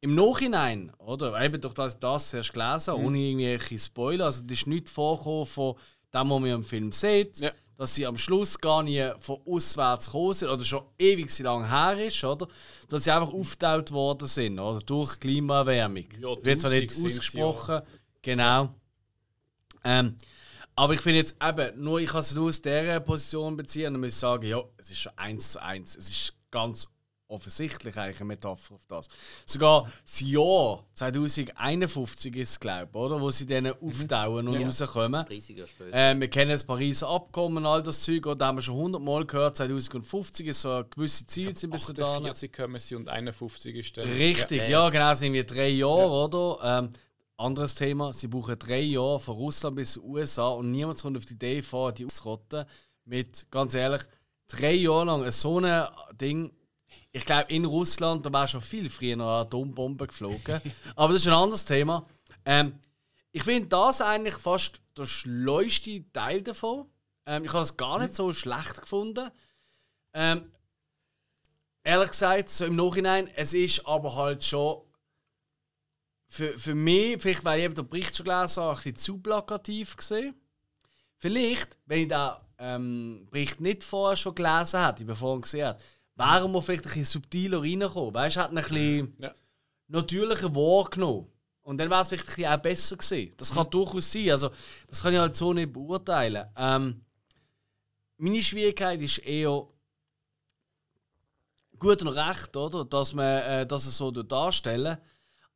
im 0.00 0.14
Nachhinein, 0.14 0.92
oder? 0.98 1.40
Eben 1.42 1.60
durch 1.60 1.74
das, 1.74 1.98
das 1.98 2.32
erst 2.34 2.52
gelesen, 2.52 2.94
Mhm. 2.98 3.04
ohne 3.06 3.18
irgendwelche 3.18 3.78
Spoiler. 3.78 4.26
Also, 4.26 4.42
das 4.42 4.58
ist 4.58 4.66
nicht 4.66 4.88
vorgekommen 4.88 5.46
von 5.46 5.74
dem, 6.14 6.30
was 6.30 6.40
man 6.40 6.44
im 6.46 6.62
Film 6.62 6.92
sieht. 6.92 7.38
Ja. 7.40 7.50
Dass 7.78 7.94
sie 7.94 8.06
am 8.06 8.18
Schluss 8.18 8.58
gar 8.58 8.82
nicht 8.82 9.14
von 9.20 9.38
auswärts 9.46 10.06
gekommen 10.06 10.34
sind, 10.34 10.50
oder 10.50 10.64
schon 10.64 10.84
ewig 10.98 11.30
so 11.30 11.44
lang 11.44 11.66
her 11.66 12.06
ist, 12.06 12.22
oder? 12.22 12.46
Dass 12.88 13.04
sie 13.04 13.10
einfach 13.10 13.32
aufgetaucht 13.32 13.92
worden 13.92 14.28
sind, 14.28 14.58
oder? 14.58 14.80
Durch 14.80 15.18
Klimaerwärmung. 15.18 16.04
Ja, 16.20 16.44
Wird 16.44 16.60
zwar 16.60 16.70
nicht 16.70 16.90
1000 16.90 16.90
sind 16.90 16.94
sie 16.94 17.06
ausgesprochen, 17.06 17.82
genau. 18.20 18.74
Ähm, 19.84 20.16
aber 20.74 20.94
ich 20.94 21.00
finde 21.00 21.18
jetzt 21.18 21.36
eben, 21.42 21.82
nur 21.82 22.00
ich 22.00 22.10
kann 22.10 22.20
es 22.20 22.34
nur 22.34 22.48
aus 22.48 22.60
dieser 22.60 23.00
Position 23.00 23.56
beziehen 23.56 23.94
und 23.94 24.00
muss 24.00 24.14
ich 24.14 24.16
sagen, 24.16 24.46
ja, 24.46 24.62
es 24.76 24.90
ist 24.90 24.98
schon 24.98 25.12
eins 25.16 25.52
zu 25.52 25.62
eins. 25.62 25.96
Es 25.96 26.08
ist 26.08 26.34
ganz 26.50 26.88
offensichtlich 27.28 27.96
eigentlich 27.96 28.20
eine 28.20 28.26
Metapher 28.28 28.74
auf 28.74 28.84
das. 28.88 29.08
Sogar 29.46 29.90
das 30.04 30.20
Jahr 30.20 30.84
2051 30.94 32.34
ist 32.36 32.50
es, 32.50 32.60
glaube 32.60 32.88
ich, 32.90 32.96
oder? 32.98 33.20
Wo 33.20 33.30
sie 33.30 33.46
dann 33.46 33.66
auftauen 33.66 34.48
und 34.48 34.60
Ja. 34.60 34.66
rauskommen. 34.66 35.24
30 35.26 35.56
Jahre 35.56 35.68
später. 35.68 35.92
Äh, 35.94 36.18
wir 36.18 36.28
kennen 36.28 36.50
das 36.50 36.64
Pariser 36.64 37.08
Abkommen 37.08 37.58
und 37.58 37.66
all 37.66 37.82
das 37.82 38.02
Zeug, 38.02 38.26
und 38.26 38.38
da 38.40 38.46
haben 38.46 38.58
wir 38.58 38.62
schon 38.62 38.76
100 38.76 39.02
Mal 39.02 39.26
gehört. 39.26 39.56
2050 39.56 40.46
ist 40.46 40.62
so 40.62 40.70
ein 40.72 40.84
gewisse 40.90 41.26
Ziel 41.26 41.56
sind 41.56 41.70
bis. 41.70 41.88
48 41.90 42.52
kommen 42.52 42.78
sie 42.80 42.94
und 42.94 43.08
51 43.08 43.74
ist 43.76 43.96
der. 43.96 44.06
Richtig, 44.06 44.58
Ja, 44.62 44.64
ja, 44.64 44.70
ja. 44.84 44.90
genau, 44.90 45.14
sind 45.14 45.32
wir 45.32 45.44
drei 45.44 45.68
Jahre, 45.68 46.10
oder? 46.10 46.58
Ähm, 46.78 46.90
anderes 47.36 47.74
Thema, 47.74 48.12
sie 48.12 48.26
brauchen 48.26 48.58
drei 48.58 48.80
Jahre 48.80 49.20
von 49.20 49.36
Russland 49.36 49.76
bis 49.76 49.92
zu 49.92 50.04
USA 50.04 50.48
und 50.48 50.70
niemand 50.70 51.00
kommt 51.00 51.16
auf 51.16 51.24
die 51.24 51.34
Idee 51.34 51.62
vor, 51.62 51.92
die 51.92 52.04
auszurotten. 52.04 52.64
Mit, 53.04 53.46
ganz 53.50 53.74
ehrlich, 53.74 54.02
drei 54.48 54.72
Jahre 54.72 55.04
lang 55.04 55.30
so 55.30 55.60
ein 55.60 55.86
Ding. 56.20 56.50
Ich 57.12 57.24
glaube, 57.24 57.52
in 57.52 57.64
Russland, 57.64 58.24
da 58.26 58.32
wäre 58.32 58.48
schon 58.48 58.60
viel 58.60 58.90
früher 58.90 59.14
eine 59.14 59.24
Atombombe 59.24 60.06
geflogen. 60.06 60.60
Aber 60.96 61.12
das 61.12 61.22
ist 61.22 61.28
ein 61.28 61.34
anderes 61.34 61.64
Thema. 61.64 62.06
Ähm, 62.44 62.78
ich 63.32 63.44
finde 63.44 63.68
das 63.68 64.00
eigentlich 64.00 64.36
fast 64.36 64.80
der 64.96 65.06
schleuste 65.06 66.04
Teil 66.12 66.42
davon. 66.42 66.86
Ähm, 67.26 67.44
ich 67.44 67.50
habe 67.50 67.60
das 67.60 67.76
gar 67.76 67.98
nicht 67.98 68.14
so 68.14 68.32
schlecht 68.32 68.80
gefunden. 68.80 69.30
Ähm, 70.12 70.50
ehrlich 71.82 72.10
gesagt, 72.10 72.50
so 72.50 72.66
im 72.66 72.76
Nachhinein, 72.76 73.28
es 73.34 73.54
ist 73.54 73.86
aber 73.86 74.14
halt 74.14 74.44
schon 74.44 74.82
für, 76.28 76.58
für 76.58 76.74
mich, 76.74 77.20
vielleicht 77.20 77.44
weil 77.44 77.58
ich 77.58 77.64
eben 77.64 77.74
den 77.74 77.88
Bericht 77.88 78.16
schon 78.16 78.24
gelesen 78.24 78.62
habe, 78.62 78.72
ein 78.72 78.76
bisschen 78.76 78.96
zu 78.96 79.18
plakativ 79.18 79.96
gesehen. 79.96 80.34
Vielleicht, 81.16 81.78
wenn 81.86 82.02
ich 82.02 82.08
den 82.08 82.30
ähm, 82.58 83.28
Bericht 83.30 83.60
nicht 83.60 83.82
vorher 83.82 84.16
schon 84.16 84.34
gelesen 84.34 84.84
hätte, 84.84 85.04
bevor 85.04 85.34
ich 85.34 85.38
ihn 85.38 85.42
gesehen 85.42 85.66
habe, 85.68 85.80
wären 86.18 86.52
wir 86.52 86.60
vielleicht 86.62 86.84
ein 86.84 86.88
bisschen 86.88 87.04
subtiler 87.04 87.62
reingekommen. 87.62 88.12
Weißt 88.14 88.36
du, 88.36 88.42
hätten 88.42 88.58
ein 88.58 88.64
bisschen 88.64 89.14
Ja. 89.18 89.34
natürlicher 89.86 90.54
wahrgenommen. 90.54 91.26
Und 91.62 91.78
dann 91.78 91.90
wäre 91.90 92.00
es 92.02 92.08
vielleicht 92.08 92.24
ein 92.28 92.34
bisschen 92.34 92.52
auch 92.52 92.62
besser 92.62 92.96
gewesen. 92.96 93.34
Das 93.36 93.54
kann 93.54 93.70
durchaus 93.70 94.10
sein. 94.10 94.30
Also, 94.30 94.50
das 94.88 95.02
kann 95.02 95.12
ich 95.12 95.18
halt 95.18 95.34
so 95.36 95.52
nicht 95.52 95.72
beurteilen. 95.72 96.46
Ähm, 96.56 97.00
meine 98.16 98.42
Schwierigkeit 98.42 99.00
ist 99.00 99.18
eher 99.18 99.66
gut 101.78 102.02
und 102.02 102.08
recht, 102.08 102.56
oder? 102.56 102.84
Dass 102.84 103.12
man 103.14 103.24
äh, 103.42 103.66
das 103.66 103.84
so 103.96 104.10
darstellen. 104.10 104.98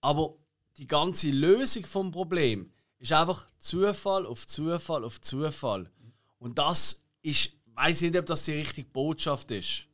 Aber 0.01 0.35
die 0.77 0.87
ganze 0.87 1.31
Lösung 1.31 1.87
vom 1.87 2.11
Problem 2.11 2.71
ist 2.99 3.13
einfach 3.13 3.47
Zufall 3.59 4.27
auf 4.27 4.47
Zufall 4.47 5.05
auf 5.05 5.21
Zufall. 5.21 5.91
Und 6.39 6.59
das 6.59 7.03
ist, 7.23 7.51
weiß 7.75 8.03
ich 8.03 8.11
nicht, 8.11 8.21
ob 8.21 8.27
das 8.27 8.45
die 8.45 8.53
richtige 8.53 8.89
Botschaft 8.89 9.51
ist. 9.51 9.87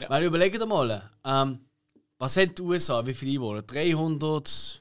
Ja. 0.00 0.10
Weil 0.10 0.24
überlegt 0.24 0.66
mal, 0.66 1.10
ähm, 1.24 1.60
was 2.18 2.36
haben 2.36 2.54
die 2.54 2.62
USA? 2.62 3.04
Wie 3.06 3.14
viele 3.14 3.32
Einwohner? 3.32 3.62
320, 3.62 4.80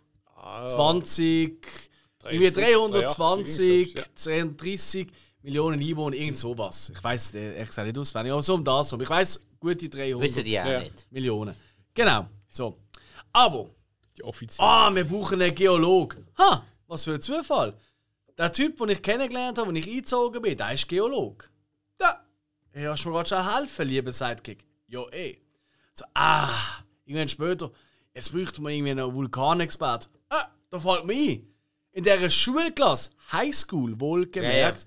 Ah, 2.23 2.29
irgendwie 2.31 2.51
320, 2.51 3.93
83, 3.93 3.95
ja. 3.95 4.03
230 4.15 5.07
Millionen 5.43 5.79
Einwohner, 5.81 6.15
irgend 6.15 6.37
sowas. 6.37 6.91
Ich 6.93 7.03
weiß 7.03 7.33
ehrlich 7.35 7.67
gesagt 7.67 7.87
nicht 7.87 7.97
auswendig, 7.97 8.33
aber 8.33 8.41
so 8.43 8.53
um 8.55 8.63
das 8.63 8.91
rum. 8.91 9.01
Ich 9.01 9.09
weiß 9.09 9.43
gute 9.59 9.87
300 9.89 10.21
Wissen 10.21 10.43
die 10.43 10.59
auch 10.59 10.65
Ja. 10.65 10.81
Millionen. 11.11 11.55
Genau, 11.93 12.27
so. 12.49 12.77
Aber 13.31 13.69
Die 14.17 14.23
offizielle. 14.23 14.67
Ah, 14.67 14.93
wir 14.93 15.03
brauchen 15.05 15.41
einen 15.41 15.53
Geolog. 15.55 16.17
Ha, 16.39 16.63
was 16.87 17.03
für 17.03 17.13
ein 17.13 17.21
Zufall. 17.21 17.73
Der 18.37 18.51
Typ, 18.51 18.77
den 18.77 18.89
ich 18.89 19.01
kennengelernt 19.01 19.57
habe, 19.57 19.71
den 19.71 19.77
ich 19.77 19.87
eingezogen 19.87 20.41
bin, 20.41 20.57
der 20.57 20.73
ist 20.73 20.87
Geolog. 20.87 21.49
Ja, 22.01 22.23
hey, 22.71 22.85
hast 22.85 23.05
mir 23.05 23.11
gerade 23.11 23.29
schon 23.29 23.55
helfen, 23.55 23.87
lieber 23.87 24.11
Sidekick? 24.11 24.65
Ja, 24.87 25.01
eh. 25.11 25.37
So, 25.93 26.05
ah, 26.13 26.49
irgendwann 27.05 27.27
später, 27.27 27.71
jetzt 28.13 28.31
bräuchte 28.31 28.61
man 28.61 28.71
irgendwie 28.73 28.91
einen 28.91 29.13
Vulkanexpert. 29.13 30.09
Ah, 30.29 30.45
da 30.69 30.79
fällt 30.79 31.05
mir 31.05 31.13
ein. 31.13 31.47
In 31.91 32.03
dieser 32.03 32.29
Schulklasse, 32.29 33.09
Highschool 33.31 33.99
wohlgemerkt, 33.99 34.85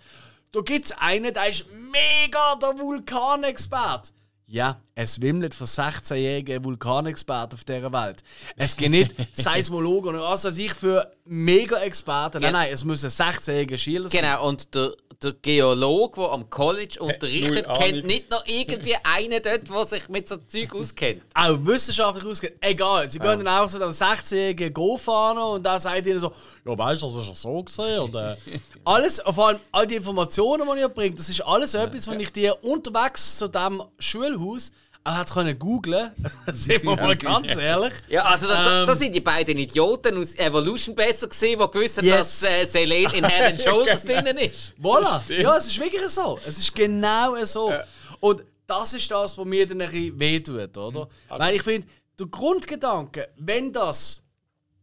da 0.52 0.60
gibt 0.60 0.86
es 0.86 0.92
einen, 0.92 1.34
der 1.34 1.48
ist 1.48 1.64
mega 1.70 2.54
der 2.56 2.78
Vulkanexpert. 2.78 4.12
Ja, 4.46 4.80
es 4.96 5.20
wimmelt 5.20 5.54
von 5.54 5.66
16-jährigen 5.68 6.64
Vulkanexperten 6.64 7.56
auf 7.56 7.64
dieser 7.64 7.92
Welt. 7.92 8.24
Es 8.56 8.76
gibt 8.76 8.90
nicht 8.90 9.14
Seismologen 9.32 10.16
und 10.16 10.22
was 10.22 10.44
weiß 10.44 10.58
ich 10.58 10.74
für 10.74 11.12
Mega-Experten. 11.24 12.38
Nein, 12.42 12.52
Ja. 12.52 12.58
nein, 12.58 12.72
es 12.72 12.82
müssen 12.82 13.08
16-jährige 13.10 13.78
Schüler 13.78 14.08
sein. 14.08 14.22
Genau, 14.22 14.48
und 14.48 14.74
der, 14.74 14.92
der 15.22 15.34
Geologe, 15.34 16.20
der 16.20 16.30
am 16.30 16.48
College 16.48 16.96
unterrichtet, 17.00 17.66
null 17.66 17.76
kennt 17.76 18.06
nicht 18.06 18.30
noch 18.30 18.46
irgendwie 18.46 18.96
einen 19.02 19.42
dort, 19.42 19.68
der 19.68 19.84
sich 19.86 20.08
mit 20.08 20.26
so 20.26 20.36
Zeug 20.36 20.74
auskennt. 20.74 21.22
Auch 21.34 21.58
wissenschaftlich 21.60 22.24
ausgeht. 22.24 22.56
Egal, 22.60 23.08
sie 23.08 23.18
gehen 23.18 23.44
dann 23.44 23.48
auch 23.48 23.68
so 23.68 23.80
einem 23.82 23.90
16-jährigen 23.90 24.72
Go 24.72 24.96
fahren 24.96 25.38
und 25.38 25.62
dann 25.62 25.78
sagt 25.78 26.06
ihnen 26.06 26.20
so, 26.20 26.32
ja 26.64 26.78
weißt 26.78 27.02
du, 27.02 27.10
das 27.10 27.22
ist 27.22 27.28
ja 27.28 27.34
so 27.34 27.62
gesehen. 27.62 28.00
Und, 28.00 28.14
äh, 28.16 28.36
alles, 28.84 29.20
vor 29.20 29.48
allem 29.48 29.60
all 29.72 29.86
die 29.86 29.96
Informationen, 29.96 30.66
die 30.74 30.80
ihr 30.80 30.88
bringt, 30.88 31.18
das 31.18 31.28
ist 31.28 31.42
alles 31.42 31.74
etwas, 31.74 32.08
was 32.08 32.16
ich 32.16 32.32
dir 32.32 32.56
unterwegs 32.64 33.36
zu 33.36 33.48
diesem 33.48 33.82
Schulhaus 33.98 34.72
er 35.02 35.16
hat 35.16 35.30
können 35.30 35.58
googlen. 35.58 36.10
Sind 36.52 36.84
wir 36.84 36.96
mal 36.96 37.16
ganz 37.16 37.56
ehrlich. 37.56 37.92
Ja, 38.08 38.24
also 38.24 38.46
da, 38.46 38.84
da, 38.84 38.94
sind 38.94 39.14
die 39.14 39.20
beiden 39.20 39.56
Idioten 39.58 40.18
aus 40.18 40.34
Evolution 40.34 40.94
besser 40.94 41.28
gesehen, 41.28 41.58
die 41.58 41.70
gewusst 41.70 42.02
Yes. 42.02 42.40
dass 42.40 42.42
äh, 42.42 42.64
Selene 42.66 43.14
in 43.14 43.24
Head 43.24 43.52
and 43.52 43.60
Shoulders 43.62 44.04
drinnen 44.04 44.36
ist. 44.36 44.74
Voilà. 44.80 45.20
Ja, 45.32 45.56
es 45.56 45.66
ist 45.66 45.78
wirklich 45.78 46.06
so. 46.08 46.38
Es 46.46 46.58
ist 46.58 46.74
genau 46.74 47.42
so. 47.44 47.72
Und 48.20 48.42
das 48.66 48.94
ist 48.94 49.10
das, 49.10 49.36
was 49.36 49.44
mir 49.44 49.66
dann 49.66 49.80
ein 49.80 49.90
bisschen 49.90 50.20
wehtut, 50.20 50.76
oder? 50.76 51.08
Weil 51.28 51.56
ich 51.56 51.62
finde, 51.62 51.88
der 52.18 52.26
Grundgedanke, 52.26 53.28
wenn 53.36 53.72
das, 53.72 54.22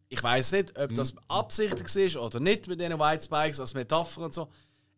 ich 0.10 0.22
weiß 0.22 0.54
nicht, 0.54 0.78
ob 0.78 0.96
das 0.96 1.14
absichtlich 1.28 1.96
ist 1.96 2.18
oder 2.18 2.40
nicht 2.40 2.68
mit 2.68 2.80
diesen 2.82 3.00
White 3.00 3.24
Spikes 3.24 3.60
als 3.60 3.74
Metapher 3.74 4.22
und 4.22 4.34
so, 4.34 4.50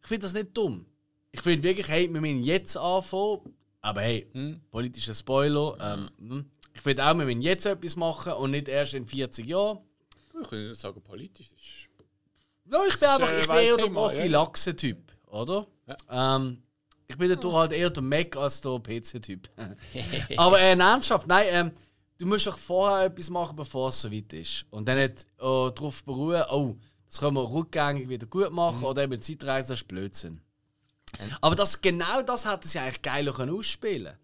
ich 0.01 0.07
finde 0.07 0.25
das 0.25 0.33
nicht 0.33 0.55
dumm. 0.55 0.85
Ich 1.31 1.41
finde 1.41 1.67
wirklich, 1.67 1.87
hey, 1.89 2.11
wir 2.11 2.21
müssen 2.21 2.41
jetzt 2.43 2.77
anfangen, 2.77 3.53
aber 3.81 4.01
hey, 4.01 4.27
politischer 4.71 5.13
Spoiler, 5.13 5.77
ähm, 5.79 6.09
hm. 6.17 6.51
ich 6.73 6.81
finde 6.81 7.05
auch, 7.05 7.17
wir 7.17 7.25
müssen 7.25 7.41
jetzt 7.41 7.65
etwas 7.65 7.95
machen 7.95 8.33
und 8.33 8.51
nicht 8.51 8.67
erst 8.67 8.93
in 8.93 9.05
40 9.05 9.45
Jahren. 9.45 9.79
Ich 10.41 10.51
würde 10.51 10.69
nicht 10.69 10.79
sagen, 10.79 11.01
politisch. 11.01 11.47
Ist 11.47 11.89
Ja, 12.71 12.79
ich 12.87 12.99
bin 12.99 13.09
einfach, 13.09 13.31
äh, 13.31 13.39
ich 13.39 13.47
bin 13.47 13.55
eher 13.57 13.77
der 13.77 13.87
ja. 13.87 13.93
Prophylaxe-Typ, 13.93 14.97
oder? 15.27 15.67
Ähm, 16.09 16.63
ich 17.07 17.17
bin 17.17 17.29
dadurch 17.29 17.55
halt 17.55 17.71
eher 17.71 17.89
der 17.89 18.03
Mac 18.03 18.35
als 18.35 18.61
der 18.61 18.79
PC-Typ. 18.79 19.49
Aber 20.37 20.59
äh, 20.59 20.77
ernsthaft, 20.77 21.27
nein, 21.27 21.45
ähm, 21.49 21.71
du 22.19 22.27
musst 22.27 22.47
doch 22.47 22.57
vorher 22.57 23.05
etwas 23.07 23.29
machen, 23.29 23.55
bevor 23.55 23.89
es 23.89 24.01
so 24.01 24.11
weit 24.11 24.31
ist. 24.33 24.65
Und 24.69 24.87
dann 24.87 24.97
nicht 24.97 25.25
äh, 25.37 25.71
darauf 25.71 26.03
beruhen, 26.03 26.43
oh, 26.51 26.75
das 27.07 27.19
können 27.19 27.35
wir 27.35 27.51
rückgängig 27.51 28.07
wieder 28.07 28.27
gut 28.27 28.51
machen 28.51 28.83
oder 28.83 29.03
eben 29.03 29.19
Zeitreise, 29.19 29.69
das 29.69 29.79
ist 29.79 29.87
Blödsinn. 29.87 30.41
Aber 31.41 31.55
das, 31.55 31.81
genau 31.81 32.21
das 32.21 32.45
hätten 32.49 32.67
sie 32.67 32.79
eigentlich 32.79 33.01
geiler 33.01 33.33
können 33.33 33.55
ausspielen 33.55 34.17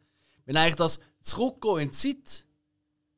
Wenn 0.45 0.57
eigentlich 0.57 0.75
das 0.75 0.99
Zurückgehen 1.21 1.79
in 1.79 1.89
die 1.89 1.95
Zeit 1.95 2.45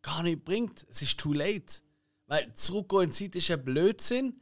gar 0.01 0.23
nicht 0.23 0.45
bringt. 0.45 0.85
Es 0.89 1.01
ist 1.01 1.17
too 1.19 1.33
late. 1.33 1.81
Weil 2.27 2.53
Zurückgehen 2.53 3.03
in 3.03 3.09
die 3.09 3.15
Zeit 3.15 3.35
ist 3.35 3.51
ein 3.51 3.63
Blödsinn. 3.63 4.41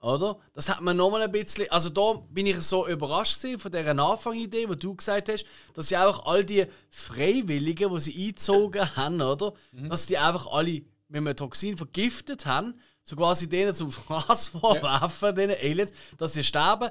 Oder? 0.00 0.38
Das 0.52 0.68
hat 0.68 0.82
man 0.82 0.96
nochmal 0.96 1.22
ein 1.22 1.32
bisschen. 1.32 1.70
Also 1.70 1.88
da 1.88 2.12
bin 2.30 2.46
ich 2.46 2.60
so 2.60 2.86
überrascht 2.86 3.38
von 3.58 3.72
dieser 3.72 3.98
Anfangidee, 3.98 4.68
wo 4.68 4.74
du 4.74 4.94
gesagt 4.94 5.28
hast, 5.28 5.46
dass 5.74 5.88
sie 5.88 5.96
auch 5.96 6.26
all 6.26 6.44
die 6.44 6.66
Freiwilligen, 6.88 7.92
die 7.92 8.00
sie 8.00 8.26
eingezogen 8.26 8.96
haben, 8.96 9.20
oder? 9.20 9.54
Dass 9.72 10.06
die 10.06 10.18
einfach 10.18 10.46
alle 10.48 10.82
mit 11.08 11.20
einem 11.20 11.36
Toxin 11.36 11.76
vergiftet 11.76 12.46
haben, 12.46 12.74
so 13.02 13.16
quasi 13.16 13.48
denen 13.48 13.74
zum 13.74 13.90
Fraß 13.92 14.48
vorwerfen, 14.48 15.34
den 15.34 15.50
Aliens, 15.50 15.92
dass 16.18 16.34
sie 16.34 16.44
sterben. 16.44 16.90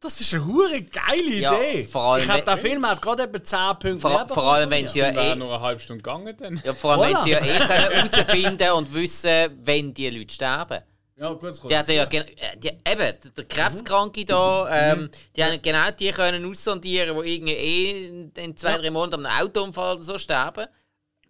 Das 0.00 0.20
ist 0.20 0.34
eine 0.34 0.44
hure 0.44 0.82
geile 0.82 1.34
Ja, 1.36 1.54
Idee. 1.56 1.84
vor 1.84 2.02
allem 2.02 2.22
ich 2.22 2.28
hab, 2.28 2.36
wenn- 2.38 2.44
der 2.44 2.58
Film 2.58 2.86
hat 2.86 3.00
gerade 3.00 3.22
etwa 3.22 3.42
10 3.42 3.78
Punkte 3.78 4.00
Vor, 4.00 4.28
vor 4.28 4.42
allem, 4.52 4.70
wenn 4.70 4.86
sie 4.88 4.98
ja 4.98 5.14
wäre 5.14 5.32
eh, 5.32 5.34
nur 5.36 5.52
eine 5.54 5.60
halbe 5.60 5.80
Stunde 5.80 6.02
gegangen 6.02 6.36
dann. 6.36 6.60
ja, 6.64 6.74
vor 6.74 6.92
allem, 6.92 7.14
wenn 7.14 7.22
sie 7.22 7.30
ja 7.30 7.38
eh 7.38 7.58
können 7.58 7.90
herausfinden 7.90 8.70
und 8.72 8.92
wissen, 8.94 9.58
wenn 9.64 9.94
die 9.94 10.10
Leute 10.10 10.34
sterben. 10.34 10.80
Ja, 11.18 11.30
gut, 11.32 11.44
das 11.44 11.58
kommt 11.62 11.70
Die 11.70 11.92
ja 11.94 12.04
äh, 12.04 12.56
die, 12.58 12.68
eben, 12.68 13.14
der 13.36 13.44
Krebskranke 13.48 14.26
da, 14.26 14.92
ähm, 14.92 15.10
die 15.34 15.42
haben 15.42 15.62
genau 15.62 15.90
die 15.90 16.10
können 16.10 16.44
aussondieren, 16.44 17.18
die 17.22 17.34
irgendwie 17.34 17.54
eh 17.54 18.08
in, 18.36 18.54
zwei, 18.54 18.76
drei 18.76 18.90
Monaten 18.90 19.24
an 19.24 19.32
einem 19.32 19.46
Autounfall 19.46 19.94
oder 19.94 20.02
so 20.04 20.18
sterben. 20.18 20.66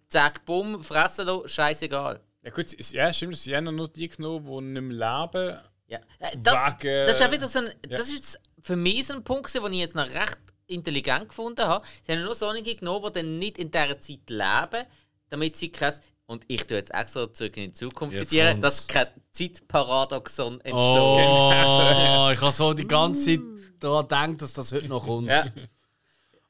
Zack, 0.09 0.43
bumm, 0.45 0.83
fressen 0.83 1.25
lassen, 1.25 1.47
scheißegal. 1.47 2.19
Ja 2.43 2.51
gut, 2.51 2.65
es- 2.77 2.91
ja 2.91 3.13
stimmt, 3.13 3.37
sie 3.37 3.55
haben 3.55 3.73
nur 3.73 3.87
die 3.87 4.09
genommen, 4.09 4.45
die 4.45 4.61
nicht 4.81 4.97
mehr 4.97 5.21
leben. 5.31 5.57
Ja. 5.87 5.99
Äh, 6.19 6.35
Das, 6.37 6.65
Wegen- 6.81 7.05
das 7.05 7.15
ist 7.15 7.25
auch 7.25 7.31
wieder 7.31 7.47
so 7.47 7.59
ein, 7.59 7.71
das 7.89 8.01
ist 8.09 8.13
jetzt 8.13 8.39
für 8.67 8.75
mich 8.75 9.07
so 9.07 9.13
ein 9.13 9.23
Punkt, 9.23 9.47
gewesen, 9.47 9.63
den 9.63 9.73
ich 9.73 9.79
jetzt 9.79 9.95
noch 9.95 10.09
recht 10.09 10.37
intelligent 10.67 11.29
gefunden 11.29 11.65
habe. 11.65 11.85
Sie 12.05 12.11
haben 12.11 12.23
nur 12.23 12.35
solche 12.35 12.75
genommen, 12.75 13.05
die 13.07 13.19
dann 13.19 13.37
nicht 13.39 13.57
in 13.57 13.71
dieser 13.71 13.99
Zeit 13.99 14.29
leben, 14.29 14.85
damit 15.29 15.55
sie 15.55 15.69
kein, 15.71 15.93
und 16.25 16.43
ich 16.47 16.67
tue 16.67 16.77
jetzt 16.77 16.93
extra 16.93 17.31
zurück 17.31 17.55
in 17.55 17.67
die 17.67 17.73
Zukunft 17.73 18.17
Jetzt 18.17 18.29
zitieren, 18.29 18.59
kommt's. 18.59 18.85
dass 18.85 18.87
kein 18.87 19.07
Zeitparadoxon 19.31 20.55
entsteht. 20.55 20.73
Oh, 20.73 22.29
ich 22.33 22.41
habe 22.41 22.51
so 22.51 22.73
die 22.73 22.85
ganze 22.85 23.23
Zeit 23.23 23.39
daran 23.79 24.03
gedacht, 24.03 24.41
dass 24.41 24.53
das 24.53 24.73
heute 24.73 24.89
noch 24.89 25.05
kommt. 25.05 25.29
Ja. 25.29 25.45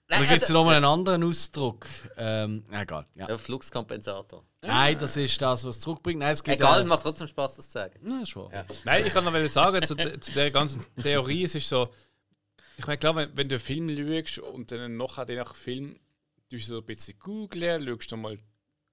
Da 0.09 0.19
Nein, 0.19 0.29
gibt 0.29 0.43
es 0.43 0.49
äh, 0.49 0.53
nochmal 0.53 0.75
einen 0.75 0.85
anderen 0.85 1.21
Ausdruck. 1.25 1.85
Ähm, 2.15 2.63
egal. 2.71 3.05
Ja. 3.15 3.25
der 3.25 3.37
Fluxkompensator. 3.37 4.41
Nein, 4.61 4.97
das 4.97 5.17
ist 5.17 5.41
das, 5.41 5.65
was 5.65 5.75
es 5.75 5.81
zurückbringt. 5.81 6.19
Nein, 6.19 6.31
es 6.31 6.41
gibt 6.41 6.55
Egal, 6.55 6.79
äh, 6.79 6.85
macht 6.85 7.03
trotzdem 7.03 7.27
Spaß, 7.27 7.57
das 7.57 7.65
zu 7.65 7.73
sagen. 7.73 7.99
Ja, 8.07 8.21
ist 8.21 8.29
schon. 8.29 8.49
Nein, 8.85 9.05
ich 9.05 9.11
kann 9.11 9.25
noch 9.25 9.47
sagen, 9.49 9.85
zu, 9.85 9.97
zu 9.97 10.31
der 10.31 10.49
ganzen 10.51 10.85
Theorie, 11.01 11.43
es 11.43 11.55
ist 11.55 11.67
so, 11.67 11.89
ich 12.77 12.85
meine, 12.85 12.99
klar, 12.99 13.15
wenn, 13.15 13.35
wenn 13.35 13.49
du 13.49 13.55
einen 13.55 13.63
Film 13.63 14.25
schaust 14.25 14.39
und 14.39 14.71
dann 14.71 14.97
nachher 14.97 15.25
den 15.25 15.37
nach 15.37 15.55
Film, 15.55 15.99
du 16.49 16.59
so 16.59 16.77
ein 16.77 16.85
bisschen 16.85 17.17
googeln, 17.17 17.87
schaust 17.87 18.11
du 18.11 18.17
mal 18.17 18.37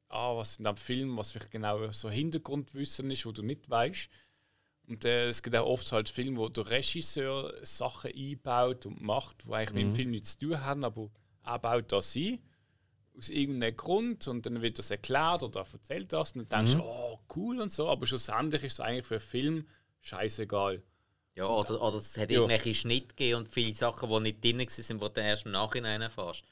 an, 0.09 0.37
was 0.37 0.59
in 0.59 0.64
dem 0.64 0.76
Film, 0.76 1.16
was 1.18 1.32
vielleicht 1.32 1.51
genau 1.51 1.91
so 1.93 2.09
Hintergrundwissen 2.09 3.11
ist, 3.11 3.26
wo 3.26 3.32
du 3.32 3.43
nicht 3.43 3.68
weißt. 3.68 4.09
Und 4.87 5.05
äh, 5.05 5.28
es 5.28 5.43
gibt 5.43 5.55
auch 5.57 5.66
oft 5.66 5.93
halt 5.93 6.09
Filme, 6.09 6.39
wo 6.39 6.49
der 6.49 6.68
Regisseur 6.68 7.55
Sachen 7.62 8.11
einbaut 8.14 8.87
und 8.87 9.03
macht, 9.03 9.45
die 9.45 9.53
eigentlich 9.53 9.72
mit 9.72 9.82
dem 9.82 9.93
Film 9.93 10.11
nichts 10.11 10.39
zu 10.39 10.47
tun 10.47 10.61
haben, 10.61 10.85
aber 10.85 11.11
er 11.45 11.59
baut 11.59 11.93
das 11.93 12.16
ein. 12.16 12.39
Aus 13.16 13.28
irgendeinem 13.28 13.76
Grund 13.76 14.26
und 14.28 14.45
dann 14.45 14.61
wird 14.61 14.78
das 14.78 14.91
erklärt 14.91 15.43
oder 15.43 15.61
er 15.61 15.72
erzählt 15.72 16.12
das 16.12 16.32
und 16.32 16.51
dann 16.51 16.66
denkst 16.66 16.78
du, 16.78 16.85
oh 16.85 17.20
cool 17.37 17.61
und 17.61 17.70
so, 17.70 17.89
aber 17.89 18.07
schlussendlich 18.07 18.64
ist 18.64 18.74
es 18.74 18.80
eigentlich 18.80 19.07
für 19.07 19.14
einen 19.14 19.20
Film 19.20 19.68
scheißegal. 20.01 20.82
Ja, 21.37 21.49
oder, 21.49 21.80
oder 21.82 21.97
es 21.99 22.16
hat 22.16 22.30
Ja. 22.30 22.37
irgendwelche 22.41 22.74
Schnitte 22.74 23.09
gegeben 23.09 23.39
und 23.41 23.49
viele 23.53 23.74
Sachen, 23.74 24.09
die 24.09 24.20
nicht 24.20 24.45
drin 24.45 24.59
waren, 25.01 25.12
die 25.12 25.14
du 25.14 25.20
erst 25.20 25.47
im 25.47 25.53
Nachhinein 25.53 26.01
erfährst. 26.03 26.45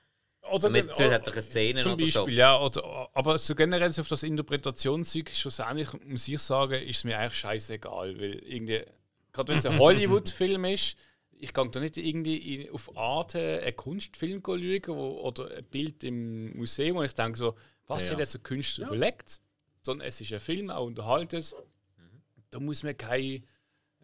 Oder 0.51 0.71
Mit 0.71 0.91
zusätzlichen 0.97 1.43
Szenen 1.43 1.83
Zum 1.85 1.93
oder 1.95 2.07
so. 2.09 2.21
Beispiel, 2.25 2.39
ja. 2.39 2.61
Oder, 2.61 3.09
aber 3.15 3.39
so 3.39 3.55
generell 3.55 3.93
so 3.93 4.03
auf 4.03 4.09
das 4.09 4.25
Interpretationssieg, 4.25 5.31
schlussendlich 5.35 5.89
muss 6.05 6.27
ich 6.27 6.41
sagen, 6.41 6.83
ist 6.83 6.97
es 6.99 7.05
mir 7.05 7.17
eigentlich 7.19 7.39
scheißegal. 7.39 8.19
Weil 8.19 8.35
irgendwie, 8.45 8.83
gerade 9.33 9.53
wenn 9.53 9.59
es 9.59 9.67
ein 9.67 9.79
Hollywood-Film 9.79 10.65
ist, 10.65 10.97
ich 11.31 11.53
kann 11.53 11.71
da 11.71 11.79
nicht 11.81 11.97
irgendwie 11.97 12.69
auf 12.71 12.97
Arte 12.97 13.61
einen 13.65 13.77
Kunstfilm 13.77 14.43
schauen 14.45 14.83
wo, 14.89 15.21
oder 15.21 15.49
ein 15.57 15.65
Bild 15.65 16.03
im 16.03 16.57
Museum 16.57 16.97
und 16.99 17.05
ich 17.05 17.15
denke 17.15 17.39
so, 17.39 17.55
was 17.87 18.07
Ja. 18.07 18.13
hat 18.13 18.19
jetzt 18.19 18.35
der 18.35 18.41
Künstler 18.41 18.89
überlegt? 18.89 19.41
Sondern 19.83 20.07
es 20.09 20.21
ist 20.21 20.33
ein 20.33 20.41
Film, 20.41 20.71
auch 20.71 20.87
unterhaltet. 20.87 21.55
Da 22.51 22.59
muss 22.61 22.83
man 22.83 22.97
kein 22.97 23.45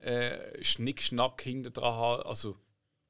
äh, 0.01 0.62
Schnickschnack 0.62 1.42
hinter 1.42 1.70
dran 1.70 1.95
haben. 1.95 2.22
Also 2.22 2.57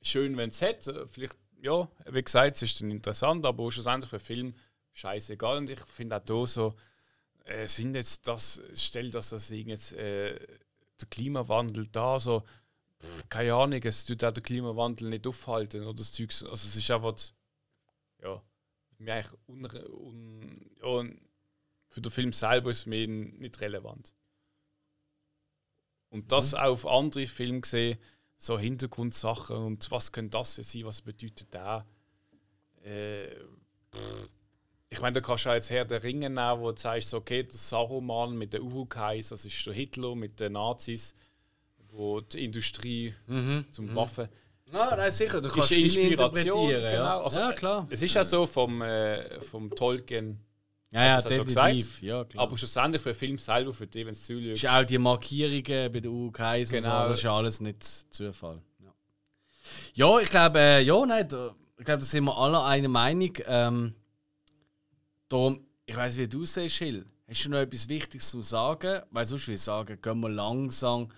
schön, 0.03 0.37
wenn 0.37 0.51
es 0.51 0.63
hat. 0.63 0.87
Äh, 0.87 1.07
Vielleicht, 1.07 1.37
ja, 1.61 1.89
wie 2.11 2.23
gesagt, 2.23 2.57
es 2.57 2.63
ist 2.63 2.81
dann 2.81 2.91
interessant, 2.91 3.45
aber 3.45 3.71
schlussendlich 3.71 4.11
für 4.11 4.17
einen 4.17 4.25
Film 4.25 4.55
scheißegal. 4.93 5.59
Und 5.59 5.71
ich 5.71 5.81
finde 5.81 6.17
auch 6.17 6.25
hier 6.27 6.47
so, 6.47 6.75
äh, 7.45 7.67
sind 7.67 7.95
jetzt 7.95 8.29
das, 8.29 8.63
stell 8.75 9.11
das, 9.11 9.31
das 9.31 9.51
jetzt 9.51 9.97
äh, 9.97 10.39
der 11.01 11.09
Klimawandel 11.11 11.87
da, 11.87 12.21
so, 12.21 12.43
pff, 13.01 13.29
keine 13.29 13.55
Ahnung, 13.55 13.81
es 13.83 14.05
tut 14.05 14.23
auch 14.25 14.33
der 14.33 14.43
Klimawandel 14.43 15.09
nicht 15.09 15.27
aufhalten 15.27 15.83
oder 15.83 15.95
das 15.95 16.13
Zeugs. 16.13 16.43
Also 16.43 16.67
es 16.69 16.77
ist 16.77 16.91
einfach, 16.91 17.17
ja, 18.23 18.43
für 18.97 19.03
mich 19.03 19.13
eigentlich 19.13 19.43
un, 19.47 20.71
un, 20.83 21.11
ja, 21.13 21.17
für 21.89 22.01
den 22.01 22.13
Film 22.13 22.33
selber 22.33 22.71
ist 22.71 22.81
es 22.81 22.87
mich 22.87 23.09
nicht 23.09 23.61
relevant. 23.61 24.15
Und 26.11 26.33
das 26.33 26.55
auch 26.55 26.73
auf 26.73 26.87
andere 26.87 27.27
Filme 27.27 27.61
gesehen, 27.61 27.99
so 28.37 28.59
Hintergrundsachen 28.59 29.57
und 29.57 29.91
was 29.91 30.13
könnte 30.13 30.39
das 30.39 30.57
jetzt 30.57 30.73
sein, 30.73 30.85
was 30.85 31.03
bedeutet 31.03 31.49
da? 31.51 31.85
Äh, 32.85 33.29
ich 34.91 35.01
meine, 35.01 35.13
da 35.15 35.21
kannst 35.21 35.45
du 35.45 35.51
auch 35.51 35.55
jetzt 35.55 35.71
her 35.71 35.85
der 35.85 36.03
Ringe 36.03 36.31
nehmen, 36.31 36.61
wo 36.61 36.71
du 36.73 36.81
sagst, 36.81 37.11
so, 37.11 37.19
okay, 37.19 37.43
der 37.43 37.59
Saruman 37.59 38.37
mit 38.39 38.55
den 38.55 38.63
Urukais, 38.63 39.29
das 39.29 39.45
ist 39.45 39.67
der 39.67 39.75
Hitler 39.75 40.15
mit 40.15 40.41
den 40.41 40.53
Nazis, 40.53 41.15
wo 41.91 42.21
die 42.21 42.45
Industrie 42.45 43.15
zum 43.71 43.95
Waffen. 43.95 44.29
Ja, 44.73 44.95
nein, 44.97 45.11
sicher. 45.11 45.41
Du 45.41 45.49
Ist 45.49 45.55
kannst 45.55 45.69
viel 45.71 45.85
Inspiration, 45.85 46.11
interpretieren. 46.71 46.83
genau. 46.93 47.05
Ja, 47.05 47.21
Also, 47.23 47.39
ja 47.39 47.53
klar. 47.53 47.87
Es 47.91 48.03
ist 48.03 48.15
ja 48.15 48.23
so 48.25 48.47
vom, 48.47 48.83
äh, 48.83 49.41
vom 49.41 49.71
Tolkien, 49.71 50.39
Ja, 50.91 51.05
ja, 51.05 51.17
das 51.17 51.27
also 51.27 51.45
definitiv. 51.45 52.03
Ja, 52.03 52.25
klar. 52.25 52.45
aber 52.45 52.57
schlussendlich 52.57 53.03
für 53.03 53.11
den 53.11 53.19
Film 53.19 53.39
selber, 53.39 53.75
für 53.75 53.87
die, 53.87 54.07
wenn 54.07 54.13
es 54.13 54.21
ist 54.21 54.27
zuschaust. 54.27 54.67
auch 54.67 54.85
die 54.85 54.99
Markierungen 54.99 55.93
bei 55.93 56.01
der 56.01 56.11
UKs 56.11 56.41
und 56.41 56.67
so, 56.67 56.77
Genau. 56.77 57.09
das 57.09 57.19
ist 57.19 57.27
alles 57.27 57.61
nicht 57.61 57.85
Zufall. 57.85 58.63
Ja, 58.79 58.95
ja 59.95 60.21
ich 60.21 60.31
glaube, 60.31 60.59
äh, 60.59 60.83
ja, 60.83 61.05
nein, 61.05 61.29
da, 61.29 61.55
ich 61.79 61.85
glaube, 61.85 62.01
da 62.01 62.05
sind 62.05 62.25
wir 62.25 62.37
alle 62.37 62.65
einer 62.65 62.89
Meinung. 62.89 63.33
Ähm, 63.47 63.95
darum, 65.29 65.67
ich 65.85 65.97
weiß, 65.97 66.17
wie 66.17 66.27
du 66.27 66.45
siehst, 66.47 66.75
Schill. 66.75 67.05
Hast 67.29 67.45
du 67.45 67.51
noch 67.51 67.59
etwas 67.59 67.87
Wichtiges 67.89 68.31
zu 68.31 68.41
sagen? 68.41 69.03
Weil 69.11 69.27
sonst 69.27 69.47
würde 69.47 69.55
ich 69.57 69.61
sagen, 69.61 70.01
gehen 70.01 70.21
wir 70.21 70.31
langsam 70.31 71.09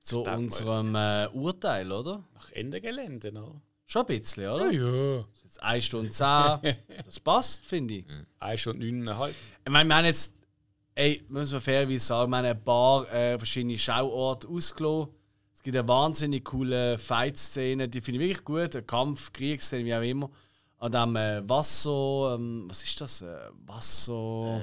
zu 0.00 0.22
unserem 0.22 0.94
äh, 0.94 1.28
Urteil, 1.28 1.92
oder? 1.92 2.24
Nach 2.32 2.50
Ende 2.52 2.80
Gelände, 2.80 3.30
ne? 3.30 3.60
Schon 3.90 4.02
ein 4.02 4.06
bisschen, 4.20 4.48
oder? 4.48 4.70
Ja. 4.70 5.24
Jetzt 5.42 5.60
1 5.60 5.84
Stunde 5.84 6.10
10. 6.10 6.24
Das 7.04 7.18
passt, 7.18 7.66
finde 7.66 7.94
ich. 7.94 8.04
Eine 8.38 8.56
Stunde 8.56 8.86
neuneinhalb. 8.86 9.34
Ich 9.64 9.70
meine, 9.72 9.88
wir 9.88 9.96
haben 9.96 10.04
jetzt, 10.04 10.36
ey, 10.94 11.24
müssen 11.28 11.54
wir 11.54 11.60
fairerweise 11.60 12.06
sagen, 12.06 12.30
wir 12.30 12.36
haben 12.36 12.44
ein 12.44 12.64
paar 12.64 13.12
äh, 13.12 13.36
verschiedene 13.36 13.76
Schauorte 13.76 14.46
ausgelassen. 14.46 15.12
Es 15.52 15.60
gibt 15.64 15.76
eine 15.76 15.88
wahnsinnig 15.88 16.44
coole 16.44 16.98
Fight-Szene, 16.98 17.88
die 17.88 18.00
finde 18.00 18.20
ich 18.22 18.28
wirklich 18.28 18.44
gut. 18.44 18.76
Ein 18.76 18.86
Kampf, 18.86 19.32
Kriegsszene, 19.32 19.84
wie 19.84 19.94
auch 19.96 20.02
immer. 20.02 20.30
an 20.78 20.92
dem 20.92 21.16
äh, 21.16 21.48
Wasser. 21.48 22.36
Ähm, 22.36 22.66
was 22.70 22.84
ist 22.84 23.00
das? 23.00 23.22
Äh, 23.22 23.36
Wasser. 23.66 24.62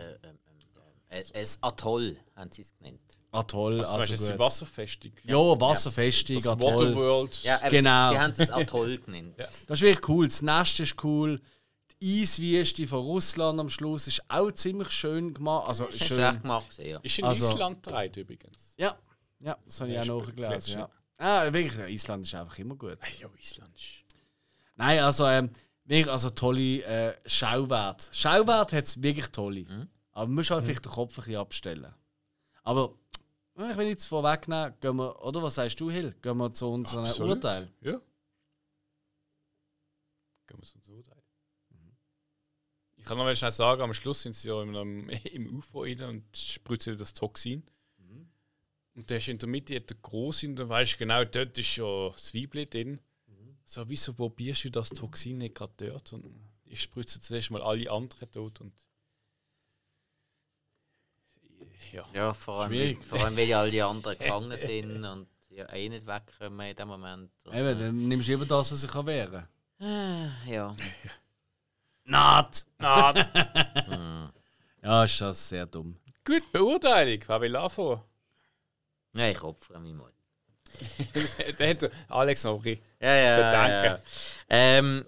Äh, 1.10 1.24
Es 1.34 1.60
Atoll 1.62 2.18
haben 2.34 2.50
sie 2.52 2.62
es 2.62 2.74
genannt. 2.78 3.02
Atoll. 3.32 3.80
Also, 3.80 3.92
Also, 3.92 4.00
weißt 4.00 4.08
du, 4.10 4.14
jetzt 4.14 4.26
die 4.28 4.32
gut. 4.32 4.40
Wasserfestung. 4.40 5.12
ja, 5.24 5.36
Wasserfestung, 5.38 6.36
Das 6.38 6.48
Atoll. 6.48 6.74
Waterworld. 6.94 7.44
Ja, 7.44 7.60
aber 7.60 7.70
Genau. 7.70 8.10
sie, 8.10 8.16
sie 8.16 8.20
haben 8.22 8.32
es 8.38 8.50
Atoll 8.50 8.98
genannt. 9.00 9.36
Das 9.38 9.52
ist 9.80 9.82
wirklich 9.82 10.10
cool. 10.10 10.28
Das 10.28 10.42
Nest 10.42 10.80
ist 10.80 11.04
cool. 11.04 11.42
Die 12.02 12.22
Eiswüste 12.22 12.88
von 12.88 13.00
Russland 13.00 13.60
am 13.60 13.70
Schluss 13.70 14.08
ist 14.08 14.22
auch 14.30 14.52
ziemlich 14.52 14.90
schön 14.92 15.34
gemacht. 15.34 15.68
Also 15.68 15.86
Das 15.86 15.96
ist 15.96 16.06
schön. 16.06 16.18
schlecht 16.18 16.42
gemacht, 16.44 16.78
ja. 16.78 17.00
Ist 17.00 17.20
in 17.20 17.26
Also- 17.26 17.50
Island 17.50 17.84
gedreht 17.84 18.18
übrigens. 18.18 18.74
Ja, 18.78 18.98
ja, 19.40 19.58
das 19.66 19.82
habe 19.82 19.90
ich 19.92 19.96
Ja, 19.96 20.02
auch 20.14 20.22
ist 20.22 20.28
nachgelesen. 20.28 20.50
Gletscher. 20.50 20.80
Ja. 20.80 20.90
Ah, 21.20 21.52
wirklich, 21.54 21.94
Island 21.96 22.26
ist 22.26 22.36
einfach 22.36 22.58
immer 22.60 22.76
gut. 22.76 22.98
Ah, 23.02 23.08
ja, 23.20 23.28
Island 23.40 23.76
ist. 23.76 24.16
Nein, 24.76 25.00
also 25.00 25.26
ähm, 25.26 25.50
wirklich 25.86 26.12
also 26.12 26.30
tolle 26.30 26.84
äh, 26.84 27.14
Schauwert. 27.26 28.10
Schauwert 28.14 28.74
hat 28.74 28.84
es 28.86 29.02
wirklich 29.02 29.28
tolle. 29.30 29.62
Mhm. 29.62 29.88
Aber 30.12 30.28
man 30.28 30.36
muss 30.36 30.52
halt 30.52 30.64
vielleicht 30.66 30.86
den 30.86 30.92
Kopf 30.92 31.14
ein 31.18 31.24
bisschen 31.24 31.36
abstellen. 31.42 31.94
Aber 32.64 32.94
ich 33.58 33.78
will 33.78 33.86
nichts 33.86 34.06
vorwegnehmen, 34.06 34.74
gehen 34.80 34.96
wir, 34.98 35.24
oder 35.24 35.42
was 35.42 35.56
sagst 35.56 35.80
du, 35.80 35.90
Hill? 35.90 36.16
Gehen 36.22 36.38
wir 36.38 36.52
zu 36.54 36.68
unserem 36.68 37.06
Absolut. 37.06 37.38
Urteil. 37.38 37.72
Ja. 37.82 38.00
Gehen 40.48 40.60
wir 40.60 40.66
so 40.66 40.80
so 40.80 40.94
rein. 40.94 41.24
Ich 42.98 43.06
kann 43.06 43.18
noch 43.18 43.24
mal 43.24 43.36
schnell 43.36 43.52
sagen, 43.52 43.82
am 43.82 43.94
Schluss 43.94 44.22
sind 44.22 44.36
sie 44.36 44.50
ja 44.50 44.62
im, 44.62 45.10
im, 45.10 45.58
UFO 45.58 45.82
rein 45.84 46.02
und 46.02 46.36
spritzen 46.36 46.98
das 46.98 47.14
Toxin. 47.14 47.64
Und 48.96 49.12
der 49.12 49.18
ist 49.18 49.28
in 49.28 49.38
der 49.38 49.48
Mitte 49.48 49.80
der 49.80 49.96
groß 50.02 50.44
und 50.46 50.56
dann 50.56 50.70
weißt 50.70 50.96
du 50.96 50.98
genau, 50.98 51.24
dort 51.24 51.56
ist 51.56 51.76
ja 51.76 52.10
das 52.10 52.34
Weibli 52.34 52.68
drin. 52.68 53.00
So, 53.64 53.88
wieso 53.88 54.14
probierst 54.14 54.66
du 54.66 54.72
das 54.72 54.90
Toxin 54.90 55.38
nicht 55.38 55.54
gerade 55.54 55.74
dort? 55.78 56.14
Und 56.14 56.26
ich 56.66 56.82
spritze 56.82 57.20
zuerst 57.20 57.52
mal 57.52 57.62
alle 57.62 57.92
anderen 57.92 58.32
tot 58.32 58.60
und. 58.62 58.74
Ja. 61.92 62.06
Ja, 62.14 62.34
vor 62.34 62.60
allem, 62.62 62.70
Schwierig. 62.72 63.06
vor 63.06 63.24
allem 63.24 63.38
weil 63.38 63.48
ja 63.48 63.60
all 63.62 63.70
die 63.72 63.82
anderen 63.82 64.18
gefangen 64.20 64.58
sind 64.58 65.04
und 65.06 65.28
ja 65.50 65.72
eh 65.74 65.90
nicht 65.90 66.06
wegkommen 66.06 66.68
in 66.68 66.76
dem 66.76 66.88
Moment. 66.88 67.32
Und, 67.46 67.54
Eben, 67.56 67.80
dann 67.80 68.08
nimmst 68.08 68.28
du 68.28 68.32
lieber 68.34 68.46
das, 68.46 68.72
was 68.72 68.84
ich 68.84 68.92
kann 68.92 69.06
wehren 69.06 69.48
äh, 69.80 70.52
ja. 70.52 70.76
Not! 72.06 72.66
Hm. 72.80 74.30
Ja, 74.84 75.04
ist 75.04 75.20
das 75.20 75.50
sehr 75.50 75.66
dumm. 75.66 75.98
Gut, 76.24 76.50
Beurteilung. 76.52 77.22
Wer 77.28 77.42
will 77.42 77.56
anfangen? 77.58 78.00
ja, 79.16 79.30
ich 79.30 79.42
opfere 79.44 79.80
mich 79.80 79.94
mal. 79.94 80.12
Hat 81.60 81.92
Alex 82.08 82.44
noch 82.44 82.58
ein 82.58 82.62
bisschen 82.62 82.82
Ja, 83.02 83.16
ja, 83.16 83.36
bedanken. 83.38 83.86
ja. 83.86 84.00
Ähm, 84.50 85.06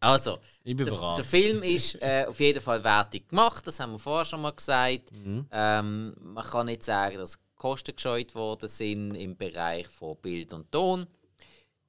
also, 0.00 0.38
Ich 0.64 0.76
bin 0.76 0.86
der, 0.86 1.14
der. 1.14 1.24
Film 1.24 1.62
ist 1.62 1.94
äh, 2.00 2.24
auf 2.26 2.40
jeden 2.40 2.60
Fall 2.60 2.82
wertig 2.82 3.28
gemacht, 3.28 3.66
das 3.66 3.80
haben 3.80 3.92
wir 3.92 3.98
vorher 3.98 4.24
schon 4.24 4.42
mal 4.42 4.52
gesagt. 4.52 5.12
Ähm, 5.50 6.16
man 6.20 6.44
kann 6.44 6.66
nicht 6.66 6.82
sagen, 6.84 7.18
dass 7.18 7.38
Kosten 7.54 7.94
gescheut 7.94 8.34
worden 8.34 8.68
sind 8.68 9.14
im 9.14 9.36
Bereich 9.36 9.86
von 9.86 10.16
Bild 10.16 10.52
und 10.54 10.72
Ton. 10.72 11.06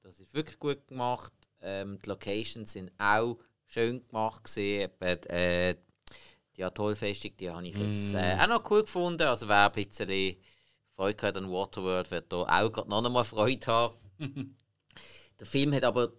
Das 0.02 0.20
ist 0.20 0.34
wirklich 0.34 0.58
gut 0.58 0.86
gemacht. 0.86 1.32
Ähm, 1.62 1.98
die 2.04 2.08
Locations 2.08 2.70
sind 2.70 2.92
auch 2.98 3.38
schön 3.66 4.06
gemacht. 4.06 4.44
Gewesen. 4.44 4.90
Äh, 5.30 5.76
die 6.56 6.64
Atollfestung, 6.64 7.34
die 7.38 7.48
habe 7.48 7.66
ich 7.66 7.76
jetzt 7.76 8.12
äh, 8.12 8.36
auch 8.38 8.48
noch 8.48 8.70
cool 8.70 8.82
gefunden. 8.82 9.22
Also 9.22 9.48
wer 9.48 9.72
ein 9.72 9.72
bisschen 9.72 10.36
Freude 10.90 11.26
hat 11.26 11.36
an 11.36 11.50
Waterworld, 11.50 12.10
wird 12.10 12.30
da 12.30 12.42
auch 12.42 12.70
gerade 12.70 12.90
noch 12.90 13.02
einmal 13.02 13.24
Freude 13.24 13.66
haben. 13.66 13.96
Der 15.40 15.46
Film 15.46 15.72
hat 15.72 15.84
aber 15.84 16.12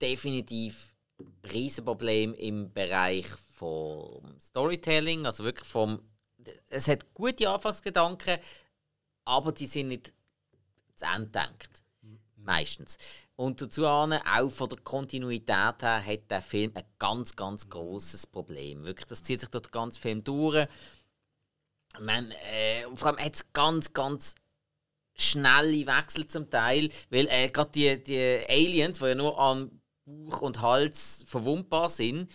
definitiv 0.00 0.93
Riesenproblem 1.52 2.34
im 2.34 2.72
Bereich 2.72 3.26
vom 3.52 4.38
Storytelling, 4.40 5.26
also 5.26 5.44
wirklich 5.44 5.68
vom. 5.68 6.00
Es 6.68 6.88
hat 6.88 7.14
gute 7.14 7.48
Anfangsgedanken, 7.48 8.38
aber 9.24 9.52
die 9.52 9.66
sind 9.66 9.88
nicht 9.88 10.12
zu 10.96 11.06
Ende 11.06 11.26
gedacht. 11.26 11.82
Meistens. 12.36 12.98
Und 13.36 13.62
dazu 13.62 13.86
auch 13.86 14.50
von 14.50 14.68
der 14.68 14.78
Kontinuität 14.80 15.82
her, 15.82 16.04
hat 16.04 16.30
der 16.30 16.42
Film 16.42 16.72
ein 16.74 16.84
ganz, 16.98 17.34
ganz 17.34 17.68
großes 17.68 18.26
Problem. 18.26 18.84
Wirklich, 18.84 19.06
das 19.06 19.22
zieht 19.22 19.40
sich 19.40 19.48
durch 19.48 19.64
den 19.64 19.70
ganzen 19.70 20.00
Film 20.00 20.24
durch. 20.24 20.68
Man, 21.98 22.30
äh, 22.30 22.84
vor 22.94 23.08
allem 23.08 23.24
hat 23.24 23.36
es 23.36 23.52
ganz, 23.52 23.94
ganz 23.94 24.34
schnelle 25.14 25.86
Wechsel 25.86 26.26
zum 26.26 26.50
Teil, 26.50 26.90
weil 27.08 27.28
äh, 27.30 27.48
gerade 27.48 27.70
die, 27.70 28.02
die 28.04 28.44
Aliens, 28.48 28.98
die 28.98 29.06
ja 29.06 29.14
nur 29.14 29.38
an 29.38 29.80
Bauch 30.04 30.42
und 30.42 30.60
Hals 30.60 31.24
verwundbar 31.26 31.88
sind, 31.88 32.30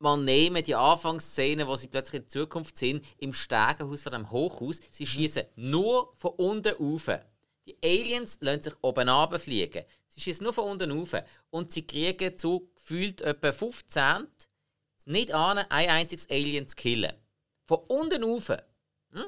man 0.00 0.24
nehme 0.24 0.62
die 0.62 0.76
Anfangsszene, 0.76 1.66
wo 1.66 1.74
sie 1.74 1.88
plötzlich 1.88 2.20
in 2.20 2.22
der 2.22 2.28
Zukunft 2.28 2.78
sind, 2.78 3.04
im 3.18 3.32
Stegenhaus 3.32 4.02
von 4.02 4.12
dem 4.12 4.30
Hochhaus, 4.30 4.78
sie 4.90 5.06
schießen 5.06 5.44
nur 5.56 6.14
von 6.18 6.32
unten 6.36 6.74
rauf. 6.76 7.10
Die 7.66 7.76
Aliens 7.82 8.38
lassen 8.40 8.62
sich 8.62 8.74
oben 8.80 9.08
runterfliegen. 9.08 9.84
Sie 10.06 10.20
schießen 10.20 10.44
nur 10.44 10.52
von 10.52 10.64
unten 10.64 10.90
rauf. 10.90 11.14
Und 11.50 11.72
sie 11.72 11.86
kriegen 11.86 12.38
zu 12.38 12.70
gefühlt 12.76 13.20
etwa 13.20 13.52
15 13.52 14.28
nicht 15.06 15.32
an, 15.32 15.58
ein 15.58 15.88
einziges 15.88 16.30
Alien 16.30 16.68
zu 16.68 16.76
killen. 16.76 17.12
Von 17.66 17.78
unten 17.88 18.22
rauf. 18.22 18.48
Hm? 18.48 19.24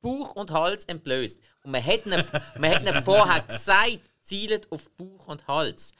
Bauch 0.00 0.36
und 0.36 0.50
Hals 0.50 0.84
entblößt. 0.84 1.40
Und 1.64 1.72
man 1.72 1.84
hat 1.84 2.06
ihnen, 2.06 2.24
man 2.58 2.74
hat 2.74 2.82
ihnen 2.82 3.04
vorher 3.04 3.42
gesagt, 3.42 4.00
zielt 4.22 4.70
auf 4.70 4.90
Bauch 4.90 5.28
und 5.28 5.46
Hals. 5.48 5.92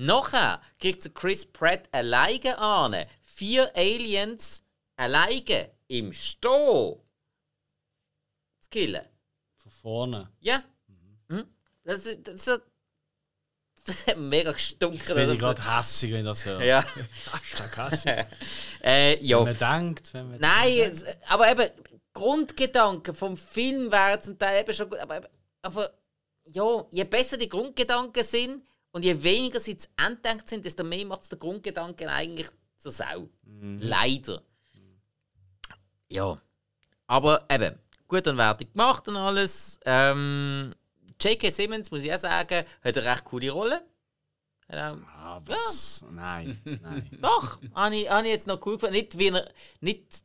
Nachher 0.00 0.62
kriegt 0.78 1.14
Chris 1.14 1.44
Pratt 1.44 1.86
alleine 1.92 2.56
an. 2.56 3.04
Vier 3.20 3.70
Aliens 3.76 4.64
alleine 4.96 5.70
im 5.88 6.10
Stehen 6.14 6.96
zu 8.60 8.70
killen. 8.70 9.04
Von 9.56 9.72
vorne. 9.72 10.32
Ja. 10.40 10.64
Mhm. 11.28 11.44
Das, 11.84 12.06
ist- 12.06 12.26
das, 12.26 12.44
das 13.84 14.06
hat 14.06 14.16
mega 14.16 14.52
gestunken. 14.52 15.02
Ich 15.06 15.14
bin 15.14 15.36
gerade 15.36 15.76
hässig, 15.76 16.12
wenn 16.12 16.20
ich 16.20 16.24
das 16.26 16.46
höre. 16.46 16.62
Ja. 16.64 16.82
äh, 18.82 19.22
ja. 19.22 19.44
Wenn 19.44 19.44
man 19.58 19.58
denkt, 19.58 20.14
wenn 20.14 20.30
man 20.30 20.40
Nein, 20.40 20.78
es, 20.78 21.04
aber 21.28 21.50
eben, 21.50 21.70
Grundgedanken 22.14 23.14
vom 23.14 23.36
Film 23.36 23.92
wären 23.92 24.22
zum 24.22 24.38
Teil 24.38 24.62
eben 24.62 24.72
schon 24.72 24.88
gut, 24.88 24.98
aber, 24.98 25.28
aber 25.60 25.92
ja, 26.44 26.86
je 26.90 27.04
besser 27.04 27.36
die 27.36 27.50
Grundgedanken 27.50 28.24
sind 28.24 28.64
und 28.92 29.04
je 29.04 29.22
weniger 29.22 29.60
sie 29.60 29.76
zu 29.76 29.88
Ende 29.96 30.16
gedacht 30.16 30.48
sind, 30.48 30.64
desto 30.64 30.82
mehr 30.84 31.06
macht 31.06 31.22
es 31.22 31.28
der 31.28 31.38
Grundgedanken 31.38 32.08
eigentlich 32.08 32.48
zur 32.78 32.90
Sau. 32.92 33.28
Leider. 33.78 34.42
Ja. 36.08 36.40
Aber 37.06 37.46
eben, 37.50 37.78
gut 38.08 38.26
und 38.26 38.36
wertig 38.36 38.72
gemacht 38.72 39.06
und 39.08 39.16
alles. 39.16 39.78
Ähm, 39.84 40.74
J.K. 41.20 41.50
Simmons, 41.50 41.90
muss 41.90 42.02
ich 42.04 42.12
auch 42.14 42.18
sagen, 42.18 42.64
hat 42.82 42.96
eine 42.98 43.06
recht 43.06 43.24
coole 43.24 43.50
Rolle. 43.50 43.82
Auch- 44.68 44.96
Ah, 45.22 45.40
was? 45.44 46.04
Nein, 46.10 46.60
nein. 46.82 47.08
doch, 47.20 47.60
habe 47.74 47.94
ich, 47.96 48.08
hab 48.10 48.24
ich 48.24 48.30
jetzt 48.30 48.46
noch 48.46 48.64
cool 48.66 48.74
gefunden. 48.74 48.94
Nicht, 48.94 49.18
wie 49.18 49.28
er, 49.28 49.48
nicht 49.80 50.24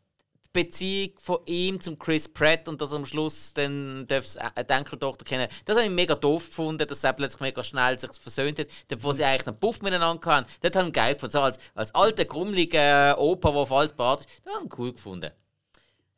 Beziehung 0.55 1.11
von 1.19 1.39
ihm 1.45 1.81
zum 1.81 1.99
Chris 1.99 2.27
Pratt 2.29 2.67
und 2.69 2.81
dass 2.81 2.93
er 2.93 2.97
am 2.97 3.05
Schluss 3.05 3.53
dann 3.53 4.07
eine 4.09 4.69
Enkeltochter 4.69 5.25
kennen. 5.25 5.49
Das 5.65 5.75
habe 5.75 5.85
ich 5.85 5.91
mega 5.91 6.15
doof 6.15 6.47
gefunden, 6.47 6.87
dass 6.87 7.03
er 7.03 7.13
plötzlich 7.13 7.41
mega 7.41 7.61
schnell 7.61 7.99
sich 7.99 8.09
versöhnt 8.13 8.57
hat. 8.57 8.67
Dort, 8.87 9.03
wo 9.03 9.11
sie 9.11 9.25
eigentlich 9.25 9.47
einen 9.47 9.59
Puff 9.59 9.81
miteinander 9.81 10.25
hatten, 10.31 10.49
das 10.61 10.75
habe 10.75 10.87
ich 10.87 10.93
geil 10.93 11.13
gefunden. 11.15 11.33
So 11.33 11.41
als, 11.41 11.59
als 11.75 11.93
alter, 11.93 12.23
grummeliger 12.23 13.19
Opa, 13.19 13.51
der 13.51 13.59
auf 13.59 13.71
alles 13.71 13.93
badet, 13.93 14.27
das 14.43 14.55
habe 14.55 14.65
ich 14.65 14.79
cool 14.79 14.93
gefunden. 14.93 15.31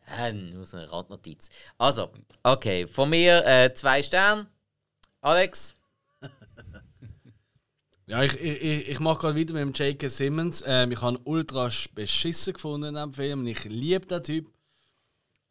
Ja, 0.07 0.31
nur 0.31 0.65
so 0.65 0.77
eine 0.77 0.91
Randnotiz. 0.91 1.49
Also, 1.77 2.11
okay, 2.43 2.85
von 2.85 3.09
mir 3.09 3.45
äh, 3.45 3.73
zwei 3.73 4.03
Sterne. 4.03 4.45
Alex? 5.21 5.76
Ja, 8.09 8.23
ich, 8.23 8.39
ich, 8.39 8.87
ich, 8.87 8.99
mache 9.01 9.19
gerade 9.19 9.35
wieder 9.35 9.53
mit 9.53 9.63
dem 9.63 9.73
J.K. 9.73 10.07
Simmons. 10.07 10.63
Ähm, 10.65 10.93
ich 10.93 11.01
habe 11.01 11.17
ihn 11.17 11.21
ultra 11.25 11.65
sch- 11.67 11.89
beschissen 11.93 12.53
gefunden 12.53 12.87
in 12.87 12.93
diesem 12.95 13.13
Film. 13.13 13.45
Ich 13.47 13.65
liebe 13.65 14.05
den 14.05 14.23
Typ. 14.23 14.49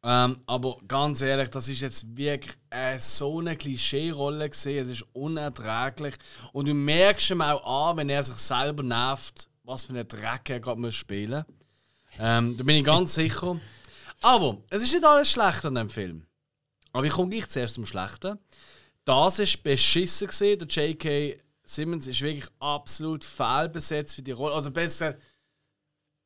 Ähm, 0.03 0.37
aber 0.47 0.79
ganz 0.89 1.21
ehrlich, 1.21 1.51
das 1.51 1.69
ist 1.69 1.81
jetzt 1.83 2.17
wirklich 2.17 2.55
äh, 2.71 2.99
so 2.99 3.41
eine 3.41 3.57
Klischee-Rolle 3.57 4.49
gesehen. 4.49 4.81
Es 4.83 4.89
ist 4.89 5.05
unerträglich. 5.13 6.15
Und 6.53 6.67
du 6.69 6.73
merkst 6.73 7.29
ihm 7.31 7.43
auch 7.43 7.91
an, 7.91 7.99
wenn 7.99 8.09
er 8.09 8.25
sich 8.25 8.37
selber 8.37 8.83
nervt, 8.83 9.51
was 9.65 9.85
für 9.85 9.93
einen 9.93 10.09
Dreck 10.09 10.49
er 10.49 10.61
gerade 10.61 10.81
muss 10.81 10.95
spielen 10.95 11.45
ähm, 12.19 12.57
Da 12.57 12.65
bin 12.65 12.77
ich 12.77 12.85
ganz 12.85 13.15
sicher. 13.17 13.61
Aber 14.23 14.63
es 14.71 14.83
ist 14.83 14.95
nicht 14.95 15.05
alles 15.05 15.31
schlecht 15.31 15.63
an 15.67 15.75
dem 15.75 15.91
Film. 15.91 16.25
Aber 16.93 17.05
ich 17.05 17.13
komme 17.13 17.29
gleich 17.29 17.49
zuerst 17.49 17.75
zum 17.75 17.85
Schlechten. 17.85 18.39
Das 19.05 19.39
ist 19.41 19.63
beschissen 19.63 20.29
gesehen. 20.29 20.59
Der 20.59 20.69
J.K. 20.69 21.37
Simmons 21.67 22.07
ist 22.07 22.21
wirklich 22.23 22.49
absolut 22.61 23.25
fehlbesetzt 23.25 24.15
für 24.15 24.23
die 24.23 24.33
Rolle. 24.33 24.55
Also 24.55 24.71
besser 24.71 25.17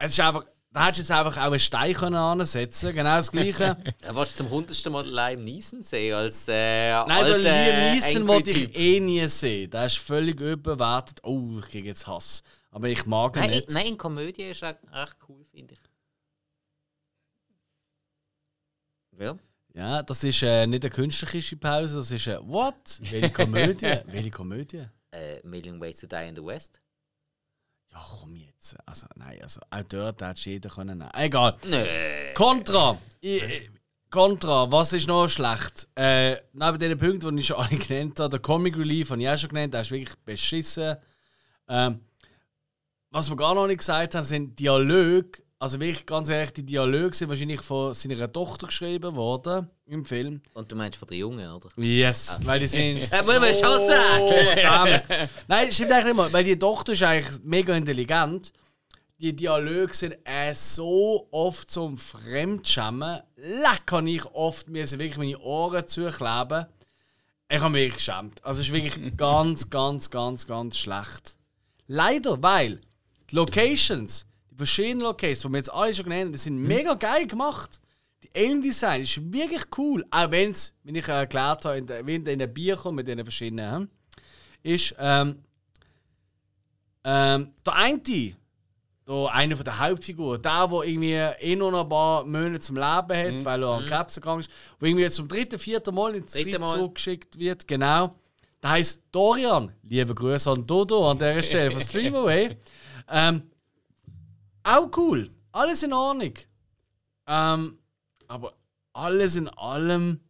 es 0.01 0.13
ist 0.13 0.21
einfach. 0.21 0.45
Da 0.73 0.87
hättest 0.87 0.99
du 0.99 1.03
jetzt 1.03 1.11
einfach 1.11 1.37
auch 1.37 1.47
einen 1.51 1.59
Stein 1.59 1.95
können 1.95 2.15
ansetzen 2.15 2.95
Genau 2.95 3.17
das 3.17 3.33
Gleiche. 3.33 3.77
Ja, 4.03 4.15
warst 4.15 4.35
du 4.35 4.37
zum 4.37 4.51
hundertsten 4.51 4.93
Mal 4.93 5.05
Liam 5.05 5.43
Neeson 5.43 5.83
sehen 5.83 6.15
als 6.15 6.47
äh, 6.47 6.93
Nein, 6.93 7.25
der 7.27 7.39
Liam 7.39 7.95
Neeson 7.95 8.29
wollte 8.29 8.53
ich 8.53 8.77
eh 8.79 9.01
nie 9.01 9.27
sehen. 9.27 9.69
Der 9.69 9.87
ist 9.87 9.99
völlig 9.99 10.41
überbewertet. 10.41 11.19
Oh, 11.25 11.59
ich 11.59 11.67
kriege 11.69 11.89
jetzt 11.89 12.07
Hass. 12.07 12.45
Aber 12.71 12.89
ich 12.89 13.05
mag 13.05 13.35
ihn 13.35 13.41
Nein, 13.41 13.51
nicht. 13.51 13.71
nein, 13.71 13.87
in 13.87 13.99
Komödie 13.99 14.45
ist 14.45 14.63
er 14.63 14.79
recht 14.93 15.17
cool, 15.29 15.45
finde 15.51 15.75
ich. 15.75 15.81
Ja. 19.19 19.37
Ja, 19.75 20.03
das 20.05 20.23
ist 20.23 20.43
äh, 20.45 20.69
nicht 20.69 20.85
eine 20.85 20.91
künstlerische 20.91 21.57
Pause, 21.57 21.97
das 21.97 22.13
ist 22.13 22.29
eine 22.29 22.47
What? 22.47 23.01
Welche 23.11 23.31
Komödie? 23.31 23.99
Welche 24.07 24.31
Komödie? 24.31 24.87
Äh, 25.13 25.41
Million 25.47 25.81
Ways 25.81 25.99
to 26.01 26.07
Die 26.07 26.29
in 26.29 26.37
the 26.37 26.45
West. 26.45 26.81
Ja, 27.93 28.01
komm 28.21 28.37
jetzt. 28.37 28.77
Also, 28.87 29.07
nein, 29.17 29.41
also 29.43 29.61
auch 29.69 29.83
dort 29.89 30.23
hätte 30.23 30.51
jeder 30.51 30.71
können 30.71 30.99
nehmen. 30.99 31.11
Egal. 31.15 31.57
Nö. 31.69 31.85
Contra. 32.35 32.99
Ich, 33.21 33.43
ich- 33.43 33.71
Contra, 34.11 34.71
was 34.73 34.93
ist 34.93 35.07
noch 35.07 35.29
schlecht? 35.29 35.87
Äh, 35.95 36.37
neben 36.53 36.79
den 36.81 36.99
Punkten, 36.99 37.37
die 37.37 37.43
ich 37.43 37.47
schon 37.47 37.59
alle 37.59 37.77
genannt 37.79 38.19
habe, 38.19 38.29
der 38.31 38.41
Comic 38.41 38.77
Relief 38.77 39.11
habe 39.11 39.23
ich 39.23 39.29
auch 39.29 39.39
schon 39.39 39.51
genannt, 39.51 39.73
der 39.73 39.83
ist 39.83 39.93
wirklich 39.93 40.19
beschissen. 40.25 40.97
Ähm, 41.69 42.01
was 43.11 43.29
wir 43.31 43.37
gar 43.37 43.55
noch 43.55 43.69
nicht 43.69 43.79
gesagt 43.79 44.17
haben, 44.17 44.25
sind 44.25 44.59
Dialoge. 44.59 45.43
Also 45.63 45.79
wirklich 45.79 46.07
ganz 46.07 46.31
ehrlich, 46.31 46.55
die 46.55 46.63
Dialoge 46.65 47.15
sind 47.15 47.29
wahrscheinlich 47.29 47.61
von 47.61 47.93
seiner 47.93 48.33
Tochter 48.33 48.67
geschrieben 48.69 49.15
worden 49.15 49.69
im 49.85 50.07
Film. 50.07 50.41
Und 50.55 50.73
du 50.73 50.75
meinst 50.75 50.99
von 50.99 51.07
der 51.07 51.19
Jungen, 51.19 51.53
oder? 51.53 51.69
Yes, 51.77 52.41
weil 52.45 52.61
die 52.61 52.67
sind. 52.67 52.99
Ja, 53.13 53.23
muss 53.23 53.39
man 53.39 53.53
schon 53.53 53.87
sagen. 53.87 55.03
Nein, 55.47 55.71
stimmt 55.71 55.93
eigentlich 55.93 56.07
nicht 56.07 56.17
mal, 56.17 56.33
weil 56.33 56.45
die 56.45 56.59
Tochter 56.59 56.93
ist 56.93 57.03
eigentlich 57.03 57.45
mega 57.45 57.77
intelligent. 57.77 58.55
Die 59.19 59.37
Dialoge 59.37 59.93
sind 59.93 60.17
äh, 60.25 60.55
so 60.55 61.29
oft 61.31 61.71
zum 61.71 61.99
Fremdschämen. 61.99 63.21
Leck 63.37 63.85
kann 63.85 64.07
ich 64.07 64.25
oft 64.25 64.67
mir 64.71 64.91
wirklich 64.91 65.19
meine 65.19 65.39
Ohren 65.41 65.87
zukleben. 65.87 66.65
Ich 67.51 67.61
habe 67.61 67.71
mich 67.71 67.83
wirklich 67.83 67.97
geschämt. 67.97 68.43
Also 68.43 68.63
es 68.63 68.69
ist 68.69 68.73
wirklich 68.73 69.15
ganz, 69.19 69.69
ganz, 69.69 70.09
ganz, 70.09 70.47
ganz 70.47 70.79
schlecht. 70.79 71.37
Leider, 71.87 72.43
weil 72.43 72.81
die 73.31 73.37
Locations, 73.37 74.25
verschiedenen 74.61 75.01
Locations, 75.01 75.41
die 75.43 75.49
wir 75.49 75.59
jetzt 75.59 75.73
alle 75.73 75.95
schon 75.95 76.05
genannt 76.05 76.25
haben, 76.27 76.33
die 76.33 76.39
sind 76.39 76.59
mega 76.59 76.95
geil 76.95 77.27
gemacht. 77.27 77.81
Die 78.23 78.31
Alien 78.39 78.63
Design 78.63 79.01
ist 79.01 79.33
wirklich 79.33 79.63
cool. 79.79 80.05
Auch 80.11 80.31
wenn 80.31 80.51
es, 80.51 80.75
wie 80.85 80.97
ich 80.97 81.09
erklärt 81.09 81.65
habe, 81.65 81.79
in 81.79 81.87
der, 81.87 82.07
in 82.07 82.25
den 82.25 82.55
Bier 82.55 82.77
kommt 82.77 82.97
mit 82.97 83.09
den 83.09 83.23
verschiedenen, 83.25 83.75
hm, 83.75 83.89
ist, 84.63 84.95
ähm, 84.99 85.37
ähm, 87.03 87.53
der 87.65 87.75
eine, 87.75 87.99
der 88.01 88.37
eine 89.33 89.57
von 89.57 89.65
der 89.65 89.79
Hauptfiguren, 89.79 90.43
der, 90.43 90.69
der 90.69 90.83
irgendwie 90.83 91.15
eh 91.15 91.57
noch 91.57 91.73
ein 91.73 91.89
paar 91.89 92.25
Monate 92.25 92.61
zum 92.61 92.77
Leben 92.77 92.85
hat, 92.85 93.45
weil 93.45 93.63
er 93.63 93.69
an 93.71 93.87
Krebs 93.87 94.17
erkrankt 94.17 94.47
ist, 94.47 94.53
der 94.81 94.89
irgendwie 94.89 95.09
zum 95.09 95.27
dritten, 95.27 95.59
vierten 95.59 95.95
Mal 95.95 96.15
ins 96.15 96.33
Dritte 96.33 96.63
zurückgeschickt 96.63 97.39
wird, 97.39 97.67
genau. 97.67 98.11
Der 98.63 98.71
heißt 98.71 99.03
Dorian. 99.11 99.73
Liebe 99.83 100.15
Grüße 100.15 100.51
an 100.51 100.67
Dodo 100.67 101.11
an 101.11 101.19
dieser 101.19 101.43
Stelle 101.43 101.71
von 101.71 101.81
Streamaway. 101.89 102.57
ähm, 103.11 103.43
auch 104.71 104.91
cool. 104.97 105.31
Alles 105.53 105.83
in 105.83 105.93
Ordnung. 105.93 106.35
Ähm, 107.27 107.79
aber 108.29 108.55
alles 108.93 109.37
in 109.37 109.49
allem. 109.49 110.21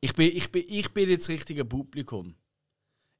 Ich 0.00 0.14
bin, 0.14 0.36
ich 0.36 0.52
bin, 0.52 0.64
ich 0.68 0.92
bin 0.92 1.10
jetzt 1.10 1.22
das 1.22 1.30
richtige 1.30 1.64
Publikum. 1.64 2.36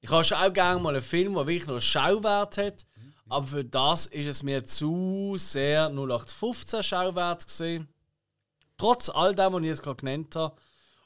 Ich 0.00 0.10
habe 0.10 0.22
schon 0.22 0.38
auch 0.38 0.52
gerne 0.52 0.80
mal 0.80 0.94
einen 0.94 1.02
Film, 1.02 1.34
der 1.34 1.46
wirklich 1.46 1.66
noch 1.66 1.74
einen 1.74 1.80
Schauwert 1.80 2.56
hat. 2.58 2.86
Aber 3.28 3.46
für 3.46 3.64
das 3.64 4.06
ist 4.06 4.26
es 4.26 4.42
mir 4.42 4.64
zu 4.64 5.34
sehr 5.38 5.88
0815 5.88 6.82
Schauwert 6.82 7.46
gesehen. 7.46 7.88
Trotz 8.78 9.08
all 9.08 9.34
dem, 9.34 9.52
was 9.52 9.60
ich 9.60 9.66
jetzt 9.66 9.82
gerade 9.82 9.96
genannt 9.96 10.36
habe. 10.36 10.56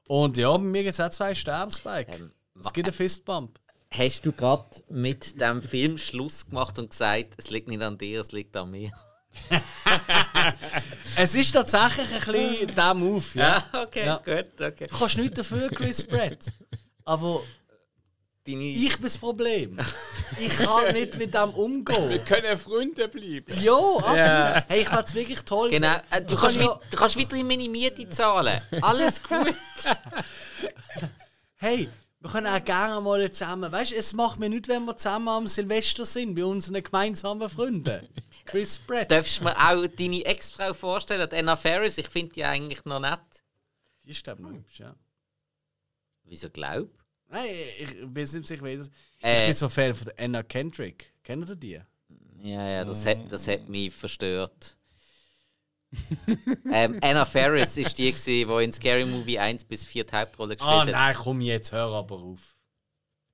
Und 0.06 0.36
ja, 0.36 0.50
bei 0.50 0.58
mir 0.58 0.82
gibt 0.82 0.94
es 0.94 1.00
auch 1.00 1.10
zwei 1.10 1.34
Sterne, 1.34 1.70
Spike. 1.70 2.12
Ähm, 2.12 2.32
es 2.60 2.72
gibt 2.72 2.86
einen 2.86 2.94
Fistbump. 2.94 3.58
Hast 3.94 4.24
du 4.24 4.32
gerade 4.32 4.64
mit 4.88 5.40
dem 5.40 5.60
Film 5.62 5.98
Schluss 5.98 6.46
gemacht 6.46 6.78
und 6.78 6.90
gesagt, 6.90 7.34
es 7.36 7.50
liegt 7.50 7.68
nicht 7.68 7.82
an 7.82 7.98
dir, 7.98 8.20
es 8.20 8.32
liegt 8.32 8.56
an 8.56 8.70
mir? 8.70 8.90
Es 11.16 11.34
ist 11.34 11.52
tatsächlich 11.52 12.06
ein 12.12 12.32
bisschen 12.32 12.74
der 12.74 12.94
Move, 12.94 13.24
ja. 13.34 13.64
okay, 13.72 14.06
Ja. 14.06 14.16
gut, 14.18 14.60
okay. 14.60 14.86
Du 14.88 14.98
kannst 14.98 15.16
nichts 15.18 15.36
dafür, 15.36 15.68
Chris 15.70 16.02
Pratt. 16.02 16.52
Aber 17.04 17.42
Deine 18.46 18.64
ich 18.72 18.92
bin 18.94 19.02
das 19.04 19.16
Problem. 19.18 19.78
Ich 20.38 20.48
kann 20.56 20.92
nicht 20.92 21.16
mit 21.16 21.32
dem 21.32 21.50
umgehen. 21.50 22.10
Wir 22.10 22.18
können 22.24 22.56
Freunde 22.58 23.06
bleiben. 23.08 23.54
Ja, 23.62 23.72
also, 23.74 24.64
hey, 24.68 24.82
ich 24.82 24.88
fand 24.88 25.08
es 25.08 25.14
wirklich 25.14 25.40
toll. 25.42 25.70
Genau, 25.70 25.94
äh, 26.10 26.20
du, 26.22 26.34
kannst 26.36 26.58
kann 26.58 26.66
wei- 26.68 26.80
du 26.90 26.96
kannst 26.96 27.16
weiterhin 27.18 27.46
meine 27.46 27.68
Miete 27.68 28.08
zahlen. 28.08 28.60
Alles 28.80 29.22
gut. 29.22 29.54
Hey, 31.56 31.88
wir 32.22 32.30
können 32.30 32.46
auch 32.46 32.64
gerne 32.64 33.00
mal 33.00 33.30
zusammen. 33.32 33.70
Weißt 33.72 33.90
du, 33.90 33.96
es 33.96 34.12
macht 34.12 34.38
mir 34.38 34.48
nichts, 34.48 34.68
wenn 34.68 34.84
wir 34.84 34.96
zusammen 34.96 35.28
am 35.28 35.48
Silvester 35.48 36.04
sind, 36.04 36.34
bei 36.34 36.44
unseren 36.44 36.82
gemeinsamen 36.82 37.48
Freunden. 37.48 38.08
Chris 38.44 38.78
Pratt. 38.78 39.10
Darfst 39.10 39.38
du 39.40 39.44
mir 39.44 39.56
auch 39.56 39.86
deine 39.86 40.24
Ex-Frau 40.24 40.72
vorstellen, 40.74 41.28
die 41.30 41.36
Anna 41.36 41.56
Ferris? 41.56 41.98
Ich 41.98 42.08
finde 42.08 42.32
die 42.34 42.44
eigentlich 42.44 42.84
noch 42.84 43.00
nett. 43.00 43.20
Die 44.04 44.10
ist, 44.10 44.22
glaube 44.24 44.40
ich, 44.40 44.46
noch 44.48 44.54
hübsch, 44.54 44.80
ja. 44.80 44.94
Wieso 46.24 46.48
glaub? 46.50 46.88
Nein, 47.28 47.48
ich 47.78 47.96
bin 48.00 48.12
nicht 48.14 48.46
sicher, 48.46 48.64
wie 48.64 48.76
das. 48.76 48.88
Ich 49.18 49.24
Äh. 49.24 49.46
bin 49.46 49.54
so 49.54 49.66
ein 49.66 49.70
Fan 49.70 49.94
von 49.94 50.06
der 50.06 50.24
Anna 50.24 50.42
Kendrick. 50.42 51.12
Kennt 51.22 51.48
ihr 51.48 51.56
die? 51.56 51.80
Ja, 52.42 52.68
ja, 52.68 52.84
das 52.84 53.06
hat, 53.06 53.18
das 53.30 53.46
hat 53.48 53.68
mich 53.68 53.92
verstört. 53.94 54.76
ähm, 56.72 56.98
Anna 57.02 57.24
Ferris 57.24 57.76
ist 57.76 57.98
die, 57.98 58.10
gewesen, 58.10 58.48
die 58.48 58.64
in 58.64 58.72
Scary 58.72 59.04
Movie 59.04 59.38
1 59.38 59.64
bis 59.64 59.84
4 59.84 60.04
die 60.04 60.12
Hauptrolle 60.16 60.56
gespielt 60.56 60.74
Ah, 60.74 60.80
hat. 60.86 60.90
nein, 60.92 61.14
komm 61.18 61.40
jetzt, 61.40 61.72
hör 61.72 61.90
aber 61.92 62.16
auf. 62.16 62.54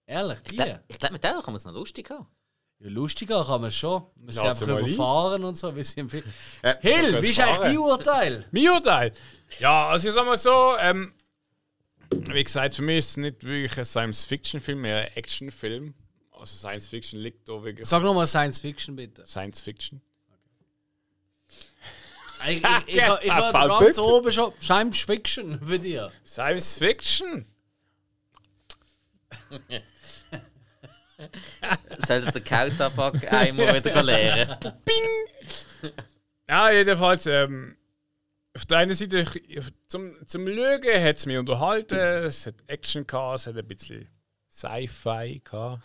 Ehrlich, 0.07 0.39
Ich 0.45 0.51
die? 0.51 0.57
glaube, 0.57 0.81
glaub, 0.99 1.13
mit 1.13 1.23
der 1.25 1.33
kann 1.35 1.45
man 1.47 1.57
es 1.57 1.65
noch 1.65 1.73
lustig 1.75 2.11
haben. 2.11 2.27
Ja, 2.81 2.89
lustiger 2.91 3.45
kann 3.45 3.61
man 3.61 3.71
schon. 3.71 4.03
Wir 4.17 4.33
sind 4.33 4.43
Lass 4.45 4.61
einfach 4.61 4.67
sie 4.67 4.73
mal 4.73 4.79
ein. 4.83 4.87
überfahren 4.89 5.45
und 5.45 5.57
so. 5.57 5.75
Wie 5.77 5.83
sie 5.83 6.01
im 6.01 6.09
Film. 6.09 6.25
das 6.63 6.77
Hill, 6.81 7.23
wie 7.23 7.27
ist 7.29 7.41
eigentlich 7.41 7.59
dein 7.59 7.79
Urteil? 7.79 8.47
Mein 8.53 8.69
Urteil? 8.69 9.13
Ja, 9.59 9.89
also 9.89 10.09
ich 10.09 10.15
sag 10.15 10.25
mal 10.27 10.37
so, 10.37 10.77
ähm, 10.79 11.13
wie 12.11 12.43
gesagt, 12.45 12.75
für 12.77 12.83
mich 12.83 12.99
ist 12.99 13.11
es 13.11 13.17
nicht 13.19 13.45
wirklich 13.45 13.77
ein 13.79 13.85
Science-Fiction-Film, 13.85 14.81
mehr 14.81 14.99
ein 15.07 15.17
Action-Film. 15.17 15.95
Also 16.33 16.57
Science-Fiction 16.57 17.19
liegt 17.21 17.49
da 17.49 17.63
wegen 17.65 17.83
Sag 17.85 18.03
nochmal 18.03 18.27
Science 18.29 18.61
Fiction, 18.61 18.95
bitte. 18.97 19.27
Science-Fiction. 19.27 20.01
Ich, 22.49 22.57
ich, 22.57 22.63
ich, 22.87 22.97
ich, 22.97 23.29
war 23.29 23.81
ganz 23.81 23.99
oben 23.99 24.31
schon. 24.33 24.53
Science 24.61 25.01
Fiction 25.01 25.61
für 25.67 25.79
dir. 25.79 26.11
Science-Fiction? 26.25 27.45
Sollte 32.07 32.31
der 32.33 32.41
Kautabak 32.43 33.33
einmal 33.33 33.75
wieder 33.75 34.03
leeren. 34.03 34.57
Ja, 36.51 36.71
jedenfalls, 36.71 37.27
ähm, 37.27 37.77
auf 38.57 38.65
der 38.65 38.79
einen 38.79 38.95
Seite, 38.95 39.27
ich- 39.47 39.61
zum, 39.87 40.15
zum 40.27 40.47
Lügen 40.47 41.05
hat 41.05 41.17
es 41.17 41.27
mich 41.27 41.37
unterhalten, 41.37 41.95
es 41.99 42.47
hat 42.47 42.55
Action 42.67 43.07
gehabt, 43.07 43.41
es 43.41 43.47
hat 43.49 43.57
ein 43.59 43.69
bisschen 43.69 44.09
Sci-Fi 44.51 45.43
gehabt. 45.45 45.83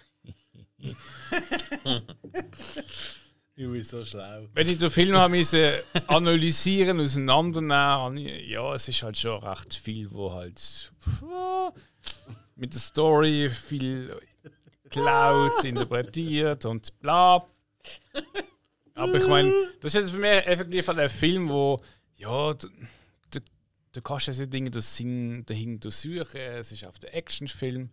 Du 3.55 3.71
bist 3.71 3.91
so 3.91 4.03
schlau. 4.03 4.47
Wenn 4.53 4.67
ich 4.67 4.79
den 4.79 4.89
Film 4.89 5.15
habe 5.15 5.83
analysieren, 6.07 6.99
auseinandernehmen, 6.99 8.17
ich- 8.17 8.47
ja, 8.49 8.73
es 8.73 8.87
ist 8.87 9.03
halt 9.03 9.17
schon 9.17 9.43
recht 9.43 9.75
viel, 9.75 10.09
wo 10.11 10.33
halt 10.33 10.91
mit 12.55 12.73
der 12.73 12.79
Story 12.81 13.49
viel 13.49 14.19
klaut, 14.89 15.63
interpretiert 15.63 16.65
und 16.65 16.99
bla. 16.99 17.45
Aber 18.95 19.13
ich 19.15 19.27
meine, 19.27 19.51
das 19.81 19.93
ist 19.93 20.01
jetzt 20.01 20.11
für 20.11 20.19
mich 20.19 20.29
effektiv 20.47 20.89
ein 20.89 21.09
Film, 21.09 21.49
wo 21.49 21.79
ja, 22.17 22.53
du, 22.53 22.67
du, 23.31 23.39
du 23.91 24.01
kannst 24.01 24.27
diese 24.27 24.47
Dinge 24.47 24.71
den 24.71 24.81
Sinn 24.81 25.45
dahinter 25.45 25.91
suchen. 25.91 26.39
Es 26.41 26.71
ist 26.71 26.85
auf 26.87 26.97
der 26.99 27.13
Actionfilm. 27.15 27.91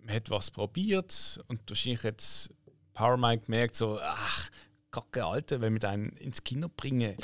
Man 0.00 0.14
hat 0.14 0.28
was 0.30 0.50
probiert 0.50 1.40
und 1.48 1.60
wahrscheinlich 1.68 2.02
jetzt 2.02 2.50
Powermind 2.98 3.44
gemerkt, 3.46 3.76
so, 3.76 3.98
ach, 4.02 4.50
kacke, 4.90 5.24
Alter, 5.24 5.60
wenn 5.60 5.74
wir 5.74 5.80
den 5.80 6.08
ins 6.16 6.42
Kino 6.42 6.68
bringen, 6.74 7.16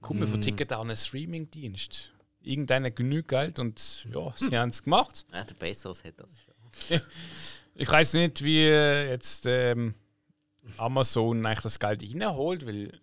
komm, 0.00 0.18
wir 0.18 0.26
verticken 0.26 0.66
da 0.66 0.80
einen 0.80 0.96
Streamingdienst. 0.96 2.12
Irgendeiner 2.42 2.90
genügt 2.90 3.28
Geld 3.28 3.58
und 3.60 4.06
ja, 4.12 4.32
sie 4.36 4.56
haben 4.58 4.70
es 4.70 4.82
gemacht. 4.82 5.24
Ja, 5.32 5.44
der 5.44 5.54
Bezos 5.54 6.02
hat 6.04 6.14
das 6.18 6.28
schon. 6.40 7.00
Ich 7.78 7.90
weiß 7.90 8.14
nicht, 8.14 8.42
wie 8.42 8.62
jetzt 8.68 9.44
ähm, 9.46 9.94
Amazon 10.78 11.44
eigentlich 11.44 11.60
das 11.60 11.78
Geld 11.78 12.02
reinholt, 12.02 12.66
weil 12.66 12.98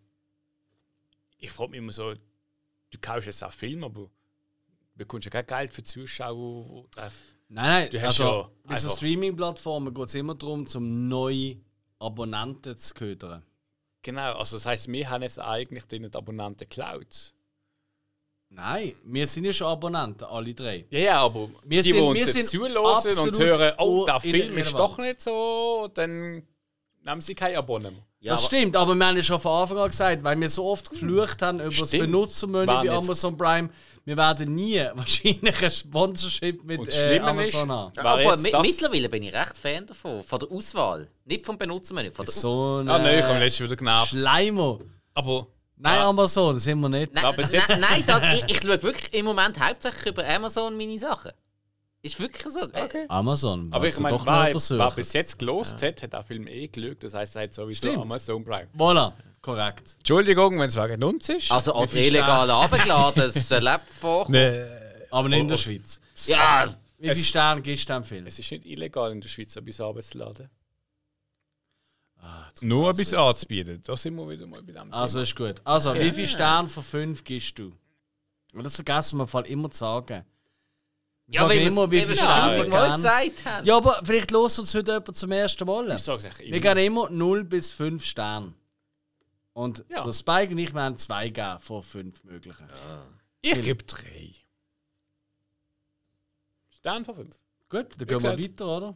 ich 1.38 1.52
frage 1.52 1.70
mich 1.72 1.78
immer 1.78 1.92
so, 1.92 2.14
du 2.14 2.98
kaufst 3.00 3.28
jetzt 3.28 3.44
auch 3.44 3.52
Film, 3.52 3.84
aber 3.84 4.10
bekommst 4.96 5.26
ja 5.26 5.30
kein 5.32 5.46
Geld 5.46 5.74
für 5.74 5.84
Zuschauer. 5.84 6.86
drauf- 6.90 7.12
Nein, 7.50 7.66
nein, 7.84 7.90
Du 7.92 7.98
hast 8.02 8.20
also, 8.20 8.24
ja 8.24 8.50
bei 8.64 8.76
so 8.76 8.90
Streaming-Plattformen 8.90 9.94
geht 9.94 10.06
es 10.08 10.16
immer 10.16 10.34
darum, 10.34 10.66
zum 10.66 11.08
neue 11.08 11.58
Abonnenten 12.04 12.78
zu 12.78 12.94
ködern. 12.94 13.44
Genau, 14.02 14.34
also 14.34 14.58
das 14.58 14.66
heißt, 14.66 14.88
wir 14.92 15.10
haben 15.10 15.24
jetzt 15.24 15.40
eigentlich 15.40 15.86
den 15.86 16.14
Abonnenten 16.14 16.68
geklaut. 16.70 17.34
Nein, 18.50 18.94
wir 19.06 19.26
sind 19.26 19.46
ja 19.46 19.54
schon 19.54 19.68
Abonnenten, 19.68 20.26
alle 20.26 20.54
drei. 20.54 20.86
Ja, 20.92 21.00
ja, 21.00 21.20
aber 21.22 21.50
Wir 21.64 21.82
die, 21.82 21.90
sind- 21.90 21.98
die 21.98 22.02
uns 22.04 22.14
wir 22.20 22.26
jetzt 22.26 22.34
sind 22.34 22.48
zuhören 22.50 23.28
und 23.30 23.40
hören, 23.40 23.74
oh, 23.80 24.06
der 24.06 24.20
Film 24.20 24.58
ist 24.58 24.74
doch 24.78 24.98
nicht 25.00 25.22
so, 25.22 25.90
dann 25.94 26.46
nehmen 27.04 27.22
sie 27.22 27.36
kein 27.36 27.56
Abonnement. 27.56 28.02
Ja, 28.20 28.32
das 28.34 28.42
aber- 28.42 28.48
stimmt, 28.48 28.76
aber 28.76 28.96
wir 28.96 29.06
haben 29.06 29.18
ja 29.18 29.24
schon 29.24 29.40
von 29.40 29.62
Anfang 29.62 29.78
an 29.80 29.90
gesagt, 29.90 30.24
weil 30.24 30.40
wir 30.40 30.50
so 30.50 30.66
oft 30.66 30.90
geflucht 30.90 31.42
haben 31.42 31.60
über 31.60 31.70
das. 31.76 31.92
Benutzermenü 31.92 32.66
bei 32.66 32.90
Amazon 32.90 33.36
Prime, 33.38 33.70
wir 34.06 34.16
werden 34.18 34.56
nie 34.56 34.78
wahrscheinlich 34.96 35.64
ein 35.64 35.72
Sponsorship 35.72 36.64
mit 36.66 36.80
Und 36.80 36.88
das 36.88 36.98
äh, 37.02 37.20
Amazon 37.20 37.70
ist- 37.70 37.98
haben. 37.98 38.52
Das- 38.52 38.62
mittlerweile 38.62 39.10
bin 39.10 39.24
ich 39.24 39.34
recht 39.34 39.58
Fan 39.58 39.86
davon. 39.86 40.24
Von 40.24 40.40
der 40.40 40.52
Auswahl. 40.52 41.08
Nicht 41.26 41.46
vom 41.46 41.58
Benutzermenü. 41.58 42.12
Von 42.12 42.26
der 42.26 42.34
So 42.34 42.78
ein 42.80 42.90
Ah, 42.90 42.98
nein, 43.00 43.20
ich 43.20 43.26
habe 43.26 43.40
letztes 43.40 43.62
wieder 43.66 43.76
genervt. 43.76 44.10
Schleimer. 44.10 44.80
Aber 45.14 45.48
Nein, 45.76 45.96
Ja. 46.00 46.08
Amazon, 46.08 46.58
sind 46.60 46.80
wir 46.80 46.88
nicht. 46.88 47.14
Nein, 47.14 47.26
Aber 47.26 47.42
nein, 47.42 47.80
nein 47.82 48.04
da, 48.06 48.32
ich, 48.34 48.44
ich 48.48 48.62
schaue 48.62 48.82
wirklich 48.84 49.14
im 49.14 49.26
Moment 49.26 49.60
hauptsächlich 49.60 50.06
über 50.06 50.26
Amazon 50.26 50.78
meine 50.78 50.98
Sachen. 50.98 51.32
Ist 52.06 52.20
wirklich 52.20 52.44
so. 52.52 52.62
Okay. 52.64 53.06
Amazon. 53.08 53.70
Aber 53.72 53.88
ich 53.88 53.94
also 53.96 54.02
meine, 54.04 54.52
wer, 54.78 54.92
bis 54.92 55.14
jetzt 55.14 55.40
gelost 55.40 55.82
hat, 55.82 56.04
hat 56.04 56.14
auch 56.14 56.26
Film 56.26 56.48
eh 56.48 56.68
gelügt. 56.68 57.02
Das 57.04 57.14
heisst, 57.14 57.38
er 57.38 57.44
hat 57.44 57.54
sowieso 57.54 57.88
Stimmt. 57.88 58.04
Amazon 58.04 58.44
Prime. 58.44 58.68
Voilà, 58.78 59.14
korrekt. 59.42 59.96
Entschuldigung, 60.00 60.60
wenn 60.60 60.68
es 60.68 60.76
wegen 60.76 61.02
uns 61.02 61.30
ist. 61.30 61.50
Also 61.50 61.74
als 61.74 61.94
illegal 61.94 62.52
abgeladen, 62.52 63.32
das 63.34 63.50
lebt 63.50 63.90
vor. 64.02 64.28
Aber 65.12 65.30
nicht 65.30 65.40
in 65.40 65.48
der 65.48 65.56
Oh, 65.56 65.60
oh. 65.60 65.64
Schweiz. 65.64 66.02
Ja, 66.26 66.76
Wie 66.98 67.08
viele 67.08 67.14
Es- 67.22 67.28
Sterne 67.28 67.62
gibst 67.62 67.88
du 67.90 67.94
dem 67.94 68.04
Film? 68.04 68.28
es 68.28 68.38
ist 68.38 68.52
nicht 68.52 68.66
illegal 68.66 69.12
in 69.14 69.22
der 69.22 69.30
Schweiz, 69.30 69.56
etwas 69.56 69.80
abzuladen. 69.80 70.50
Ah, 72.22 72.48
Nur 72.62 72.90
etwas 72.90 73.14
anzubieten. 73.14 73.82
Da 73.84 73.96
sind 73.96 74.16
wir 74.16 74.28
wieder 74.28 74.46
mal 74.46 74.62
bei 74.62 74.74
dem 74.74 74.94
Also 74.94 75.20
Thema. 75.20 75.24
ist 75.24 75.36
gut. 75.38 75.56
Also, 75.66 75.94
wie 75.96 76.12
viele 76.12 76.28
Sterne 76.28 76.68
von 76.68 76.84
5 76.84 77.24
gibst 77.24 77.58
du? 77.60 77.72
Und 78.54 78.64
das 78.66 78.76
vergessen 78.76 79.18
wir 79.18 79.24
im 79.24 79.28
Fall 79.30 79.46
immer 79.46 79.70
zu 79.72 79.78
sagen. 79.80 80.26
Ja 81.34 81.48
weil 81.50 81.62
immer, 81.62 81.90
wie 81.92 82.08
wir 82.08 82.16
tausendmal 82.16 82.92
gesagt 82.92 83.46
haben. 83.46 83.66
Ja, 83.66 83.78
aber 83.78 84.00
vielleicht 84.04 84.32
los 84.32 84.60
uns 84.60 84.74
heute 84.76 84.92
jemand 84.92 85.16
zum 85.18 85.32
ersten 85.32 85.66
Mal. 85.66 85.92
Ich 85.96 86.02
sage 86.02 86.20
es 86.20 86.26
eigentlich 86.26 86.52
Wir 86.52 86.58
immer. 86.58 86.76
geben 86.76 86.86
immer 86.86 87.10
0 87.10 87.44
bis 87.44 87.72
5 87.72 88.04
Sterne. 88.06 88.54
Und 89.54 89.84
Ja. 89.90 90.04
der 90.04 90.14
Spike 90.14 90.52
und 90.52 90.58
ich 90.60 90.74
werden 90.74 90.98
2 90.98 91.30
geben 91.30 91.60
von 91.60 91.84
5 91.84 92.24
möglichen. 92.24 92.68
Ich 93.42 93.62
gebe 93.62 93.84
drei. 93.84 94.32
Stern 96.78 97.06
von 97.06 97.16
fünf. 97.16 97.36
Gut, 97.70 97.88
dann 97.98 98.08
gehen 98.08 98.22
wir 98.22 98.38
weiter, 98.38 98.66
oder? 98.68 98.96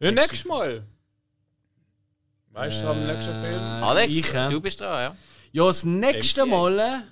Ja, 0.00 0.10
nächstes 0.10 0.44
Mal. 0.44 0.86
Weißt 2.50 2.82
du, 2.82 2.88
am 2.88 2.98
Äh, 2.98 3.12
nächsten 3.14 3.34
Film? 3.40 3.60
Alex, 3.60 4.12
Ich, 4.12 4.34
äh, 4.34 4.48
du 4.48 4.60
bist 4.60 4.80
dran, 4.80 5.02
ja? 5.04 5.16
Ja, 5.52 5.66
das 5.66 5.84
nächste 5.84 6.42
MCA. 6.46 6.56
Mal. 6.56 7.02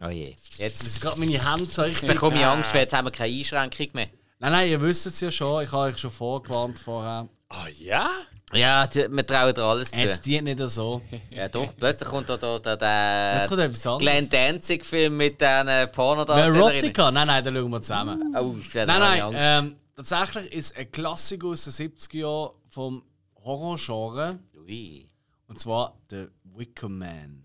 Äh, 0.00 0.04
Oh 0.06 0.08
je. 0.10 0.36
Jetzt 0.58 0.82
ist 0.82 1.00
gerade 1.00 1.18
meine 1.18 1.42
Hand 1.44 1.72
so 1.72 1.82
richtig. 1.82 2.08
bekomme 2.08 2.36
ich 2.38 2.44
Angst, 2.46 2.72
weil 2.74 2.82
jetzt 2.82 2.92
haben 2.92 3.06
wir 3.06 3.12
keine 3.12 3.34
Einschränkung 3.34 3.88
mehr. 3.94 4.08
Nein, 4.38 4.52
nein, 4.52 4.68
ihr 4.70 4.80
wisst 4.82 5.06
es 5.06 5.20
ja 5.20 5.30
schon. 5.30 5.64
Ich 5.64 5.72
habe 5.72 5.84
euch 5.84 5.98
schon 5.98 6.10
vorgewarnt 6.10 6.78
vorher. 6.78 7.28
Ah 7.48 7.68
ja? 7.78 8.10
Ja, 8.52 8.86
die- 8.86 9.08
wir 9.10 9.26
trauen 9.26 9.54
dir 9.54 9.62
alles 9.62 9.90
Jetzt 9.92 10.16
zu. 10.24 10.30
dient 10.30 10.44
nicht 10.44 10.58
so. 10.68 11.00
Ja 11.30 11.48
doch, 11.48 11.74
plötzlich 11.76 12.08
kommt 12.08 12.28
da, 12.28 12.36
da, 12.36 12.58
da 12.76 13.34
Jetzt 13.36 13.48
kommt 13.48 13.58
der 13.58 13.66
etwas 13.66 13.86
anderes. 13.86 14.02
Glenn 14.02 14.28
Danzig-Film 14.30 15.16
mit 15.16 15.40
diesen 15.40 15.66
Wer 15.66 15.86
Pornodarstellerinnen. 15.86 16.62
Erotica? 16.70 17.10
Nein, 17.10 17.26
nein, 17.28 17.44
da 17.44 17.52
schauen 17.52 17.70
wir 17.70 17.82
zusammen. 17.82 18.36
Oh, 18.38 18.56
sehr 18.60 18.86
Nein, 18.86 19.00
nein, 19.00 19.22
Angst. 19.22 19.38
ähm, 19.42 19.76
tatsächlich 19.96 20.52
ist 20.52 20.76
ein 20.76 20.90
Klassiker 20.92 21.46
aus 21.48 21.64
den 21.64 21.72
70er 21.72 22.18
Jahren 22.18 22.50
vom 22.68 23.02
Horrorgenre. 23.42 24.38
Ui. 24.58 25.08
Und 25.48 25.58
zwar 25.58 25.96
The 26.10 26.26
Wicker 26.44 26.88
Man. 26.88 27.44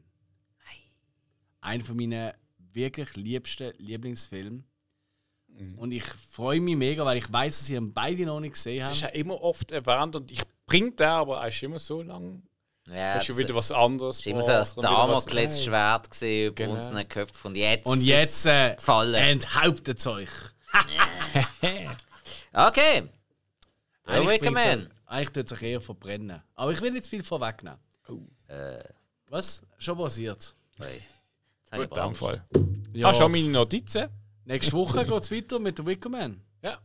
Einer 1.62 1.84
von 1.84 1.96
meinen 1.96 2.32
wirklich 2.74 3.16
liebsten 3.16 3.74
Lieblingsfilmen. 3.78 4.66
Und 5.78 5.92
ich 5.92 6.06
freue 6.06 6.62
mich 6.62 6.78
mega, 6.78 7.04
weil 7.06 7.18
ich 7.18 7.32
weiß, 7.32 7.60
dass 7.60 7.70
ihr 7.70 7.78
ihn 7.78 7.92
beide 7.94 8.26
noch 8.26 8.40
nicht 8.40 8.54
gesehen 8.54 8.80
Das 8.86 8.92
ist 8.98 9.04
habt. 9.04 9.14
ja 9.14 9.20
immer 9.20 9.42
oft 9.42 9.72
erwähnt 9.72 10.16
und 10.16 10.32
ich 10.32 10.42
bringe 10.66 10.92
den, 10.94 11.06
aber 11.08 11.42
er 11.42 11.50
ist 11.50 11.62
immer 11.62 11.78
so 11.78 12.02
lang. 12.02 12.42
Ja, 12.88 13.16
Hast 13.16 13.28
du 13.28 13.34
das 13.34 13.38
wieder 13.40 13.54
was 13.56 13.72
anderes? 13.72 14.20
ist 14.20 14.28
immer 14.28 14.42
so 14.42 14.52
ein 14.52 14.66
Damoklesschwert 14.84 16.10
gesehen 16.10 16.48
über 16.48 16.56
Genau. 16.56 16.76
unseren 16.76 17.08
Köpfen. 17.08 17.48
Und 17.50 17.56
jetzt, 17.58 17.86
Und 17.86 18.00
ist 18.00 18.06
jetzt 18.06 18.46
es 18.46 18.60
äh, 18.60 18.76
gefallen. 18.76 19.14
enthauptet 19.16 20.00
es 20.00 20.08
euch. 20.08 20.30
Okay. 22.54 23.08
Eigentlich 24.06 24.42
Man. 24.52 24.90
Eigentlich 25.06 25.30
tut 25.30 25.46
es 25.46 25.54
euch 25.54 25.62
eher 25.64 25.82
verbrennen. 25.82 26.42
Aber 26.56 26.72
ich 26.72 26.82
will 26.82 26.92
nicht 26.92 27.06
zu 27.06 27.10
viel 27.12 27.24
vorwegnehmen. 27.24 27.80
Äh, 28.48 28.84
Was? 29.30 29.62
Schon 29.78 29.98
passiert. 29.98 30.54
oi. 30.82 31.02
Gut, 31.80 31.98
in 31.98 32.04
dem. 32.04 32.16
Fall. 32.16 32.46
Ja, 32.94 33.08
Hast 33.10 33.20
du 33.20 33.24
auch 33.26 33.30
meine 33.30 33.48
Notizen? 33.50 34.08
nächste 34.46 34.74
Woche 34.74 35.06
geht 35.08 35.22
es 35.24 35.32
weiter 35.32 35.60
mit 35.60 35.78
The 35.78 35.86
Wicker 35.86 36.10
Man. 36.10 36.42
Ja. 36.64 36.78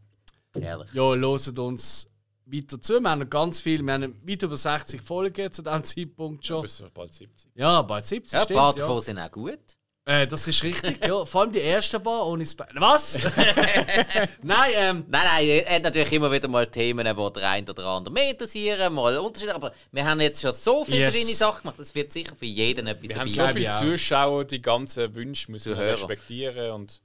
Herrlich. 0.59 0.93
Ja, 0.93 1.15
loset 1.15 1.59
uns 1.59 2.09
weiter 2.47 2.81
zu. 2.81 3.01
Wir 3.01 3.11
haben 3.11 3.21
noch 3.21 3.29
ganz 3.31 3.61
viel, 3.61 3.83
wir 3.83 3.93
haben 3.95 4.15
weit 4.27 4.43
über 4.43 4.57
60 4.57 5.03
Folgen 5.03 5.53
zu 5.53 5.63
diesem 5.63 5.85
Zeitpunkt 5.85 6.47
schon. 6.47 6.63
bist 6.63 6.81
ja 6.81 6.89
bald 6.95 7.13
70. 7.13 7.51
Ja, 7.55 7.83
bald 7.83 8.07
70, 8.07 8.33
Ja, 8.33 8.39
ein 8.41 8.45
stimmt. 8.45 8.59
paar 8.59 8.73
ja. 8.77 8.81
davon 8.81 9.01
sind 9.01 9.19
auch 9.19 9.31
gut. 9.31 9.76
Äh, 10.09 10.25
das 10.29 10.47
ist 10.47 10.63
richtig, 10.63 11.05
ja. 11.05 11.25
Vor 11.25 11.41
allem 11.41 11.51
die 11.51 11.61
ersten 11.61 12.01
paar 12.01 12.25
ohne 12.29 12.45
Sp 12.47 12.63
Was? 12.75 13.19
Nein, 14.43 14.71
ähm, 14.77 15.05
Nein, 15.09 15.25
nein, 15.27 15.49
er 15.49 15.75
hat 15.75 15.83
natürlich 15.83 16.13
immer 16.13 16.31
wieder 16.31 16.47
mal 16.47 16.65
Themen, 16.69 17.05
die 17.05 17.33
der 17.33 17.49
eine 17.51 17.69
oder 17.69 17.85
andere 17.87 18.15
mehr 18.15 18.31
interessieren, 18.31 18.95
mal 18.95 19.19
Unterschiede. 19.19 19.53
Aber 19.57 19.73
wir 19.91 20.05
haben 20.05 20.21
jetzt 20.21 20.41
schon 20.41 20.53
so 20.53 20.85
viele 20.85 20.99
Yes. 20.99 21.13
verschiedene 21.13 21.37
Sachen 21.37 21.63
gemacht, 21.63 21.81
es 21.81 21.93
wird 21.93 22.13
sicher 22.13 22.37
für 22.37 22.45
jeden 22.47 22.87
etwas 22.87 23.09
Wir 23.09 23.17
haben 23.19 23.29
dabei 23.29 23.31
so 23.31 23.43
sein. 23.43 23.53
viele 23.55 23.65
ich 23.65 23.71
auch. 23.73 23.81
Zuschauer, 23.81 24.45
die 24.45 24.63
ganzen 24.63 25.13
Wünsche 25.17 25.51
müssen 25.51 25.71
wir 25.77 25.79
respektieren. 25.85 26.71
Und 26.71 27.01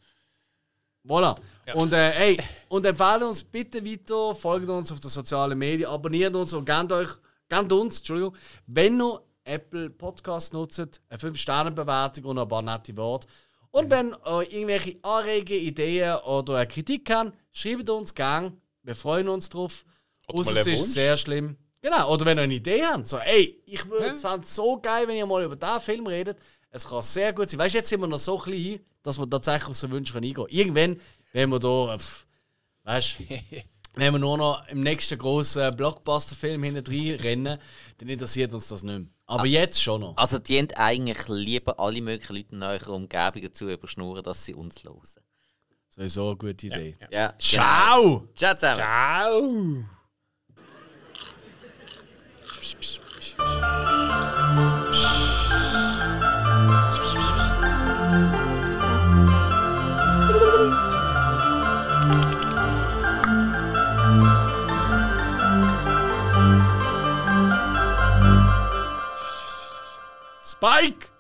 voilà. 1.04 1.36
Und, 1.74 1.94
äh, 1.94 2.12
ey, 2.12 2.38
und 2.70 2.86
empfehlen 2.86 3.24
uns 3.24 3.44
bitte 3.44 3.84
weiter, 3.84 4.36
folgt 4.36 4.70
uns 4.70 4.92
auf 4.92 5.00
den 5.00 5.10
sozialen 5.10 5.58
Medien, 5.58 5.90
abonniert 5.90 6.36
uns 6.36 6.54
und 6.54 6.66
gebt 6.66 6.92
euch, 6.92 7.10
gebt 7.50 7.72
uns, 7.72 7.98
Entschuldigung, 7.98 8.36
wenn 8.68 9.02
ihr 9.02 9.20
Apple 9.52 9.90
Podcast 9.90 10.54
nutzt, 10.54 10.80
eine 10.80 11.20
5-Sterne-Bewertung 11.20 12.26
und 12.26 12.40
ein 12.40 12.48
paar 12.48 12.62
nette 12.62 12.96
Worte. 12.98 13.28
Und 13.72 13.90
wenn 13.90 14.16
ihr 14.26 14.52
irgendwelche 14.52 14.98
Anregungen, 15.02 15.62
Ideen 15.62 16.16
oder 16.20 16.56
eine 16.56 16.68
Kritik 16.68 17.10
habt, 17.10 17.34
schreibt 17.52 17.90
uns 17.90 18.14
gerne. 18.14 18.54
Wir 18.84 18.96
freuen 18.96 19.30
uns 19.30 19.50
drauf. 19.50 19.86
Oder 20.28 20.40
Außer 20.40 20.60
es 20.62 20.68
ist 20.68 20.94
sehr 20.94 21.18
schlimm. 21.18 21.58
Genau, 21.82 22.14
oder 22.14 22.26
wenn 22.26 22.38
ihr 22.38 22.44
eine 22.44 22.54
Idee 22.54 22.84
habt, 22.86 23.08
so, 23.08 23.18
ey, 23.18 23.62
ich 23.66 23.90
würde 23.90 24.12
es 24.12 24.22
fände 24.22 24.46
so 24.46 24.80
geil, 24.80 25.08
wenn 25.08 25.18
ihr 25.18 25.26
mal 25.26 25.44
über 25.44 25.56
diesen 25.56 25.80
Film 25.82 26.08
redet. 26.08 26.38
Es 26.70 26.88
kann 26.88 27.02
sehr 27.02 27.34
gut 27.34 27.50
sein. 27.50 27.60
Weißt 27.60 27.74
du, 27.74 27.80
jetzt 27.80 27.90
sind 27.90 28.02
wir 28.02 28.08
noch 28.08 28.20
so 28.20 28.38
klein, 28.38 28.80
dass 29.04 29.18
wir 29.18 29.30
tatsächlich 29.30 29.70
auf 29.70 29.76
so 29.76 29.90
Wünsche 29.90 30.16
eingehen 30.16 30.34
können. 30.34 30.48
Irgendwann, 30.50 31.02
wenn 31.34 31.50
wir 31.50 31.60
da, 31.60 31.96
äh, 31.96 31.98
pff, 31.98 32.26
weißt 32.84 33.20
du, 33.20 33.24
wenn 33.94 34.14
wir 34.14 34.20
nur 34.20 34.38
noch 34.38 34.68
im 34.70 34.82
nächsten 34.82 35.18
grossen 35.18 35.76
Blockbuster-Film 35.76 36.64
hinten 36.64 36.86
rennen, 37.22 37.58
dann 37.98 38.10
interessiert 38.10 38.54
uns 38.54 38.70
das 38.70 38.84
nicht 38.84 39.00
mehr. 39.00 39.08
Aber 39.26 39.46
jetzt 39.46 39.82
schon 39.82 40.02
noch. 40.02 40.18
Also, 40.18 40.40
die 40.40 40.58
haben 40.58 40.70
eigentlich 40.76 41.28
lieber 41.28 41.80
alle 41.80 42.02
möglichen 42.02 42.34
Leute 42.36 42.56
in 42.56 42.64
eurer 42.64 42.90
Umgebung 42.90 43.42
dazu 43.42 43.70
überschnurren, 43.70 44.24
dass 44.24 44.46
sie 44.46 44.54
uns 44.54 44.84
hören. 44.84 45.02
Sowieso 45.90 46.30
eine 46.30 46.38
gute 46.38 46.68
Idee. 46.68 46.96
Ja, 47.12 47.28
genau. 47.28 47.38
Ciao! 47.40 48.28
Ciao 48.36 48.56
zusammen. 48.56 49.86
Ciao! 54.58 54.78
Spike! 70.62 71.11